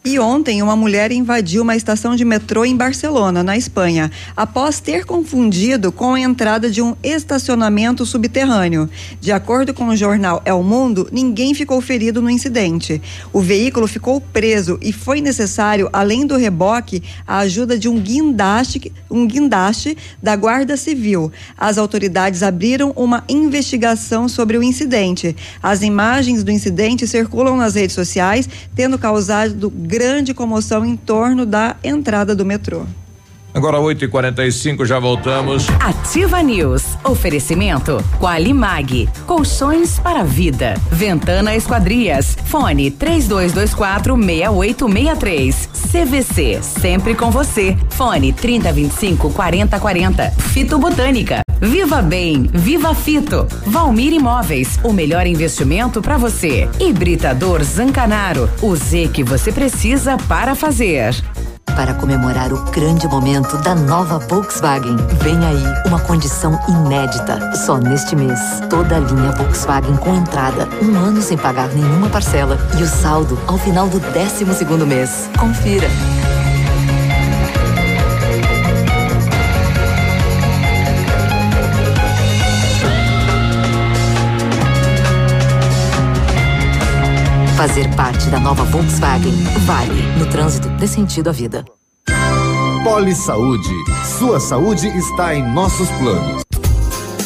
E 0.10 0.18
ontem, 0.20 0.64
uma 0.64 0.74
mulher 0.74 1.12
invadiu 1.12 1.64
uma 1.64 1.76
estação 1.76 2.16
de 2.16 2.24
metrô 2.24 2.64
em 2.64 2.78
Barcelona, 2.78 3.44
na 3.44 3.58
Espanha, 3.58 4.10
após 4.38 4.80
ter 4.80 5.04
confundido 5.04 5.92
com 5.92 6.14
a 6.14 6.20
entrada 6.22 6.72
de 6.72 6.82
um 6.82 6.96
estacionamento 7.04 8.06
subterrâneo. 8.06 8.90
De 9.20 9.34
acordo 9.34 9.74
com 9.74 9.90
o 9.90 9.98
jornal 9.98 10.42
El 10.46 10.64
Mundo, 10.64 11.10
ninguém 11.12 11.54
ficou 11.54 11.82
ferido 11.82 12.22
no 12.22 12.30
incidente. 12.30 13.02
O 13.34 13.42
veículo 13.42 13.86
ficou 13.86 14.22
preso 14.22 14.80
e 14.82 14.94
foi 14.94 15.20
necessário, 15.20 15.90
além 15.92 16.26
do 16.26 16.38
reboque, 16.38 17.04
a 17.28 17.40
ajuda 17.40 17.78
de 17.78 17.90
um 17.90 18.00
guindaste, 18.00 18.90
um 19.12 19.28
guindaste 19.28 19.98
da 20.24 20.38
Guarda 20.38 20.78
Civil. 20.78 21.34
As 21.58 21.78
autoridades 21.78 22.44
abriram 22.44 22.94
uma 22.96 23.26
investigação 23.28 24.30
sobre 24.30 24.58
o 24.58 24.64
incidente. 24.64 25.36
As 25.62 25.82
imagens 25.82 26.46
do 26.46 26.52
incidente 26.52 27.06
circulam 27.06 27.58
nas 27.58 27.76
redes 27.76 27.94
sociais, 27.94 28.48
tendo 28.74 28.98
causado 28.98 29.70
grande 29.98 30.32
comoção 30.32 30.86
em 30.86 30.96
torno 30.96 31.44
da 31.44 31.76
entrada 31.84 32.36
do 32.36 32.46
metrô. 32.46 32.84
Agora 33.52 33.80
8h45, 33.80 34.86
já 34.86 35.00
voltamos. 35.00 35.66
Ativa 35.80 36.44
News. 36.44 36.84
Oferecimento 37.04 37.98
Qualimag. 38.20 39.10
Colchões 39.26 39.98
para 39.98 40.24
vida. 40.24 40.76
Ventana 40.92 41.56
Esquadrias. 41.56 42.38
Fone 42.46 42.92
3224 42.92 44.16
6863. 44.16 45.70
CVC. 45.92 46.60
Sempre 46.62 47.16
com 47.16 47.32
você. 47.32 47.76
Fone 47.90 48.32
3025 48.32 49.34
4040. 49.34 50.30
Fito 50.54 50.78
Botânica. 50.78 51.47
Viva 51.60 52.02
Bem, 52.02 52.50
Viva 52.54 52.94
Fito, 52.94 53.48
Valmir 53.66 54.14
Imóveis, 54.14 54.80
o 54.84 54.94
melhor 54.94 55.26
investimento 55.26 56.02
para 56.02 56.18
você. 56.18 56.70
Hibridador 56.80 57.64
Zancanaro, 57.64 58.50
o 58.62 58.76
Z 58.76 59.10
que 59.14 59.24
você 59.24 59.52
precisa 59.52 60.18
para 60.28 60.56
fazer 60.56 61.16
para 61.78 61.94
comemorar 61.94 62.52
o 62.52 62.72
grande 62.72 63.08
momento 63.08 63.56
da 63.58 63.76
nova 63.76 64.18
Volkswagen. 64.18 64.96
Vem 65.22 65.38
aí 65.46 65.64
uma 65.86 66.00
condição 66.00 66.60
inédita. 66.68 67.56
Só 67.56 67.78
neste 67.78 68.16
mês, 68.16 68.40
toda 68.68 68.96
a 68.96 69.00
linha 69.00 69.32
Volkswagen 69.34 69.96
com 69.98 70.16
entrada, 70.16 70.68
um 70.82 70.96
ano 70.98 71.22
sem 71.22 71.38
pagar 71.38 71.68
nenhuma 71.70 72.10
parcela 72.10 72.58
e 72.80 72.82
o 72.82 72.88
saldo 72.88 73.40
ao 73.46 73.60
final 73.60 73.88
do 73.88 74.00
12 74.00 74.52
segundo 74.56 74.88
mês. 74.88 75.30
Confira. 75.38 75.88
Fazer 87.68 87.94
parte 87.96 88.30
da 88.30 88.40
nova 88.40 88.64
Volkswagen 88.64 89.34
vale. 89.66 90.02
No 90.18 90.26
trânsito, 90.28 90.70
dê 90.70 90.88
sentido 90.88 91.28
à 91.28 91.34
vida. 91.34 91.66
Poli 92.82 93.14
Saúde. 93.14 93.70
Sua 94.18 94.40
saúde 94.40 94.88
está 94.88 95.36
em 95.36 95.44
nossos 95.54 95.90
planos. 95.90 96.44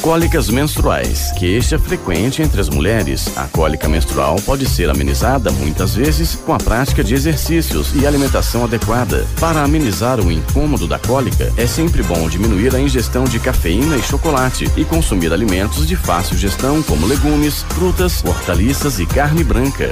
Cólicas 0.01 0.49
menstruais. 0.49 1.31
Queixa 1.33 1.77
frequente 1.77 2.41
entre 2.41 2.59
as 2.59 2.69
mulheres. 2.69 3.37
A 3.37 3.43
cólica 3.43 3.87
menstrual 3.87 4.35
pode 4.43 4.65
ser 4.65 4.89
amenizada 4.89 5.51
muitas 5.51 5.93
vezes 5.93 6.33
com 6.33 6.55
a 6.55 6.57
prática 6.57 7.03
de 7.03 7.13
exercícios 7.13 7.93
e 7.93 8.07
alimentação 8.07 8.63
adequada. 8.63 9.27
Para 9.39 9.61
amenizar 9.61 10.19
o 10.19 10.31
incômodo 10.31 10.87
da 10.87 10.97
cólica, 10.97 11.53
é 11.55 11.67
sempre 11.67 12.01
bom 12.01 12.27
diminuir 12.27 12.75
a 12.75 12.79
ingestão 12.79 13.25
de 13.25 13.39
cafeína 13.39 13.95
e 13.95 14.01
chocolate 14.01 14.67
e 14.75 14.83
consumir 14.83 15.31
alimentos 15.31 15.85
de 15.85 15.95
fácil 15.95 16.35
gestão 16.35 16.81
como 16.81 17.05
legumes, 17.05 17.61
frutas, 17.69 18.23
hortaliças 18.25 18.99
e 18.99 19.05
carne 19.05 19.43
branca. 19.43 19.91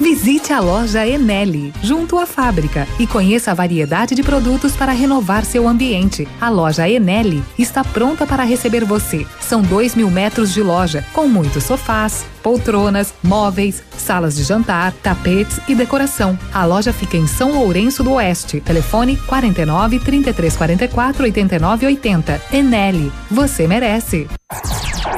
Visite 0.00 0.52
a 0.52 0.60
loja 0.60 1.06
Enel, 1.06 1.72
junto 1.82 2.18
à 2.18 2.26
fábrica, 2.26 2.86
e 2.98 3.06
conheça 3.06 3.50
a 3.50 3.54
variedade 3.54 4.14
de 4.14 4.22
produtos 4.22 4.76
para 4.76 4.92
renovar 4.92 5.44
seu 5.44 5.68
ambiente. 5.68 6.26
A 6.40 6.48
loja 6.48 6.88
Enel 6.88 7.42
está 7.58 7.84
pronta 7.84 8.26
para 8.26 8.42
receber 8.42 8.84
você. 8.84 9.26
São 9.40 9.62
dois 9.62 9.94
mil 9.94 10.10
metros 10.10 10.52
de 10.52 10.62
loja, 10.62 11.04
com 11.12 11.28
muitos 11.28 11.64
sofás, 11.64 12.26
poltronas, 12.44 13.14
móveis, 13.22 13.82
salas 13.96 14.36
de 14.36 14.44
jantar, 14.44 14.92
tapetes 15.02 15.58
e 15.66 15.74
decoração. 15.74 16.38
A 16.52 16.66
loja 16.66 16.92
fica 16.92 17.16
em 17.16 17.26
São 17.26 17.58
Lourenço 17.58 18.04
do 18.04 18.12
Oeste. 18.12 18.60
Telefone 18.60 19.16
49 19.16 19.98
33 19.98 20.54
44 20.54 21.24
89 21.24 21.86
80. 21.86 22.42
Enel, 22.52 23.10
você 23.30 23.66
merece. 23.66 24.28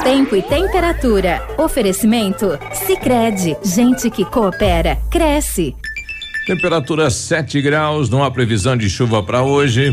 Tempo 0.04 0.36
e 0.36 0.42
temperatura. 0.42 1.42
Oferecimento? 1.58 2.56
Sicredi 2.72 3.56
Gente 3.64 4.08
que 4.08 4.24
coopera, 4.24 4.96
cresce. 5.10 5.74
Temperatura 6.46 7.10
7 7.10 7.60
graus, 7.60 8.08
não 8.08 8.22
há 8.22 8.30
previsão 8.30 8.76
de 8.76 8.88
chuva 8.88 9.20
para 9.20 9.42
hoje. 9.42 9.92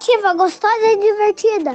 Ativa 0.00 0.32
gostosa 0.32 0.92
e 0.92 0.96
divertida. 0.96 1.74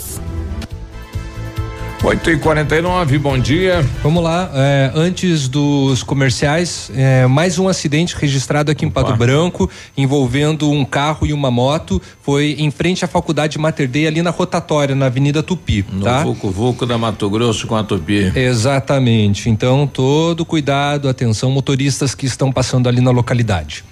8 2.03 2.31
e 2.31 2.37
49 2.37 3.19
bom 3.19 3.37
dia. 3.37 3.87
Vamos 4.01 4.23
lá, 4.23 4.49
é, 4.55 4.91
antes 4.95 5.47
dos 5.47 6.01
comerciais, 6.01 6.91
é, 6.95 7.27
mais 7.27 7.59
um 7.59 7.67
acidente 7.67 8.15
registrado 8.15 8.71
aqui 8.71 8.83
em 8.83 8.89
Pato 8.89 9.15
Branco, 9.15 9.69
envolvendo 9.95 10.67
um 10.71 10.83
carro 10.83 11.27
e 11.27 11.31
uma 11.31 11.51
moto. 11.51 12.01
Foi 12.23 12.55
em 12.57 12.71
frente 12.71 13.05
à 13.05 13.07
Faculdade 13.07 13.59
Mater 13.59 13.87
Dei, 13.87 14.07
ali 14.07 14.23
na 14.23 14.31
rotatória, 14.31 14.95
na 14.95 15.05
Avenida 15.05 15.43
Tupi. 15.43 15.85
No 15.91 16.03
tá? 16.03 16.23
Vucu 16.23 16.49
Vucu 16.49 16.85
da 16.87 16.97
Mato 16.97 17.29
Grosso 17.29 17.67
com 17.67 17.75
a 17.75 17.83
Tupi. 17.83 18.31
Exatamente. 18.35 19.47
Então, 19.47 19.85
todo 19.85 20.43
cuidado, 20.43 21.07
atenção, 21.07 21.51
motoristas 21.51 22.15
que 22.15 22.25
estão 22.25 22.51
passando 22.51 22.89
ali 22.89 22.99
na 22.99 23.11
localidade. 23.11 23.83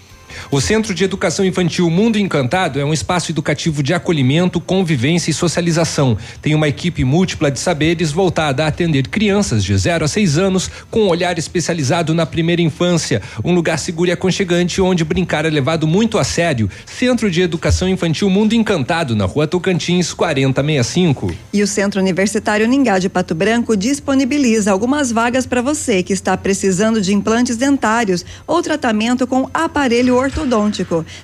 O 0.52 0.60
Centro 0.60 0.94
de 0.94 1.04
Educação 1.04 1.46
Infantil 1.46 1.90
Mundo 1.90 2.18
Encantado 2.18 2.80
é 2.80 2.86
um 2.86 2.94
espaço 2.94 3.32
educativo 3.32 3.84
de 3.84 3.94
acolhimento, 3.94 4.60
convivência 4.60 5.30
e 5.30 5.34
socialização. 5.34 6.18
Tem 6.42 6.56
uma 6.56 6.68
equipe 6.68 7.04
múltipla 7.04 7.52
de 7.52 7.60
saberes 7.60 8.12
voltada 8.12 8.64
a 8.64 8.68
atender 8.68 9.08
crianças 9.08 9.64
de 9.64 9.78
0 9.78 10.06
a 10.06 10.08
6 10.08 10.38
anos 10.38 10.70
com 10.90 11.02
um 11.02 11.08
olhar 11.08 11.38
especializado 11.38 12.14
na 12.14 12.26
primeira 12.26 12.62
infância. 12.62 13.22
Um 13.44 13.54
lugar 13.54 13.78
seguro 13.78 14.10
e 14.10 14.14
aconchegante 14.14 14.82
onde 14.82 15.04
brincar 15.04 15.46
é 15.46 15.50
levado 15.50 15.88
muito 15.88 16.18
a 16.18 16.24
sério. 16.24 16.70
Centro 16.86 17.30
de 17.30 17.42
Educação 17.42 17.88
Infantil 17.88 18.30
Mundo 18.30 18.54
Encantado, 18.54 19.16
na 19.16 19.26
rua 19.26 19.48
Tocantins, 19.48 20.14
4065. 20.14 21.34
E 21.54 21.62
o 21.62 21.68
Centro 21.68 22.00
Universitário 22.00 22.68
Ningá 22.68 22.98
de 22.98 23.10
Pato 23.10 23.36
Branco 23.36 23.76
disponibiliza 23.78 24.72
algumas 24.72 25.12
vagas 25.12 25.46
para 25.46 25.62
você 25.62 26.02
que 26.02 26.14
está 26.14 26.36
precisando 26.36 27.02
de 27.02 27.14
implantes 27.14 27.58
dentários 27.58 28.26
ou 28.48 28.62
tratamento 28.62 29.28
com 29.28 29.50
aparelho 29.54 30.16
ortodôntico. 30.16 30.29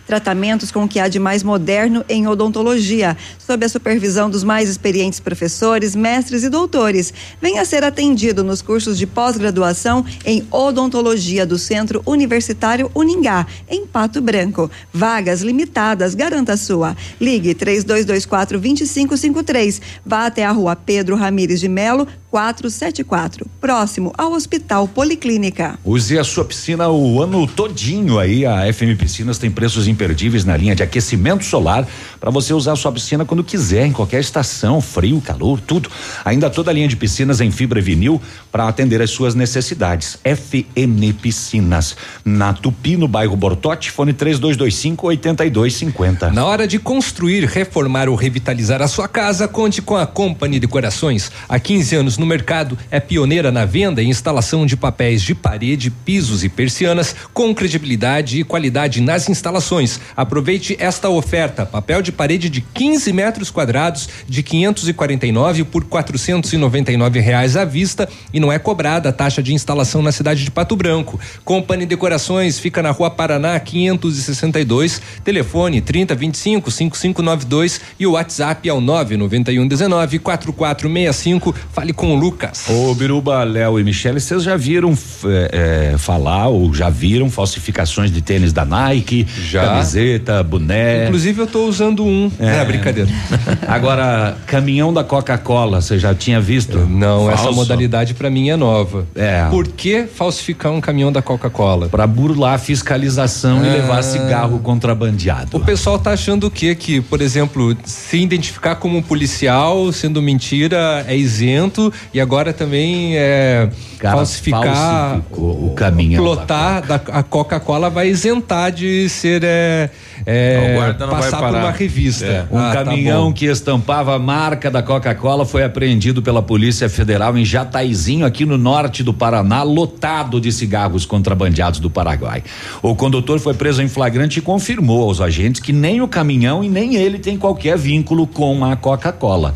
Tratamentos 0.06 0.72
com 0.72 0.84
o 0.84 0.88
que 0.88 1.00
há 1.00 1.08
de 1.08 1.20
mais 1.20 1.44
moderno 1.44 2.04
em 2.08 2.28
odontologia, 2.28 3.18
sob 3.38 3.66
a 3.66 3.70
supervisão 3.70 4.30
dos 4.30 4.44
mais 4.44 4.70
experientes 4.70 5.20
professores, 5.20 5.96
mestres 5.96 6.44
e 6.44 6.50
doutores. 6.50 7.14
Venha 7.42 7.66
ser 7.66 7.84
atendido 7.84 8.44
nos 8.44 8.62
cursos 8.62 8.98
de 8.98 9.06
pós-graduação 9.06 10.06
em 10.26 10.46
odontologia 10.52 11.46
do 11.46 11.58
Centro 11.58 12.02
Universitário 12.06 12.92
Uningá, 12.96 13.46
em 13.70 13.86
Pato 13.86 14.22
Branco. 14.22 14.70
Vagas 14.94 15.42
limitadas, 15.42 16.16
garanta 16.16 16.54
a 16.54 16.58
sua. 16.58 16.96
Ligue 17.20 17.54
3224 17.54 18.60
2553. 18.60 19.82
Vá 20.06 20.26
até 20.26 20.46
a 20.46 20.52
rua 20.52 20.76
Pedro 20.76 21.16
Ramires 21.16 21.60
de 21.60 21.68
Melo, 21.68 22.08
474, 22.36 23.48
próximo 23.62 24.12
ao 24.18 24.34
Hospital 24.34 24.90
Policlínica. 24.90 25.80
Use 25.86 26.20
a 26.20 26.24
sua 26.26 26.44
piscina 26.44 26.90
o 26.90 27.24
ano 27.24 27.48
todinho 27.48 28.20
aí. 28.20 28.46
A 28.46 28.74
FM 28.74 29.00
Piscinas 29.00 29.38
tem 29.38 29.50
preços 29.50 29.88
imperdíveis 29.88 30.44
na 30.44 30.58
linha 30.58 30.76
de 30.76 30.84
aquecimento 30.84 31.46
solar 31.46 31.88
para 32.20 32.30
você 32.30 32.54
usar 32.54 32.74
a 32.74 32.76
sua 32.76 32.92
piscina 32.92 33.24
quando 33.24 33.42
quiser, 33.42 33.86
em 33.86 33.94
qualquer 33.94 34.20
estação, 34.20 34.82
frio, 34.82 35.22
calor, 35.22 35.62
tudo. 35.62 35.90
Ainda 36.26 36.50
toda 36.50 36.72
a 36.72 36.74
linha 36.74 36.90
de 36.90 36.98
piscinas 36.98 37.40
em 37.40 37.50
fibra 37.52 37.80
e 37.80 37.82
vinil 37.82 38.22
para 38.52 38.68
atender 38.68 39.02
as 39.02 39.12
suas 39.12 39.34
necessidades. 39.34 40.18
FM 40.26 41.16
Piscinas, 41.22 41.96
na 42.26 42.52
Tupi, 42.52 42.98
no 42.98 43.08
bairro 43.08 43.38
Bortote, 43.38 43.92
fone 43.92 44.12
3225 44.12 45.08
8250. 45.08 46.32
Na 46.32 46.44
hora 46.44 46.68
de 46.68 46.80
construir, 46.80 47.46
reformar 47.46 48.10
ou 48.10 48.16
revitalizar 48.16 48.82
a 48.82 48.90
sua 48.90 49.08
casa, 49.08 49.48
conte 49.48 49.82
com 49.82 49.96
a 49.96 50.06
Company 50.06 50.60
Decorações. 50.60 51.32
Há 51.48 51.58
15 51.58 51.96
anos 51.96 52.18
no 52.18 52.25
mercado, 52.26 52.78
é 52.90 53.00
pioneira 53.00 53.52
na 53.52 53.66
venda 53.66 54.02
e 54.02 54.08
instalação 54.08 54.66
de 54.66 54.76
papéis 54.76 55.22
de 55.22 55.36
parede, 55.36 55.90
pisos 55.90 56.44
e 56.44 56.50
persianas 56.50 57.16
com 57.34 57.54
credibilidade 57.54 58.40
e 58.40 58.44
qualidade 58.44 59.02
nas 59.02 59.30
instalações. 59.30 60.00
Aproveite 60.16 60.76
esta 60.80 61.10
oferta: 61.10 61.66
papel 61.66 62.02
de 62.02 62.12
parede 62.12 62.50
de 62.50 62.62
15 62.62 63.14
metros 63.14 63.52
quadrados 63.52 64.10
de 64.28 64.42
549 64.44 65.64
por 65.66 65.86
499 65.86 67.20
reais 67.20 67.56
à 67.56 67.66
vista 67.66 68.08
e 68.34 68.40
não 68.40 68.52
é 68.52 68.60
cobrada 68.60 69.10
a 69.10 69.14
taxa 69.14 69.42
de 69.42 69.54
instalação 69.54 70.02
na 70.02 70.12
cidade 70.12 70.44
de 70.44 70.52
Pato 70.52 70.76
Branco. 70.76 71.20
Company 71.44 71.86
Decorações 71.86 72.60
fica 72.60 72.82
na 72.82 72.92
Rua 72.92 73.10
Paraná 73.10 73.60
562, 73.60 75.02
telefone 75.24 75.82
3025 75.82 76.72
5592 76.72 77.82
e 78.00 78.08
o 78.08 78.12
WhatsApp 78.12 78.68
é 78.68 78.74
o 78.74 78.82
99119 78.82 80.20
4465. 80.20 81.56
Fale 81.72 81.94
com 81.94 82.14
o 82.14 82.15
com 82.16 82.26
Lucas. 82.26 82.66
Ô 82.70 82.94
Biruba, 82.96 83.44
Léo 83.44 83.80
e 83.80 83.84
Michele, 83.84 84.20
vocês 84.20 84.44
já 84.44 84.56
viram 84.56 84.98
é, 85.26 85.92
é, 85.94 85.98
falar 85.98 86.48
ou 86.48 86.74
já 86.74 86.90
viram 86.90 87.30
falsificações 87.30 88.12
de 88.12 88.22
tênis 88.22 88.54
da 88.54 88.64
Nike, 88.66 89.28
Já. 89.50 89.66
camiseta, 89.66 90.42
boné? 90.44 91.06
Inclusive 91.06 91.42
eu 91.42 91.48
tô 91.48 91.66
usando 91.66 92.04
um. 92.06 92.32
É, 92.40 92.64
brincadeira. 92.66 93.10
Agora, 93.68 94.38
caminhão 94.48 94.94
da 94.94 95.04
Coca-Cola, 95.04 95.82
você 95.82 96.00
já 96.00 96.14
tinha 96.16 96.40
visto? 96.40 96.78
Não, 96.80 97.30
essa 97.30 97.44
Falso. 97.44 97.56
modalidade 97.58 98.14
pra 98.14 98.30
mim 98.30 98.50
é 98.50 98.56
nova. 98.56 99.06
É. 99.16 99.46
Por 99.50 99.68
que 99.68 100.04
falsificar 100.06 100.72
um 100.72 100.80
caminhão 100.82 101.12
da 101.12 101.22
Coca-Cola? 101.22 101.90
Pra 101.90 102.08
burlar 102.08 102.56
a 102.56 102.58
fiscalização 102.58 103.64
e 103.66 103.70
Ah. 103.70 103.74
levar 103.74 104.02
cigarro 104.04 104.60
contrabandeado. 104.60 105.58
O 105.58 105.60
pessoal 105.60 106.00
tá 106.00 106.12
achando 106.12 106.48
o 106.48 106.52
quê? 106.52 106.76
Que, 106.76 107.02
por 107.02 107.22
exemplo, 107.22 107.76
se 107.84 108.18
identificar 108.18 108.76
como 108.76 108.98
um 108.98 109.02
policial, 109.02 109.92
sendo 109.92 110.22
mentira, 110.22 111.04
é 111.08 111.16
isento 111.16 111.92
e 112.14 112.20
agora 112.20 112.54
também 112.54 113.18
é 113.18 113.70
Cara, 114.00 114.16
falsificar 114.18 115.22
o 115.32 115.74
caminhão 115.76 116.24
plotar 116.24 116.86
da, 116.86 116.96
a 116.96 117.24
Coca-Cola 117.24 117.90
vai 117.90 118.10
isentar 118.10 118.72
de 118.72 119.08
ser 119.10 119.44
é, 119.44 119.90
é, 120.26 120.94
passar 120.94 121.40
por 121.40 121.50
uma 121.56 121.72
revista. 121.72 122.26
É. 122.26 122.46
Um 122.52 122.58
Ah, 122.58 122.74
tá 122.74 122.84
caminhão 122.84 123.26
bom. 123.26 123.34
que 123.34 123.46
estampava 123.46 124.16
a 124.16 124.20
marca 124.20 124.70
da 124.72 124.82
Coca-Cola 124.82 125.46
foi 125.46 125.64
apreendido 125.64 126.22
pela 126.22 126.42
Polícia 126.42 126.90
Federal 126.90 127.38
em 127.38 127.46
Jataizinho, 127.46 128.26
aqui 128.26 128.46
no 128.46 128.58
norte 128.58 129.04
do 129.04 129.14
Paraná, 129.14 129.64
lotado 129.64 130.40
de 130.40 130.52
cigarros 130.52 131.06
contrabandeados 131.06 131.80
do 131.80 131.90
Paraguai. 131.90 132.44
O 132.82 132.96
condutor 132.96 133.40
foi 133.40 133.54
preso 133.54 133.82
em 133.82 133.88
flagrante 133.88 134.40
e 134.40 134.42
confirmou 134.42 135.04
aos 135.04 135.22
agentes 135.22 135.62
que 135.62 135.74
nem 135.74 136.02
o 136.02 136.08
caminhão 136.08 136.64
e 136.64 136.70
nem 136.70 136.96
ele 136.96 137.20
tem 137.20 137.38
qualquer 137.38 137.78
vínculo 137.78 138.28
com 138.28 138.64
a 138.66 138.76
Coca-Cola. 138.76 139.54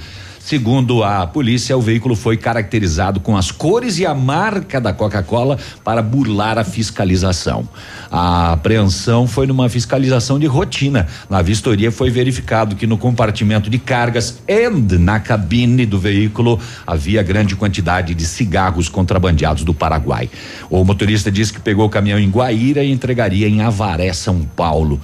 Segundo 0.49 1.03
a 1.03 1.27
polícia, 1.27 1.77
o 1.77 1.81
veículo 1.81 2.15
foi 2.15 2.35
caracterizado 2.35 3.19
com 3.19 3.38
as 3.38 3.51
cores 3.51 3.99
e 3.99 4.05
a 4.07 4.15
marca 4.15 4.81
da 4.81 4.91
Coca-Cola 4.91 5.59
para 5.84 6.01
burlar 6.01 6.57
a 6.57 6.63
fiscalização. 6.63 7.69
A 8.09 8.53
apreensão 8.53 9.27
foi 9.27 9.45
numa 9.45 9.69
fiscalização 9.69 10.39
de 10.39 10.47
rotina. 10.47 11.05
Na 11.30 11.43
vistoria 11.43 11.91
foi 11.91 12.09
verificado 12.09 12.76
que 12.76 12.88
no 12.88 12.97
compartimento 12.97 13.69
de 13.69 13.77
cargas 13.77 14.41
e 14.47 14.67
na 14.97 15.19
cabine 15.19 15.85
do 15.85 15.99
veículo 15.99 16.59
havia 16.88 17.21
grande 17.21 17.55
quantidade 17.55 18.15
de 18.15 18.26
cigarros 18.26 18.89
contrabandeados 18.89 19.63
do 19.63 19.76
Paraguai. 19.76 20.31
O 20.67 20.84
motorista 20.84 21.31
disse 21.31 21.53
que 21.53 21.59
pegou 21.59 21.85
o 21.85 21.91
caminhão 21.91 22.17
em 22.17 22.27
Guaíra 22.27 22.84
e 22.84 22.91
entregaria 22.91 23.47
em 23.47 23.61
Avaré, 23.61 24.11
São 24.13 24.41
Paulo. 24.55 24.99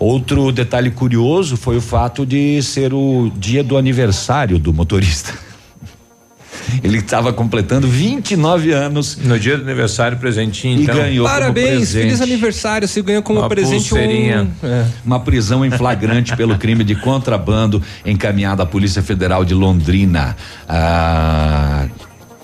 Outro 0.00 0.50
detalhe 0.50 0.90
curioso 0.90 1.58
foi 1.58 1.76
o 1.76 1.80
fato 1.80 2.24
de 2.24 2.62
ser 2.62 2.94
o 2.94 3.30
dia 3.36 3.62
do 3.62 3.76
aniversário 3.76 4.58
do 4.58 4.72
motorista. 4.72 5.30
Ele 6.82 6.96
estava 6.98 7.34
completando 7.34 7.86
29 7.86 8.72
anos. 8.72 9.18
No 9.18 9.38
dia 9.38 9.58
do 9.58 9.62
aniversário, 9.62 10.16
presentinho, 10.16 10.80
E 10.80 10.82
então. 10.84 10.94
ganhou 10.94 11.26
como 11.26 11.38
Parabéns, 11.38 11.92
feliz 11.92 12.20
aniversário. 12.22 12.88
Você 12.88 13.02
ganhou 13.02 13.22
como 13.22 13.40
Uma 13.40 13.48
presente 13.50 13.90
pulseirinha. 13.90 14.48
um. 14.62 14.66
É. 14.66 14.86
Uma 15.04 15.20
prisão 15.20 15.66
em 15.66 15.70
flagrante 15.70 16.34
pelo 16.34 16.56
crime 16.56 16.82
de 16.82 16.94
contrabando 16.94 17.82
encaminhada 18.06 18.62
à 18.62 18.66
Polícia 18.66 19.02
Federal 19.02 19.44
de 19.44 19.52
Londrina. 19.52 20.34
Ah, 20.66 21.86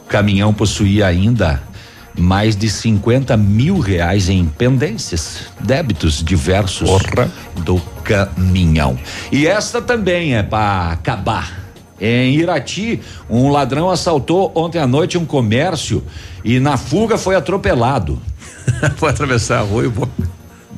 o 0.04 0.08
caminhão 0.08 0.52
possuía 0.52 1.06
ainda 1.06 1.62
mais 2.16 2.56
de 2.56 2.68
50 2.68 3.36
mil 3.36 3.78
reais 3.78 4.28
em 4.28 4.46
pendências, 4.46 5.46
débitos 5.60 6.22
diversos 6.22 6.90
do 7.64 7.80
caminhão. 8.02 8.98
E 9.30 9.46
esta 9.46 9.82
também 9.82 10.36
é 10.36 10.42
para 10.42 10.92
acabar. 10.92 11.66
Em 12.00 12.34
Irati, 12.34 13.00
um 13.28 13.50
ladrão 13.50 13.90
assaltou 13.90 14.52
ontem 14.54 14.78
à 14.78 14.86
noite 14.86 15.16
um 15.16 15.24
comércio 15.24 16.04
e 16.44 16.60
na 16.60 16.76
fuga 16.76 17.16
foi 17.16 17.34
atropelado. 17.34 18.20
Foi 18.96 19.10
atravessar 19.10 19.60
a 19.60 19.62
rua 19.62 19.86
e 19.86 19.90
pô, 19.90 20.08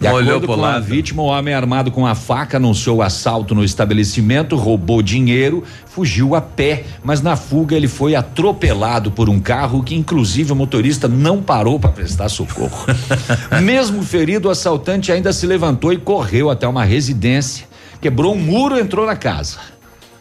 De 0.00 0.06
olhou 0.06 0.36
acordo 0.36 0.46
com 0.46 0.64
a 0.64 0.78
vítima, 0.78 1.22
o 1.22 1.26
homem 1.26 1.52
armado 1.52 1.90
com 1.90 2.06
a 2.06 2.14
faca 2.14 2.56
anunciou 2.56 2.98
o 2.98 3.02
assalto 3.02 3.52
no 3.54 3.64
estabelecimento, 3.64 4.54
roubou 4.54 5.02
dinheiro, 5.02 5.64
fugiu 5.86 6.36
a 6.36 6.40
pé, 6.40 6.84
mas 7.02 7.20
na 7.20 7.34
fuga 7.34 7.74
ele 7.74 7.88
foi 7.88 8.14
atropelado 8.14 9.10
por 9.10 9.28
um 9.28 9.40
carro 9.40 9.82
que, 9.82 9.96
inclusive, 9.96 10.52
o 10.52 10.56
motorista 10.56 11.08
não 11.08 11.42
parou 11.42 11.80
para 11.80 11.90
prestar 11.90 12.28
socorro. 12.28 12.86
Mesmo 13.60 14.02
ferido, 14.02 14.46
o 14.46 14.50
assaltante 14.50 15.10
ainda 15.10 15.32
se 15.32 15.46
levantou 15.46 15.92
e 15.92 15.98
correu 15.98 16.48
até 16.48 16.68
uma 16.68 16.84
residência, 16.84 17.66
quebrou 18.00 18.34
um 18.34 18.38
muro 18.38 18.76
e 18.76 18.80
entrou 18.80 19.04
na 19.04 19.16
casa. 19.16 19.77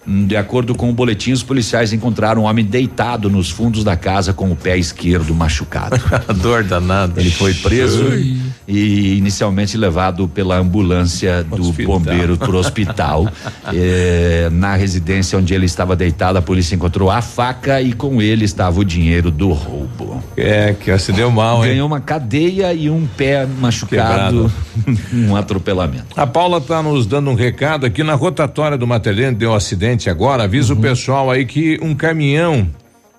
Hum, 0.08 0.26
De 0.26 0.38
acordo 0.38 0.74
com 0.74 0.90
o 0.90 0.94
boletim, 0.94 1.32
os 1.32 1.44
policiais 1.44 1.92
encontraram 1.92 2.44
um 2.44 2.46
homem 2.46 2.64
deitado 2.64 3.30
nos 3.30 3.50
fundos 3.50 3.84
da 3.84 3.96
casa 3.98 4.34
com 4.34 4.50
o 4.52 4.56
pé 4.56 4.78
esquerdo 4.78 5.36
machucado. 5.36 5.98
Dor 6.42 6.64
danada. 6.64 7.20
Ele 7.20 7.30
foi 7.32 7.54
preso 7.54 8.06
Ui. 8.06 8.38
e 8.68 9.18
inicialmente 9.18 9.76
levado 9.78 10.28
pela 10.28 10.58
ambulância 10.58 11.44
do 11.44 11.62
Hospital. 11.62 12.00
bombeiro 12.00 12.38
para 12.38 12.52
o 12.52 12.56
hospital. 12.58 13.28
Eh, 13.74 14.50
na 14.52 14.76
residência 14.76 15.38
onde 15.38 15.54
ele 15.54 15.66
estava 15.66 15.96
deitado, 15.96 16.38
a 16.38 16.42
polícia 16.42 16.76
encontrou 16.76 17.12
a 17.12 17.22
faca 17.22 17.82
e 17.82 17.92
com 17.94 18.22
ele 18.22 18.46
estava 18.46 18.80
o 18.80 18.86
dinheiro 18.86 19.30
do 19.30 19.52
roubo. 19.52 20.24
É, 20.38 20.74
que 20.74 20.98
se 21.00 21.12
deu 21.12 21.30
mal, 21.32 21.66
hein? 21.66 21.72
Ganhou 21.72 21.88
uma 21.88 22.00
cadeia 22.00 22.74
e 22.74 22.90
um 22.90 23.06
pé 23.06 23.46
machucado, 23.46 24.52
um 25.14 25.36
atropelamento. 25.36 26.08
A 26.16 26.26
Paula 26.26 26.62
tá 26.62 26.82
nos 26.82 27.06
dando 27.06 27.30
um 27.30 27.36
recado 27.36 27.86
aqui 27.86 28.04
na 28.04 28.14
rotatória 28.14 28.78
do 28.78 28.88
Mater 28.88 29.18
deu 29.34 29.52
um 29.52 29.56
acidente 29.56 29.97
agora. 30.10 30.44
Avisa 30.44 30.74
Uhum. 30.74 30.80
o 30.80 30.82
pessoal 30.82 31.32
aí 31.32 31.46
que 31.46 31.80
um 31.82 31.96
caminhão 31.96 32.68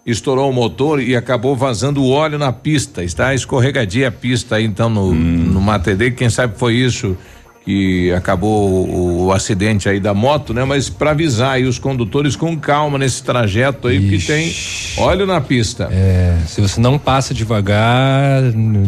estourou 0.06 0.48
o 0.48 0.52
motor 0.52 1.02
e 1.02 1.14
acabou 1.16 1.54
vazando 1.56 2.02
o 2.02 2.08
óleo 2.10 2.38
na 2.38 2.52
pista. 2.52 3.02
Está 3.04 3.34
escorregadia 3.34 4.08
a 4.08 4.12
pista 4.12 4.56
aí 4.56 4.64
então 4.64 4.88
no, 4.88 5.10
Hum. 5.10 5.14
no 5.52 5.60
Mater 5.60 5.96
Dei. 5.96 6.10
Quem 6.10 6.30
sabe 6.30 6.56
foi 6.56 6.74
isso 6.74 7.16
que 7.64 8.10
acabou 8.12 8.88
o, 8.88 9.26
o 9.26 9.32
acidente 9.32 9.86
aí 9.90 10.00
da 10.00 10.14
moto, 10.14 10.54
né? 10.54 10.64
Mas 10.64 10.88
para 10.88 11.10
avisar 11.10 11.50
aí 11.56 11.64
os 11.66 11.78
condutores 11.78 12.34
com 12.34 12.56
calma 12.56 12.96
nesse 12.96 13.22
trajeto 13.22 13.88
aí, 13.88 14.00
porque 14.00 14.18
tem 14.26 14.54
óleo 14.96 15.26
na 15.26 15.38
pista. 15.38 15.86
É, 15.92 16.38
se 16.46 16.62
você 16.62 16.80
não 16.80 16.98
passa 16.98 17.34
devagar, 17.34 18.40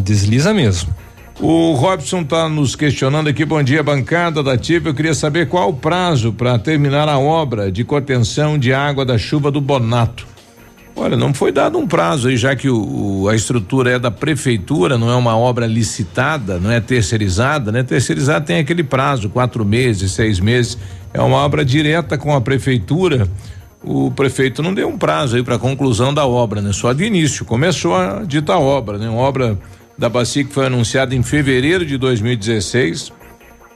desliza 0.02 0.54
mesmo. 0.54 0.94
O 1.42 1.72
Robson 1.72 2.20
está 2.20 2.48
nos 2.48 2.76
questionando 2.76 3.28
aqui. 3.28 3.44
Bom 3.46 3.62
dia, 3.62 3.82
bancada 3.82 4.42
da 4.42 4.58
TIP. 4.58 4.86
Eu 4.86 4.94
queria 4.94 5.14
saber 5.14 5.48
qual 5.48 5.70
o 5.70 5.72
prazo 5.74 6.32
para 6.32 6.58
terminar 6.58 7.08
a 7.08 7.18
obra 7.18 7.72
de 7.72 7.82
contenção 7.82 8.58
de 8.58 8.72
água 8.74 9.06
da 9.06 9.16
chuva 9.16 9.50
do 9.50 9.60
Bonato. 9.60 10.26
Olha, 10.94 11.16
não 11.16 11.32
foi 11.32 11.50
dado 11.50 11.78
um 11.78 11.86
prazo 11.86 12.28
aí, 12.28 12.36
já 12.36 12.54
que 12.54 12.68
o, 12.68 13.22
o- 13.22 13.28
a 13.28 13.34
estrutura 13.34 13.92
é 13.92 13.98
da 13.98 14.10
prefeitura, 14.10 14.98
não 14.98 15.08
é 15.10 15.14
uma 15.16 15.34
obra 15.34 15.66
licitada, 15.66 16.58
não 16.58 16.70
é 16.70 16.78
terceirizada, 16.78 17.72
né? 17.72 17.82
Terceirizada 17.82 18.44
tem 18.44 18.58
aquele 18.58 18.82
prazo, 18.84 19.30
quatro 19.30 19.64
meses, 19.64 20.12
seis 20.12 20.38
meses. 20.38 20.76
É 21.14 21.22
uma 21.22 21.38
obra 21.38 21.64
direta 21.64 22.18
com 22.18 22.34
a 22.34 22.40
prefeitura. 22.40 23.26
O 23.82 24.10
prefeito 24.10 24.62
não 24.62 24.74
deu 24.74 24.88
um 24.88 24.98
prazo 24.98 25.36
aí 25.36 25.42
para 25.42 25.58
conclusão 25.58 26.12
da 26.12 26.26
obra, 26.26 26.60
né? 26.60 26.70
Só 26.74 26.92
de 26.92 27.04
início. 27.04 27.46
Começou 27.46 27.94
a 27.96 28.24
dita 28.26 28.58
obra, 28.58 28.98
né? 28.98 29.08
Uma 29.08 29.22
obra 29.22 29.56
da 30.00 30.08
Bacia 30.08 30.42
que 30.42 30.52
foi 30.52 30.64
anunciada 30.66 31.14
em 31.14 31.22
fevereiro 31.22 31.84
de 31.84 31.98
2016. 31.98 33.12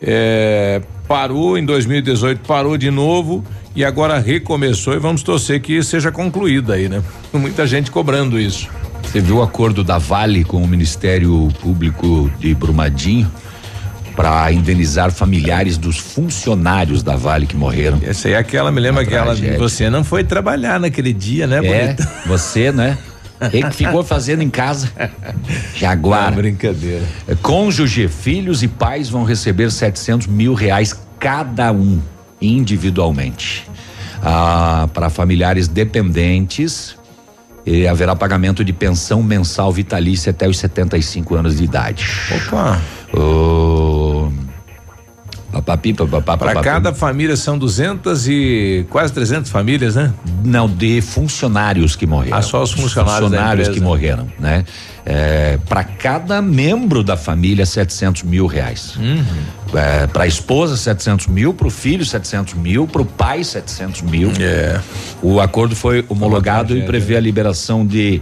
É, 0.03 0.81
parou 1.07 1.59
em 1.59 1.65
2018, 1.65 2.41
parou 2.47 2.79
de 2.79 2.91
novo 2.91 3.45
e 3.77 3.85
agora 3.85 4.19
recomeçou 4.19 4.95
e 4.95 4.99
vamos 4.99 5.23
torcer 5.23 5.61
que 5.61 5.83
seja 5.83 6.11
concluída 6.11 6.75
aí, 6.75 6.89
né? 6.89 7.03
Muita 7.33 7.67
gente 7.67 7.91
cobrando 7.91 8.41
isso. 8.41 8.69
Você 9.03 9.21
viu 9.21 9.37
o 9.37 9.43
acordo 9.43 9.85
da 9.85 9.99
Vale 9.99 10.45
com 10.45 10.63
o 10.63 10.67
Ministério 10.67 11.49
Público 11.61 12.31
de 12.41 12.55
Brumadinho 12.55 13.31
para 14.17 14.51
indenizar 14.51 15.13
familiares 15.13 15.77
dos 15.77 15.99
funcionários 15.99 17.03
da 17.03 17.17
Vale 17.17 17.47
que 17.47 17.57
morreram? 17.57 18.01
Essa 18.03 18.29
aí 18.29 18.35
é 18.35 18.39
aquela, 18.39 18.73
me 18.73 18.81
lembra 18.81 19.03
aquela, 19.03 19.35
você 19.59 19.91
não 19.91 20.03
foi 20.03 20.25
trabalhar 20.25 20.81
naquele 20.81 21.13
dia, 21.13 21.47
né, 21.47 21.59
É, 21.59 21.85
bonita? 21.87 22.13
você, 22.27 22.73
né? 22.73 22.97
Ele 23.53 23.69
que 23.71 23.77
ficou 23.77 24.03
fazendo 24.05 24.43
em 24.43 24.51
casa. 24.51 24.91
Jaguar. 25.75 26.31
Não, 26.31 26.37
brincadeira. 26.39 27.03
Cônjuge, 27.43 28.09
filhos 28.09 28.63
e 28.63 28.69
pais 28.69 29.09
vão 29.09 29.25
receber 29.25 29.71
700 29.71 30.27
mil 30.27 30.55
reais 30.55 30.95
cada 31.19 31.73
um, 31.73 32.01
individualmente. 32.41 33.67
Ah, 34.23 34.89
Para 34.95 35.11
familiares 35.11 35.69
dependentes, 35.69 36.97
eh, 37.67 37.87
haverá 37.89 38.15
pagamento 38.17 38.65
de 38.65 38.73
pensão 38.73 39.23
mensal 39.23 39.71
vitalícia 39.73 40.31
até 40.31 40.49
os 40.49 40.59
75 40.59 41.35
anos 41.35 41.57
de 41.59 41.65
idade. 41.65 42.07
Opa! 42.49 42.81
O- 43.13 44.33
Papapi, 45.55 45.95
papapá, 45.95 46.37
Para 46.37 46.61
cada 46.61 46.93
família 46.93 47.37
são 47.37 47.57
200 47.57 48.29
e 48.29 48.87
quase 48.91 49.13
300 49.13 49.51
famílias, 49.51 49.95
né? 49.95 50.13
Não, 50.45 50.69
de 50.69 51.01
funcionários 51.01 51.95
que 51.95 52.07
morreram. 52.07 52.37
Ah, 52.37 52.43
só 52.43 52.63
os 52.63 52.73
funcionários 52.73 53.31
Funcionários 53.31 53.69
que 53.69 53.81
morreram, 53.81 54.27
né? 54.39 54.65
É, 55.07 55.59
para 55.69 55.85
cada 55.85 56.43
membro 56.43 57.05
da 57.05 57.17
família, 57.17 57.65
700 57.65 58.23
mil 58.25 58.47
reais. 58.47 58.97
Uhum. 58.97 59.25
É, 59.75 60.07
para 60.07 60.25
a 60.25 60.27
esposa, 60.27 60.77
700 60.77 61.29
mil, 61.29 61.55
para 61.55 61.67
o 61.67 61.71
filho, 61.71 62.05
700 62.05 62.55
mil, 62.55 62.89
para 62.89 63.03
o 63.03 63.05
pai, 63.05 63.45
700 63.45 64.03
mil. 64.03 64.33
É. 64.41 64.81
O 65.23 65.41
acordo 65.41 65.77
foi 65.77 66.05
homologado 66.09 66.77
e 66.77 66.83
prevê 66.83 67.17
a 67.17 67.21
liberação 67.21 67.87
de 67.87 68.21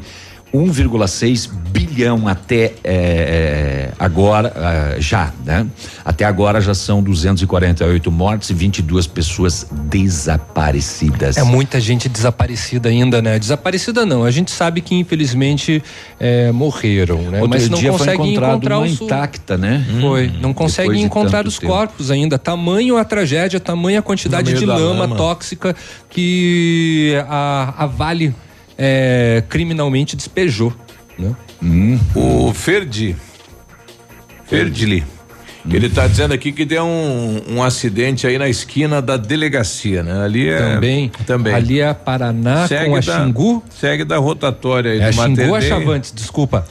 1,6 0.53 1.51
bilhão 1.71 2.29
até 2.29 2.75
é, 2.85 2.85
é, 2.85 3.93
agora, 3.99 4.53
ah, 4.55 5.01
já, 5.01 5.33
né? 5.45 5.67
Até 6.05 6.25
agora 6.25 6.61
já 6.61 6.75
são 6.75 7.03
248 7.03 8.11
mortes 8.11 8.51
e 8.51 8.55
22 8.55 9.07
pessoas 9.07 9.67
desaparecidas. 9.71 11.37
É 11.37 11.43
muita 11.43 11.81
gente 11.81 12.09
desaparecida 12.09 12.91
ainda, 12.91 13.23
né? 13.23 13.39
Desaparecida 13.39 14.05
não, 14.05 14.25
a 14.25 14.31
gente 14.31 14.51
sabe 14.51 14.83
que 14.83 14.95
infelizmente 14.95 15.83
é, 16.21 16.53
morreram, 16.53 17.19
né? 17.23 17.41
Outro 17.41 17.49
Mas 17.49 17.69
não 17.71 17.79
dia 17.79 17.91
foi 17.91 17.99
conseguem 17.99 18.33
encontrado 18.33 18.51
encontrar 18.57 18.79
uma 18.79 18.87
os 18.87 19.01
intacta, 19.01 19.57
né? 19.57 19.87
Foi, 20.01 20.29
Hum, 20.29 20.33
não 20.41 20.55
de 20.55 21.01
encontrar 21.01 21.47
os 21.47 21.59
tempo. 21.59 21.73
corpos 21.73 22.11
ainda. 22.11 22.39
Tamanho 22.39 22.97
a 22.97 23.05
tragédia, 23.05 23.59
tamanho 23.59 23.99
a 23.99 24.03
quantidade 24.03 24.53
de 24.53 24.67
lama, 24.67 25.01
lama. 25.01 25.17
tóxica 25.17 25.75
que 26.11 27.15
a, 27.29 27.75
a 27.85 27.87
Vale 27.87 28.35
é, 28.85 29.45
criminalmente 29.49 30.17
despejou, 30.17 30.73
né? 31.17 31.35
O 32.17 32.53
Ferdi. 32.53 33.15
Ferdili. 34.47 35.05
Ele 35.71 35.89
tá 35.89 36.09
dizendo 36.09 36.35
aqui 36.35 36.51
que 36.51 36.65
deu 36.65 36.83
um, 36.85 37.41
um 37.51 37.63
acidente 37.63 38.27
aí 38.27 38.37
na 38.37 38.49
esquina 38.49 39.01
da 39.01 39.17
delegacia, 39.17 40.03
né? 40.03 40.25
Ali 40.25 40.49
é. 40.49 40.59
Também, 40.59 41.13
Também. 41.25 41.55
ali 41.55 41.81
é 41.81 41.95
Paraná 41.95 42.67
Segue 42.67 42.87
com 42.91 42.97
a 42.97 43.01
da- 43.01 43.25
Xingu. 43.25 43.63
Segue 43.71 44.05
da 44.05 44.19
rotatória 44.19 44.91
aí 44.91 44.99
É 44.99 45.05
a 45.05 45.11
do 45.11 45.15
Xingu 45.15 45.49
ou 45.51 45.55
a. 45.55 45.61
Chavantes? 45.61 46.13
Desculpa. 46.13 46.67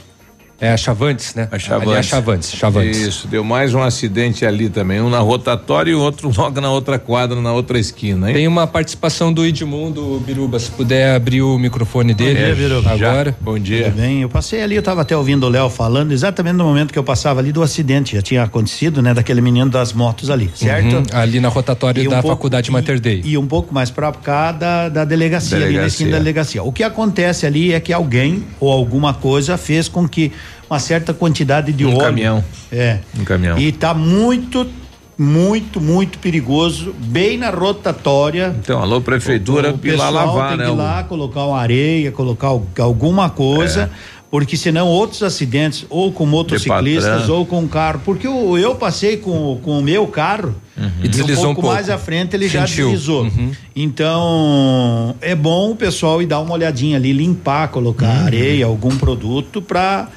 É 0.64 0.72
a 0.72 0.76
Chavantes, 0.76 1.34
né? 1.34 1.48
A 1.50 1.58
Chavantes. 1.58 1.88
Ali 1.88 1.96
é 1.96 1.98
a 1.98 2.02
Chavantes, 2.04 2.52
Chavantes. 2.54 2.98
Isso, 3.00 3.26
deu 3.26 3.42
mais 3.42 3.74
um 3.74 3.82
acidente 3.82 4.46
ali 4.46 4.68
também, 4.68 5.00
um 5.00 5.10
na 5.10 5.18
rotatória 5.18 5.90
e 5.90 5.94
o 5.96 6.00
outro 6.00 6.30
logo 6.38 6.60
na 6.60 6.70
outra 6.70 7.00
quadra, 7.00 7.40
na 7.40 7.52
outra 7.52 7.80
esquina, 7.80 8.28
hein? 8.28 8.34
Tem 8.36 8.46
uma 8.46 8.64
participação 8.64 9.32
do 9.32 9.44
Edmundo 9.44 10.22
Biruba, 10.24 10.60
se 10.60 10.70
puder 10.70 11.16
abrir 11.16 11.42
o 11.42 11.58
microfone 11.58 12.14
dele 12.14 12.38
É, 12.38 12.44
dia, 12.44 12.54
Biruba. 12.54 12.90
agora. 12.92 13.36
Bom 13.40 13.54
Tudo 13.54 13.64
dia. 13.64 13.90
bem? 13.90 14.22
Eu 14.22 14.28
passei 14.28 14.62
ali, 14.62 14.76
eu 14.76 14.78
estava 14.78 15.00
até 15.02 15.16
ouvindo 15.16 15.46
o 15.46 15.48
Léo 15.48 15.68
falando, 15.68 16.12
exatamente 16.12 16.54
no 16.54 16.64
momento 16.64 16.92
que 16.92 16.98
eu 16.98 17.02
passava 17.02 17.40
ali 17.40 17.50
do 17.50 17.60
acidente, 17.60 18.14
já 18.14 18.22
tinha 18.22 18.44
acontecido, 18.44 19.02
né? 19.02 19.12
Daquele 19.12 19.40
menino 19.40 19.68
das 19.68 19.92
motos 19.92 20.30
ali, 20.30 20.48
certo? 20.54 20.94
Uhum, 20.94 21.02
ali 21.12 21.40
na 21.40 21.48
rotatória 21.48 22.00
E 22.00 22.06
um 22.06 22.10
da 22.12 22.22
pouco- 22.22 22.36
Faculdade 22.36 22.70
Mater 22.70 23.00
Dei. 23.00 23.20
E 23.24 23.36
um 23.36 23.48
pouco 23.48 23.74
mais 23.74 23.90
para 23.90 24.12
cá 24.12 24.52
da, 24.52 24.88
da 24.88 25.04
delegacia, 25.04 25.56
ali 25.56 25.64
na 25.64 25.70
Delegacia. 25.70 25.88
esquina 25.88 26.10
da 26.12 26.18
delegacia. 26.18 26.62
O 26.62 26.70
que 26.70 26.84
acontece 26.84 27.46
ali 27.46 27.72
é 27.72 27.80
que 27.80 27.92
alguém 27.92 28.44
ou 28.60 28.70
alguma 28.70 29.12
coisa 29.12 29.58
fez 29.58 29.88
com 29.88 30.06
que 30.08 30.30
uma 30.72 30.78
certa 30.78 31.12
quantidade 31.12 31.70
de 31.72 31.84
Um 31.84 31.90
óleo. 31.90 31.98
caminhão. 32.00 32.44
É. 32.70 32.98
Um 33.18 33.24
caminhão. 33.24 33.58
E 33.58 33.70
tá 33.72 33.92
muito, 33.92 34.66
muito, 35.18 35.80
muito 35.80 36.18
perigoso, 36.18 36.94
bem 36.98 37.36
na 37.36 37.50
rotatória. 37.50 38.54
Então, 38.58 38.80
alô, 38.80 39.00
prefeitura, 39.00 39.68
O 39.68 39.86
ir 39.86 39.92
lá 39.96 40.06
pessoal 40.06 40.12
lavar, 40.12 40.48
tem 40.48 40.56
né? 40.58 40.64
que 40.64 40.70
ir 40.70 40.72
o- 40.72 40.76
lá 40.76 41.04
colocar 41.04 41.44
uma 41.44 41.60
areia, 41.60 42.10
colocar 42.10 42.46
al- 42.48 42.66
alguma 42.78 43.28
coisa. 43.28 43.90
Porque 44.32 44.56
senão 44.56 44.88
outros 44.88 45.22
acidentes, 45.22 45.84
ou 45.90 46.10
com 46.10 46.24
motociclistas, 46.24 47.28
ou 47.28 47.44
com 47.44 47.68
carro. 47.68 48.00
Porque 48.02 48.26
o- 48.26 48.56
eu 48.56 48.74
passei 48.74 49.18
com, 49.18 49.60
com 49.62 49.78
o 49.78 49.82
meu 49.82 50.06
carro 50.06 50.54
E 51.02 51.06
deslizou 51.06 51.48
um 51.48 51.50
um 51.50 51.54
pouco, 51.54 51.68
mais 51.70 51.90
à 51.90 51.98
frente 51.98 52.34
ele 52.34 52.48
já 52.48 52.66
Sentiu. 52.66 52.86
deslizou. 52.88 53.24
Uhum. 53.24 53.52
Então, 53.76 55.14
é 55.20 55.34
bom 55.34 55.72
o 55.72 55.76
pessoal 55.76 56.22
ir 56.22 56.26
dar 56.26 56.40
uma 56.40 56.54
olhadinha 56.54 56.96
ali, 56.96 57.12
limpar, 57.12 57.68
colocar 57.68 58.06
Uhum. 58.20 58.24
areia, 58.26 58.64
algum 58.66 58.96
produto 58.96 59.60
para 59.60 60.08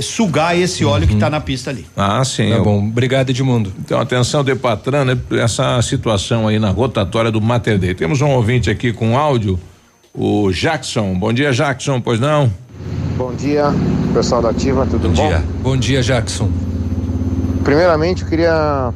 sugar 0.00 0.56
esse 0.56 0.84
óleo 0.84 1.08
que 1.08 1.14
está 1.14 1.28
na 1.28 1.40
pista 1.40 1.70
ali. 1.70 1.84
Ah, 1.96 2.24
sim. 2.24 2.50
Tá 2.50 2.56
eu- 2.56 2.62
bom, 2.64 2.78
obrigado 2.86 3.30
Edmundo. 3.30 3.72
Então, 3.80 3.98
atenção, 4.00 4.44
Depatran, 4.44 5.04
né? 5.04 5.18
Essa 5.32 5.82
situação 5.82 6.46
aí 6.46 6.58
na 6.60 6.70
rotatória 6.70 7.32
do 7.32 7.40
Mater 7.40 7.78
Dei. 7.78 7.94
Temos 7.94 8.20
um 8.20 8.28
ouvinte 8.30 8.70
aqui 8.70 8.92
com 8.92 9.18
áudio, 9.18 9.58
o 10.14 10.50
Jackson. 10.52 11.14
Bom 11.18 11.32
dia, 11.32 11.52
Jackson, 11.52 12.00
pois 12.00 12.20
não? 12.20 12.48
Bom 13.16 13.32
dia, 13.34 13.66
pessoal 14.14 14.40
da 14.42 14.50
Ativa, 14.50 14.86
tudo 14.86 15.08
Bom 15.08 15.14
bom? 15.14 15.28
dia. 15.28 15.44
Bom 15.62 15.76
dia, 15.76 16.02
Jackson. 16.02 16.48
Primeiramente, 17.64 18.22
eu 18.22 18.28
queria 18.28 18.92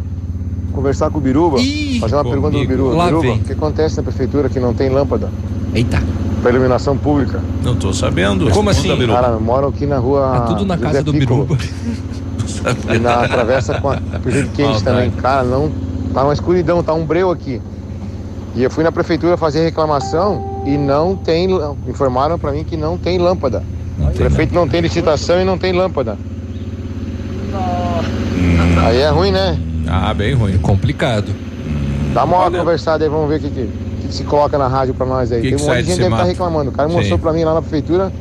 conversar 0.72 1.10
com 1.10 1.18
o 1.18 1.20
Biruba, 1.20 1.60
Ih, 1.60 1.98
fazer 2.00 2.14
uma 2.16 2.24
pergunta 2.24 2.52
comigo. 2.52 2.64
do 2.64 2.68
Biruba. 2.76 2.96
Lá 2.96 3.06
Biruba, 3.06 3.22
vem. 3.22 3.36
o 3.36 3.44
que 3.44 3.52
acontece 3.52 3.96
na 3.98 4.02
prefeitura 4.02 4.48
que 4.48 4.58
não 4.58 4.72
tem 4.74 4.88
lâmpada 4.88 5.30
Eita. 5.74 6.02
para 6.42 6.50
iluminação 6.50 6.96
pública? 6.96 7.40
Não 7.62 7.76
tô 7.76 7.92
sabendo. 7.92 8.50
Como 8.50 8.70
assim? 8.70 8.96
Biruba. 8.96 9.20
Cara, 9.20 9.38
moram 9.38 9.68
aqui 9.68 9.84
na 9.86 9.98
rua. 9.98 10.20
Tá 10.38 10.40
tudo 10.54 10.64
na 10.66 10.76
José 10.76 10.86
casa 10.88 11.02
do 11.02 11.12
Piccolo, 11.12 11.44
Biruba. 11.44 11.64
E 12.94 12.98
na 12.98 13.28
travessa 13.28 13.78
com 13.80 13.90
a 13.90 13.96
Presidente 14.22 14.52
Kennedy 14.52 14.62
Maldade. 14.62 14.84
também. 14.84 15.10
Cara, 15.10 15.42
não. 15.44 15.70
Tá 16.14 16.24
uma 16.24 16.32
escuridão, 16.32 16.82
tá 16.82 16.94
um 16.94 17.04
breu 17.04 17.30
aqui. 17.30 17.60
E 18.54 18.62
eu 18.62 18.70
fui 18.70 18.82
na 18.84 18.90
prefeitura 18.92 19.36
fazer 19.36 19.62
reclamação 19.64 20.53
e 20.64 20.76
não 20.76 21.16
tem. 21.16 21.48
Informaram 21.88 22.38
para 22.38 22.52
mim 22.52 22.64
que 22.64 22.76
não 22.76 22.96
tem 22.98 23.18
lâmpada. 23.18 23.62
o 23.98 24.10
prefeito 24.12 24.54
não 24.54 24.68
tem 24.68 24.80
licitação 24.80 25.40
e 25.40 25.44
não 25.44 25.56
tem 25.58 25.72
lâmpada. 25.72 26.16
Aí 28.86 28.98
é 29.00 29.08
ruim, 29.08 29.30
né? 29.30 29.58
Ah, 29.88 30.12
bem 30.12 30.34
ruim. 30.34 30.58
Complicado. 30.58 31.32
Dá 32.12 32.24
uma 32.24 32.36
Olha- 32.38 32.58
conversada 32.58 33.04
aí, 33.04 33.10
vamos 33.10 33.28
ver 33.28 33.36
o 33.36 33.40
que, 33.40 33.50
que, 33.50 33.70
que 34.06 34.14
se 34.14 34.24
coloca 34.24 34.56
na 34.58 34.68
rádio 34.68 34.94
pra 34.94 35.06
nós 35.06 35.32
aí. 35.32 35.40
Que 35.42 35.54
Tem 35.54 35.64
um 35.64 35.68
monte 35.68 35.76
de 35.82 35.84
gente 35.88 35.96
que 35.96 36.02
tá 36.04 36.10
mato? 36.10 36.26
reclamando. 36.26 36.70
O 36.70 36.72
cara 36.72 36.88
Sim. 36.88 36.94
mostrou 36.96 37.18
pra 37.18 37.32
mim 37.32 37.44
lá 37.44 37.54
na 37.54 37.60
prefeitura 37.62 38.12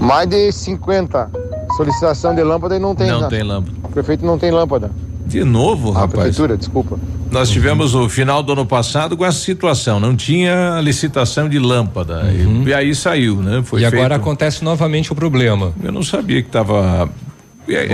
mais 0.00 0.28
de 0.28 0.50
50 0.50 1.30
solicitação 1.76 2.34
de 2.34 2.42
lâmpada 2.42 2.76
e 2.76 2.78
não 2.78 2.94
tem. 2.94 3.08
Não 3.08 3.28
tem 3.28 3.42
lâmpada. 3.42 3.76
O 3.84 3.88
prefeito 3.88 4.24
não 4.26 4.38
tem 4.38 4.50
lâmpada. 4.50 4.90
De 5.26 5.44
novo, 5.44 5.90
A 5.90 6.00
rapaz. 6.00 6.10
prefeitura, 6.12 6.56
desculpa. 6.56 6.98
Nós 7.30 7.48
tivemos 7.48 7.94
o 7.94 8.08
final 8.08 8.42
do 8.42 8.52
ano 8.52 8.66
passado 8.66 9.16
com 9.16 9.24
essa 9.24 9.38
situação. 9.38 9.98
Não 9.98 10.14
tinha 10.14 10.80
licitação 10.82 11.48
de 11.48 11.58
lâmpada. 11.58 12.24
E, 12.32 12.68
e 12.68 12.74
aí 12.74 12.94
saiu, 12.94 13.36
né? 13.36 13.62
Foi 13.64 13.80
e 13.80 13.84
agora 13.84 14.00
feito- 14.10 14.20
acontece 14.20 14.62
novamente 14.64 15.10
o 15.12 15.14
problema. 15.14 15.72
Eu 15.82 15.90
não 15.92 16.02
sabia 16.02 16.42
que 16.42 16.48
estava. 16.48 17.08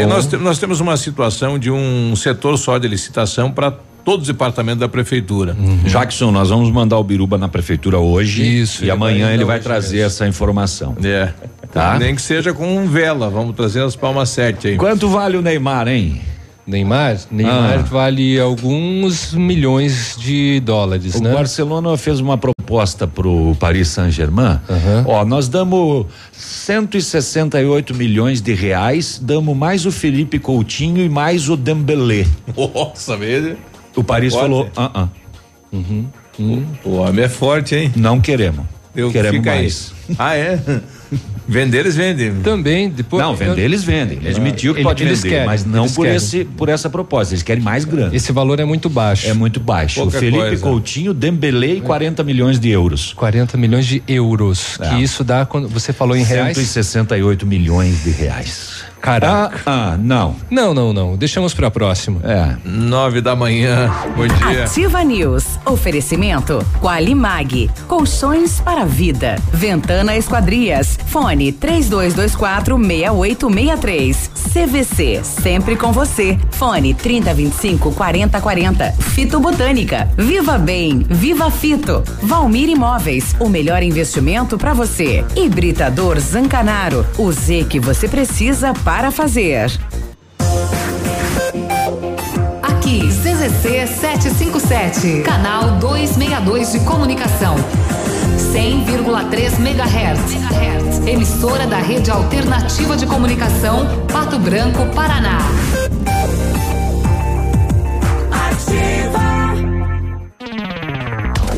Nós, 0.09 0.33
nós 0.33 0.59
temos 0.59 0.81
uma 0.81 0.97
situação 0.97 1.59
de 1.59 1.71
um 1.71 2.17
setor 2.17 2.57
só 2.57 2.79
de 2.79 2.89
licitação 2.89 3.51
para 3.53 3.71
todos 4.05 4.23
os 4.23 4.33
departamentos 4.35 4.81
da 4.81 4.89
prefeitura. 4.89 5.55
Jackson, 5.85 6.31
nós 6.33 6.49
vamos 6.49 6.71
mandar 6.73 6.97
o 6.99 7.05
Biruba 7.05 7.37
na 7.37 7.49
prefeitura 7.49 7.99
hoje. 7.99 8.43
Isso, 8.63 8.81
E 8.83 8.85
ele 8.85 8.91
amanhã 8.91 9.27
vai 9.27 9.35
ele 9.35 9.45
vai 9.45 9.61
trazer 9.61 9.97
mesmo. 9.97 10.07
essa 10.07 10.27
informação. 10.27 10.97
É. 11.05 11.33
Tá. 11.71 11.99
Nem 11.99 12.15
que 12.15 12.23
seja 12.23 12.53
com 12.55 12.87
vela. 12.89 13.29
Vamos 13.29 13.55
trazer 13.55 13.83
as 13.83 13.95
palmas 13.95 14.31
sete 14.31 14.69
aí. 14.69 14.77
Quanto 14.79 15.07
vale 15.11 15.37
o 15.37 15.43
Neymar, 15.43 15.87
hein? 15.87 16.23
Neymar, 16.69 17.17
Neymar 17.31 17.79
Ah. 17.79 17.83
vale 17.83 18.39
alguns 18.39 19.33
milhões 19.33 20.15
de 20.19 20.61
dólares, 20.61 21.15
O 21.15 21.23
né? 21.23 21.33
Barcelona 21.33 21.97
fez 21.97 22.21
uma 22.21 22.37
proposta 22.37 23.07
pro 23.07 23.57
Paris 23.59 23.89
Saint-Germain. 23.89 24.61
Aham. 24.69 25.05
Ó, 25.07 25.25
nós 25.25 25.49
damos 25.49 26.05
168 26.31 27.95
milhões 27.95 28.43
de 28.43 28.53
reais, 28.53 29.19
damos 29.23 29.57
mais 29.57 29.87
o 29.87 29.91
Felipe 29.91 30.39
Coutinho 30.39 31.03
e 31.03 31.09
mais 31.09 31.49
o 31.49 31.57
Dembélé. 31.57 32.27
Nossa, 32.75 33.17
mesmo. 33.17 33.57
O 33.97 34.05
Paris 34.05 34.35
Pode? 34.35 34.43
falou: 34.45 34.69
"Ah, 34.77 34.91
ah, 34.95 35.09
O 36.85 36.97
homem 36.97 37.25
é 37.25 37.29
forte, 37.29 37.75
hein? 37.75 37.93
não 37.97 38.21
queremos. 38.21 38.65
Eu 38.95 39.11
queremos 39.11 39.39
fica 39.39 39.53
aí. 39.53 39.61
mais." 39.63 39.93
Ah, 40.19 40.37
é? 40.37 40.61
Vender, 41.49 41.79
eles 41.79 41.97
vendem. 41.97 42.35
Também, 42.43 42.91
depois. 42.91 43.23
Não, 43.23 43.35
vender 43.35 43.63
eles 43.63 43.83
vendem. 43.83 44.19
Ele 44.19 44.29
admitiu 44.29 44.75
que 44.75 44.81
Ele- 44.81 44.85
pode 44.89 45.03
eles 45.03 45.23
vender, 45.23 45.35
querem, 45.35 45.47
mas 45.47 45.65
não 45.65 45.89
por 45.89 46.03
querem. 46.03 46.17
esse 46.17 46.45
por 46.45 46.69
essa 46.69 46.91
proposta. 46.91 47.33
Eles 47.33 47.43
querem 47.43 47.63
mais 47.63 47.87
grana. 47.87 48.15
Esse 48.15 48.33
valor 48.33 48.61
é 48.61 48.67
muito 48.67 48.91
baixo. 48.91 49.27
É 49.27 49.33
muito 49.33 49.59
baixo. 49.59 49.95
Pouca 50.01 50.19
o 50.19 50.21
Felipe 50.21 50.39
coisa. 50.39 50.63
Coutinho, 50.63 51.15
Dembélé 51.15 51.75
e 51.77 51.81
40 51.81 52.23
milhões 52.23 52.61
de 52.61 52.69
euros. 52.69 53.15
40 53.15 53.57
milhões 53.57 53.87
de 53.87 54.03
euros. 54.07 54.79
É. 54.81 54.91
Que 54.91 55.03
isso 55.03 55.25
dá 55.25 55.47
quando 55.47 55.69
você 55.69 55.91
falou 55.93 56.15
em 56.15 56.23
reais. 56.23 56.55
168 56.57 57.47
milhões 57.47 58.05
de 58.05 58.11
reais. 58.11 58.85
Caraca. 59.01 59.61
Ah, 59.65 59.93
ah, 59.93 59.97
não. 59.97 60.37
Não, 60.51 60.75
não, 60.75 60.93
não. 60.93 61.17
Deixamos 61.17 61.55
pra 61.55 61.71
próxima. 61.71 62.21
É. 62.25 62.57
Nove 62.65 63.21
da 63.21 63.35
manhã. 63.35 63.91
Bom 64.17 64.27
dia. 64.27 64.65
Ativa 64.65 65.03
News. 65.03 65.59
Oferecimento 65.65 66.65
Qualimag. 66.81 67.71
Colchões 67.87 68.61
para 68.61 68.85
vida. 68.85 69.37
Ventana 69.53 70.17
Esquadrias. 70.17 70.99
Fone 71.07 71.53
3224 71.53 72.77
6863. 72.77 74.31
CVC. 74.53 75.21
Sempre 75.23 75.77
com 75.77 75.93
você. 75.93 76.39
Fone 76.51 76.93
3025 76.95 77.93
4040. 77.93 78.93
Fito 78.93 79.41
Botânica. 79.41 80.09
Viva 80.17 80.59
Bem. 80.59 81.07
Viva 81.09 81.51
Fito. 81.51 82.03
Valmir 82.23 82.69
Imóveis. 82.69 83.35
O 83.39 83.49
melhor 83.49 83.83
investimento 83.83 84.59
para 84.59 84.75
você. 84.75 85.25
Hibridador 85.37 86.19
Zancanaro. 86.19 87.07
O 87.17 87.31
Z 87.33 87.67
que 87.71 87.79
você 87.79 88.09
precisa 88.09 88.73
para 88.73 88.88
fazer. 89.11 89.71
Aqui, 92.63 93.07
CZC 93.09 93.87
757, 93.87 95.23
canal 95.25 95.73
262 95.73 96.73
de 96.73 96.81
comunicação. 96.81 97.55
100,3 98.51 99.61
MHz. 99.61 101.07
Emissora 101.07 101.67
da 101.67 101.77
Rede 101.77 102.11
Alternativa 102.11 102.97
de 102.97 103.05
Comunicação, 103.05 104.07
Pato 104.11 104.39
Branco, 104.39 104.87
Paraná. 104.95 105.39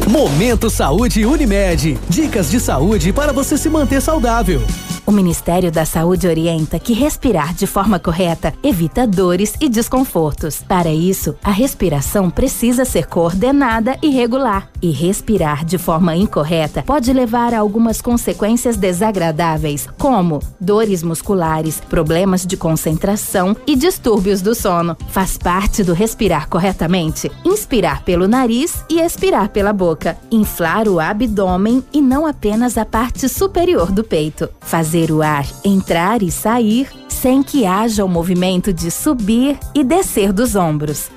Momento 0.09 0.69
Saúde 0.69 1.24
Unimed. 1.24 1.97
Dicas 2.09 2.51
de 2.51 2.59
saúde 2.59 3.12
para 3.12 3.32
você 3.32 3.57
se 3.57 3.70
manter 3.70 4.02
saudável. 4.02 4.61
O 5.10 5.12
Ministério 5.12 5.72
da 5.72 5.84
Saúde 5.84 6.28
orienta 6.28 6.78
que 6.78 6.92
respirar 6.92 7.52
de 7.52 7.66
forma 7.66 7.98
correta 7.98 8.54
evita 8.62 9.08
dores 9.08 9.54
e 9.60 9.68
desconfortos. 9.68 10.62
Para 10.62 10.88
isso, 10.88 11.34
a 11.42 11.50
respiração 11.50 12.30
precisa 12.30 12.84
ser 12.84 13.06
coordenada 13.06 13.98
e 14.00 14.08
regular. 14.08 14.68
E 14.80 14.92
respirar 14.92 15.64
de 15.64 15.78
forma 15.78 16.14
incorreta 16.14 16.84
pode 16.84 17.12
levar 17.12 17.52
a 17.52 17.58
algumas 17.58 18.00
consequências 18.00 18.76
desagradáveis, 18.76 19.88
como 19.98 20.38
dores 20.60 21.02
musculares, 21.02 21.80
problemas 21.80 22.46
de 22.46 22.56
concentração 22.56 23.56
e 23.66 23.74
distúrbios 23.74 24.40
do 24.40 24.54
sono. 24.54 24.96
Faz 25.08 25.36
parte 25.36 25.82
do 25.82 25.92
respirar 25.92 26.48
corretamente 26.48 27.28
inspirar 27.44 28.04
pelo 28.04 28.28
nariz 28.28 28.84
e 28.88 29.00
expirar 29.00 29.48
pela 29.48 29.72
boca, 29.72 30.16
inflar 30.30 30.86
o 30.86 31.00
abdômen 31.00 31.82
e 31.92 32.00
não 32.00 32.26
apenas 32.26 32.78
a 32.78 32.84
parte 32.84 33.28
superior 33.28 33.90
do 33.90 34.04
peito. 34.04 34.48
Fazer 34.60 34.99
o 35.09 35.22
ar 35.22 35.47
entrar 35.64 36.20
e 36.20 36.31
sair 36.32 36.89
sem 37.09 37.43
que 37.43 37.64
haja 37.64 38.05
o 38.05 38.09
movimento 38.09 38.72
de 38.72 38.90
subir 38.90 39.56
e 39.74 39.85
descer 39.85 40.32
dos 40.32 40.56
ombros. 40.56 41.10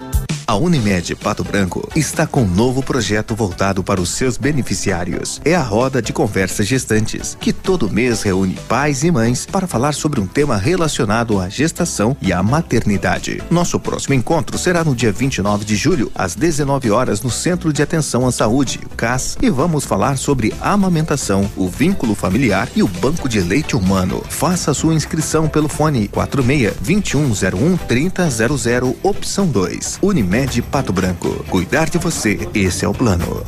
A 0.45 0.55
Unimed 0.55 1.15
Pato 1.15 1.41
Branco 1.41 1.87
está 1.95 2.27
com 2.27 2.43
um 2.43 2.47
novo 2.47 2.83
projeto 2.83 3.33
voltado 3.33 3.81
para 3.81 4.01
os 4.01 4.09
seus 4.09 4.37
beneficiários. 4.37 5.39
É 5.45 5.55
a 5.55 5.61
Roda 5.61 6.01
de 6.01 6.11
Conversas 6.11 6.67
Gestantes, 6.67 7.37
que 7.39 7.53
todo 7.53 7.89
mês 7.89 8.21
reúne 8.21 8.59
pais 8.67 9.03
e 9.03 9.11
mães 9.11 9.45
para 9.45 9.67
falar 9.67 9.93
sobre 9.93 10.19
um 10.19 10.27
tema 10.27 10.57
relacionado 10.57 11.39
à 11.39 11.47
gestação 11.47 12.15
e 12.21 12.33
à 12.33 12.43
maternidade. 12.43 13.41
Nosso 13.49 13.79
próximo 13.79 14.15
encontro 14.15 14.57
será 14.57 14.83
no 14.83 14.93
dia 14.93 15.13
29 15.13 15.63
de 15.63 15.77
julho, 15.77 16.11
às 16.13 16.35
19 16.35 16.91
horas, 16.91 17.21
no 17.21 17.31
Centro 17.31 17.71
de 17.71 17.81
Atenção 17.81 18.27
à 18.27 18.31
Saúde, 18.31 18.81
CAS, 18.97 19.37
e 19.41 19.49
vamos 19.49 19.85
falar 19.85 20.17
sobre 20.17 20.53
amamentação, 20.59 21.49
o 21.55 21.69
vínculo 21.69 22.15
familiar 22.15 22.67
e 22.75 22.83
o 22.83 22.87
banco 22.87 23.29
de 23.29 23.39
leite 23.39 23.77
humano. 23.77 24.21
Faça 24.27 24.73
sua 24.73 24.93
inscrição 24.93 25.47
pelo 25.47 25.69
fone 25.69 26.09
46 26.09 26.73
2101 26.81 27.77
3000, 27.77 28.97
opção 29.03 29.47
2. 29.47 29.99
Unimed 30.01 30.32
Pato 30.64 30.91
Branco. 30.91 31.45
Cuidar 31.47 31.88
de 31.88 31.99
você, 31.99 32.49
esse 32.55 32.84
é 32.84 32.88
o 32.88 32.93
plano. 32.93 33.45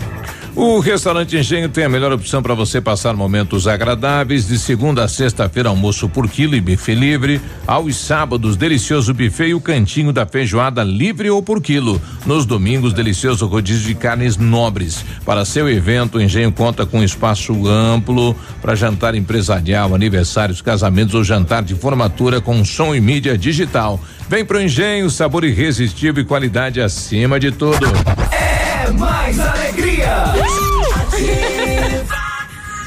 O 0.58 0.80
restaurante 0.80 1.36
Engenho 1.36 1.68
tem 1.68 1.84
a 1.84 1.90
melhor 1.90 2.14
opção 2.14 2.42
para 2.42 2.54
você 2.54 2.80
passar 2.80 3.14
momentos 3.14 3.68
agradáveis. 3.68 4.48
De 4.48 4.58
segunda 4.58 5.04
a 5.04 5.08
sexta-feira, 5.08 5.68
almoço 5.68 6.08
por 6.08 6.30
quilo 6.30 6.56
e 6.56 6.62
buffet 6.62 6.96
livre. 6.96 7.42
Aos 7.68 7.98
sábados, 7.98 8.56
delicioso 8.56 9.14
buffet 9.14 9.50
e 9.50 9.54
o 9.54 9.60
cantinho 9.60 10.14
da 10.14 10.26
feijoada 10.26 10.82
livre 10.82 11.30
ou 11.30 11.44
por 11.44 11.62
quilo. 11.62 12.02
Nos 12.26 12.46
domingos, 12.46 12.94
delicioso 12.94 13.46
rodízio 13.48 13.86
de 13.86 13.96
carnes 13.96 14.38
nobres. 14.38 15.04
Para 15.26 15.44
seu 15.44 15.70
evento, 15.70 16.18
o 16.18 16.22
Engenho 16.22 16.54
conta 16.54 16.86
com 16.86 17.04
espaço 17.04 17.68
amplo 17.68 18.34
para 18.62 18.76
jantar 18.76 19.14
empresarial, 19.14 19.94
aniversários, 19.94 20.62
casamentos 20.62 21.16
ou 21.16 21.24
jantar 21.24 21.64
de 21.64 21.76
formatura 21.76 22.40
com 22.40 22.64
som 22.64 22.96
e 22.96 23.02
mídia 23.02 23.38
digital. 23.38 24.00
Vem 24.30 24.46
pro 24.46 24.62
Engenho, 24.62 25.10
sabor 25.10 25.44
irresistível 25.44 26.24
e 26.24 26.26
qualidade 26.26 26.80
acima 26.80 27.38
de 27.38 27.52
tudo. 27.52 27.88
É 28.32 28.90
mais 28.92 29.38
alegria. 29.38 29.85
Yeah. 30.06 30.65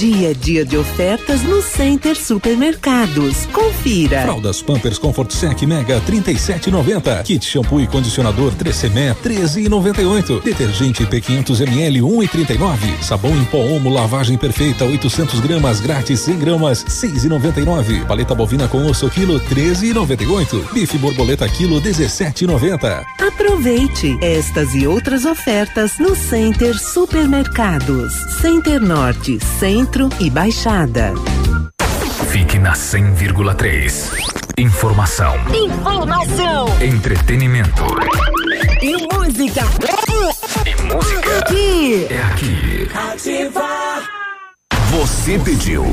Dia 0.00 0.30
é 0.30 0.32
dia 0.32 0.64
de 0.64 0.78
ofertas 0.78 1.42
no 1.42 1.60
Center 1.60 2.16
Supermercados. 2.16 3.44
Confira. 3.52 4.22
Fraldas 4.22 4.62
Pampers 4.62 4.96
Comfort 4.96 5.30
Sec 5.30 5.60
Mega 5.66 6.00
37,90. 6.00 7.22
Kit 7.22 7.44
shampoo 7.44 7.82
e 7.82 7.86
condicionador 7.86 8.54
3CME 8.54 9.14
13,98. 9.22 10.42
Detergente 10.42 11.04
P500 11.04 11.60
ml 11.68 12.00
1,39. 12.00 13.02
Sabão 13.02 13.36
em 13.36 13.44
pó 13.44 13.58
Omo 13.58 13.92
lavagem 13.92 14.38
perfeita 14.38 14.86
800 14.86 15.38
gramas 15.40 15.80
grátis 15.80 16.20
100 16.20 16.38
gramas 16.38 16.82
6,99. 16.82 18.06
Paleta 18.06 18.34
bovina 18.34 18.66
com 18.68 18.86
osso 18.86 19.10
quilo 19.10 19.38
13,98. 19.38 20.72
Bife 20.72 20.96
borboleta 20.96 21.46
quilo 21.46 21.78
17,90. 21.78 23.04
Aproveite 23.18 24.16
estas 24.22 24.74
e 24.74 24.86
outras 24.86 25.26
ofertas 25.26 25.98
no 25.98 26.16
Center 26.16 26.74
Supermercados. 26.78 28.14
Center 28.40 28.80
Norte, 28.80 29.38
Centro 29.90 30.08
e 30.20 30.30
Baixada. 30.30 31.12
Fique 32.30 32.60
na 32.60 32.74
100,3. 32.74 34.12
Informação, 34.56 35.34
Informação 35.52 36.66
entretenimento 36.80 37.82
e 38.80 38.92
música. 39.12 39.62
e 40.64 40.82
música. 40.94 41.38
Aqui. 41.40 42.06
É 42.08 42.22
aqui. 42.22 42.88
Ativa. 43.12 43.66
Você 44.92 45.40
pediu 45.40 45.84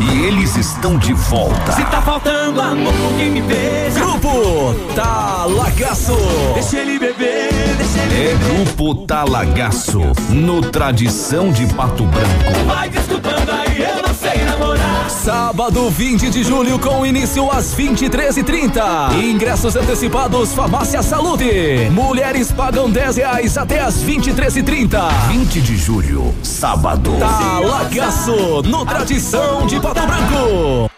e 0.00 0.24
eles 0.26 0.56
estão 0.56 0.96
de 0.98 1.12
volta. 1.12 1.72
Se 1.72 1.84
tá 1.84 2.00
faltando 2.00 2.60
amor, 2.60 2.92
quem 3.16 3.30
me 3.30 3.42
beija. 3.42 4.00
Grupo 4.00 4.74
Talagaço. 4.94 6.16
Deixa 6.54 6.78
ele 6.78 6.98
beber, 6.98 7.50
deixa 7.76 7.98
ele 8.00 8.14
É 8.14 8.34
beber. 8.34 8.64
Grupo 8.64 9.06
Talagaço 9.06 10.00
no 10.30 10.60
Tradição 10.62 11.52
de 11.52 11.66
Pato 11.74 12.04
Branco. 12.04 12.64
Vai 12.66 12.88
desculpando 12.88 13.50
aí, 13.52 13.82
eu 13.82 14.02
não 14.06 14.09
namorar. 14.38 15.10
Sábado 15.10 15.90
20 15.90 16.30
de 16.30 16.42
julho 16.42 16.78
com 16.78 17.04
início 17.04 17.50
às 17.50 17.74
23h30. 17.74 19.14
Ingressos 19.22 19.76
antecipados 19.76 20.52
Farmácia 20.54 21.02
Saúde. 21.02 21.90
Mulheres 21.90 22.50
pagam 22.52 22.90
10 22.90 23.16
reais 23.16 23.58
até 23.58 23.80
às 23.80 24.02
23h30. 24.02 25.10
20 25.28 25.60
de 25.60 25.76
julho, 25.76 26.34
sábado. 26.42 27.12
Talagaço 27.18 28.62
no 28.62 28.86
Tradição 28.86 29.66
de 29.66 29.80
Pato 29.80 30.06
Branco. 30.06 30.90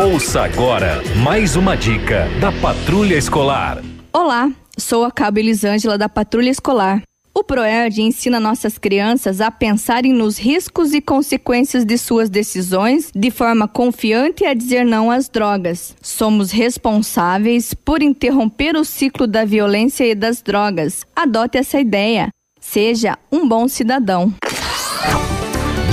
Ouça 0.00 0.42
agora 0.42 1.02
mais 1.16 1.56
uma 1.56 1.76
dica 1.76 2.28
da 2.40 2.52
Patrulha 2.52 3.16
Escolar. 3.16 3.82
Olá, 4.12 4.48
sou 4.78 5.04
a 5.04 5.10
Cabo 5.10 5.38
Elisângela 5.38 5.98
da 5.98 6.08
Patrulha 6.08 6.50
Escolar. 6.50 7.02
O 7.38 7.44
PROERD 7.44 8.02
ensina 8.02 8.40
nossas 8.40 8.78
crianças 8.78 9.40
a 9.40 9.48
pensarem 9.48 10.12
nos 10.12 10.36
riscos 10.36 10.92
e 10.92 11.00
consequências 11.00 11.84
de 11.84 11.96
suas 11.96 12.28
decisões 12.28 13.12
de 13.14 13.30
forma 13.30 13.68
confiante 13.68 14.42
e 14.42 14.46
a 14.48 14.52
dizer 14.52 14.84
não 14.84 15.08
às 15.08 15.28
drogas. 15.28 15.94
Somos 16.02 16.50
responsáveis 16.50 17.72
por 17.72 18.02
interromper 18.02 18.74
o 18.74 18.84
ciclo 18.84 19.24
da 19.24 19.44
violência 19.44 20.04
e 20.04 20.16
das 20.16 20.42
drogas. 20.42 21.06
Adote 21.14 21.56
essa 21.56 21.78
ideia. 21.78 22.28
Seja 22.60 23.16
um 23.30 23.46
bom 23.48 23.68
cidadão. 23.68 24.34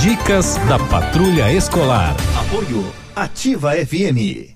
Dicas 0.00 0.56
da 0.68 0.80
Patrulha 0.80 1.52
Escolar. 1.52 2.16
Apoio 2.36 2.92
Ativa 3.14 3.70
FM. 3.70 4.55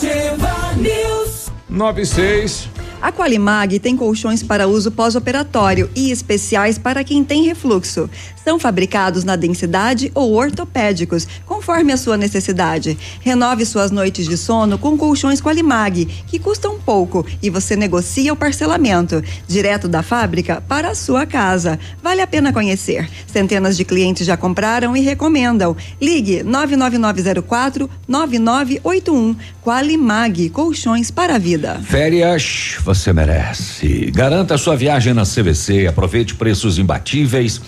Ativa. 0.00 0.72
News. 0.78 1.52
96. 1.68 2.70
A 3.02 3.12
Qualimag 3.12 3.78
tem 3.78 3.98
colchões 3.98 4.42
para 4.42 4.66
uso 4.66 4.90
pós-operatório 4.90 5.90
e 5.94 6.10
especiais 6.10 6.78
para 6.78 7.04
quem 7.04 7.22
tem 7.22 7.44
refluxo. 7.44 8.08
São 8.44 8.58
fabricados 8.58 9.22
na 9.22 9.36
densidade 9.36 10.10
ou 10.14 10.32
ortopédicos, 10.32 11.26
conforme 11.44 11.92
a 11.92 11.96
sua 11.96 12.16
necessidade. 12.16 12.96
Renove 13.20 13.66
suas 13.66 13.90
noites 13.90 14.26
de 14.26 14.36
sono 14.36 14.78
com 14.78 14.96
colchões 14.96 15.40
Qualimag, 15.40 16.06
que 16.26 16.38
custam 16.38 16.78
pouco 16.78 17.24
e 17.42 17.50
você 17.50 17.76
negocia 17.76 18.32
o 18.32 18.36
parcelamento, 18.36 19.22
direto 19.46 19.86
da 19.88 20.02
fábrica 20.02 20.62
para 20.66 20.90
a 20.90 20.94
sua 20.94 21.26
casa. 21.26 21.78
Vale 22.02 22.22
a 22.22 22.26
pena 22.26 22.52
conhecer. 22.52 23.08
Centenas 23.26 23.76
de 23.76 23.84
clientes 23.84 24.26
já 24.26 24.36
compraram 24.36 24.96
e 24.96 25.00
recomendam. 25.00 25.76
Ligue 26.00 26.42
99904 26.42 27.90
9981. 28.08 29.36
Qualimag, 29.62 30.48
colchões 30.50 31.10
para 31.10 31.34
a 31.34 31.38
vida. 31.38 31.80
Férias 31.84 32.76
você 32.82 33.12
merece. 33.12 34.10
Garanta 34.14 34.56
sua 34.56 34.76
viagem 34.76 35.12
na 35.12 35.24
CVC, 35.24 35.86
aproveite 35.86 36.34
preços 36.34 36.78
imbatíveis 36.78 37.60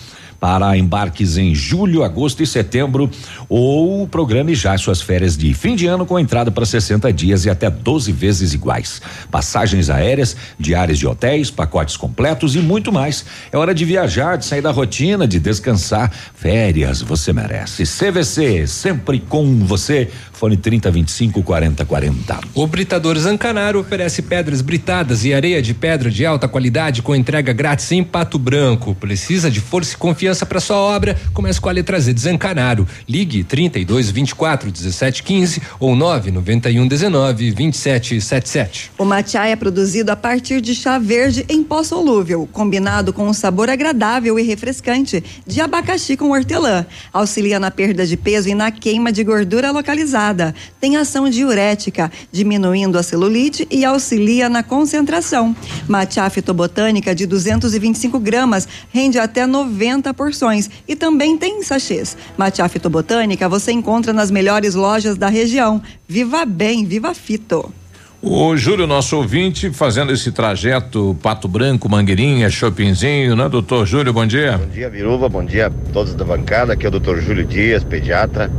para 0.43 0.77
embarques 0.77 1.37
em 1.37 1.55
julho, 1.55 2.03
agosto 2.03 2.43
e 2.43 2.45
setembro 2.45 3.09
ou 3.47 4.05
programe 4.05 4.53
já 4.53 4.77
suas 4.77 5.01
férias 5.01 5.37
de 5.37 5.53
fim 5.53 5.73
de 5.73 5.87
ano 5.87 6.05
com 6.05 6.19
entrada 6.19 6.51
para 6.51 6.65
60 6.65 7.13
dias 7.13 7.45
e 7.45 7.49
até 7.49 7.69
12 7.69 8.11
vezes 8.11 8.53
iguais. 8.53 9.01
Passagens 9.31 9.89
aéreas, 9.89 10.35
diárias 10.59 10.99
de 10.99 11.07
hotéis, 11.07 11.49
pacotes 11.49 11.95
completos 11.95 12.57
e 12.57 12.59
muito 12.59 12.91
mais. 12.91 13.23
É 13.53 13.57
hora 13.57 13.73
de 13.73 13.85
viajar, 13.85 14.35
de 14.35 14.43
sair 14.43 14.59
da 14.59 14.71
rotina, 14.71 15.25
de 15.25 15.39
descansar. 15.39 16.11
Férias 16.35 17.01
você 17.01 17.31
merece. 17.31 17.83
CVC, 17.85 18.67
sempre 18.67 19.21
com 19.21 19.59
você. 19.65 20.09
Fone 20.33 20.57
30 20.57 20.91
25 20.91 21.41
40 21.41 21.85
40. 21.85 22.39
O 22.53 22.67
Britador 22.67 23.17
Zancanaro 23.17 23.79
oferece 23.79 24.21
pedras 24.21 24.59
britadas 24.59 25.23
e 25.23 25.33
areia 25.33 25.61
de 25.61 25.73
pedra 25.73 26.11
de 26.11 26.25
alta 26.25 26.49
qualidade 26.49 27.01
com 27.01 27.15
entrega 27.15 27.53
grátis 27.53 27.89
em 27.93 28.03
Pato 28.03 28.37
Branco. 28.37 28.93
Precisa 28.93 29.49
de 29.49 29.61
força 29.61 29.93
e 29.93 29.97
confiança 29.97 30.32
para 30.41 30.59
sua 30.59 30.77
obra? 30.77 31.15
Comece 31.33 31.61
com 31.61 31.69
a 31.69 31.71
letra 31.71 31.99
Z 31.99 32.13
de 32.13 32.21
Zancanaro. 32.21 32.87
Ligue 33.07 33.43
32 33.43 34.09
24 34.09 34.71
17 34.71 35.21
15 35.21 35.61
ou 35.79 35.95
9 35.95 36.31
91 36.31 36.87
19 36.87 37.51
27 37.51 38.19
77. 38.19 38.91
O 38.97 39.05
matcha 39.05 39.45
é 39.45 39.55
produzido 39.55 40.11
a 40.11 40.15
partir 40.15 40.61
de 40.61 40.73
chá 40.73 40.97
verde 40.97 41.45
em 41.47 41.63
pó 41.63 41.83
solúvel, 41.83 42.49
combinado 42.51 43.13
com 43.13 43.27
um 43.27 43.33
sabor 43.33 43.69
agradável 43.69 44.39
e 44.39 44.43
refrescante 44.43 45.23
de 45.45 45.61
abacaxi 45.61 46.17
com 46.17 46.31
hortelã. 46.31 46.85
Auxilia 47.11 47.59
na 47.59 47.69
perda 47.69 48.05
de 48.05 48.17
peso 48.17 48.49
e 48.49 48.55
na 48.55 48.71
queima 48.71 49.11
de 49.11 49.23
gordura 49.23 49.71
localizada. 49.71 50.55
Tem 50.79 50.97
ação 50.97 51.29
diurética, 51.29 52.11
diminuindo 52.31 52.97
a 52.97 53.03
celulite 53.03 53.67
e 53.69 53.85
auxilia 53.85 54.49
na 54.49 54.63
concentração. 54.63 55.55
Matcha 55.87 56.29
fitobotânica 56.29 57.13
de 57.13 57.25
225 57.25 58.19
gramas 58.19 58.67
rende 58.91 59.19
até 59.19 59.45
90 59.45 60.13
porções 60.23 60.69
e 60.87 60.95
também 60.95 61.37
tem 61.37 61.61
sachês. 61.63 62.15
Matcha 62.37 62.67
fitobotânica 62.69 63.49
você 63.49 63.73
encontra 63.73 64.13
nas 64.13 64.31
melhores 64.31 64.73
lojas 64.73 65.17
da 65.17 65.27
região. 65.27 65.81
Viva 66.07 66.45
bem, 66.45 66.85
viva 66.85 67.13
fito. 67.13 67.73
O 68.21 68.55
Júlio, 68.55 68.87
nosso 68.87 69.17
ouvinte, 69.17 69.69
fazendo 69.69 70.13
esse 70.13 70.31
trajeto 70.31 71.13
Pato 71.21 71.45
Branco, 71.45 71.89
Mangueirinha, 71.89 72.49
Shoppingzinho, 72.49 73.35
né, 73.35 73.49
doutor 73.49 73.85
Júlio? 73.85 74.13
Bom 74.13 74.25
dia. 74.25 74.57
Bom 74.57 74.67
dia, 74.67 74.89
Viruva. 74.89 75.27
Bom 75.27 75.43
dia 75.43 75.67
a 75.67 75.91
todos 75.91 76.15
da 76.15 76.23
bancada. 76.23 76.71
Aqui 76.71 76.85
é 76.85 76.87
o 76.87 76.91
doutor 76.91 77.19
Júlio 77.19 77.43
Dias, 77.43 77.83
pediatra. 77.83 78.49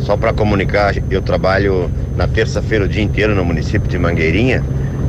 Só 0.00 0.16
para 0.16 0.32
comunicar, 0.32 0.92
eu 1.08 1.22
trabalho 1.22 1.88
na 2.16 2.26
terça-feira 2.26 2.84
o 2.84 2.88
dia 2.88 3.00
inteiro 3.00 3.32
no 3.32 3.44
município 3.44 3.88
de 3.88 3.96
Mangueirinha 3.96 4.60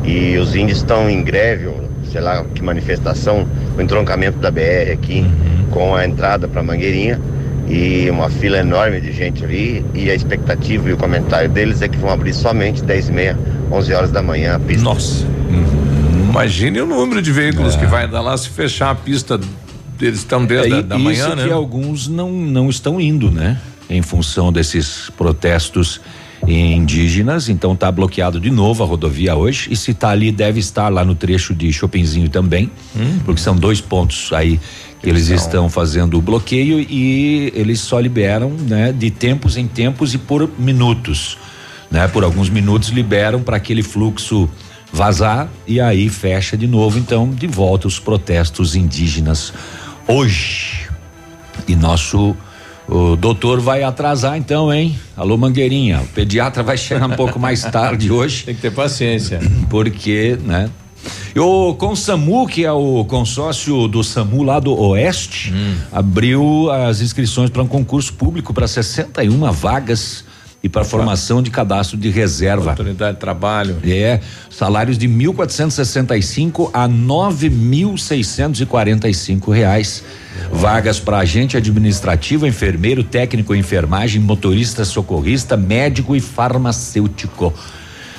e 0.03 0.37
os 0.37 0.55
índios 0.55 0.79
estão 0.79 1.09
em 1.09 1.23
greve, 1.23 1.67
ou 1.67 1.89
sei 2.11 2.21
lá 2.21 2.43
que 2.53 2.61
manifestação, 2.63 3.47
o 3.77 3.81
entroncamento 3.81 4.37
da 4.39 4.51
BR 4.51 4.91
aqui 4.93 5.25
com 5.71 5.95
a 5.95 6.05
entrada 6.05 6.47
para 6.47 6.61
Mangueirinha 6.61 7.19
e 7.67 8.09
uma 8.09 8.29
fila 8.29 8.57
enorme 8.57 8.99
de 9.01 9.11
gente 9.11 9.43
ali 9.43 9.83
e 9.93 10.11
a 10.11 10.13
expectativa 10.15 10.89
e 10.89 10.93
o 10.93 10.97
comentário 10.97 11.49
deles 11.49 11.81
é 11.81 11.87
que 11.87 11.97
vão 11.97 12.09
abrir 12.11 12.33
somente 12.33 12.83
10 12.83 13.09
e 13.09 13.11
meia, 13.11 13.39
11 13.71 13.93
horas 13.93 14.11
da 14.11 14.21
manhã 14.21 14.55
a 14.55 14.59
pista. 14.59 14.83
Nossa. 14.83 15.25
Imagine 16.29 16.81
o 16.81 16.85
número 16.85 17.21
de 17.21 17.31
veículos 17.31 17.75
que 17.75 17.85
vai 17.85 18.07
dar 18.07 18.21
lá 18.21 18.35
se 18.37 18.49
fechar 18.49 18.89
a 18.89 18.95
pista. 18.95 19.39
Eles 20.01 20.19
estão 20.19 20.45
desde 20.45 20.73
É, 20.73 20.75
a 20.77 20.79
e- 20.79 20.83
da 20.83 20.95
isso 20.95 21.03
manhã, 21.03 21.29
que 21.35 21.47
né? 21.47 21.51
alguns 21.53 22.07
não, 22.07 22.31
não 22.31 22.69
estão 22.69 22.99
indo, 22.99 23.31
né? 23.31 23.57
Em 23.89 24.01
função 24.01 24.51
desses 24.51 25.09
protestos 25.15 26.01
indígenas, 26.47 27.47
então 27.47 27.75
tá 27.75 27.91
bloqueado 27.91 28.39
de 28.39 28.49
novo 28.49 28.83
a 28.83 28.85
rodovia 28.85 29.35
hoje 29.35 29.69
e 29.71 29.75
se 29.75 29.93
tá 29.93 30.09
ali 30.09 30.31
deve 30.31 30.59
estar 30.59 30.89
lá 30.89 31.05
no 31.05 31.15
trecho 31.15 31.53
de 31.53 31.71
Chopinzinho 31.71 32.29
também, 32.29 32.69
porque 33.23 33.41
são 33.41 33.55
dois 33.55 33.79
pontos 33.79 34.31
aí 34.33 34.59
que 35.01 35.09
eles 35.09 35.29
estão 35.29 35.69
fazendo 35.69 36.17
o 36.17 36.21
bloqueio 36.21 36.79
e 36.79 37.51
eles 37.55 37.79
só 37.81 37.99
liberam, 37.99 38.51
né, 38.51 38.91
de 38.91 39.11
tempos 39.11 39.57
em 39.57 39.67
tempos 39.67 40.13
e 40.13 40.17
por 40.17 40.49
minutos, 40.57 41.37
né? 41.91 42.07
Por 42.07 42.23
alguns 42.23 42.49
minutos 42.49 42.89
liberam 42.89 43.41
para 43.41 43.57
aquele 43.57 43.83
fluxo 43.83 44.49
vazar 44.91 45.49
e 45.67 45.81
aí 45.81 46.07
fecha 46.07 46.55
de 46.55 46.67
novo, 46.67 46.97
então 46.97 47.29
de 47.29 47.47
volta 47.47 47.87
os 47.87 47.99
protestos 47.99 48.75
indígenas 48.75 49.53
hoje. 50.07 50.87
E 51.67 51.75
nosso 51.75 52.35
o 52.93 53.15
doutor 53.15 53.59
vai 53.59 53.81
atrasar 53.81 54.37
então, 54.37 54.71
hein? 54.71 54.95
Alô 55.17 55.35
Mangueirinha, 55.35 56.01
o 56.01 56.07
pediatra 56.09 56.61
vai 56.61 56.77
chegar 56.77 57.07
um 57.07 57.15
pouco 57.15 57.39
mais 57.39 57.63
tarde 57.63 58.11
hoje. 58.11 58.43
Tem 58.43 58.53
que 58.53 58.61
ter 58.61 58.71
paciência. 58.71 59.39
Porque, 59.67 60.37
né? 60.43 60.69
E 61.35 61.39
o 61.39 61.73
Consamu, 61.73 62.47
que 62.47 62.63
é 62.63 62.71
o 62.71 63.03
consórcio 63.05 63.87
do 63.87 64.03
SAMU 64.03 64.43
lá 64.43 64.59
do 64.59 64.79
Oeste, 64.79 65.51
abriu 65.91 66.71
as 66.71 67.01
inscrições 67.01 67.49
para 67.49 67.63
um 67.63 67.67
concurso 67.67 68.13
público 68.13 68.53
para 68.53 68.67
61 68.67 69.51
vagas 69.51 70.23
e 70.63 70.69
para 70.69 70.85
formação 70.85 71.41
de 71.43 71.51
cadastro 71.51 71.97
de 71.97 72.09
reserva. 72.09 72.71
Oportunidade 72.71 73.15
de 73.15 73.19
trabalho. 73.19 73.75
É, 73.85 74.21
salários 74.49 74.97
de 74.97 75.09
1.465 75.09 76.69
a 76.73 76.87
9.645 76.87 79.51
reais. 79.51 80.01
Vagas 80.51 80.99
para 81.01 81.17
agente 81.17 81.57
administrativo, 81.57 82.47
enfermeiro, 82.47 83.03
técnico 83.03 83.53
em 83.53 83.59
enfermagem, 83.59 84.21
motorista, 84.21 84.85
socorrista, 84.85 85.57
médico 85.57 86.15
e 86.15 86.21
farmacêutico. 86.21 87.53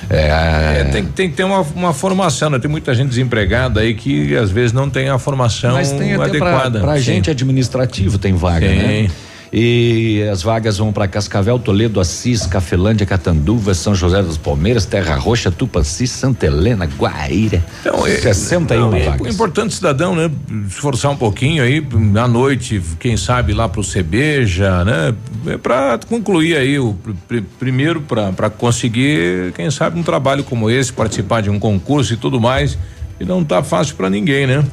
É, 0.07 0.81
É, 0.81 0.83
tem, 0.91 1.03
tem 1.03 1.29
que 1.31 1.35
ter 1.35 1.43
uma, 1.43 1.61
uma 1.75 1.93
formação, 1.93 2.51
né? 2.51 2.59
Tem 2.59 2.69
muita 2.69 2.93
gente 2.93 3.09
desempregada 3.09 3.79
aí 3.79 3.95
que 3.95 4.35
às 4.35 4.51
vezes 4.51 4.71
não 4.71 4.87
tem 4.87 5.09
a 5.09 5.17
formação 5.17 5.73
Mas 5.73 5.91
tem 5.91 6.13
adequada. 6.13 6.79
para 6.79 6.91
agente 6.91 7.31
administrativo 7.31 8.19
tem 8.19 8.35
vaga, 8.35 8.69
Sim. 8.69 8.75
né? 8.75 9.09
E 9.57 10.21
as 10.29 10.43
vagas 10.43 10.79
vão 10.79 10.91
para 10.91 11.07
Cascavel, 11.07 11.57
Toledo, 11.57 12.01
Assis, 12.01 12.45
Cafelândia, 12.45 13.05
Catanduva, 13.05 13.73
São 13.73 13.95
José 13.95 14.21
dos 14.21 14.37
Palmeiras, 14.37 14.85
Terra 14.85 15.15
Roxa, 15.15 15.49
Tupanci, 15.49 16.05
Santa 16.07 16.45
Helena, 16.45 16.85
Guaíra. 16.85 17.63
Então, 17.79 18.05
é, 18.05 18.17
61 18.19 18.79
não, 18.91 18.97
é 18.97 19.05
vagas. 19.05 19.33
importante 19.33 19.73
cidadão, 19.73 20.13
né? 20.13 20.29
Esforçar 20.67 21.09
um 21.09 21.15
pouquinho 21.15 21.63
aí 21.63 21.81
à 22.21 22.27
noite, 22.27 22.81
quem 22.99 23.15
sabe 23.15 23.53
lá 23.53 23.69
pro 23.69 23.81
Cebeja, 23.81 24.83
né? 24.83 25.15
É 25.47 25.57
para 25.57 25.97
concluir 26.09 26.57
aí 26.57 26.77
o 26.77 26.93
pr- 26.93 27.11
pr- 27.25 27.43
primeiro 27.57 28.01
para 28.01 28.49
conseguir, 28.49 29.53
quem 29.53 29.71
sabe 29.71 29.97
um 29.97 30.03
trabalho 30.03 30.43
como 30.43 30.69
esse, 30.69 30.91
participar 30.91 31.39
de 31.41 31.49
um 31.49 31.59
concurso 31.59 32.11
e 32.13 32.17
tudo 32.17 32.41
mais, 32.41 32.77
e 33.21 33.23
não 33.23 33.41
tá 33.41 33.63
fácil 33.63 33.95
para 33.95 34.09
ninguém, 34.09 34.45
né? 34.45 34.65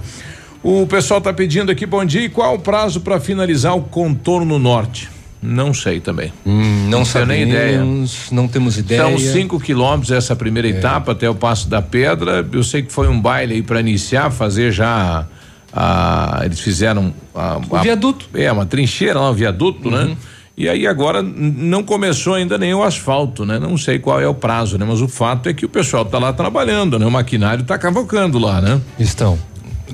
O 0.62 0.86
pessoal 0.86 1.20
tá 1.20 1.32
pedindo 1.32 1.72
aqui, 1.72 1.84
bom 1.84 2.05
dia, 2.05 2.22
e 2.24 2.28
qual 2.28 2.55
o 2.55 2.59
prazo 2.59 3.01
para 3.01 3.18
finalizar 3.18 3.76
o 3.76 3.82
contorno 3.82 4.59
norte? 4.59 5.10
Não 5.43 5.74
sei 5.74 5.98
também. 5.98 6.32
Hum, 6.47 6.86
não 6.89 7.02
tenho 7.02 7.26
nem 7.26 7.43
ideia. 7.43 7.78
sabemos, 7.78 8.30
não 8.30 8.47
temos 8.47 8.78
ideia. 8.78 9.02
São 9.02 9.18
cinco 9.18 9.59
quilômetros 9.59 10.12
essa 10.12 10.36
primeira 10.36 10.68
etapa 10.68 11.10
até 11.12 11.28
o 11.28 11.34
Passo 11.34 11.68
da 11.68 11.82
Pedra. 11.82 12.47
Eu 12.52 12.62
sei 12.62 12.82
que 12.82 12.93
foi 12.93 13.09
um 13.09 13.20
baile 13.20 13.55
aí 13.55 13.62
para 13.62 13.80
iniciar, 13.80 14.30
fazer 14.30 14.70
já. 14.70 15.26
a- 15.74 16.43
eles 16.44 16.60
fizeram 16.60 17.12
a, 17.34 17.59
O 17.68 17.80
viaduto. 17.80 18.28
É, 18.34 18.52
uma 18.52 18.66
trincheira 18.66 19.18
lá, 19.18 19.30
um 19.30 19.34
viaduto, 19.34 19.90
né? 19.90 20.16
E 20.56 20.68
aí 20.68 20.86
agora 20.86 21.22
não 21.22 21.82
começou 21.82 22.34
ainda 22.34 22.56
nem 22.59 22.72
o 22.74 22.82
asfalto, 22.84 23.44
né? 23.44 23.59
Não 23.59 23.76
sei 23.78 23.98
qual 23.98 24.20
é 24.20 24.28
o 24.28 24.34
prazo, 24.34 24.76
né? 24.78 24.84
Mas 24.86 25.01
o 25.01 25.09
fato 25.09 25.48
é 25.48 25.52
que 25.55 25.64
o 25.64 25.68
pessoal 25.68 26.05
tá 26.05 26.18
lá 26.20 26.32
trabalhando, 26.32 26.98
né? 27.01 27.06
O 27.06 27.10
maquinário 27.10 27.64
tá 27.64 27.76
cavocando 27.78 28.39
lá, 28.39 28.60
né? 28.60 28.80
Estão. 28.98 29.36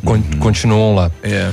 Con- 0.04 0.22
Continuam 0.38 0.94
lá. 0.94 1.10
É. 1.22 1.50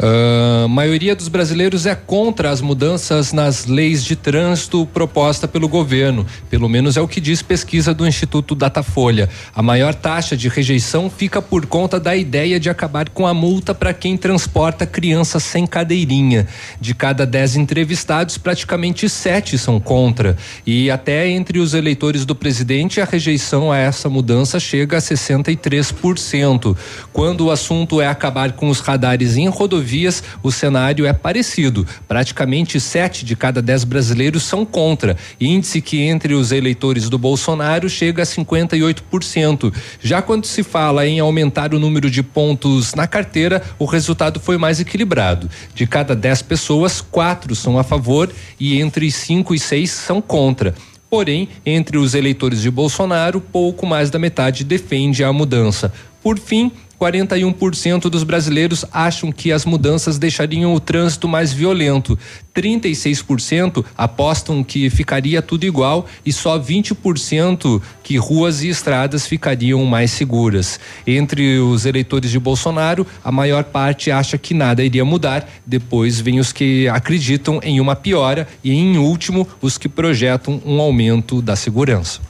A 0.00 0.66
uh, 0.66 0.68
maioria 0.68 1.16
dos 1.16 1.26
brasileiros 1.26 1.84
é 1.84 1.92
contra 1.92 2.50
as 2.50 2.60
mudanças 2.60 3.32
nas 3.32 3.66
leis 3.66 4.04
de 4.04 4.14
trânsito 4.14 4.86
proposta 4.86 5.48
pelo 5.48 5.66
governo. 5.66 6.24
Pelo 6.48 6.68
menos 6.68 6.96
é 6.96 7.00
o 7.00 7.08
que 7.08 7.20
diz 7.20 7.42
pesquisa 7.42 7.92
do 7.92 8.06
Instituto 8.06 8.54
Datafolha. 8.54 9.28
A 9.52 9.60
maior 9.60 9.92
taxa 9.92 10.36
de 10.36 10.48
rejeição 10.48 11.10
fica 11.10 11.42
por 11.42 11.66
conta 11.66 11.98
da 11.98 12.14
ideia 12.14 12.60
de 12.60 12.70
acabar 12.70 13.08
com 13.08 13.26
a 13.26 13.34
multa 13.34 13.74
para 13.74 13.92
quem 13.92 14.16
transporta 14.16 14.86
crianças 14.86 15.42
sem 15.42 15.66
cadeirinha. 15.66 16.46
De 16.80 16.94
cada 16.94 17.26
dez 17.26 17.56
entrevistados, 17.56 18.38
praticamente 18.38 19.08
sete 19.08 19.58
são 19.58 19.80
contra. 19.80 20.36
E 20.64 20.92
até 20.92 21.28
entre 21.28 21.58
os 21.58 21.74
eleitores 21.74 22.24
do 22.24 22.36
presidente, 22.36 23.00
a 23.00 23.04
rejeição 23.04 23.72
a 23.72 23.76
essa 23.76 24.08
mudança 24.08 24.60
chega 24.60 24.98
a 24.98 25.00
63%. 25.00 26.76
Quando 27.12 27.46
o 27.46 27.50
assunto 27.50 28.00
é 28.00 28.06
acabar 28.06 28.52
com 28.52 28.68
os 28.68 28.78
radares 28.78 29.36
em 29.36 29.48
rodovias, 29.48 29.87
rodovias, 29.88 30.22
o 30.42 30.52
cenário 30.52 31.06
é 31.06 31.12
parecido. 31.12 31.86
Praticamente 32.06 32.78
sete 32.78 33.24
de 33.24 33.34
cada 33.34 33.62
dez 33.62 33.84
brasileiros 33.84 34.42
são 34.42 34.64
contra. 34.64 35.16
Índice 35.40 35.80
que 35.80 36.00
entre 36.00 36.34
os 36.34 36.52
eleitores 36.52 37.08
do 37.08 37.18
Bolsonaro 37.18 37.88
chega 37.88 38.22
a 38.22 38.26
58%. 38.26 39.72
Já 40.00 40.20
quando 40.20 40.44
se 40.44 40.62
fala 40.62 41.06
em 41.06 41.18
aumentar 41.18 41.72
o 41.72 41.78
número 41.78 42.10
de 42.10 42.22
pontos 42.22 42.94
na 42.94 43.06
carteira, 43.06 43.62
o 43.78 43.86
resultado 43.86 44.38
foi 44.38 44.58
mais 44.58 44.78
equilibrado. 44.78 45.48
De 45.74 45.86
cada 45.86 46.14
dez 46.14 46.42
pessoas, 46.42 47.00
quatro 47.00 47.54
são 47.54 47.78
a 47.78 47.82
favor 47.84 48.30
e 48.60 48.80
entre 48.80 49.10
cinco 49.10 49.54
e 49.54 49.58
seis 49.58 49.90
são 49.90 50.20
contra. 50.20 50.74
Porém, 51.10 51.48
entre 51.64 51.96
os 51.96 52.14
eleitores 52.14 52.60
de 52.60 52.70
Bolsonaro, 52.70 53.40
pouco 53.40 53.86
mais 53.86 54.10
da 54.10 54.18
metade 54.18 54.62
defende 54.62 55.24
a 55.24 55.32
mudança. 55.32 55.90
Por 56.22 56.38
fim, 56.38 56.70
41% 56.98 58.10
dos 58.10 58.24
brasileiros 58.24 58.84
acham 58.92 59.30
que 59.30 59.52
as 59.52 59.64
mudanças 59.64 60.18
deixariam 60.18 60.74
o 60.74 60.80
trânsito 60.80 61.28
mais 61.28 61.52
violento. 61.52 62.18
36% 62.54 63.84
apostam 63.96 64.64
que 64.64 64.90
ficaria 64.90 65.40
tudo 65.40 65.64
igual 65.64 66.06
e 66.26 66.32
só 66.32 66.58
20% 66.58 67.80
que 68.02 68.16
ruas 68.16 68.62
e 68.62 68.68
estradas 68.68 69.26
ficariam 69.26 69.84
mais 69.84 70.10
seguras. 70.10 70.80
Entre 71.06 71.58
os 71.58 71.86
eleitores 71.86 72.30
de 72.30 72.38
Bolsonaro, 72.38 73.06
a 73.22 73.30
maior 73.30 73.64
parte 73.64 74.10
acha 74.10 74.36
que 74.36 74.52
nada 74.52 74.82
iria 74.82 75.04
mudar. 75.04 75.48
Depois 75.64 76.20
vem 76.20 76.40
os 76.40 76.52
que 76.52 76.88
acreditam 76.88 77.60
em 77.62 77.80
uma 77.80 77.94
piora 77.94 78.48
e, 78.64 78.72
em 78.72 78.98
último, 78.98 79.46
os 79.62 79.78
que 79.78 79.88
projetam 79.88 80.60
um 80.66 80.80
aumento 80.80 81.40
da 81.40 81.54
segurança. 81.54 82.27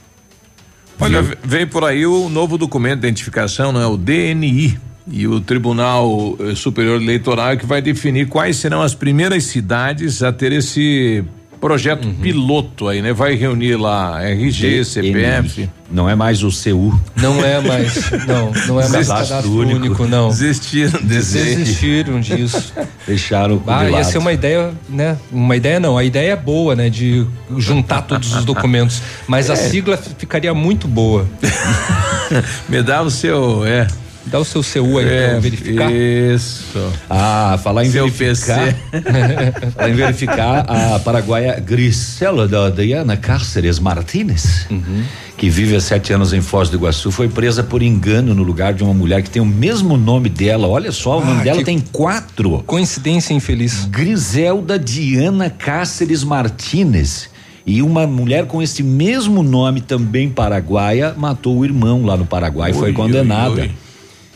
Olha, 0.99 1.21
vem 1.43 1.65
por 1.65 1.85
aí 1.85 2.05
o 2.05 2.27
novo 2.27 2.57
documento 2.57 3.01
de 3.01 3.07
identificação, 3.07 3.71
não 3.71 3.81
é 3.81 3.87
o 3.87 3.95
DNI. 3.95 4.77
E 5.11 5.27
o 5.27 5.41
Tribunal 5.41 6.37
eh, 6.39 6.53
Superior 6.53 7.01
Eleitoral 7.01 7.57
que 7.57 7.65
vai 7.65 7.81
definir 7.81 8.27
quais 8.27 8.57
serão 8.57 8.81
as 8.83 8.93
primeiras 8.93 9.45
cidades 9.45 10.21
a 10.21 10.31
ter 10.31 10.51
esse 10.51 11.23
projeto 11.59 12.05
uhum. 12.05 12.13
piloto 12.15 12.87
aí, 12.87 13.01
né? 13.01 13.13
Vai 13.13 13.35
reunir 13.35 13.75
lá 13.75 14.23
RG, 14.23 14.85
CPF. 14.85 15.69
Não 15.91 16.09
é 16.09 16.15
mais 16.15 16.43
o 16.43 16.49
CU. 16.49 16.97
Não 17.15 17.43
é 17.43 17.59
mais, 17.59 18.11
não, 18.27 18.51
não 18.67 18.81
é 18.81 18.87
mais 18.87 19.07
cadastro 19.07 19.51
único, 19.51 19.85
único, 19.85 20.05
não. 20.05 20.29
Desistiram 20.29 21.01
Desistiram 21.01 22.19
disso. 22.19 22.73
Deixaram 23.07 23.61
ah, 23.67 23.89
ia 23.89 24.03
ser 24.03 24.19
uma 24.19 24.31
ideia, 24.31 24.71
né? 24.87 25.17
Uma 25.31 25.55
ideia 25.55 25.79
não, 25.79 25.97
a 25.97 26.03
ideia 26.03 26.33
é 26.33 26.35
boa, 26.35 26.75
né? 26.75 26.89
De 26.89 27.25
juntar 27.57 28.03
todos 28.03 28.33
os 28.35 28.45
documentos, 28.45 29.01
mas 29.27 29.49
é. 29.49 29.53
a 29.53 29.55
sigla 29.55 29.97
ficaria 29.97 30.53
muito 30.53 30.87
boa. 30.87 31.27
Me 32.69 32.81
dá 32.83 33.01
o 33.01 33.09
seu, 33.09 33.65
é. 33.65 33.87
Dá 34.25 34.39
o 34.39 34.45
seu 34.45 34.61
CU 34.61 34.97
aí 34.97 35.07
é, 35.07 35.29
pra 35.29 35.39
verificar. 35.39 35.91
Isso. 35.91 36.91
Ah, 37.09 37.59
falar 37.63 37.85
em 37.85 37.91
seu 37.91 38.07
verificar. 38.07 38.75
falar 39.75 39.89
em 39.89 39.93
verificar, 39.93 40.65
a 40.67 40.99
paraguaia 40.99 41.59
Grisela 41.59 42.47
da 42.47 42.69
Diana 42.69 43.15
Cáceres 43.17 43.79
Martínez, 43.79 44.67
uhum. 44.69 45.03
que 45.37 45.49
vive 45.49 45.75
há 45.75 45.81
sete 45.81 46.13
anos 46.13 46.33
em 46.33 46.41
Foz 46.41 46.69
do 46.69 46.77
Iguaçu, 46.77 47.11
foi 47.11 47.27
presa 47.27 47.63
por 47.63 47.81
engano 47.81 48.35
no 48.35 48.43
lugar 48.43 48.73
de 48.73 48.83
uma 48.83 48.93
mulher 48.93 49.23
que 49.23 49.29
tem 49.29 49.41
o 49.41 49.45
mesmo 49.45 49.97
nome 49.97 50.29
dela. 50.29 50.67
Olha 50.67 50.91
só, 50.91 51.19
o 51.19 51.21
ah, 51.21 51.25
nome 51.25 51.43
dela 51.43 51.63
tem 51.63 51.79
quatro. 51.79 52.63
Coincidência 52.67 53.33
infeliz. 53.33 53.85
Griselda 53.85 54.77
Diana 54.77 55.49
Cáceres 55.49 56.23
Martínez. 56.23 57.29
E 57.65 57.81
uma 57.81 58.07
mulher 58.07 58.47
com 58.47 58.61
esse 58.61 58.81
mesmo 58.81 59.43
nome, 59.43 59.81
também 59.81 60.29
paraguaia, 60.29 61.13
matou 61.15 61.57
o 61.57 61.65
irmão 61.65 62.03
lá 62.03 62.17
no 62.17 62.25
Paraguai 62.25 62.71
e 62.71 62.73
foi 62.73 62.93
condenada. 62.93 63.61
Oi, 63.61 63.61
oi. 63.61 63.88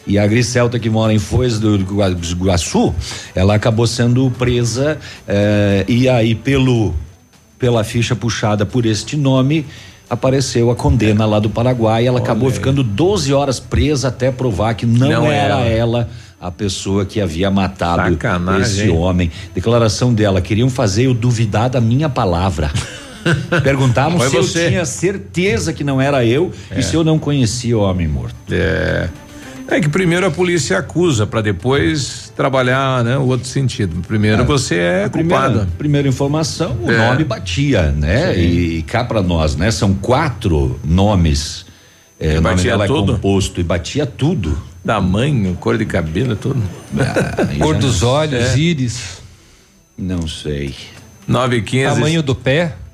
E 0.05 0.19
a 0.19 0.27
Griselta, 0.27 0.77
que 0.77 0.89
mora 0.89 1.13
em 1.13 1.19
Foz 1.19 1.59
do 1.59 1.75
Iguaçu, 1.75 2.93
ela 3.33 3.55
acabou 3.55 3.87
sendo 3.87 4.29
presa 4.31 4.97
eh, 5.27 5.85
e 5.87 6.09
aí 6.09 6.35
pelo 6.35 6.93
pela 7.57 7.83
ficha 7.85 8.13
puxada 8.13 8.65
por 8.65 8.85
este 8.85 9.15
nome 9.15 9.65
apareceu 10.09 10.69
a 10.69 10.75
condena 10.75 11.25
lá 11.25 11.39
do 11.39 11.49
Paraguai. 11.49 12.05
Ela 12.05 12.17
Olha 12.17 12.23
acabou 12.23 12.49
aí. 12.49 12.53
ficando 12.53 12.83
12 12.83 13.33
horas 13.33 13.59
presa 13.59 14.09
até 14.09 14.31
provar 14.31 14.73
que 14.75 14.85
não, 14.85 15.09
não 15.09 15.31
era 15.31 15.59
ela. 15.61 15.65
ela 15.65 16.09
a 16.39 16.51
pessoa 16.51 17.05
que 17.05 17.21
havia 17.21 17.49
matado 17.49 18.11
Sacanagem, 18.11 18.61
esse 18.61 18.89
homem. 18.89 19.31
Declaração 19.55 20.13
dela: 20.13 20.41
queriam 20.41 20.69
fazer 20.69 21.05
eu 21.05 21.13
duvidar 21.13 21.69
da 21.69 21.79
minha 21.79 22.09
palavra. 22.09 22.69
Perguntavam 23.63 24.19
se 24.19 24.35
você. 24.35 24.65
eu 24.65 24.69
tinha 24.69 24.85
certeza 24.85 25.71
que 25.71 25.83
não 25.83 26.01
era 26.01 26.25
eu 26.25 26.51
é. 26.69 26.79
e 26.79 26.83
se 26.83 26.93
eu 26.93 27.05
não 27.05 27.17
conhecia 27.17 27.77
o 27.77 27.81
homem 27.81 28.07
morto. 28.07 28.35
É. 28.51 29.07
É 29.73 29.81
que 29.81 29.89
primeiro 29.89 30.27
a 30.27 30.29
polícia 30.29 30.77
acusa 30.77 31.25
para 31.25 31.41
depois 31.41 32.31
trabalhar, 32.35 33.03
né, 33.03 33.17
o 33.17 33.23
outro 33.23 33.47
sentido. 33.47 33.99
Primeiro 34.07 34.43
é, 34.43 34.45
você 34.45 34.75
é 34.75 35.09
culpada. 35.09 35.67
Primeira 35.79 36.07
informação, 36.07 36.77
o 36.79 36.91
é. 36.91 37.09
nome 37.09 37.23
batia, 37.23 37.91
né? 37.91 38.35
Sim. 38.35 38.39
E 38.39 38.83
cá 38.83 39.03
para 39.03 39.23
nós, 39.23 39.55
né? 39.55 39.71
São 39.71 39.95
quatro 39.95 40.79
nomes. 40.83 41.65
É, 42.19 42.37
o 42.37 42.41
nome 42.41 42.61
dela 42.61 42.85
tudo? 42.85 43.13
é 43.13 43.15
composto 43.15 43.59
e 43.59 43.63
batia 43.63 44.05
tudo. 44.05 44.61
Tamanho, 44.85 45.55
cor 45.55 45.75
de 45.75 45.85
cabelo, 45.85 46.35
tudo. 46.35 46.61
Ah, 46.99 47.43
cor 47.59 47.75
dos 47.75 48.03
olhos, 48.03 48.53
é. 48.53 48.57
íris. 48.57 49.23
Não 49.97 50.27
sei. 50.27 50.75
9 51.27 51.57
e 51.57 51.61
15. 51.63 51.95
Tamanho 51.95 52.21
do 52.21 52.35
pé. 52.35 52.75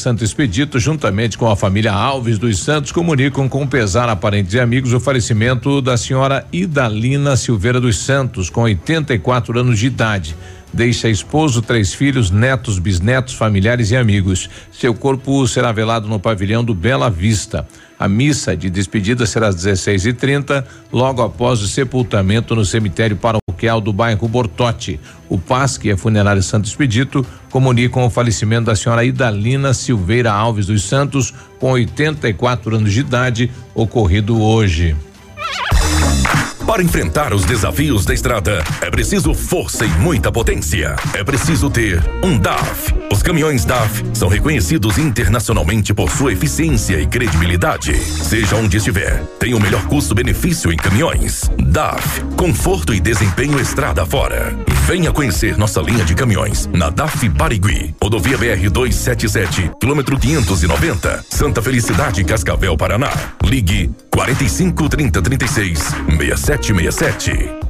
Santo 0.00 0.24
Expedito, 0.24 0.78
juntamente 0.78 1.36
com 1.36 1.48
a 1.48 1.54
família 1.54 1.92
Alves 1.92 2.38
dos 2.38 2.58
Santos, 2.58 2.90
comunicam 2.90 3.48
com 3.48 3.66
pesar 3.66 4.08
a 4.08 4.16
parentes 4.16 4.54
e 4.54 4.60
amigos 4.60 4.92
o 4.92 4.98
falecimento 4.98 5.80
da 5.80 5.96
senhora 5.96 6.46
Idalina 6.52 7.36
Silveira 7.36 7.80
dos 7.80 7.98
Santos, 7.98 8.48
com 8.48 8.62
84 8.62 9.60
anos 9.60 9.78
de 9.78 9.86
idade. 9.86 10.34
Deixa 10.72 11.08
esposo, 11.08 11.60
três 11.60 11.92
filhos, 11.92 12.30
netos, 12.30 12.78
bisnetos, 12.78 13.34
familiares 13.34 13.90
e 13.90 13.96
amigos. 13.96 14.48
Seu 14.72 14.94
corpo 14.94 15.46
será 15.46 15.70
velado 15.72 16.08
no 16.08 16.18
pavilhão 16.18 16.64
do 16.64 16.74
Bela 16.74 17.10
Vista. 17.10 17.66
A 18.00 18.08
missa 18.08 18.56
de 18.56 18.70
despedida 18.70 19.26
será 19.26 19.48
às 19.48 19.56
16h30, 19.56 20.64
logo 20.90 21.20
após 21.20 21.60
o 21.60 21.68
sepultamento 21.68 22.56
no 22.56 22.64
cemitério 22.64 23.14
paroquial 23.14 23.78
do 23.78 23.92
bairro 23.92 24.26
Bortote. 24.26 24.98
O 25.28 25.36
PASC 25.36 25.84
e 25.84 25.92
a 25.92 25.98
Funerária 25.98 26.40
Santo 26.40 26.64
Expedito 26.64 27.26
comunicam 27.50 28.06
o 28.06 28.08
falecimento 28.08 28.64
da 28.64 28.74
senhora 28.74 29.04
Idalina 29.04 29.74
Silveira 29.74 30.32
Alves 30.32 30.64
dos 30.64 30.84
Santos, 30.84 31.34
com 31.58 31.72
84 31.72 32.74
anos 32.74 32.90
de 32.90 33.00
idade, 33.00 33.50
ocorrido 33.74 34.40
hoje. 34.40 34.96
Para 36.70 36.84
enfrentar 36.84 37.34
os 37.34 37.44
desafios 37.44 38.04
da 38.04 38.14
estrada, 38.14 38.62
é 38.80 38.88
preciso 38.88 39.34
força 39.34 39.84
e 39.84 39.88
muita 39.88 40.30
potência. 40.30 40.94
É 41.14 41.24
preciso 41.24 41.68
ter 41.68 42.00
um 42.22 42.38
DAF. 42.38 42.94
Os 43.12 43.24
caminhões 43.24 43.64
DAF 43.64 44.04
são 44.14 44.28
reconhecidos 44.28 44.96
internacionalmente 44.96 45.92
por 45.92 46.08
sua 46.12 46.32
eficiência 46.32 47.00
e 47.00 47.08
credibilidade. 47.08 47.98
Seja 47.98 48.54
onde 48.54 48.76
estiver, 48.76 49.20
tem 49.40 49.52
o 49.52 49.58
melhor 49.58 49.84
custo-benefício 49.88 50.72
em 50.72 50.76
caminhões. 50.76 51.50
DAF, 51.58 52.20
conforto 52.36 52.94
e 52.94 53.00
desempenho 53.00 53.58
estrada 53.58 54.06
fora. 54.06 54.56
Venha 54.86 55.10
conhecer 55.10 55.58
nossa 55.58 55.80
linha 55.80 56.04
de 56.04 56.14
caminhões 56.14 56.68
na 56.72 56.88
DAF 56.88 57.28
Barigui, 57.30 57.96
rodovia 58.00 58.38
BR 58.38 58.70
277, 58.70 59.72
quilômetro 59.80 60.16
590, 60.16 61.24
Santa 61.30 61.60
Felicidade, 61.60 62.22
Cascavel, 62.22 62.76
Paraná. 62.76 63.10
Ligue 63.42 63.90
45 64.10 64.74
30 64.74 65.10
36 65.10 65.94
6767. 66.08 67.69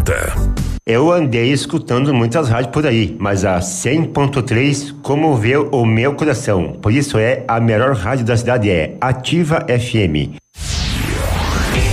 eu 0.85 1.11
andei 1.11 1.51
escutando 1.51 2.13
muitas 2.13 2.49
rádios 2.49 2.71
por 2.73 2.85
aí, 2.85 3.15
mas 3.19 3.45
a 3.45 3.59
100.3 3.59 4.95
comoveu 5.01 5.69
o 5.71 5.85
meu 5.85 6.15
coração. 6.15 6.73
Por 6.81 6.91
isso 6.91 7.17
é 7.17 7.43
a 7.47 7.59
melhor 7.59 7.95
rádio 7.95 8.25
da 8.25 8.35
cidade 8.35 8.69
é 8.69 8.97
Ativa 8.99 9.65
FM. 9.67 10.35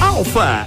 Alfa, 0.01 0.67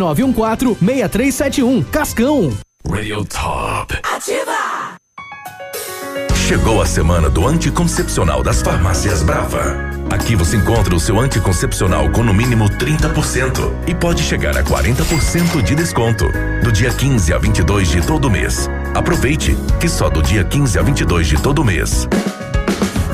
9914-6371. 0.01 1.85
Cascão. 1.91 2.51
Radio 2.89 3.23
Top. 3.25 3.95
Ativa! 4.03 4.97
Chegou 6.47 6.81
a 6.81 6.85
semana 6.85 7.29
do 7.29 7.47
anticoncepcional 7.47 8.43
das 8.43 8.61
farmácias 8.61 9.23
Brava. 9.23 9.89
Aqui 10.09 10.35
você 10.35 10.57
encontra 10.57 10.93
o 10.93 10.99
seu 10.99 11.17
anticoncepcional 11.17 12.11
com 12.11 12.21
no 12.23 12.33
mínimo 12.33 12.65
30% 12.65 13.71
e 13.87 13.95
pode 13.95 14.21
chegar 14.23 14.57
a 14.57 14.63
40% 14.63 15.61
de 15.61 15.75
desconto. 15.75 16.25
Do 16.61 16.69
dia 16.71 16.91
15 16.91 17.33
a 17.33 17.37
22 17.37 17.87
de 17.87 18.05
todo 18.05 18.29
mês. 18.29 18.67
Aproveite, 18.93 19.55
que 19.79 19.87
só 19.87 20.09
do 20.09 20.21
dia 20.21 20.43
15 20.43 20.77
a 20.77 20.81
22 20.81 21.27
de 21.27 21.41
todo 21.41 21.63
mês. 21.63 22.09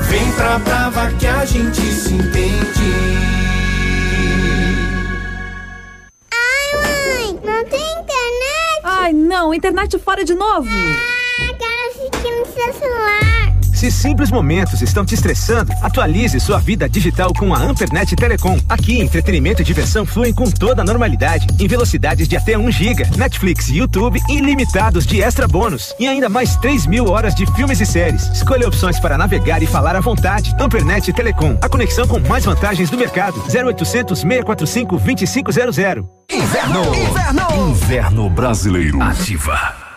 Vem 0.08 0.32
pra 0.32 0.58
Brava 0.58 1.12
que 1.12 1.26
a 1.26 1.44
gente 1.44 1.80
se 1.80 2.14
entende. 2.14 3.37
Ai, 9.08 9.14
não, 9.14 9.54
internet 9.54 9.98
fora 9.98 10.22
de 10.22 10.34
novo. 10.34 10.68
Ah, 10.68 11.54
quero 11.58 11.88
assistir 11.88 12.30
no 12.30 12.44
seu 12.44 12.74
celular. 12.74 13.47
Se 13.78 13.92
simples 13.92 14.32
momentos 14.32 14.82
estão 14.82 15.04
te 15.04 15.14
estressando, 15.14 15.72
atualize 15.80 16.40
sua 16.40 16.58
vida 16.58 16.88
digital 16.88 17.32
com 17.32 17.54
a 17.54 17.58
Ampernet 17.58 18.16
Telecom. 18.16 18.58
Aqui, 18.68 19.00
entretenimento 19.00 19.62
e 19.62 19.64
diversão 19.64 20.04
fluem 20.04 20.34
com 20.34 20.50
toda 20.50 20.82
a 20.82 20.84
normalidade, 20.84 21.46
em 21.60 21.68
velocidades 21.68 22.26
de 22.26 22.36
até 22.36 22.58
1 22.58 22.72
GB, 22.72 23.04
Netflix 23.16 23.68
e 23.68 23.76
YouTube 23.76 24.18
ilimitados 24.28 25.06
de 25.06 25.22
extra 25.22 25.46
bônus 25.46 25.94
e 25.96 26.08
ainda 26.08 26.28
mais 26.28 26.56
3 26.56 26.86
mil 26.86 27.06
horas 27.06 27.36
de 27.36 27.46
filmes 27.54 27.80
e 27.80 27.86
séries. 27.86 28.28
Escolha 28.34 28.66
opções 28.66 28.98
para 28.98 29.16
navegar 29.16 29.62
e 29.62 29.66
falar 29.66 29.94
à 29.94 30.00
vontade. 30.00 30.56
Ampernet 30.58 31.12
Telecom, 31.12 31.56
a 31.62 31.68
conexão 31.68 32.08
com 32.08 32.18
mais 32.18 32.44
vantagens 32.44 32.90
do 32.90 32.98
mercado. 32.98 33.40
0800 33.42 34.18
645 34.18 34.98
2500. 34.98 35.78
Inverno. 36.32 36.94
Inverno. 36.96 37.70
Inverno 37.70 38.28
brasileiro. 38.28 39.00
Ativa. 39.00 39.87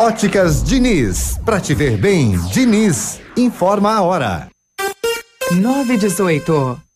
Óticas 0.00 0.62
Diniz. 0.62 1.40
Pra 1.44 1.58
te 1.60 1.74
ver 1.74 1.98
bem, 1.98 2.38
Diniz. 2.52 3.20
Informa 3.36 3.94
a 3.94 4.02
hora. 4.02 4.48
918. 5.50 6.87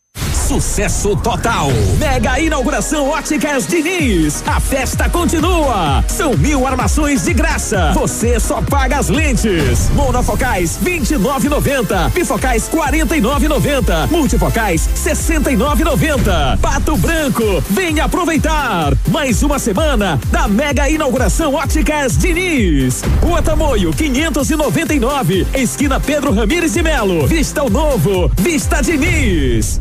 Sucesso 0.52 1.16
total. 1.16 1.70
Mega 1.98 2.38
inauguração 2.38 3.08
Óticas 3.08 3.66
Diniz. 3.66 4.44
A 4.46 4.60
festa 4.60 5.08
continua. 5.08 6.04
São 6.06 6.36
mil 6.36 6.66
armações 6.66 7.24
de 7.24 7.32
graça. 7.32 7.92
Você 7.94 8.38
só 8.38 8.60
paga 8.60 8.98
as 8.98 9.08
lentes. 9.08 9.88
Monofocais 9.94 10.78
29,90. 10.84 12.10
Bifocais 12.10 12.68
49,90. 12.68 14.10
Multifocais 14.10 14.90
69,90. 14.94 16.58
Pato 16.60 16.98
Branco. 16.98 17.64
Venha 17.70 18.04
aproveitar. 18.04 18.92
Mais 19.08 19.42
uma 19.42 19.58
semana 19.58 20.20
da 20.30 20.48
mega 20.48 20.86
inauguração 20.86 21.54
Óticas 21.54 22.18
Diniz. 22.18 23.02
Rua 23.22 23.40
Tamoio 23.40 23.90
599. 23.90 25.46
Esquina 25.54 25.98
Pedro 25.98 26.30
Ramires 26.30 26.74
de 26.74 26.82
Melo. 26.82 27.26
Vista 27.26 27.62
o 27.62 27.70
novo. 27.70 28.30
Vista 28.36 28.82
Diniz. 28.82 29.80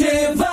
Ativa 0.00 0.38
News. 0.38 0.47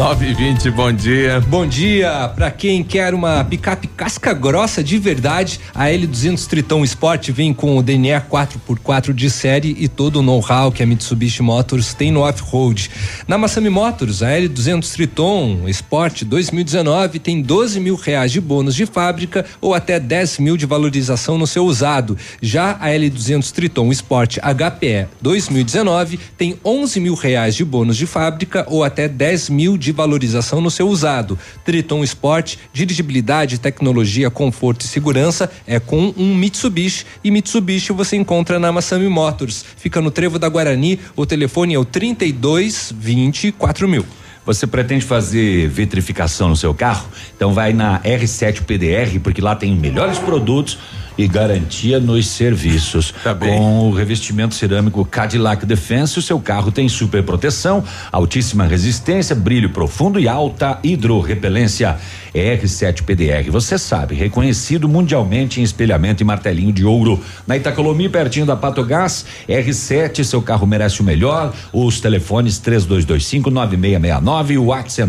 9 0.00 0.30
e 0.30 0.32
20 0.32 0.70
bom 0.70 0.90
dia. 0.90 1.40
Bom 1.40 1.66
dia 1.66 2.32
para 2.34 2.50
quem 2.50 2.82
quer 2.82 3.12
uma 3.12 3.44
picape 3.44 3.86
casca 3.86 4.32
grossa 4.32 4.82
de 4.82 4.96
verdade. 4.96 5.60
A 5.74 5.88
L200 5.88 6.46
Triton 6.46 6.82
Sport 6.84 7.28
vem 7.28 7.52
com 7.52 7.76
o 7.76 7.82
DNA 7.82 8.18
4x4 8.22 9.12
de 9.12 9.28
série 9.28 9.76
e 9.78 9.88
todo 9.88 10.20
o 10.20 10.22
know-how 10.22 10.72
que 10.72 10.82
a 10.82 10.86
Mitsubishi 10.86 11.42
Motors 11.42 11.92
tem 11.92 12.10
no 12.10 12.20
off-road. 12.20 12.90
Na 13.28 13.36
Massami 13.36 13.68
Motors, 13.68 14.22
a 14.22 14.30
L200 14.30 14.90
Triton 14.90 15.68
Sport 15.68 16.24
2019 16.24 17.18
tem 17.18 17.42
12 17.42 17.78
mil 17.78 17.94
reais 17.94 18.32
de 18.32 18.40
bônus 18.40 18.74
de 18.74 18.86
fábrica 18.86 19.44
ou 19.60 19.74
até 19.74 20.00
10 20.00 20.38
mil 20.38 20.56
de 20.56 20.64
valorização 20.64 21.36
no 21.36 21.46
seu 21.46 21.66
usado. 21.66 22.16
Já 22.40 22.78
a 22.80 22.88
L200 22.88 23.52
Triton 23.52 23.92
Sport 23.92 24.38
HPE 24.38 25.08
2019 25.20 26.18
tem 26.38 26.58
11 26.64 27.00
mil 27.00 27.14
reais 27.14 27.54
de 27.54 27.66
bônus 27.66 27.98
de 27.98 28.06
fábrica 28.06 28.64
ou 28.66 28.82
até 28.82 29.06
10 29.06 29.50
mil 29.50 29.76
de 29.76 29.89
valorização 29.92 30.60
no 30.60 30.70
seu 30.70 30.88
usado. 30.88 31.38
Triton 31.64 32.02
Sport, 32.04 32.56
dirigibilidade, 32.72 33.58
tecnologia, 33.58 34.30
conforto 34.30 34.82
e 34.82 34.88
segurança 34.88 35.50
é 35.66 35.78
com 35.80 36.12
um 36.16 36.34
Mitsubishi 36.34 37.06
e 37.22 37.30
Mitsubishi 37.30 37.92
você 37.92 38.16
encontra 38.16 38.58
na 38.58 38.72
Massami 38.72 39.08
Motors. 39.08 39.64
Fica 39.76 40.00
no 40.00 40.10
Trevo 40.10 40.38
da 40.38 40.48
Guarani, 40.48 40.98
o 41.16 41.26
telefone 41.26 41.74
é 41.74 41.78
o 41.78 41.84
32 41.84 42.92
20 42.96 43.54
mil. 43.88 44.04
Você 44.44 44.66
pretende 44.66 45.04
fazer 45.04 45.68
vitrificação 45.68 46.48
no 46.48 46.56
seu 46.56 46.74
carro? 46.74 47.08
Então 47.36 47.52
vai 47.52 47.72
na 47.72 48.00
R7 48.00 48.62
PDR, 48.62 49.20
porque 49.22 49.40
lá 49.40 49.54
tem 49.54 49.76
melhores 49.76 50.18
produtos 50.18 50.78
e 51.22 51.28
garantia 51.28 52.00
nos 52.00 52.26
serviços. 52.26 53.12
Tá 53.22 53.34
Com 53.34 53.90
o 53.90 53.92
revestimento 53.92 54.54
cerâmico 54.54 55.04
Cadillac 55.04 55.66
Defense, 55.66 56.18
o 56.18 56.22
seu 56.22 56.40
carro 56.40 56.72
tem 56.72 56.88
super 56.88 57.22
proteção, 57.22 57.84
altíssima 58.10 58.64
resistência, 58.64 59.36
brilho 59.36 59.70
profundo 59.70 60.18
e 60.18 60.26
alta 60.26 60.78
hidrorrepelência. 60.82 61.98
R7 62.34 63.02
PDR, 63.02 63.50
você 63.50 63.78
sabe, 63.78 64.14
reconhecido 64.14 64.88
mundialmente 64.88 65.60
em 65.60 65.64
espelhamento 65.64 66.22
e 66.22 66.26
martelinho 66.26 66.72
de 66.72 66.84
ouro. 66.84 67.20
Na 67.46 67.56
Itacolomi, 67.56 68.08
pertinho 68.08 68.46
da 68.46 68.56
Pato 68.56 68.82
Gás, 68.84 69.26
R7, 69.48 70.24
seu 70.24 70.40
carro 70.40 70.66
merece 70.66 71.00
o 71.00 71.04
melhor. 71.04 71.52
Os 71.72 72.00
telefones 72.00 72.58
3225 72.58 73.50
9669 73.50 74.54
e 74.54 74.58
o 74.58 74.66
WhatsApp 74.66 75.02
é 75.02 75.06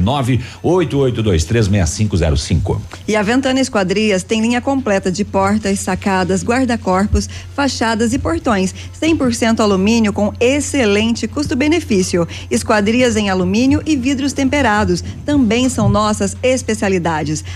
988236505. 0.64 2.82
E 3.08 3.16
a 3.16 3.22
Ventana 3.22 3.60
Esquadrias 3.60 4.24
tem 4.24 4.42
linha 4.42 4.62
completa 4.62 5.12
de 5.12 5.24
portas, 5.24 5.80
sacadas, 5.80 6.44
guarda-corpos, 6.44 7.30
fachadas 7.54 8.14
e 8.14 8.20
portões. 8.20 8.74
100% 9.00 9.60
alumínio 9.60 10.12
com 10.14 10.34
excelente 10.40 11.28
custo-benefício. 11.28 12.28
Esquadrias 12.50 13.16
em 13.16 13.30
alumínio 13.30 13.84
e 13.86 13.96
vidros 13.96 14.34
temperados 14.34 15.04
também 15.26 15.70
são 15.70 15.88
nossas 15.90 16.36
especialidades. 16.42 17.11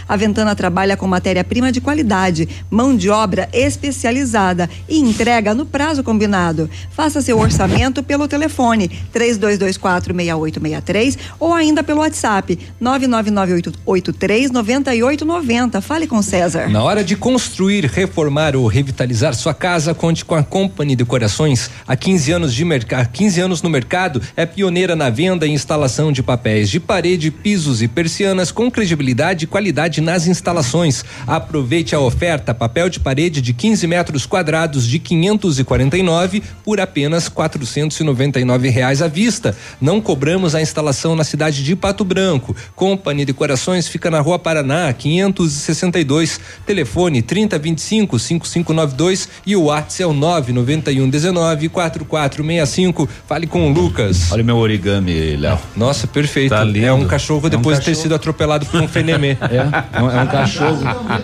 A 0.07 0.15
Ventana 0.15 0.55
trabalha 0.55 0.97
com 0.97 1.07
matéria-prima 1.07 1.71
de 1.71 1.79
qualidade, 1.79 2.49
mão 2.69 2.95
de 2.95 3.09
obra 3.09 3.47
especializada 3.53 4.69
e 4.87 4.99
entrega 4.99 5.53
no 5.53 5.65
prazo 5.65 6.03
combinado. 6.03 6.69
Faça 6.91 7.21
seu 7.21 7.39
orçamento 7.39 8.03
pelo 8.03 8.27
telefone 8.27 8.91
32246863 9.13 11.17
ou 11.39 11.53
ainda 11.53 11.83
pelo 11.83 12.01
WhatsApp 12.01 12.59
999839890. 12.81 15.81
Fale 15.81 16.07
com 16.07 16.21
César. 16.21 16.69
Na 16.69 16.83
hora 16.83 17.03
de 17.03 17.15
construir, 17.15 17.85
reformar 17.85 18.55
ou 18.55 18.67
revitalizar 18.67 19.33
sua 19.33 19.53
casa, 19.53 19.93
conte 19.93 20.25
com 20.25 20.35
a 20.35 20.43
Company 20.43 20.95
Decorações. 20.95 21.69
Há 21.87 21.95
15 21.95 22.31
anos 22.31 22.53
de 22.53 22.65
mercado, 22.65 23.09
15 23.09 23.41
anos 23.41 23.61
no 23.61 23.69
mercado, 23.69 24.21
é 24.35 24.45
pioneira 24.45 24.95
na 24.95 25.09
venda 25.09 25.45
e 25.45 25.51
instalação 25.51 26.11
de 26.11 26.21
papéis 26.21 26.69
de 26.69 26.79
parede, 26.79 27.31
pisos 27.31 27.81
e 27.81 27.87
persianas 27.87 28.51
com 28.51 28.69
credibilidade 28.69 29.44
e 29.45 29.47
qualidade 29.47 30.01
nas 30.01 30.27
instalações. 30.27 31.05
Aproveite 31.25 31.95
a 31.95 31.99
oferta 31.99 32.53
papel 32.53 32.89
de 32.89 32.99
parede 32.99 33.41
de 33.41 33.53
15 33.53 33.87
metros 33.87 34.25
quadrados 34.25 34.85
de 34.85 34.99
549 34.99 36.43
por 36.63 36.81
apenas 36.81 37.29
499 37.29 38.69
reais 38.69 39.01
à 39.01 39.07
vista. 39.07 39.55
Não 39.79 40.01
cobramos 40.01 40.53
a 40.55 40.61
instalação 40.61 41.15
na 41.15 41.23
cidade 41.23 41.63
de 41.63 41.75
Pato 41.75 42.03
Branco. 42.03 42.55
Company 42.75 43.25
Decorações 43.25 43.87
fica 43.87 44.11
na 44.11 44.19
Rua 44.19 44.37
Paraná, 44.39 44.91
562. 44.93 46.39
Telefone 46.65 47.21
3025 47.21 48.19
5592 48.19 49.29
e 49.45 49.55
o 49.55 49.63
WhatsApp 49.65 50.03
é 50.03 50.05
o 50.07 50.13
991 50.13 51.09
19 51.09 51.69
4465. 51.69 53.07
Fale 53.27 53.47
com 53.47 53.69
o 53.69 53.73
Lucas. 53.73 54.31
Olha 54.31 54.43
o 54.43 54.45
meu 54.45 54.57
origami, 54.57 55.37
Léo. 55.37 55.59
Nossa, 55.75 56.07
perfeito. 56.07 56.49
Tá 56.49 56.63
lindo. 56.63 56.85
É 56.85 56.93
um 56.93 57.05
cachorro 57.05 57.43
É 57.43 57.47
um 57.47 57.49
depois 57.51 57.79
de 57.79 57.85
ter 57.85 57.91
cachorro. 57.91 58.03
sido 58.03 58.15
atropelado 58.15 58.65
por 58.65 58.81
um 58.81 58.87
fenemê. 58.87 59.34
É, 59.41 59.97
é 59.97 60.01
um, 60.01 60.09
é 60.09 60.23
um 60.23 60.27
cachorro, 60.27 60.79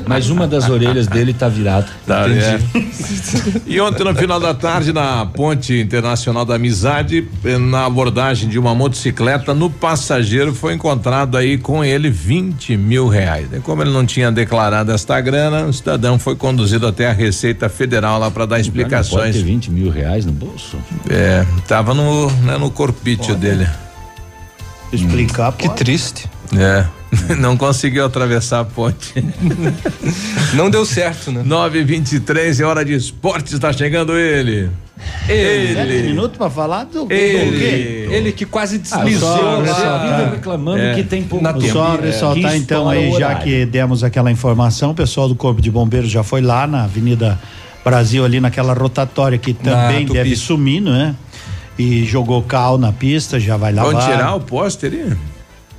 mas 0.07 0.30
uma 0.30 0.48
das 0.48 0.69
orelhas 0.69 1.07
dele 1.07 1.33
tá 1.33 1.48
virada. 1.48 1.88
Tá, 2.06 2.25
Entendi. 2.27 3.61
E 3.65 3.80
ontem, 3.80 4.03
no 4.03 4.14
final 4.15 4.40
da 4.40 4.53
tarde, 4.53 4.93
na 4.93 5.25
Ponte 5.25 5.80
Internacional 5.80 6.45
da 6.45 6.56
Amizade, 6.56 7.27
eh, 7.43 7.57
na 7.57 7.85
abordagem 7.85 8.49
de 8.49 8.59
uma 8.59 8.75
motocicleta, 8.75 9.53
no 9.53 9.69
passageiro 9.69 10.53
foi 10.53 10.73
encontrado 10.73 11.38
aí 11.38 11.57
com 11.57 11.83
ele 11.83 12.09
20 12.09 12.77
mil 12.77 13.07
reais. 13.07 13.48
E 13.51 13.59
como 13.59 13.81
ele 13.81 13.91
não 13.91 14.06
tinha 14.06 14.31
declarado 14.31 14.91
esta 14.91 15.19
grana, 15.22 15.65
o 15.65 15.73
cidadão 15.73 16.19
foi 16.19 16.35
conduzido 16.35 16.88
até 16.88 17.09
a 17.09 17.14
Receita 17.14 17.69
Federal 17.69 18.19
lá 18.19 18.30
para 18.30 18.45
dar 18.45 18.56
Pode 18.57 18.67
explicações. 18.67 19.35
ter 19.35 19.43
20 19.43 19.72
mil 19.72 19.90
reais 19.90 20.25
no 20.25 20.31
bolso? 20.31 20.77
É, 21.09 21.45
tava 21.67 21.93
no, 21.93 22.30
né, 22.41 22.57
no 22.57 22.69
corpício 22.69 23.35
dele. 23.35 23.67
Explicar, 24.91 25.53
Que 25.53 25.69
triste. 25.69 26.30
É. 26.57 26.85
Não 27.40 27.57
conseguiu 27.57 28.06
atravessar 28.06 28.61
a 28.61 28.65
ponte. 28.65 29.14
Não 30.53 30.69
deu 30.69 30.85
certo, 30.85 31.31
né? 31.31 31.43
9:23 31.45 32.59
é 32.59 32.64
hora 32.64 32.83
de 32.85 32.93
esporte, 32.93 33.53
está 33.53 33.72
chegando 33.73 34.17
ele. 34.17 34.69
Sete 35.25 35.31
Ele. 35.33 36.09
minutos 36.09 36.38
pra 36.38 36.48
falar 36.48 36.83
do, 36.83 37.01
do 37.01 37.07
quê? 37.07 37.15
Ele, 37.15 38.14
ele 38.15 38.31
que 38.31 38.45
quase 38.45 38.77
deslizou. 38.77 39.35
só 39.35 39.41
lá. 39.57 39.64
ressaltar. 39.64 40.31
reclamando 40.31 40.80
É. 40.80 40.93
que 40.93 41.03
tem 41.03 41.23
pouco 41.23 41.43
Na 41.43 41.53
tempo. 41.53 41.73
Só 41.73 41.95
É. 41.95 42.01
ressaltar 42.06 42.51
Que 42.51 42.57
então 42.57 42.88
aí, 42.88 43.11
já 43.14 43.33
que 43.35 43.65
demos 43.65 44.03
aquela 44.03 44.31
informação, 44.31 44.91
o 44.91 44.93
pessoal 44.93 45.27
do 45.27 45.33
Corpo 45.35 45.59
de 45.59 45.72
Bombeiros 45.72 46.09
já 46.11 46.22
foi 46.22 46.40
lá 46.41 46.67
na 46.67 46.83
Avenida 46.83 47.40
Brasil, 47.83 48.23
ali 48.23 48.40
naquela 48.40 48.73
rotatória 48.73 49.40
que 49.40 49.56
também 49.56 50.06
deve 50.06 50.35
sumir, 50.35 50.81
né? 50.81 51.15
E 51.80 52.06
jogou 52.06 52.43
cal 52.43 52.77
na 52.77 52.91
pista, 52.93 53.40
já 53.40 53.57
vai 53.57 53.73
lavar. 53.73 53.91
Vamos 53.93 54.06
tirar 54.06 54.35
o 54.35 54.40
pôster 54.40 54.91
aí? 54.93 55.17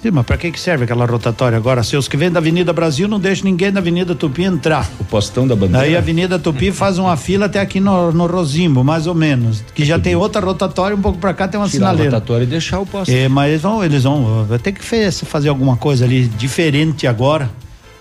Sim, 0.02 0.10
mas 0.10 0.26
pra 0.26 0.36
que 0.36 0.50
que 0.50 0.58
serve 0.58 0.82
aquela 0.82 1.06
rotatória 1.06 1.56
agora? 1.56 1.82
Se 1.84 1.97
os 1.97 2.08
que 2.08 2.16
vêm 2.16 2.28
da 2.28 2.40
Avenida 2.40 2.72
Brasil 2.72 3.06
não 3.06 3.20
deixam 3.20 3.44
ninguém 3.44 3.70
da 3.70 3.78
Avenida 3.78 4.16
Tupi 4.16 4.42
entrar. 4.42 4.90
O 4.98 5.05
postão 5.05 5.47
da 5.47 5.55
bandeira. 5.55 5.86
Aí 5.86 5.94
a 5.94 5.98
Avenida 5.98 6.40
Tupi 6.40 6.72
faz 6.72 6.98
uma 6.98 7.16
fila 7.16 7.47
até 7.47 7.60
aqui 7.60 7.78
no, 7.78 8.10
no 8.10 8.26
Rosimbo, 8.26 8.82
mais 8.82 9.06
ou 9.06 9.14
menos. 9.14 9.62
Que 9.72 9.84
já 9.84 10.00
tem 10.00 10.16
outra 10.16 10.40
rotatória, 10.44 10.97
um 10.97 11.00
pouco 11.00 11.18
pra 11.18 11.32
cá 11.32 11.47
tem 11.47 11.60
uma 11.60 11.68
tirar 11.68 11.86
a 11.86 11.90
sinaleira. 11.90 12.16
rotatória 12.16 12.42
e 12.42 12.47
deixar 12.48 12.81
o 12.81 12.86
posto. 12.86 13.12
É, 13.12 13.28
mas 13.28 13.50
eles 13.50 13.62
vão, 13.62 13.84
eles 13.84 14.02
vão, 14.02 14.44
vai 14.44 14.58
ter 14.58 14.72
que 14.72 14.82
fazer 15.24 15.48
alguma 15.48 15.76
coisa 15.76 16.05
ali 16.05 16.26
diferente 16.26 17.06
agora. 17.06 17.48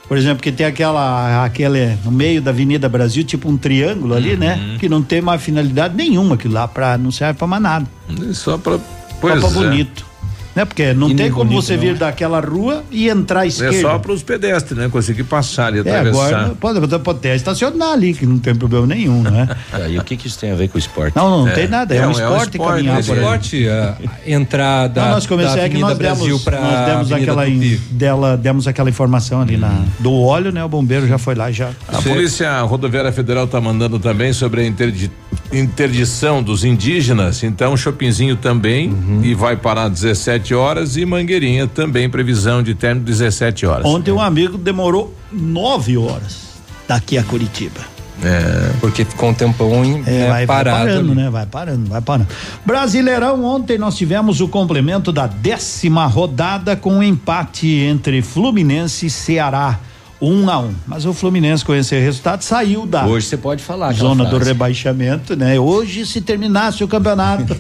Por 0.08 0.18
exemplo, 0.18 0.42
que 0.42 0.52
tem 0.52 0.66
aquela, 0.66 1.46
aquele, 1.46 1.96
no 2.04 2.12
meio 2.12 2.42
da 2.42 2.50
Avenida 2.52 2.90
Brasil, 2.90 3.24
tipo 3.24 3.48
um 3.48 3.56
triângulo 3.56 4.14
ali, 4.16 4.36
né? 4.36 4.76
Que 4.80 4.90
não 4.90 5.02
tem 5.04 5.22
mais 5.22 5.42
finalidade 5.42 5.96
nenhuma 5.96 6.34
aquilo 6.36 6.56
lá, 6.56 6.68
pra, 6.68 6.98
não 6.98 7.12
serve 7.12 7.38
pra 7.38 7.48
mais 7.48 7.62
nada. 7.62 7.86
Só 8.34 8.58
pra. 8.58 8.74
Só 8.74 8.82
Pois 9.22 9.40
pra 9.40 9.50
é. 9.50 9.54
bonito. 9.54 10.11
Né? 10.56 10.66
Porque 10.66 10.94
não 10.94 11.10
E 11.10 11.16
tem 11.16 11.32
como 11.32 11.46
bonito, 11.46 11.62
você 11.64 11.74
não, 11.76 11.82
vir 11.82 11.92
é? 11.92 11.94
daquela 11.94 12.40
rua 12.42 12.84
e 12.92 13.08
entrar 13.08 13.42
à 13.42 13.46
É 13.46 13.48
esquerda. 13.48 13.80
só 13.82 13.98
para 14.00 14.12
os 14.12 14.22
pedestres, 14.22 14.78
né? 14.78 14.90
Conseguir 14.90 15.24
passar 15.24 15.74
e 15.74 15.78
É, 15.78 15.82
atravessar. 15.82 16.26
agora 16.28 16.56
pode, 16.60 16.80
pode 17.00 17.18
até 17.20 17.36
estacionar 17.36 17.94
ali, 17.94 18.14
que 18.14 18.26
não 18.26 18.38
tem 18.38 18.54
problema 18.54 18.86
nenhum, 18.86 19.22
né? 19.22 19.48
Aí 19.72 19.98
o 19.98 20.04
que 20.04 20.18
que 20.18 20.28
isso 20.28 20.38
tem 20.38 20.52
a 20.52 20.56
ver 20.56 20.68
com 20.68 20.76
o 20.76 20.80
esporte? 20.80 21.16
Não, 21.16 21.40
não 21.42 21.48
É. 21.48 21.52
tem 21.54 21.68
nada, 21.70 21.96
é, 21.96 22.00
É 22.00 22.06
um 22.08 22.10
é 22.10 22.14
esporte, 22.14 22.52
esporte, 22.58 22.58
caminhar 22.76 22.96
né, 22.98 23.04
por 23.04 23.14
aí. 23.14 23.20
Esporte, 23.20 23.70
a 23.70 23.98
entrada 24.28 25.02
Não, 25.02 25.12
nós 25.12 25.24
da 25.24 25.30
comecei 25.30 25.52
é 25.52 25.70
que 25.70 25.78
Avenida 25.78 25.88
nós 25.88 25.98
Brasil 25.98 26.26
demos, 26.26 26.44
para 26.44 26.60
nós 26.60 26.86
demos 26.86 27.12
aquela, 27.14 27.48
in- 27.48 27.80
dela, 27.92 28.36
demos 28.38 28.68
aquela 28.68 28.90
informação 28.90 29.40
ali 29.42 29.56
na, 29.56 29.86
do 30.00 30.14
óleo, 30.14 30.52
né? 30.52 30.62
O 30.64 30.68
bombeiro 30.70 31.08
já 31.08 31.18
foi 31.18 31.34
lá 31.34 31.50
e 31.50 31.54
já. 31.54 31.70
A 31.88 32.02
Polícia 32.02 32.60
Rodoviária 32.64 33.12
Federal 33.14 33.46
está 33.46 33.62
mandando 33.62 33.98
também 34.00 34.34
sobre 34.34 34.62
a 34.62 34.66
interdi- 34.68 35.10
interdição 35.54 36.42
dos 36.42 36.64
indígenas. 36.64 37.44
Então, 37.44 37.76
Chopinzinho 37.78 38.36
também 38.36 38.90
Uhum. 38.90 39.22
e 39.24 39.34
vai 39.34 39.56
parar 39.56 39.84
às 39.84 40.02
17 40.42 40.56
horas 40.56 40.98
e 40.98 41.06
Mangueirinha 41.06 41.68
também 41.68 42.10
previsão 42.10 42.62
de 42.64 42.74
término 42.74 43.06
17 43.06 43.66
horas. 43.66 43.86
Ontem 43.86 44.12
um 44.12 44.20
amigo 44.20 44.58
demorou 44.58 45.16
nove 45.32 45.98
horas 45.98 46.50
daqui 46.88 47.18
a 47.18 47.24
Curitiba. 47.24 47.80
É. 48.24 48.72
Porque 48.80 49.04
ficou 49.04 49.30
um 49.30 49.34
tempão 49.34 49.84
em, 49.84 50.00
É, 50.06 50.12
né, 50.12 50.20
vai, 50.30 50.46
vai 50.46 50.48
parado. 50.48 50.78
parando, 50.86 51.12
ali. 51.12 51.22
né? 51.22 51.30
Vai 51.30 51.46
parando, 51.46 51.90
vai 51.90 52.02
parando. 52.02 52.28
Brasileirão, 52.66 53.44
ontem 53.44 53.78
nós 53.80 53.96
tivemos 53.98 54.42
o 54.42 54.48
complemento 54.48 55.12
da 55.12 55.26
décima 55.26 56.06
rodada 56.06 56.76
com 56.76 56.94
um 56.98 57.04
empate 57.04 57.68
entre 57.68 58.22
Fluminense 58.22 59.08
e 59.08 59.10
Ceará. 59.10 59.80
Um 60.22 60.48
a 60.50 60.60
um. 60.60 60.76
Mas 60.86 61.06
o 61.06 61.14
Fluminense, 61.14 61.66
com 61.66 61.74
esse 61.74 61.98
resultado, 62.00 62.44
saiu 62.44 62.86
da 62.86 63.06
Hoje 63.08 63.26
você 63.26 63.38
pode 63.38 63.64
falar. 63.64 63.92
zona 63.94 64.24
do 64.26 64.38
rebaixamento, 64.38 65.36
né? 65.36 65.60
Hoje, 65.60 66.06
se 66.06 66.22
terminasse 66.22 66.84
o 66.84 66.88
campeonato, 66.88 67.58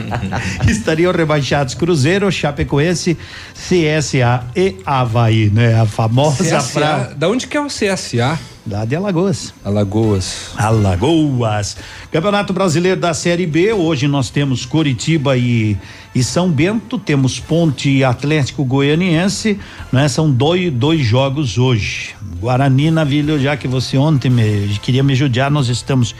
estariam 0.68 1.12
rebaixados 1.12 1.74
Cruzeiro, 1.74 2.30
Chapecoense, 2.30 3.16
CSA 3.54 4.44
e 4.54 4.76
Havaí, 4.84 5.48
né? 5.50 5.80
A 5.80 5.86
famosa 5.86 6.44
CSA, 6.44 6.60
frase. 6.60 7.14
da 7.14 7.28
onde 7.28 7.46
que 7.46 7.56
é 7.56 7.60
o 7.60 7.68
CSA? 7.68 8.38
Lá 8.66 8.86
de 8.86 8.96
Alagoas. 8.96 9.52
Alagoas. 9.62 10.52
Alagoas. 10.56 11.76
Campeonato 12.10 12.54
Brasileiro 12.54 12.98
da 12.98 13.12
Série 13.12 13.46
B. 13.46 13.74
Hoje 13.74 14.08
nós 14.08 14.30
temos 14.30 14.64
Curitiba 14.64 15.36
e, 15.36 15.76
e 16.14 16.24
São 16.24 16.50
Bento, 16.50 16.98
temos 16.98 17.38
Ponte 17.38 18.02
Atlético 18.02 18.64
Goianiense, 18.64 19.58
né? 19.92 20.08
São 20.08 20.30
dois, 20.30 20.72
dois 20.72 21.04
jogos 21.04 21.58
hoje. 21.58 22.14
Guarani 22.40 22.90
na 22.90 23.04
Vila, 23.04 23.38
já 23.38 23.54
que 23.54 23.68
você 23.68 23.98
ontem 23.98 24.30
me, 24.30 24.78
queria 24.80 25.02
me 25.02 25.14
judiar, 25.14 25.50
nós 25.50 25.68
estamos 25.68 26.14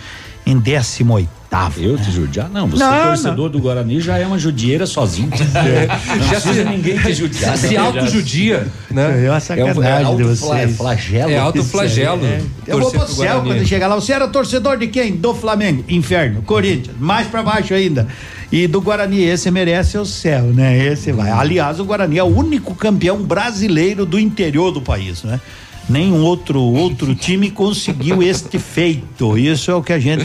em 0.44 0.58
18 0.58 1.43
Tava. 1.55 1.78
Eu 1.81 1.97
te 1.97 2.10
judiar? 2.10 2.50
Não, 2.50 2.66
você 2.66 2.83
Não, 2.83 2.92
é 2.92 3.07
torcedor 3.07 3.49
do 3.49 3.60
Guarani 3.60 4.00
já 4.00 4.18
é 4.18 4.26
uma 4.26 4.36
judieira 4.41 4.86
sozinho. 4.86 5.31
Não 5.31 6.18
Já 6.26 6.41
precisa 6.41 6.52
se- 6.55 6.65
ninguém 6.65 6.99
te 6.99 7.15
judiar. 7.15 7.57
Se 7.57 7.76
auto-judia, 7.76 8.66
né? 8.91 9.24
É 9.24 9.31
uma 9.31 9.39
sacanagem 9.39 10.16
de 10.16 10.23
vocês. 10.24 10.76
flagelo. 10.76 11.31
É 11.31 11.39
autoflagelo. 11.39 12.26
É. 12.26 12.41
Eu 12.66 12.81
vou 12.81 12.91
pro 12.91 12.99
pro 13.00 13.08
céu 13.08 13.24
Guarani. 13.41 13.49
quando 13.49 13.68
chegar 13.68 13.86
lá. 13.86 13.94
Você 13.94 14.12
era 14.12 14.26
torcedor 14.26 14.76
de 14.78 14.89
quem? 14.89 15.12
Do 15.15 15.33
Flamengo. 15.33 15.84
Inferno. 15.89 16.42
Corinthians. 16.42 16.97
Mais 16.99 17.28
pra 17.28 17.41
baixo 17.41 17.73
ainda. 17.73 18.08
E 18.50 18.66
do 18.66 18.81
Guarani, 18.81 19.23
esse 19.23 19.49
merece 19.49 19.97
o 19.97 20.05
céu, 20.05 20.42
né? 20.47 20.76
Esse 20.86 21.12
vai. 21.12 21.31
Aliás, 21.31 21.78
o 21.78 21.84
Guarani 21.84 22.18
é 22.18 22.24
o 22.24 22.26
único 22.36 22.74
campeão 22.74 23.18
brasileiro 23.23 24.05
do 24.05 24.18
interior 24.18 24.73
do 24.73 24.83
país, 24.83 25.23
né? 25.23 25.41
Nenhum 25.89 26.23
outro 26.25 26.61
outro 26.61 27.15
time 27.17 27.51
conseguiu 27.51 28.23
este 28.23 28.59
feito. 28.59 29.37
Isso 29.37 29.71
é 29.71 29.75
o 29.75 29.83
que 29.83 29.93
a 29.93 29.99
gente 29.99 30.25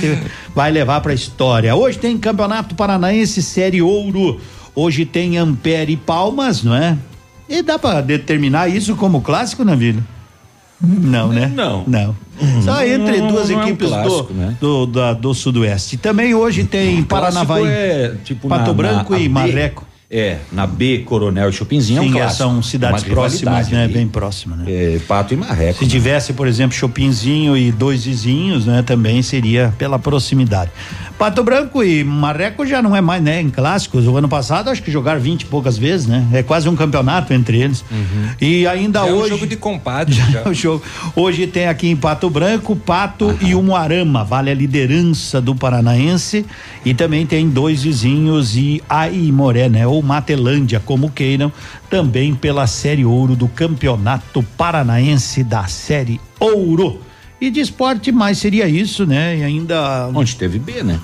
vai 0.56 0.72
levar 0.72 1.02
pra 1.02 1.14
história. 1.14 1.76
Hoje 1.76 1.98
tem 1.98 2.18
Campeonato 2.18 2.76
Paranaense 2.76 3.42
Série 3.42 3.82
Ouro. 3.82 4.40
Hoje 4.76 5.06
tem 5.06 5.38
Ampere 5.38 5.94
e 5.94 5.98
Palmas, 5.98 6.64
não 6.64 6.74
é? 6.76 6.98
E 7.50 7.62
dá 7.62 7.78
pra 7.80 8.00
determinar 8.02 8.68
isso 8.70 8.96
como 8.96 9.22
clássico, 9.22 9.66
Navilho? 9.66 10.06
Não, 10.82 11.30
né? 11.30 11.52
Não. 11.54 11.84
Não. 11.86 12.16
Só 12.64 12.82
entre 12.86 13.18
Não, 13.18 13.28
duas 13.28 13.50
não 13.50 13.60
é 13.60 13.66
um 13.66 13.68
equipes 13.68 13.90
clássico, 13.90 14.24
do, 14.24 14.34
né? 14.34 14.56
do, 14.62 14.86
da- 14.86 15.12
do 15.14 15.34
Sudoeste. 15.34 15.98
Também 15.98 16.34
hoje 16.34 16.64
tem 16.64 17.04
Paranavaí, 17.04 17.66
é, 17.68 18.16
tipo, 18.24 18.48
Pato 18.48 18.68
na- 18.68 18.74
Branco 18.74 19.12
na- 19.12 19.20
e 19.20 19.26
a 19.26 19.30
Marreco. 19.30 19.86
É, 20.12 20.38
na 20.52 20.66
B, 20.66 21.04
Coronel 21.06 21.50
e 21.50 21.54
Chopinzinho 21.54 22.00
é 22.00 22.02
um 22.02 22.06
Sim, 22.06 22.12
clássico. 22.14 22.38
são 22.38 22.64
cidades 22.64 23.04
Uma 23.04 23.14
próximas, 23.14 23.70
né? 23.70 23.84
ali. 23.84 23.94
Bem 23.94 24.08
próximas, 24.08 24.58
né? 24.58 24.66
É, 24.68 25.00
Pato 25.08 25.36
e 25.36 25.38
Marreco. 25.38 25.78
Se 25.78 25.88
tivesse, 25.88 26.34
por 26.34 26.48
exemplo, 26.48 26.76
Chopinzinho 26.76 27.56
e 27.56 27.72
dois 27.72 28.06
vizinhos, 28.06 28.66
né? 28.66 28.82
Também 28.82 29.22
seria 29.22 29.72
pela 29.78 30.00
proximidade. 30.00 30.72
Pato 31.20 31.44
Branco 31.44 31.84
e 31.84 32.02
Marreco 32.04 32.66
já 32.66 32.82
não 32.82 32.96
é 32.96 33.02
mais, 33.02 33.22
né? 33.22 33.40
Em 33.42 33.50
clássicos. 33.52 34.08
O 34.08 34.16
ano 34.18 34.28
passado 34.30 34.70
acho 34.70 34.82
que 34.82 34.90
jogaram 34.90 35.20
20 35.20 35.42
e 35.42 35.46
poucas 35.46 35.78
vezes, 35.78 36.08
né? 36.08 36.26
É 36.34 36.42
quase 36.42 36.68
um 36.70 36.76
campeonato 36.78 37.32
entre 37.34 37.60
eles. 37.62 37.84
E 38.42 38.66
ainda 38.66 39.00
É 39.00 39.12
um 39.14 39.18
hoje. 39.18 39.30
jogo 39.30 39.46
de 39.46 39.58
compadre. 39.58 40.16
já. 40.16 40.48
o 40.50 40.54
jogo. 40.54 40.82
Hoje 41.16 41.46
tem 41.46 41.68
aqui 41.68 41.88
em 41.90 41.96
Pato 41.96 42.30
Branco, 42.32 42.76
Pato 42.76 43.38
e 43.42 43.54
Umuarama, 43.54 44.24
vale 44.24 44.50
a 44.50 44.56
liderança 44.56 45.40
do 45.42 45.54
Paranaense. 45.54 46.46
E 46.86 46.94
também 46.96 47.26
tem 47.28 47.48
dois 47.50 47.84
vizinhos 47.84 48.56
e 48.56 48.82
Aimoré, 48.90 49.68
né? 49.70 49.86
Ou 49.86 49.99
Matelândia, 50.02 50.80
como 50.80 51.12
queiram, 51.12 51.52
também 51.90 52.34
pela 52.34 52.68
Série 52.68 53.06
Ouro 53.06 53.36
do 53.36 53.48
Campeonato 53.48 54.44
Paranaense 54.58 55.44
da 55.44 55.66
Série 55.66 56.20
Ouro. 56.40 57.02
E 57.42 57.50
de 57.50 57.62
esporte 57.62 58.12
mais 58.12 58.38
seria 58.38 58.68
isso, 58.68 59.06
né? 59.06 59.38
E 59.38 59.44
ainda. 59.44 60.10
Onde 60.14 60.36
teve 60.36 60.60
B, 60.60 60.84
né? 60.84 61.00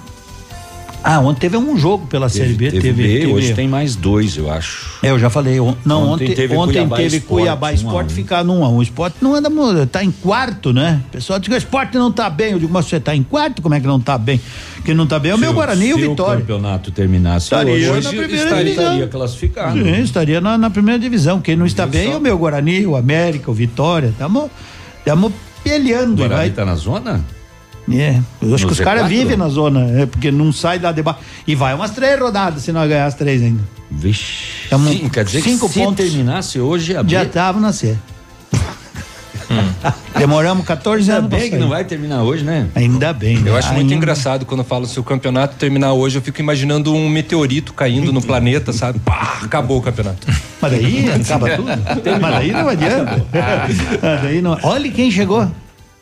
Ah, 1.08 1.20
ontem 1.20 1.42
teve 1.42 1.56
um 1.56 1.78
jogo 1.78 2.08
pela 2.08 2.28
Série 2.30 2.54
B, 2.54 2.72
teve, 2.72 2.82
teve, 2.82 3.04
B, 3.04 3.20
teve- 3.20 3.32
hoje 3.32 3.54
tem 3.54 3.68
mais 3.68 3.96
dois, 3.96 4.36
eu 4.38 4.50
acho. 4.52 4.98
É, 5.04 5.12
eu 5.12 5.20
já 5.20 5.30
falei. 5.30 5.60
on- 5.60 5.76
Não, 5.86 6.02
Ontem 6.10 6.24
ontem, 6.26 6.36
teve 6.36 6.56
ontem 6.56 6.74
Cuiabá 6.74 6.98
teve 6.98 7.18
Esporte, 7.18 7.42
Cuiabá 7.44 7.74
Esporte 7.74 8.12
um. 8.12 8.16
ficar 8.16 8.44
num 8.44 8.66
a 8.66 8.70
um. 8.70 8.78
O 8.78 8.82
esporte 8.82 9.18
não 9.22 9.36
anda, 9.36 9.86
tá 9.86 10.04
em 10.04 10.10
quarto, 10.10 10.74
né? 10.74 11.04
O 11.08 11.12
pessoal 11.12 11.38
diz 11.38 11.48
que 11.48 11.54
o 11.54 11.58
esporte 11.58 11.96
não 11.96 12.12
tá 12.12 12.28
bem. 12.28 12.54
Eu 12.54 12.60
digo, 12.60 12.74
mas 12.74 12.88
você 12.88 13.00
tá 13.00 13.16
em 13.16 13.22
quarto? 13.22 13.62
Como 13.62 13.76
é 13.76 13.80
que 13.80 13.86
não 13.86 14.00
tá 14.00 14.18
bem? 14.18 14.42
Que 14.84 14.96
não 14.96 15.06
tá 15.06 15.20
bem 15.20 15.30
é 15.32 15.36
o 15.36 15.38
meu 15.38 15.50
Se 15.50 15.56
Guarani 15.56 15.86
e 15.90 15.94
o 15.94 15.98
se 15.98 16.08
Vitória. 16.08 16.38
o 16.38 16.40
campeonato 16.42 16.90
terminasse 16.92 17.46
Estaria 17.46 17.72
hoje, 17.74 17.88
hoje 17.90 18.00
estaria, 18.08 18.28
divisão. 18.28 18.68
estaria 18.68 19.08
classificado. 19.08 19.78
Sim, 19.84 20.02
estaria 20.02 20.42
na, 20.42 20.58
na 20.58 20.72
primeira 20.72 20.98
divisão. 21.00 21.40
Quem 21.40 21.56
não 21.56 21.68
está 21.68 21.86
bem 21.86 22.14
é 22.14 22.16
o 22.18 22.20
meu 22.20 22.36
Guarani, 22.36 22.84
o 22.88 22.96
América, 22.96 23.52
o 23.52 23.54
Vitória. 23.54 24.12
Tamo, 24.18 24.50
tamo 25.06 25.28
O 25.28 25.34
peleando. 25.64 26.16
Guarani 26.16 26.36
vai. 26.36 26.50
tá 26.50 26.66
na 26.66 26.74
zona? 26.76 27.24
É, 27.92 28.20
eu 28.42 28.56
acho 28.56 28.64
No 28.64 28.68
que 28.74 28.74
os 28.74 28.80
caras 28.80 29.04
Z4? 29.04 29.08
vivem 29.10 29.38
na 29.38 29.48
zona, 29.48 30.02
é 30.02 30.06
porque 30.08 30.32
não 30.32 30.52
sai 30.52 30.80
lá 30.80 30.92
debaixo. 30.92 31.20
E 31.46 31.54
vai 31.54 31.74
umas 31.76 31.92
três 31.92 32.20
rodadas 32.20 32.64
se 32.64 32.72
nós 32.72 32.90
ganhar 32.90 33.06
as 33.06 33.14
três 33.14 33.42
ainda. 33.44 33.62
Vixe. 33.92 34.68
Tamo 34.70 34.90
Sim, 34.90 35.08
quer 35.10 35.24
dizer 35.24 35.42
cinco 35.42 35.68
que 35.68 35.74
se 35.76 35.80
pontos. 35.80 35.98
terminasse 36.04 36.60
hoje 36.60 36.96
a 36.98 37.04
B, 37.04 37.12
Já 37.12 37.24
estavam 37.24 37.62
na 37.62 37.72
C. 37.72 37.96
Demoramos 40.18 40.66
14 40.66 41.02
ainda 41.12 41.18
anos 41.20 41.30
pra 41.30 41.38
bem 41.40 41.50
que 41.52 41.58
não 41.58 41.70
vai 41.70 41.84
terminar 41.86 42.24
hoje, 42.24 42.44
né? 42.44 42.68
Ainda 42.74 43.14
bem. 43.14 43.38
Eu 43.46 43.54
né? 43.54 43.60
acho 43.60 43.68
muito 43.70 43.82
Ainda- 43.84 43.94
engraçado 43.96 44.46
quando 44.46 44.62
eu 44.62 44.66
falo 44.66 44.88
se 44.88 45.00
o 45.00 45.04
campeonato 45.04 45.56
terminar 45.56 45.94
hoje, 45.94 46.18
eu 46.18 46.22
fico 46.22 46.40
imaginando 46.42 46.92
um 46.94 47.08
meteorito 47.08 47.72
caindo 47.74 48.12
no 48.12 48.22
planeta, 48.22 48.74
sabe? 48.74 48.98
Pá, 49.00 49.40
acabou 49.44 49.78
o 49.78 49.82
campeonato. 49.82 50.26
Mas 50.60 50.72
daí 50.72 51.06
acaba 51.14 51.50
tudo. 51.56 51.68
Mas 52.20 52.34
daí 52.34 52.52
não 52.52 52.68
adianta. 52.70 53.26
Mas 54.02 54.22
daí 54.24 54.42
não... 54.42 54.58
Olha 54.64 54.90
quem 54.92 55.12
chegou. 55.12 55.48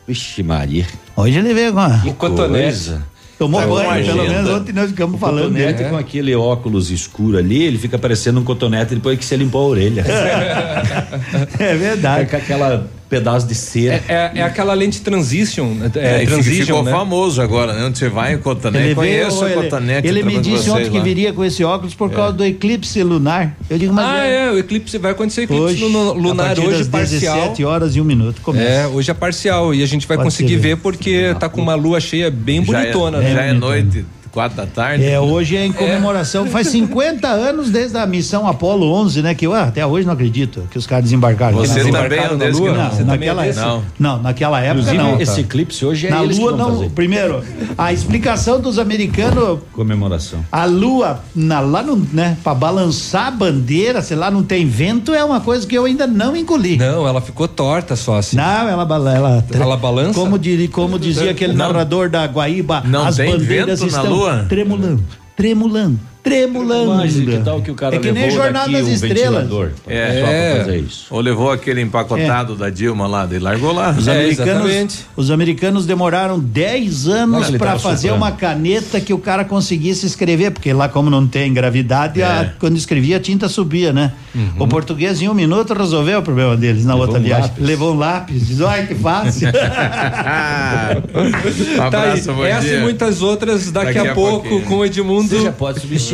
Vixe, 0.08 0.42
Maria. 0.42 0.86
Hoje 1.16 1.38
ele 1.38 1.54
veio 1.54 1.72
com 1.72 1.80
a... 1.80 1.98
Que 1.98 2.12
cotonete. 2.12 2.98
Tomou 3.38 3.60
Tá 3.60 3.66
com 3.66 3.74
banho, 3.74 4.06
pelo 4.06 4.20
agenda. 4.20 4.42
menos 4.42 4.50
ontem 4.50 4.72
nós 4.72 4.90
ficamos 4.90 5.16
O 5.16 5.18
falando 5.18 5.56
com 5.90 5.96
aquele 5.96 6.34
óculos 6.34 6.90
escuro 6.90 7.36
ali, 7.36 7.62
ele 7.62 7.78
fica 7.78 7.98
parecendo 7.98 8.40
um 8.40 8.44
cotonete 8.44 8.94
depois 8.94 9.18
que 9.18 9.24
você 9.24 9.36
limpou 9.36 9.62
a 9.62 9.68
orelha. 9.68 10.04
É 11.58 11.74
verdade. 11.74 12.30
com 12.30 12.36
aquela 12.36 12.86
pedaço 13.14 13.46
de 13.46 13.54
cera. 13.54 14.02
É, 14.08 14.12
é, 14.14 14.30
é 14.36 14.42
aquela 14.42 14.74
lente 14.74 15.00
transition, 15.00 15.76
é, 15.94 16.18
É, 16.18 16.22
e 16.22 16.26
transition, 16.26 16.66
ficou 16.66 16.82
né? 16.82 16.90
famoso 16.90 17.40
agora, 17.40 17.72
né? 17.72 17.84
Onde 17.84 17.98
você 17.98 18.08
vai, 18.08 18.34
o 18.34 18.38
Cotonete. 18.40 18.84
Ele, 18.86 18.94
Conheço 18.94 19.40
veio, 19.40 19.56
o 19.56 19.60
ele, 19.60 19.62
Cotonete. 19.70 20.08
ele 20.08 20.22
me 20.22 20.38
disse 20.40 20.68
ontem 20.70 20.90
que 20.90 21.00
viria 21.00 21.32
com 21.32 21.44
esse 21.44 21.62
óculos 21.62 21.94
por 21.94 22.10
causa 22.10 22.32
do 22.32 22.44
eclipse 22.44 23.02
lunar. 23.02 23.56
Eu 23.70 23.78
digo, 23.78 23.92
mas 23.92 24.04
Ah, 24.04 24.24
é, 24.24 24.50
o 24.50 24.58
eclipse 24.58 24.98
vai 24.98 25.12
acontecer 25.12 25.42
eclipse 25.42 25.62
hoje, 25.64 25.84
lunar, 25.84 26.58
hoje 26.58 26.78
das 26.78 26.88
parcial. 26.88 27.36
17 27.36 27.64
horas 27.64 27.94
e 27.96 28.00
um 28.00 28.04
minuto. 28.04 28.40
Começa. 28.42 28.64
É, 28.68 28.86
hoje 28.86 29.10
é 29.10 29.14
parcial 29.14 29.74
e 29.74 29.82
a 29.82 29.86
gente 29.86 30.06
vai 30.06 30.16
Pode 30.16 30.26
conseguir 30.28 30.56
ver 30.56 30.76
porque 30.78 31.34
tá 31.38 31.48
com 31.48 31.60
uma 31.60 31.74
lua 31.74 32.00
cheia 32.00 32.30
bem 32.30 32.64
Já 32.64 32.78
é- 32.78 32.82
bonitona, 32.82 33.22
Já 33.22 33.28
né? 33.34 33.50
é 33.50 33.52
noite, 33.52 34.04
quatro 34.34 34.56
da 34.56 34.66
tarde. 34.66 35.04
É, 35.04 35.20
hoje 35.20 35.56
é 35.56 35.64
em 35.64 35.72
comemoração, 35.72 36.46
faz 36.46 36.66
50 36.66 37.28
anos 37.28 37.70
desde 37.70 37.96
a 37.96 38.04
missão 38.04 38.48
Apolo 38.48 38.92
11, 38.92 39.22
né? 39.22 39.32
Que 39.32 39.46
eu 39.46 39.54
até 39.54 39.86
hoje 39.86 40.04
não 40.04 40.12
acredito 40.12 40.64
que 40.70 40.76
os 40.76 40.86
caras 40.88 41.04
desembarcaram. 41.04 41.56
Você 41.56 41.84
também 41.90 42.18
é 42.18 42.32
um 42.32 42.36
na 42.36 42.46
Lua? 42.48 42.72
não. 42.72 42.84
Não, 42.84 42.90
Você 42.90 42.96
também 43.04 43.06
naquela 43.06 43.46
é 43.46 43.48
época. 43.50 43.64
desse? 43.70 43.82
Não, 43.98 44.22
naquela 44.22 44.60
época 44.60 44.80
Inclusive, 44.80 44.98
não. 45.12 45.20
esse 45.20 45.40
eclipse 45.40 45.86
hoje 45.86 46.08
é 46.08 46.10
Na 46.10 46.24
eles 46.24 46.36
que 46.36 46.42
Lua 46.42 46.56
vão 46.56 46.68
não. 46.68 46.74
fazer. 46.78 46.90
Primeiro, 46.90 47.44
a 47.78 47.92
explicação 47.92 48.60
dos 48.60 48.76
americanos 48.78 49.60
Comemoração. 49.72 50.44
a 50.50 50.64
lua 50.64 51.20
na, 51.34 51.60
lá 51.60 51.82
no, 51.82 51.96
né, 52.12 52.36
para 52.42 52.54
balançar 52.54 53.28
a 53.28 53.30
bandeira, 53.30 54.02
sei 54.02 54.16
lá, 54.16 54.30
não 54.32 54.42
tem 54.42 54.66
vento, 54.66 55.14
é 55.14 55.24
uma 55.24 55.40
coisa 55.40 55.64
que 55.64 55.76
eu 55.78 55.84
ainda 55.84 56.06
não 56.08 56.36
engoli. 56.36 56.76
Não, 56.76 57.06
ela 57.06 57.20
ficou 57.20 57.46
torta 57.46 57.94
só 57.94 58.16
assim. 58.18 58.36
Não, 58.36 58.68
ela, 58.68 58.82
ela, 59.14 59.44
Ela 59.52 59.76
balança? 59.76 60.18
Como, 60.18 60.36
diri, 60.38 60.66
como 60.66 60.98
dizia 60.98 61.30
aquele 61.30 61.52
Não. 61.52 61.68
narrador 61.68 62.10
da 62.10 62.24
Guaíba, 62.26 62.82
Não 62.84 63.06
as 63.06 63.16
tem 63.16 63.30
bandeiras 63.30 63.80
estão 63.80 64.23
lua? 64.24 64.46
tremulando, 64.48 65.02
tremulando, 65.36 65.98
tremulando. 66.24 66.94
Mas 66.96 67.14
que 67.14 67.38
tal 67.44 67.60
que 67.62 67.70
o 67.70 67.74
cara 67.74 67.94
é 67.96 67.98
que 68.00 68.10
nem 68.10 68.24
levou 68.24 68.38
Jornada 68.42 68.72
das 68.72 68.88
Estrelas. 68.88 69.44
É. 69.86 70.20
Só 70.20 70.26
É. 70.26 70.54
pra 70.54 70.64
fazer 70.64 70.78
isso. 70.78 71.06
Ou 71.10 71.20
levou 71.20 71.52
aquele 71.52 71.80
empacotado 71.82 72.56
da 72.56 72.70
Dilma 72.70 73.06
lá, 73.06 73.28
e 73.30 73.38
largou 73.38 73.72
lá. 73.72 73.90
Os, 73.96 74.08
É, 74.08 74.12
americanos, 74.12 74.64
exatamente. 74.64 75.06
os 75.14 75.30
americanos 75.30 75.86
demoraram 75.86 76.40
10 76.40 77.06
anos 77.06 77.50
para 77.50 77.78
fazer 77.78 78.08
soprando. 78.08 78.16
uma 78.22 78.32
caneta 78.32 79.00
que 79.00 79.12
o 79.12 79.18
cara 79.18 79.44
conseguisse 79.44 80.06
escrever, 80.06 80.50
porque 80.50 80.72
lá 80.72 80.88
como 80.88 81.10
não 81.10 81.26
tem 81.26 81.52
gravidade, 81.52 82.22
a- 82.22 82.42
É. 82.42 82.52
quando 82.58 82.76
escrevia 82.76 83.18
a 83.18 83.20
tinta 83.20 83.48
subia, 83.48 83.92
né? 83.92 84.12
O 84.58 84.66
português 84.66 85.20
em 85.22 85.28
um 85.28 85.34
minuto 85.34 85.74
resolveu 85.74 86.18
o 86.18 86.22
problema 86.22 86.56
deles 86.56 86.84
na 86.84 86.94
Levou 86.94 87.06
outra 87.06 87.20
um 87.20 87.22
viagem. 87.22 87.44
lápis. 87.50 87.64
Levou 87.66 87.94
um 87.94 87.98
lápis, 87.98 88.46
diz, 88.48 88.60
ai 88.62 88.86
que 88.86 88.94
fácil. 88.96 89.48
um 91.14 91.90
Tá 91.90 92.02
aí, 92.02 92.10
abraço, 92.10 92.32
bom 92.32 92.44
essa 92.44 92.60
dia. 92.62 92.78
e 92.78 92.80
muitas 92.80 93.22
outras 93.22 93.70
daqui, 93.70 93.94
Daqui 93.94 94.08
a, 94.08 94.12
a 94.12 94.14
pouco 94.14 94.60
com 94.62 94.76
o 94.78 94.84
Edmundo 94.84 95.28
Você 95.28 95.42
já 95.42 95.52
pode 95.52 95.80
substituir 95.80 96.13